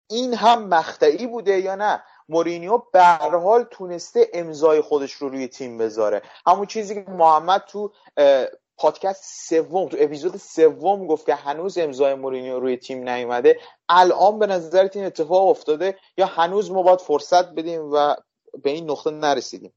این 0.10 0.34
هم 0.34 0.68
مخدعی 0.68 1.28
بوده 1.28 1.60
یا 1.60 1.76
نه؟ 1.76 2.04
مورینیو 2.30 2.82
به 2.94 3.04
هر 3.04 3.38
حال 3.38 3.66
تونسته 3.72 4.28
امضای 4.34 4.82
خودش 4.82 5.12
رو 5.12 5.30
روی 5.30 5.48
تیم 5.48 5.78
بذاره. 5.78 6.22
همون 6.46 6.66
چیزی 6.66 6.96
که 6.96 7.12
محمد 7.12 7.64
تو 7.68 7.92
پادکست 8.78 9.24
سوم 9.50 9.88
تو 9.88 9.98
اپیزود 10.00 10.38
سوم 10.38 11.08
گفت 11.08 11.26
که 11.26 11.36
هنوز 11.36 11.78
امضای 11.78 12.16
مورینیو 12.16 12.60
روی 12.60 12.78
تیم 12.78 13.10
نیومده. 13.10 13.58
الان 13.90 14.40
به 14.40 14.48
نظرت 14.48 14.96
این 14.96 15.06
اتفاق 15.06 15.50
افتاده 15.50 15.96
یا 16.18 16.26
هنوز 16.26 16.72
ما 16.72 16.84
باید 16.84 17.02
فرصت 17.02 17.52
بدیم 17.54 17.82
و 17.94 18.16
به 18.64 18.70
این 18.70 18.92
نقطه 18.92 19.12
نرسیدیم؟ 19.12 19.74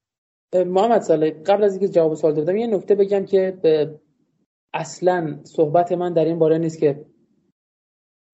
محمد 0.55 1.03
ساله 1.03 1.31
قبل 1.31 1.65
از 1.65 1.73
اینکه 1.73 1.89
جواب 1.89 2.15
سوال 2.15 2.35
دادم 2.35 2.57
یه 2.57 2.67
نکته 2.67 2.95
بگم 2.95 3.27
که 3.27 3.59
به 3.63 4.01
اصلا 4.75 5.41
صحبت 5.45 5.93
من 5.93 6.13
در 6.13 6.25
این 6.25 6.39
باره 6.39 6.59
نیست 6.59 6.79
که 6.79 7.07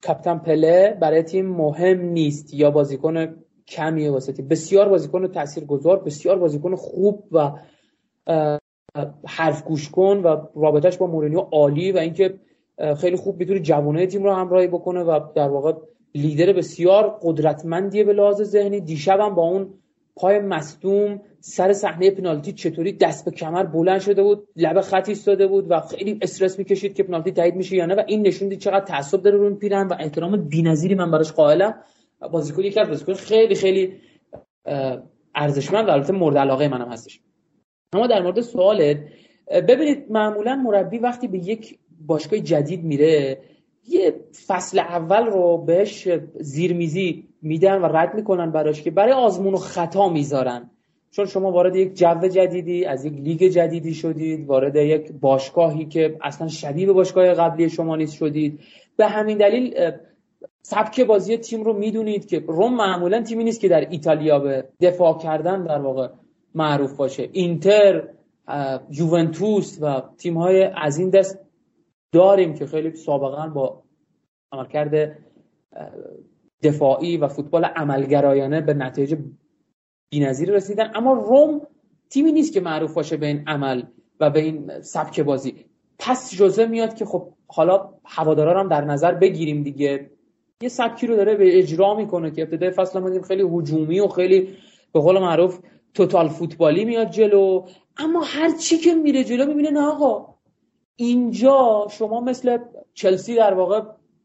کاپیتان 0.02 0.38
پله 0.38 0.98
برای 1.00 1.22
تیم 1.22 1.46
مهم 1.46 2.00
نیست 2.00 2.54
یا 2.54 2.70
بازیکن 2.70 3.45
کمیه 3.68 4.10
واسه 4.10 4.32
تیم. 4.32 4.48
بسیار 4.48 4.88
بازیکن 4.88 5.26
تاثیرگذار 5.26 5.98
بسیار 5.98 6.38
بازیکن 6.38 6.76
خوب 6.76 7.24
و 7.32 7.52
حرف 9.26 9.64
گوش 9.64 9.90
کن 9.90 10.16
و 10.16 10.36
رابطش 10.54 10.96
با 10.96 11.06
مورینیو 11.06 11.40
عالی 11.40 11.92
و 11.92 11.98
اینکه 11.98 12.34
خیلی 13.00 13.16
خوب 13.16 13.38
می‌تونه 13.38 13.60
جوانه 13.60 14.06
تیم 14.06 14.22
رو 14.22 14.32
همراهی 14.32 14.66
بکنه 14.66 15.00
و 15.00 15.20
در 15.34 15.48
واقع 15.48 15.72
لیدر 16.14 16.52
بسیار 16.52 17.18
قدرتمندیه 17.22 18.04
به 18.04 18.12
لحاظ 18.12 18.42
ذهنی. 18.42 18.80
دیشب 18.80 19.20
هم 19.20 19.34
با 19.34 19.42
اون 19.42 19.74
پای 20.16 20.38
مصدوم 20.38 21.20
سر 21.40 21.72
صحنه 21.72 22.10
پنالتی 22.10 22.52
چطوری 22.52 22.92
دست 22.92 23.24
به 23.24 23.30
کمر 23.30 23.62
بلند 23.62 24.00
شده 24.00 24.22
بود 24.22 24.48
لب 24.56 24.80
خط 24.80 25.08
ایستاده 25.08 25.46
بود 25.46 25.70
و 25.70 25.80
خیلی 25.80 26.18
استرس 26.22 26.58
می‌کشید 26.58 26.94
که 26.94 27.02
پنالتی 27.02 27.32
تایید 27.32 27.56
میشه 27.56 27.76
یا 27.76 27.86
نه 27.86 27.94
و 27.94 28.02
این 28.06 28.26
نشون 28.26 28.56
چقدر 28.56 28.84
تعصب 28.84 29.22
داره 29.22 29.36
رو 29.36 29.54
پیرن 29.54 29.88
و 29.88 29.94
احترام 29.98 30.36
بی‌نظیری 30.36 30.94
من 30.94 31.10
براش 31.10 31.32
قائلم. 31.32 31.74
بازیکن 32.20 32.62
یکی 32.62 32.80
از 32.80 32.88
بازیکن 32.88 33.14
خیلی 33.14 33.54
خیلی 33.54 33.92
ارزشمند 35.34 35.88
و 35.88 35.90
البته 35.90 36.12
مورد 36.12 36.38
علاقه 36.38 36.68
منم 36.68 36.92
هستش. 36.92 37.20
اما 37.92 38.06
در 38.06 38.22
مورد 38.22 38.40
سوالت 38.40 38.98
ببینید 39.50 40.06
معمولا 40.10 40.56
مربی 40.56 40.98
وقتی 40.98 41.28
به 41.28 41.38
یک 41.38 41.78
باشگاه 42.06 42.40
جدید 42.40 42.84
میره 42.84 43.38
یه 43.88 44.14
فصل 44.46 44.78
اول 44.78 45.26
رو 45.26 45.58
بهش 45.58 46.08
زیرمیزی 46.40 47.28
میدن 47.42 47.82
و 47.82 47.86
رد 47.86 48.14
می‌کنن 48.14 48.50
براش 48.50 48.82
که 48.82 48.90
برای 48.90 49.12
آزمون 49.12 49.54
و 49.54 49.56
خطا 49.56 50.08
می‌ذارن. 50.08 50.70
چون 51.10 51.26
شما 51.26 51.52
وارد 51.52 51.76
یک 51.76 51.94
جو 51.94 52.28
جدیدی 52.28 52.84
از 52.84 53.04
یک 53.04 53.12
لیگ 53.12 53.42
جدیدی 53.42 53.94
شدید 53.94 54.46
وارد 54.46 54.76
یک 54.76 55.12
باشگاهی 55.12 55.84
که 55.84 56.16
اصلا 56.22 56.48
شبیه 56.48 56.86
به 56.86 56.92
باشگاه 56.92 57.34
قبلی 57.34 57.70
شما 57.70 57.96
نیست 57.96 58.16
شدید. 58.16 58.60
به 58.96 59.06
همین 59.06 59.38
دلیل 59.38 59.74
سبک 60.62 61.00
بازی 61.00 61.36
تیم 61.36 61.62
رو 61.62 61.72
می‌دونید 61.72 62.26
که 62.26 62.38
روم 62.38 62.74
معمولا 62.74 63.22
تیمی 63.22 63.44
نیست 63.44 63.60
که 63.60 63.68
در 63.68 63.88
ایتالیا 63.90 64.38
به 64.38 64.68
دفاع 64.80 65.18
کردن 65.18 65.64
در 65.64 65.78
واقع 65.78 66.08
معروف 66.54 66.96
باشه. 66.96 67.28
اینتر 67.32 68.08
یوونتوس 68.90 69.78
و 69.80 70.02
تیم 70.18 70.38
های 70.38 70.62
از 70.62 70.98
این 70.98 71.10
دست 71.10 71.38
داریم 72.12 72.54
که 72.54 72.66
خیلی 72.66 72.96
سابقا 72.96 73.46
با 73.46 73.82
عملکرد 74.52 75.18
دفاعی 76.62 77.16
و 77.16 77.28
فوتبال 77.28 77.64
عملگرایانه 77.64 78.60
به 78.60 78.74
نتایج 78.74 79.16
بی‌نظیر 80.10 80.52
رسیدن. 80.52 80.92
اما 80.94 81.12
روم 81.12 81.66
تیمی 82.10 82.32
نیست 82.32 82.52
که 82.52 82.60
معروف 82.60 82.94
باشه 82.94 83.16
به 83.16 83.26
این 83.26 83.44
عمل 83.46 83.82
و 84.20 84.30
به 84.30 84.40
این 84.40 84.80
سبک 84.80 85.20
بازی. 85.20 85.54
پس 85.98 86.34
جزه 86.34 86.66
میاد 86.66 86.94
که 86.94 87.04
خب 87.04 87.28
حالا 87.46 87.94
هوادارا 88.04 88.60
هم 88.60 88.68
در 88.68 88.84
نظر 88.84 89.14
بگیریم 89.14 89.62
دیگه. 89.62 90.10
یه 90.62 90.68
سبکی 90.68 91.06
رو 91.06 91.16
داره 91.16 91.34
به 91.34 91.58
اجرا 91.58 91.94
می‌کنه 91.94 92.30
که 92.30 92.42
ابتدای 92.42 92.70
فصل 92.70 92.98
ما 92.98 93.22
خیلی 93.22 93.42
هجومی 93.42 94.00
و 94.00 94.08
خیلی 94.08 94.48
به 94.92 95.00
قول 95.00 95.18
معروف 95.18 95.58
توتال 95.94 96.28
فوتبالی 96.28 96.84
میاد 96.84 97.10
جلو. 97.10 97.66
اما 97.96 98.22
هر 98.24 98.56
چی 98.56 98.78
که 98.78 98.94
میره 98.94 99.24
جلو 99.24 99.46
می‌بینه 99.46 99.70
نه 99.70 99.86
آقا. 99.86 100.34
اینجا 100.96 101.86
شما 101.90 102.20
مثل 102.20 102.58
چلسی 102.94 103.34
در 103.34 103.54
واقع 103.54 103.80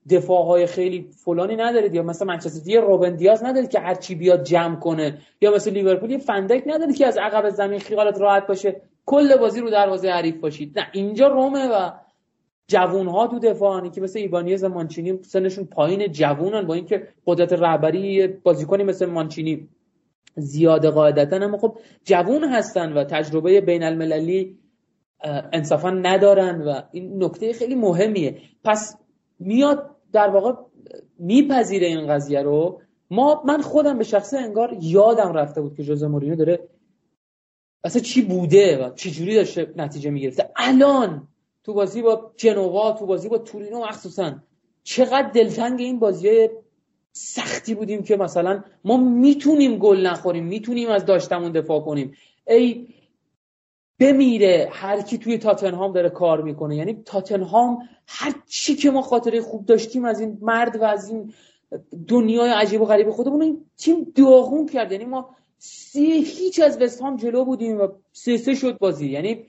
دفاع 0.10 0.46
های 0.46 0.66
خیلی 0.66 1.10
فلانی 1.26 1.56
ندارید 1.56 1.96
یا 1.96 2.04
مثل 2.04 2.26
منچستر 2.26 2.82
روبن 2.82 3.16
دیاز 3.16 3.44
ندارید 3.44 3.70
که 3.70 3.80
هر 3.80 3.96
چی 3.96 4.16
بیاد 4.16 4.44
جمع 4.44 4.76
کنه. 4.76 5.18
یا 5.42 5.52
مثل 5.52 5.72
لیورپول 5.72 6.12
یه 6.12 6.18
فندک 6.18 6.64
ندارید 6.66 6.98
که 6.98 7.08
از 7.08 7.18
عقب 7.18 7.50
زمین 7.50 7.80
خیالت 7.80 8.22
راحت 8.22 8.48
باشه. 8.48 8.82
کل 9.06 9.38
بازی 9.38 9.62
رو 9.62 9.70
دروازه 9.70 10.10
حریف 10.10 10.36
باشید. 10.36 10.80
نه 10.80 10.88
اینجا 10.92 11.28
رومه 11.28 11.68
و 11.68 11.92
جوون 12.72 13.08
ها 13.08 13.28
تو 13.28 13.90
که 13.90 14.02
مثل 14.02 14.20
ایبانیز 14.20 14.64
مانچینی 14.64 15.20
سنشون 15.24 15.66
پایین 15.66 16.12
جوونن. 16.12 16.62
با 16.62 16.74
اینکه 16.74 17.08
قدرت 17.26 17.54
رهبری 17.54 18.28
بازیکنی 18.28 18.84
مثل 18.84 19.06
مانچینی 19.06 19.68
زیاده 20.36 20.90
قاعدتا 20.90 21.36
اما 21.36 21.58
خب 21.58 21.78
جوون 22.04 22.44
هستن 22.44 22.94
و 22.94 23.04
تجربه 23.04 23.62
بین 23.62 23.84
المللی 23.84 24.58
انصافا 25.54 25.90
ندارن 25.90 26.62
و 26.62 26.82
این 26.92 27.24
نکته 27.24 27.54
خیلی 27.54 27.76
مهمیه. 27.76 28.38
پس 28.64 28.98
میاد 29.40 29.96
در 30.14 30.30
واقع 30.30 30.54
میپذیره 31.20 31.88
این 31.88 32.08
قضیه 32.08 32.42
رو. 32.42 32.82
ما 33.12 33.44
من 33.46 33.62
خودم 33.62 33.98
به 33.98 34.04
شخصه 34.04 34.38
انگار 34.38 34.78
یادم 34.82 35.34
رفته 35.34 35.62
بود 35.62 35.76
که 35.76 35.84
جوزه 35.84 36.08
مورینو 36.08 36.36
داره 36.36 36.60
اصلا 37.84 38.02
چی 38.02 38.22
بوده 38.22 38.86
و 38.86 38.94
چی 38.96 39.12
جوری 39.12 39.36
داشته 39.36 39.74
نتیجه 39.76 40.10
می‌گرفته. 40.10 40.50
الان 40.56 41.28
تو 41.64 41.74
بازی 41.74 42.02
با 42.02 42.32
جنوا 42.38 42.92
تو 42.92 43.06
بازی 43.06 43.30
با 43.30 43.38
تورینو 43.38 43.80
مخصوصا. 43.80 44.36
چقدر 44.84 45.30
دلتنگ 45.30 45.80
این 45.80 46.00
بازی 46.00 46.50
سختی 47.12 47.76
بودیم 47.76 48.04
که 48.04 48.18
مثلا 48.18 48.64
ما 48.84 48.98
می‌تونیم 48.98 49.78
گل 49.78 50.08
نخوریم 50.08 50.44
می‌تونیم 50.44 50.90
از 50.90 51.06
داشتمون 51.06 51.52
دفاع 51.52 51.80
کنیم. 51.80 52.14
ای 52.48 52.88
بمیره 54.00 54.70
هر 54.72 55.02
کی 55.02 55.18
توی 55.18 55.38
تاتنهام 55.38 55.94
داره 55.94 56.10
کار 56.10 56.42
می‌کنه. 56.42 56.76
یعنی 56.76 57.04
تاتنهام 57.06 57.90
هر 58.08 58.34
چی 58.48 58.76
که 58.76 58.92
ما 58.92 59.02
خاطره 59.02 59.42
خوب 59.42 59.66
داشتیم 59.66 60.06
از 60.06 60.20
این 60.20 60.38
مرد 60.42 60.82
و 60.82 60.84
از 60.84 61.10
این 61.10 61.34
دنیای 62.08 62.50
عجیب 62.50 62.82
و 62.82 62.86
غریب 62.86 63.12
خودمون 63.12 63.42
این 63.42 63.66
تیم 63.78 64.14
داغون 64.16 64.66
کرد. 64.66 64.92
یعنی 64.92 65.06
ما 65.06 65.30
سه 65.58 66.00
هیچ 66.00 66.60
از 66.60 66.82
وستهام 66.82 67.16
جلو 67.16 67.46
بودیم 67.46 67.82
و 67.82 67.88
سه 68.12 68.38
سه 68.38 68.56
شد 68.56 68.78
بازی. 68.78 69.10
یعنی 69.10 69.46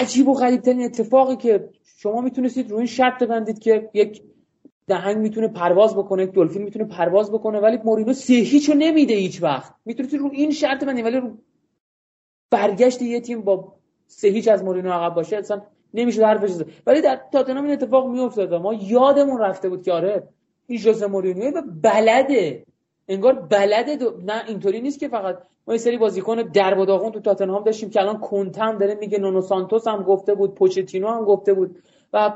عجیب 0.00 0.28
و 0.28 0.34
غریب 0.34 0.60
ترین 0.60 0.84
اتفاقی 0.84 1.36
که 1.36 1.68
شما 1.98 2.20
می‌تونستید 2.20 2.70
روی 2.70 2.78
این 2.78 2.86
شرط 2.86 3.22
بندید 3.22 3.58
که 3.58 3.90
یک 3.94 4.22
دهنگ 4.86 5.16
می‌تونه 5.16 5.48
پرواز 5.48 5.96
بکنه 5.96 6.26
دلفین 6.26 6.62
می‌تونه 6.62 6.84
پرواز 6.84 7.32
بکنه 7.32 7.60
ولی 7.60 7.78
مورینو 7.84 8.12
سه 8.12 8.34
هیچو 8.34 8.74
نمیده 8.74 9.14
هیچ 9.14 9.42
وقت. 9.42 9.74
می‌تونه 9.84 10.08
رو 10.16 10.30
این 10.32 10.50
شرط 10.50 10.84
من 10.84 11.02
ولی 11.02 11.16
رو 11.16 11.38
برگشت 12.50 13.02
یه 13.02 13.20
تیم 13.20 13.42
با 13.42 13.74
سه 14.06 14.28
هیچ 14.28 14.48
از 14.48 14.64
مورینو 14.64 14.92
عقب 14.92 15.14
باشه 15.14 15.36
اصلا 15.36 15.62
نمیشه 15.94 16.26
حرفش 16.26 16.50
ولی 16.86 17.00
در 17.00 17.20
تاتنهام 17.32 17.64
این 17.64 17.72
اتفاق 17.72 18.08
میافتاد 18.08 18.54
ما 18.54 18.74
یادمون 18.74 19.40
رفته 19.40 19.68
بود 19.68 19.82
که 19.82 19.92
آره 19.92 20.28
این 20.66 20.78
ژوزه 20.78 21.06
مورینیو 21.06 21.62
بلده. 21.82 22.65
انگار 23.08 23.32
بلده 23.32 23.96
دو... 23.96 24.20
نه 24.24 24.44
اینطوری 24.48 24.80
نیست 24.80 24.98
که 24.98 25.08
فقط 25.08 25.38
ما 25.66 25.74
یه 25.74 25.78
سری 25.78 25.98
بازیکن 25.98 26.42
در 26.42 26.78
و 26.78 26.84
داغون 26.84 27.12
تو 27.12 27.20
تاتنهام 27.20 27.64
داشتیم 27.64 27.90
که 27.90 28.00
الان 28.00 28.18
کنتم 28.20 28.78
داره 28.78 28.94
میگه 28.94 29.18
نونو 29.18 29.40
سانتوس 29.40 29.88
هم 29.88 30.02
گفته 30.02 30.34
بود 30.34 30.54
پوچتینو 30.54 31.08
هم 31.08 31.24
گفته 31.24 31.54
بود. 31.54 31.82
و 32.12 32.32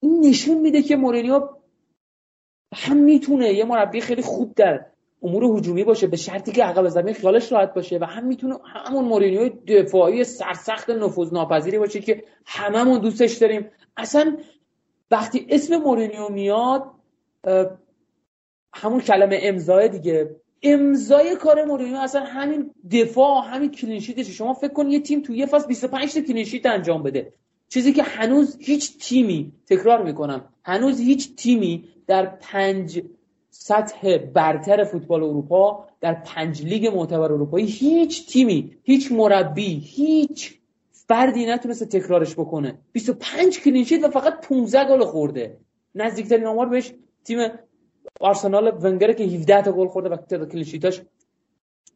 این 0.00 0.20
نشون 0.26 0.60
میده 0.60 0.82
که 0.82 0.96
مورینیو 0.96 1.48
هم 2.74 2.96
می‌تونه 2.96 3.52
یه 3.52 3.64
مربی 3.64 4.00
خیلی 4.00 4.22
خوب 4.22 4.54
در 4.54 4.86
امور 5.22 5.44
هجومی 5.44 5.84
باشه 5.84 6.06
به 6.06 6.16
شرطی 6.16 6.52
که 6.52 6.64
عقب 6.64 6.88
زمین 6.88 7.14
خیالش 7.14 7.52
راحت 7.52 7.74
باشه 7.74 7.98
و 7.98 8.04
هم 8.04 8.26
می‌تونه 8.26 8.56
همون 8.64 9.04
مورینیو 9.04 9.48
دفاعی 9.48 10.24
سرسخت 10.24 10.90
نفوذ 10.90 11.32
ناپذیری 11.32 11.78
باشه 11.78 12.00
که 12.00 12.24
هممون 12.46 12.98
دوستش 12.98 13.36
داریم. 13.36 13.70
اصلا 13.96 14.36
وقتی 15.10 15.46
اسم 15.50 15.76
مورینیو 15.76 16.28
میاد 16.28 16.84
همون 18.82 19.00
کلمه 19.00 19.38
امضای 19.42 19.88
دیگه. 19.88 20.36
امضای 20.62 21.36
کار 21.36 21.64
مورینیو 21.64 21.96
اصلا 21.96 22.24
همین 22.24 22.70
دفاع 22.90 23.44
همین 23.44 23.70
clean 23.70 23.94
sheet 23.94 24.18
شه 24.18 24.32
شما 24.32 24.54
فکر 24.54 24.72
کن 24.72 24.90
یه 24.90 25.00
تیم 25.00 25.22
تو 25.22 25.34
یه 25.34 25.46
فصل 25.46 25.66
25 25.66 26.14
تا 26.14 26.20
clean 26.20 26.43
sheet 26.43 26.66
انجام 26.66 27.02
بده. 27.02 27.32
چیزی 27.68 27.92
که 27.92 28.02
هنوز 28.02 28.56
هیچ 28.60 28.98
تیمی 28.98 29.52
تکرار 29.66 30.02
می‌کنم 30.02 30.44
هنوز 30.64 31.00
هیچ 31.00 31.36
تیمی 31.36 31.84
در 32.06 32.26
پنج 32.26 33.02
سطح 33.50 34.18
برتر 34.18 34.84
فوتبال 34.84 35.22
اروپا 35.22 35.86
در 36.00 36.14
پنج 36.14 36.62
لیگ 36.62 36.86
معتبر 36.86 37.32
اروپایی 37.32 37.66
هیچ 37.66 38.26
تیمی 38.26 38.76
هیچ 38.82 39.12
مربی 39.12 39.82
هیچ 39.84 40.54
فردی 40.92 41.46
نتونسته 41.46 41.86
تکرارش 41.86 42.32
بکنه. 42.34 42.78
25 42.92 43.60
clean 43.60 43.82
sheet 43.82 44.04
و 44.04 44.08
فقط 44.08 44.40
15 44.40 44.84
گل 44.84 45.04
خورده. 45.04 45.56
نزدیکترین 45.94 46.46
آمار 46.46 46.68
بهش 46.68 46.92
تیم 47.24 47.38
آرسنال 48.20 48.78
ونگر 48.82 49.12
که 49.12 49.24
17 49.24 49.62
تا 49.62 49.72
گل 49.72 49.88
خورده 49.88 50.08
و 50.08 50.16
تعداد 50.16 50.52
clean 50.52 50.73
sheet 50.73 50.94
اش 50.94 51.02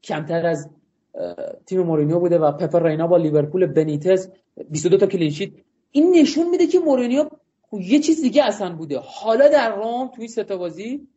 کمتر 0.02 0.46
از 0.46 0.70
تیم 1.66 1.80
مورینیو 1.80 2.18
بوده 2.18 2.38
و 2.38 2.52
پپه 2.52 2.82
رینا 2.82 3.06
با 3.06 3.16
لیورپول 3.16 3.66
بنیتز 3.66 4.28
22 4.70 4.96
تا 4.96 5.06
clean 5.06 5.26
sheet. 5.26 5.50
این 5.90 6.16
نشون 6.16 6.50
میده 6.50 6.66
که 6.66 6.78
مورینیو 6.78 7.28
یه 7.72 7.98
چیز 7.98 8.22
دیگه 8.22 8.44
اصلا 8.44 8.76
بوده. 8.76 8.98
حالا 8.98 9.48
در 9.48 9.76
روم 9.76 10.08
توی 10.08 10.28
سه 10.28 10.44
تا 10.44 10.56
بازی 10.56 11.08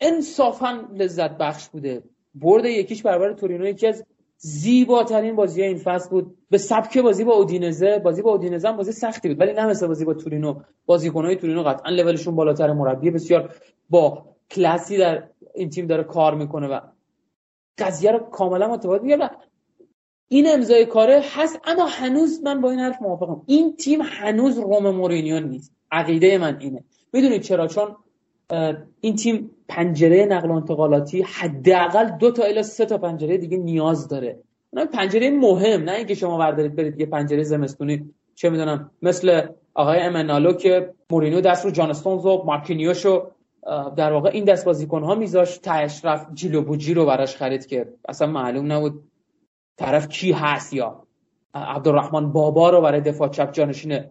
انصافا 0.00 0.88
لذت 0.94 1.30
بخش 1.38 1.68
بوده. 1.68 2.02
برد 2.34 2.64
یکیش 2.64 3.02
برابر 3.02 3.32
تورینو 3.32 3.66
یکی 3.66 3.86
از 3.86 4.04
زیباترین 4.36 5.36
بازی 5.36 5.62
این 5.62 5.78
فصل 5.78 6.10
بود. 6.10 6.36
به 6.50 6.58
سبک 6.58 6.98
بازی 6.98 7.24
با 7.24 7.32
اودینزه 7.32 7.98
بازی 7.98 8.22
با 8.22 8.30
اودینزه 8.32 8.68
هم 8.68 8.76
بازی 8.76 8.92
سختی 8.92 9.28
بود 9.28 9.40
ولی 9.40 9.52
نه 9.52 9.66
مثل 9.66 9.86
بازی 9.86 10.04
با 10.04 10.14
تورینو. 10.14 10.60
بازیکنهای 10.86 11.36
تورینو 11.36 11.62
قطعا 11.62 11.90
لولشون 11.90 12.36
بالاتر 12.36 12.72
مربی 12.72 13.10
بسیار 13.10 13.54
با 13.90 14.29
کلاسی 14.50 14.96
در 14.96 15.22
این 15.54 15.70
تیم 15.70 15.86
داره 15.86 16.04
کار 16.04 16.34
می‌کنه 16.34 16.68
و 16.68 16.80
قضیه 17.78 18.12
رو 18.12 18.18
کاملا 18.18 18.68
متفاوت 18.68 19.02
میگه 19.02 19.16
و 19.16 19.28
این 20.28 20.46
امضای 20.48 20.86
کاره 20.86 21.22
هست 21.34 21.60
اما 21.64 21.86
هنوز 21.86 22.42
من 22.44 22.60
با 22.60 22.70
این 22.70 22.80
حرف 22.80 23.02
موافقم. 23.02 23.42
این 23.46 23.76
تیم 23.76 24.00
هنوز 24.02 24.58
روم 24.58 24.90
مورینیو 24.90 25.40
نیست. 25.40 25.72
عقیده 25.92 26.38
من 26.38 26.56
اینه. 26.60 26.84
می‌دونید 27.12 27.42
چرا؟ 27.42 27.66
چون 27.66 27.96
این 29.00 29.16
تیم 29.16 29.50
پنجره 29.68 30.26
نقل 30.26 30.50
و 30.50 30.52
انتقالاتی 30.52 31.22
حداقل 31.22 32.10
دو 32.18 32.30
تا 32.30 32.42
الی 32.42 32.62
سه 32.62 32.86
تا 32.86 32.98
پنجره 32.98 33.38
دیگه 33.38 33.56
نیاز 33.56 34.08
داره. 34.08 34.38
نه 34.72 34.84
پنجره 34.84 35.30
مهم 35.30 35.82
نه 35.82 35.92
اینکه 35.92 36.14
شما 36.14 36.38
بردارید 36.38 36.76
برید 36.76 37.00
یه 37.00 37.06
پنجره 37.06 37.42
زمستونی. 37.42 38.14
چه 38.34 38.50
می‌دونم 38.50 38.90
مثل 39.02 39.42
آقای 39.74 39.98
امنالو 39.98 40.52
که 40.52 40.94
مورینیو 41.10 41.40
دست 41.40 41.64
رو 41.64 41.70
جانستونز 41.70 42.26
و 42.26 42.42
مارکینیوشو 42.46 43.30
در 43.96 44.12
واقع 44.12 44.30
این 44.32 44.44
دست 44.44 44.64
بازیکن 44.64 45.02
ها 45.02 45.14
میذاشت 45.14 45.62
تهش 45.62 46.04
رفت 46.04 46.34
جیلو 46.34 46.62
بوجی 46.62 46.94
رو 46.94 47.06
براش 47.06 47.36
خرید 47.36 47.66
که 47.66 47.92
اصلا 48.08 48.26
معلوم 48.26 48.72
نبود 48.72 49.04
طرف 49.76 50.08
کی 50.08 50.32
هست 50.32 50.72
یا. 50.72 51.06
عبدالرحمن 51.54 52.32
بابا 52.32 52.70
رو 52.70 52.80
برای 52.80 53.00
دفاع 53.00 53.28
چپ 53.28 53.52
جانشین 53.52 54.04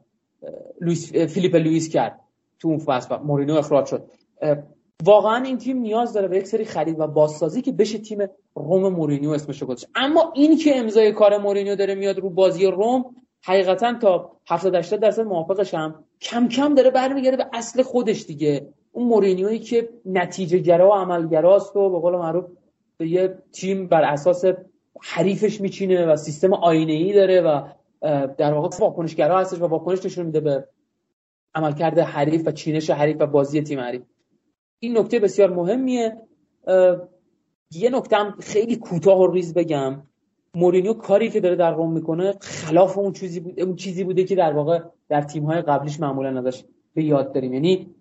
لویس 0.81 1.13
فیلیپ 1.13 1.55
لوئیس 1.55 1.89
کرد. 1.89 2.19
تو 2.59 2.67
اون 2.67 2.79
فصل 2.79 3.17
مورینو 3.17 3.55
اخراج 3.55 3.85
شد. 3.85 4.11
واقعا 5.03 5.43
این 5.43 5.57
تیم 5.57 5.77
نیاز 5.77 6.13
داره 6.13 6.27
به 6.27 6.37
یک 6.37 6.47
سری 6.47 6.65
خرید 6.65 6.99
و 6.99 7.07
بازسازی 7.07 7.61
که 7.61 7.71
بشه 7.71 7.97
تیم 7.97 8.27
روم 8.55 8.93
مورینیو 8.93 9.29
اسمش 9.29 9.63
گذاشت. 9.63 9.87
اما 9.95 10.31
این 10.35 10.57
که 10.57 10.77
امضای 10.77 11.11
کار 11.11 11.37
مورینیو 11.37 11.75
داره 11.75 11.95
میاد 11.95 12.19
رو 12.19 12.29
بازی 12.29 12.65
روم 12.65 13.05
حقیقتا 13.43 13.93
تا 13.93 14.31
70 14.47 14.75
80 14.75 14.99
درصد 14.99 15.21
موافقشم 15.21 16.03
کم 16.21 16.47
کم 16.47 16.75
داره 16.75 16.89
برمیگرده 16.89 17.37
به 17.37 17.45
اصل 17.53 17.81
خودش 17.81 18.25
دیگه. 18.25 18.73
اون 18.91 19.07
مورینیویی 19.07 19.59
که 19.59 19.89
نتیجه 20.05 20.57
گرا 20.57 20.89
و 20.89 20.93
عملگراست 20.93 21.75
و 21.75 21.89
به 21.89 21.99
قول 21.99 22.15
معروف 22.15 22.45
به 22.97 23.07
یه 23.07 23.37
تیم 23.51 23.87
بر 23.87 24.03
اساس 24.03 24.45
حریفش 25.01 25.61
میچینه 25.61 26.05
و 26.05 26.15
سیستم 26.15 26.53
آینه 26.53 26.93
ای 26.93 27.13
داره 27.13 27.41
و 27.41 27.67
در 28.37 28.53
واقع 28.53 28.77
واکنشگرا 28.79 29.39
هستش 29.39 29.61
و 29.61 29.65
واکنش 29.65 30.05
نشون 30.05 30.25
میده 30.25 30.39
به 30.39 30.67
عملکرد 31.55 31.99
حریف 31.99 32.47
و 32.47 32.51
چینش 32.51 32.89
حریف 32.89 33.17
و 33.19 33.25
بازی 33.27 33.61
تیم 33.61 33.79
حریف. 33.79 34.01
این 34.79 34.97
نکته 34.97 35.19
بسیار 35.19 35.49
مهمیه. 35.49 36.17
یه 37.71 37.89
نکته 37.89 38.15
هم 38.15 38.35
خیلی 38.39 38.75
کوتاه 38.75 39.19
و 39.19 39.31
ریز 39.31 39.53
بگم. 39.53 40.03
مورینیو 40.55 40.93
کاری 40.93 41.29
که 41.29 41.39
داره 41.39 41.55
در 41.55 41.73
روم 41.73 41.93
می‌کنه 41.93 42.33
خلاف 42.41 42.97
اون 42.97 43.13
چیزی 43.13 43.39
بود 43.39 43.59
اون 43.59 43.75
چیزی 43.75 44.03
بوده 44.03 44.23
که 44.23 44.35
در 44.35 44.53
واقع 44.53 44.79
در 45.09 45.21
تیم 45.21 45.43
های 45.43 45.61
قبلیش 45.61 45.99
معمولا 45.99 46.39
ازش 46.39 46.63
به 46.93 47.03
یاد 47.03 47.33
داریم. 47.33 47.53
یعنی 47.53 47.95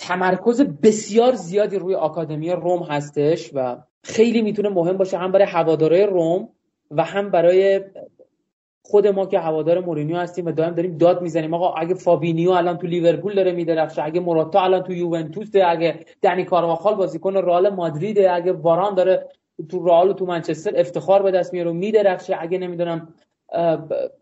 تمرکز 0.00 0.60
بسیار 0.60 1.34
زیادی 1.34 1.78
روی 1.78 1.94
آکادمی 1.94 2.50
روم 2.50 2.82
هستش 2.82 3.50
و 3.54 3.76
خیلی 4.04 4.42
می‌تونه 4.42 4.68
مهم 4.68 4.96
باشه 4.96 5.18
هم 5.18 5.32
برای 5.32 5.46
هواداره 5.46 6.06
روم 6.06 6.48
و 6.90 7.04
هم 7.04 7.30
برای 7.30 7.80
خود 8.82 9.06
ما 9.06 9.26
که 9.26 9.38
هوادار 9.38 9.80
مورینیو 9.80 10.16
هستیم 10.16 10.46
و 10.46 10.52
دائم 10.52 10.74
داریم 10.74 10.98
داد 10.98 11.22
می‌زنیم. 11.22 11.54
آقا 11.54 11.72
اگه 11.72 11.94
فابینیو 11.94 12.50
الان 12.50 12.78
تو 12.78 12.86
لیورپول 12.86 13.34
داره 13.34 13.52
میدرخشه 13.52 14.02
اگه 14.02 14.20
موراتا 14.20 14.60
الان 14.60 14.82
تو 14.82 14.92
یوونتوسه 14.92 15.64
اگه 15.66 16.00
دنی 16.22 16.44
کارواخال 16.44 16.94
بازیکن 16.94 17.36
رئال 17.36 17.68
مادریده 17.68 18.32
اگه 18.32 18.52
واران 18.52 18.94
داره 18.94 19.28
تو 19.68 19.86
رئال 19.86 20.08
و 20.08 20.12
تو 20.12 20.26
منچستر 20.26 20.72
افتخار 20.76 21.22
به 21.22 21.30
دست 21.30 21.52
میاره 21.52 21.70
و 21.70 21.74
میدرخشه. 21.74 22.36
اگه 22.40 22.58
نمی‌دونم 22.58 23.14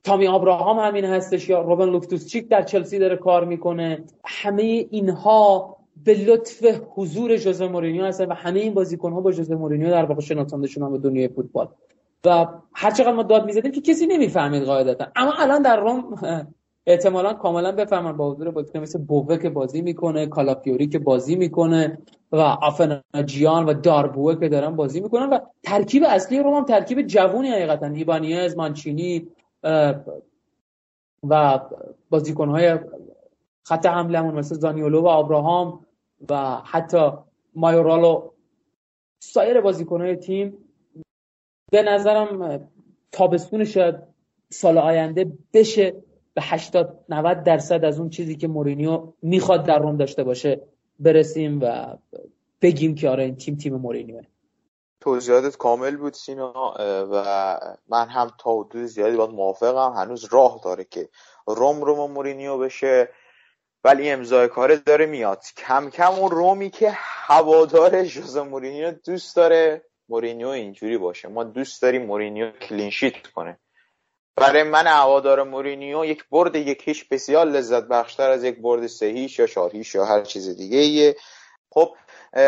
تامی 0.05 0.27
آبراهام 0.27 0.79
همین 0.79 1.05
هستش 1.05 1.49
یا 1.49 1.61
روبن 1.63 1.89
لوفتوس 1.91 2.27
چیک 2.27 2.49
در 2.49 2.63
چلسی 2.63 2.99
داره 2.99 3.17
کار 3.17 3.45
می‌کنه. 3.45 4.05
همه 4.25 4.63
اینها 4.91 5.77
به 6.05 6.15
لطف 6.15 6.65
حضور 6.95 7.37
جوزه 7.37 7.69
مورینیو 7.69 8.05
هستن 8.05 8.27
و 8.27 8.35
همه 8.35 8.61
این 8.61 8.75
بازیکن 8.75 9.13
ها 9.13 9.21
با 9.21 9.33
جوزه 9.33 9.55
مورینیو 9.55 9.91
در 9.91 10.05
واقع 10.05 10.21
شناسانده 10.21 10.67
شدن 10.67 10.93
به 10.93 10.99
دنیای 10.99 11.29
فوتبال. 11.29 11.69
و 12.25 12.47
هر 12.75 12.91
چقدر 12.91 13.13
ما 13.13 13.23
داد 13.23 13.45
می‌زدیم 13.47 13.73
که 13.73 13.81
کسی 13.81 14.07
نمی‌فهمید 14.07 14.63
قاعدتا. 14.63 15.07
اما 15.17 15.33
الان 15.39 15.63
در 15.63 15.81
روم 15.81 16.19
احتمالا 16.87 17.35
کاملا 17.35 17.73
بفهمن 17.73 18.17
با 18.17 18.31
حضور 18.31 18.51
بازیکن 18.51 18.79
مثل 18.79 18.99
بووه 18.99 19.37
که 19.37 19.51
بازی 19.51 19.83
می‌کنه 19.83 20.27
کالاپیوری 20.27 20.87
که 20.89 20.99
بازی 20.99 21.37
می‌کنه. 21.37 21.99
و 22.33 22.37
آفناجیان 22.37 23.67
و 23.67 23.75
داربوه 23.75 24.41
که 24.41 24.49
دارن 24.49 24.77
بازی 24.77 25.01
می‌کنن 25.01 25.31
و 25.31 25.39
ترکیب 25.63 26.05
اصلی 26.07 26.39
روم 26.39 26.55
هم 26.55 26.65
ترکیب 26.65 27.03
جوونی 27.03 27.49
حقیقتا. 27.49 27.87
ایبانیز 27.87 28.57
مانچینی 28.57 29.29
و 31.29 31.61
بازیکنهای 32.11 32.79
خط 33.63 33.87
حملمون 33.87 34.35
مثل 34.35 34.55
زانیولو 34.55 35.01
و 35.01 35.09
آبراهام 35.09 35.87
و 36.31 36.61
حتی 36.65 37.11
مایورالو. 37.55 38.31
سایر 39.23 39.61
بازیکنهای 39.61 40.17
تیم 40.17 40.59
به 41.73 41.83
نظرم 41.83 42.69
تابستون 43.13 43.65
شاید 43.65 43.95
سال 44.51 44.79
آینده 44.79 45.33
بشه 45.55 45.95
به 46.35 46.43
80 46.45 47.05
90 47.09 47.43
درصد 47.43 47.85
از 47.85 48.01
اون 48.01 48.11
چیزی 48.11 48.37
که 48.37 48.49
مورینیو 48.49 49.13
می‌خواد 49.23 49.67
در 49.67 49.79
روم 49.79 49.97
داشته 49.97 50.25
باشه. 50.25 50.61
برسیم 50.99 51.61
و 51.63 51.97
بگیم 52.63 52.95
که 52.95 53.09
آره 53.09 53.25
این 53.25 53.37
تیم 53.37 53.57
تیم 53.57 53.75
مورینیوه. 53.75 54.23
توضیحاتت 55.01 55.57
کامل 55.57 55.97
بود 55.97 56.13
سینا 56.13 56.75
و 57.13 57.25
من 57.89 58.09
هم 58.09 58.31
تا 58.39 58.61
حدود 58.61 58.85
زیادی 58.85 59.17
باید 59.17 59.31
موافقم. 59.31 59.93
هنوز 59.93 60.25
راه 60.25 60.61
داره 60.65 60.85
که 60.85 61.09
روم 61.47 61.83
روم 61.83 62.11
مورینیو 62.11 62.59
بشه 62.59 63.09
ولی 63.85 64.11
امضای 64.11 64.49
کاره 64.49 64.77
داره 64.77 65.07
میاد. 65.07 65.45
کم 65.57 65.91
کم 65.91 66.13
اون 66.13 66.31
رومی 66.31 66.71
که 66.71 66.91
هوادار 66.95 68.05
ژوزه 68.05 68.43
مورینیو 68.43 68.91
دوست 68.91 69.37
داره 69.37 69.85
مورینیو 70.09 70.49
اینجوری 70.49 70.99
باشه. 70.99 71.29
ما 71.29 71.45
دوست 71.45 71.83
داریم 71.83 72.07
مورینیو 72.07 72.51
clean 72.51 72.89
sheet 72.89 73.27
کنه. 73.27 73.59
برای 74.39 74.63
من 74.63 74.87
هوادار 74.87 75.43
مورینیو 75.43 76.05
یک 76.05 76.25
برد 76.31 76.57
یک 76.57 77.09
بسیار 77.09 77.47
لذت 77.47 77.83
بخشتر 77.83 78.31
از 78.31 78.45
یک 78.45 78.59
برد 78.59 78.87
سه 78.87 79.07
هیچ 79.07 79.39
یا 79.39 79.47
چهار 79.47 79.71
یا 79.95 80.05
هر 80.05 80.23
چیز 80.23 80.57
دیگه 80.57 80.79
ایه. 80.79 81.17
خب 81.71 81.95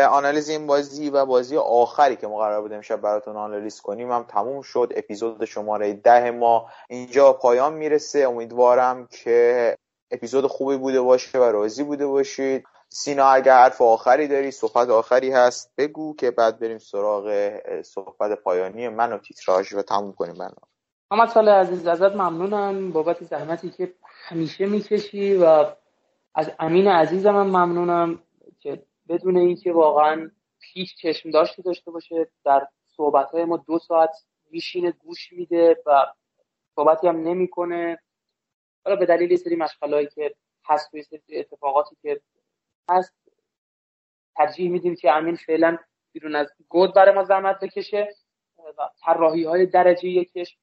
آنالیز 0.09 0.49
این 0.49 0.67
بازی 0.67 1.09
و 1.09 1.25
بازی 1.25 1.57
آخری 1.57 2.15
که 2.15 2.27
ما 2.27 2.37
قرار 2.37 2.61
بود 2.61 2.73
امشب 2.73 3.01
براتون 3.01 3.37
آنالیز 3.37 3.81
کنیم 3.81 4.11
هم 4.11 4.23
تموم 4.23 4.61
شد. 4.61 4.93
اپیزود 4.95 5.45
شماره 5.45 5.93
ده 5.93 6.31
ما 6.31 6.69
اینجا 6.89 7.33
پایان 7.33 7.73
می‌رسه. 7.73 8.19
امیدوارم 8.19 9.07
که 9.07 9.77
اپیزود 10.11 10.47
خوبی 10.47 10.77
بوده 10.77 11.01
باشه 11.01 11.39
و 11.39 11.43
راضی 11.43 11.83
بوده 11.83 12.07
باشید. 12.07 12.63
سینا 12.89 13.25
اگر 13.25 13.53
حرف 13.53 13.81
آخری 13.81 14.27
داری 14.27 14.51
صحبت 14.51 14.89
آخری 14.89 15.31
هست 15.31 15.71
بگو 15.77 16.15
که 16.15 16.31
بعد 16.31 16.59
بریم 16.59 16.77
سراغ 16.77 17.51
صحبت 17.81 18.31
پایانی 18.43 18.89
من 18.89 19.13
و 19.13 19.17
تیتراژ 19.17 19.73
و 19.73 19.81
تموم 19.81 20.13
کنیم 20.13 20.33
برنامه. 20.33 20.70
محمد 21.11 21.29
سال 21.29 21.49
عزیز 21.49 21.87
ازت 21.87 22.15
ممنونم. 22.15 22.91
بابت 22.91 23.23
زحمتی 23.23 23.69
که 23.69 23.93
همیشه 24.27 24.65
می‌کشی 24.65 25.35
و 25.35 25.65
از 26.35 26.51
امین 26.59 26.87
عزیزم 26.87 27.35
هم 27.35 27.47
ممنونم 27.47 28.23
که 28.59 28.83
بدون 29.09 29.37
اینکه 29.37 29.73
واقعا 29.73 30.31
هیچ 30.73 30.97
چشم 30.97 31.31
داشته 31.31 31.61
داشته 31.61 31.91
باشه 31.91 32.27
در 32.43 32.67
صحبت 32.87 33.31
های 33.31 33.45
ما 33.45 33.57
دو 33.57 33.79
ساعت 33.79 34.09
میشینه 34.51 34.91
گوش 34.91 35.33
میده 35.33 35.77
و 35.85 36.05
صحبتی 36.75 37.07
هم 37.07 37.17
نمی‌کنه. 37.27 37.99
حالا 38.85 38.95
به 38.95 39.05
دلیل 39.05 39.35
سری 39.35 39.55
مشغلهایی 39.55 40.07
که 40.07 40.35
هست 40.65 40.93
و 40.93 41.01
سری 41.01 41.39
اتفاقاتی 41.39 41.95
که 42.01 42.21
هست 42.89 43.13
ترجیح 44.35 44.71
میدیم 44.71 44.95
که 44.95 45.11
امین 45.11 45.35
فعلا 45.35 45.77
بیرون 46.11 46.35
از 46.35 46.47
گود 46.69 46.93
برای 46.93 47.15
ما 47.15 47.23
زحمت 47.23 47.59
بکشه 47.59 48.15
و 48.77 48.89
طراحی 49.05 49.43
های 49.43 49.65
درجه 49.65 50.09
یکش 50.09 50.57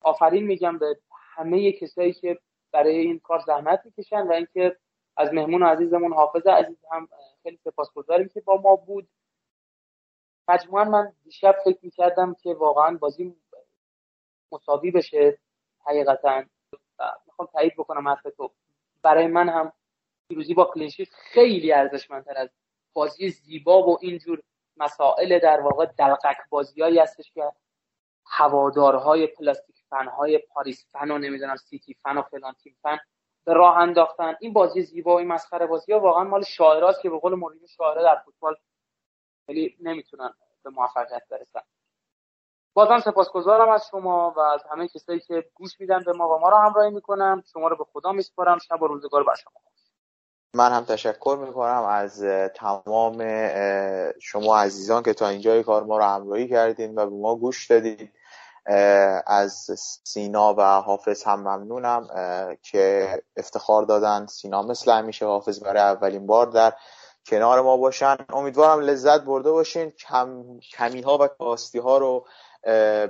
آفرین 0.00 0.44
میگم 0.46 0.78
به 0.78 0.98
همه 1.34 1.72
کسایی 1.72 2.12
که 2.12 2.38
برای 2.72 2.98
این 2.98 3.18
کار 3.18 3.38
زحمت 3.38 3.82
می‌کشن 3.84 4.26
و 4.26 4.32
اینکه 4.32 4.76
از 5.16 5.32
مهمون 5.32 5.62
عزیزمون 5.62 6.12
حافظ 6.12 6.46
عزیز 6.46 6.76
هم 6.92 7.08
خیلی 7.42 7.56
سپاسگزاریم 7.64 8.28
که 8.28 8.40
با 8.40 8.60
ما 8.60 8.76
بود. 8.76 9.08
مجموعا 10.48 10.84
من 10.84 11.12
دیشب 11.24 11.56
فکر 11.64 11.78
می‌کردم 11.82 12.34
که 12.34 12.54
واقعا 12.54 12.96
بازی 12.96 13.36
مساوی 14.52 14.90
بشه 14.90 15.38
حقیقتا. 15.86 16.42
می‌خوام 17.26 17.48
تایید 17.52 17.74
بکنم 17.78 18.08
حرف 18.08 18.22
تو. 18.36 18.50
برای 19.02 19.26
من 19.26 19.48
هم 19.48 19.72
پیروزی 20.28 20.54
با 20.54 20.64
clean 20.64 20.86
sheet 20.86 21.08
خیلی 21.12 21.72
ارزشمندتر 21.72 22.38
از 22.38 22.48
بازی 22.92 23.30
زیبا 23.30 23.82
و 23.82 23.98
اینجور 24.00 24.42
مسائل 24.76 25.38
در 25.38 25.60
واقع 25.60 25.86
دلقک 25.86 26.36
بازیایی 26.50 26.98
هستش 26.98 27.32
که 27.32 27.52
هوادارهای 28.26 29.26
plastic 29.26 29.76
fan 29.90 30.19
های 30.19 30.38
پاریس 30.38 30.86
فن 30.92 31.10
و 31.10 31.18
نمی‌دونم 31.18 31.56
سیتی 31.56 31.94
فن 31.94 32.18
و 32.18 32.22
فلان 32.22 32.52
تیم 32.52 32.76
فن 32.82 32.98
به 33.44 33.52
راه 33.52 33.76
انداختن. 33.76 34.36
این 34.40 34.52
بازی 34.52 34.82
زیبا 34.82 35.14
و 35.14 35.18
این 35.18 35.28
مسخره 35.28 35.66
بازی 35.66 35.92
ها 35.92 36.00
واقعا 36.00 36.24
مال 36.24 36.42
شاعراست 36.42 37.00
که 37.00 37.10
به 37.10 37.18
قول 37.18 37.34
مورینیو 37.34 37.66
شاعره 37.66 38.02
در 38.02 38.16
فوتبال 38.24 38.56
خیلی 39.46 39.76
نمی‌تونن 39.80 40.34
به 40.64 40.70
موفقیت 40.70 41.22
برسن. 41.30 41.60
بازم 42.74 43.00
سپاسگزارم 43.00 43.68
از 43.68 43.86
شما 43.90 44.30
و 44.36 44.40
از 44.40 44.62
همه 44.70 44.88
کسایی 44.88 45.20
که 45.20 45.50
گوش 45.54 45.80
میدن 45.80 46.04
به 46.04 46.12
ما 46.12 46.36
و 46.36 46.40
ما 46.40 46.48
رو 46.48 46.56
همراهی 46.56 46.90
می‌کنم 46.90 47.42
شما 47.52 47.68
رو 47.68 47.76
به 47.76 47.84
خدا 47.84 48.12
میسپارم. 48.12 48.58
شب 48.58 48.82
و 48.82 48.86
روزگار 48.86 49.24
بر 49.24 49.34
شما. 49.34 49.52
من 50.54 50.72
هم 50.72 50.84
تشکر 50.84 51.38
می‌کنم 51.46 51.84
از 51.88 52.24
تمام 52.54 53.18
شما 54.20 54.58
عزیزان 54.58 55.02
که 55.02 55.14
تا 55.14 55.28
اینجای 55.28 55.62
کار 55.62 55.84
ما 55.84 55.98
رو 55.98 56.04
همراهی 56.04 56.48
کردین 56.48 56.98
و 56.98 57.06
به 57.06 57.16
ما 57.16 57.36
گوش 57.36 57.66
دادید. 57.66 58.10
از 59.26 59.70
سینا 60.04 60.54
و 60.54 60.62
حافظ 60.62 61.24
هم 61.24 61.40
ممنونم 61.40 62.08
که 62.62 63.08
افتخار 63.36 63.82
دادن. 63.82 64.26
سینا 64.26 64.62
مثل 64.62 64.92
همیشه 64.92 65.26
حافظ 65.26 65.62
برای 65.62 65.82
اولین 65.82 66.26
بار 66.26 66.46
در 66.46 66.72
کنار 67.26 67.60
ما 67.60 67.76
باشن. 67.76 68.16
امیدوارم 68.32 68.80
لذت 68.80 69.20
برده 69.20 69.50
باشین. 69.50 69.90
کم، 69.90 70.44
کمی 70.78 71.00
ها 71.00 71.18
و 71.20 71.26
کاستی 71.26 71.78
ها 71.78 71.98
رو 71.98 72.26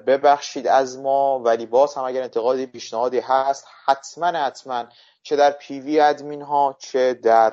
ببخشید 0.07 0.67
از 0.67 0.99
ما 0.99 1.39
ولی 1.39 1.67
باز 1.67 1.95
هم 1.95 2.05
اگر 2.05 2.23
انتقادی 2.23 2.67
پیشنهادی 2.67 3.19
هست 3.19 3.67
حتما 3.85 4.27
حتما 4.27 4.85
چه 5.23 5.37
در 5.37 5.51
PV 5.51 6.01
ادمین 6.01 6.43
ها 6.43 6.77
چه 6.79 7.15
در 7.15 7.51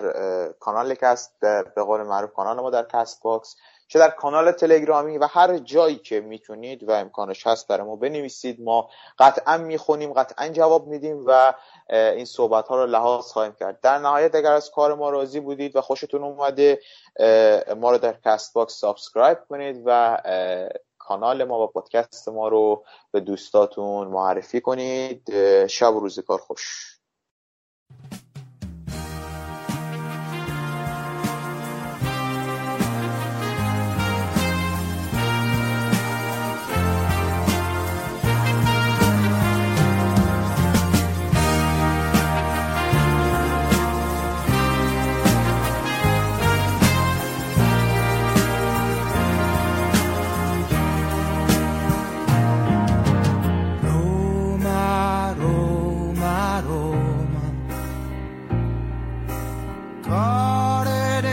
کانال 0.59 0.95
کست 0.95 1.39
به 1.39 1.83
قول 1.83 2.01
معروف 2.01 2.33
کانال 2.33 2.59
ما 2.59 2.69
در 2.69 2.85
Castbox 2.93 3.55
چه 3.91 3.99
در 3.99 4.09
کانال 4.09 4.51
تلگرامی 4.51 5.17
و 5.17 5.27
هر 5.27 5.57
جایی 5.57 5.95
که 5.95 6.19
می‌تونید 6.19 6.83
و 6.83 6.91
امکانش 6.91 7.47
هست 7.47 7.67
برای 7.67 7.87
ما 7.87 7.95
بنویسید. 7.95 8.61
ما 8.61 8.89
قطعا 9.19 9.57
می‌خونیم 9.57 10.13
قطعا 10.13 10.49
جواب 10.49 10.87
میدیم 10.87 11.23
و 11.27 11.53
این 11.89 12.25
صحبت 12.25 12.67
ها 12.67 12.75
رو 12.75 12.85
لحاظ 12.85 13.25
خواهیم 13.25 13.53
کرد. 13.59 13.79
در 13.81 13.97
نهایت 13.97 14.35
اگر 14.35 14.51
از 14.51 14.71
کار 14.71 14.95
ما 14.95 15.09
راضی 15.09 15.39
بودید 15.39 15.75
و 15.75 15.81
خوشتون 15.81 16.23
اومده 16.23 16.79
ما 17.77 17.91
رو 17.91 17.97
در 17.97 18.15
Castbox 18.25 18.73
subscribe 18.73 19.37
کنید 19.49 19.83
و 19.85 20.17
کانال 21.07 21.43
ما 21.43 21.63
و 21.63 21.67
پادکست 21.67 22.29
ما 22.29 22.47
رو 22.47 22.85
به 23.11 23.19
دوستاتون 23.19 24.07
معرفی 24.07 24.61
کنید. 24.61 25.31
شب 25.67 25.95
و 25.95 25.99
روزگار 25.99 26.39
خوش. 26.39 27.00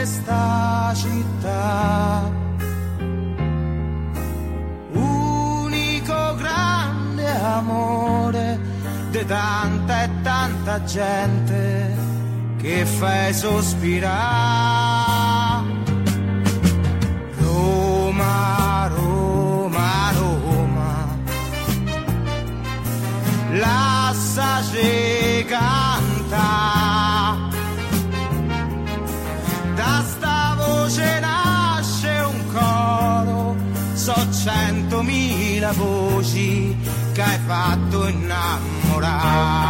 questa 0.09 0.93
città. 0.95 2.33
Unico 4.93 6.35
grande 6.37 7.27
amore 7.37 8.59
di 9.11 9.25
tanta 9.27 10.05
e 10.05 10.11
tanta 10.23 10.83
gente 10.85 11.95
che 12.57 12.87
fai 12.87 13.35
sospirare. 13.35 14.17
Roma, 17.41 18.89
Roma, 18.89 20.13
Roma. 20.13 21.19
La 23.53 24.15
sageca. 24.15 25.78
Voci 35.73 36.77
che 37.13 37.23
hai 37.23 37.39
fatto 37.47 38.07
innamorare. 38.07 39.69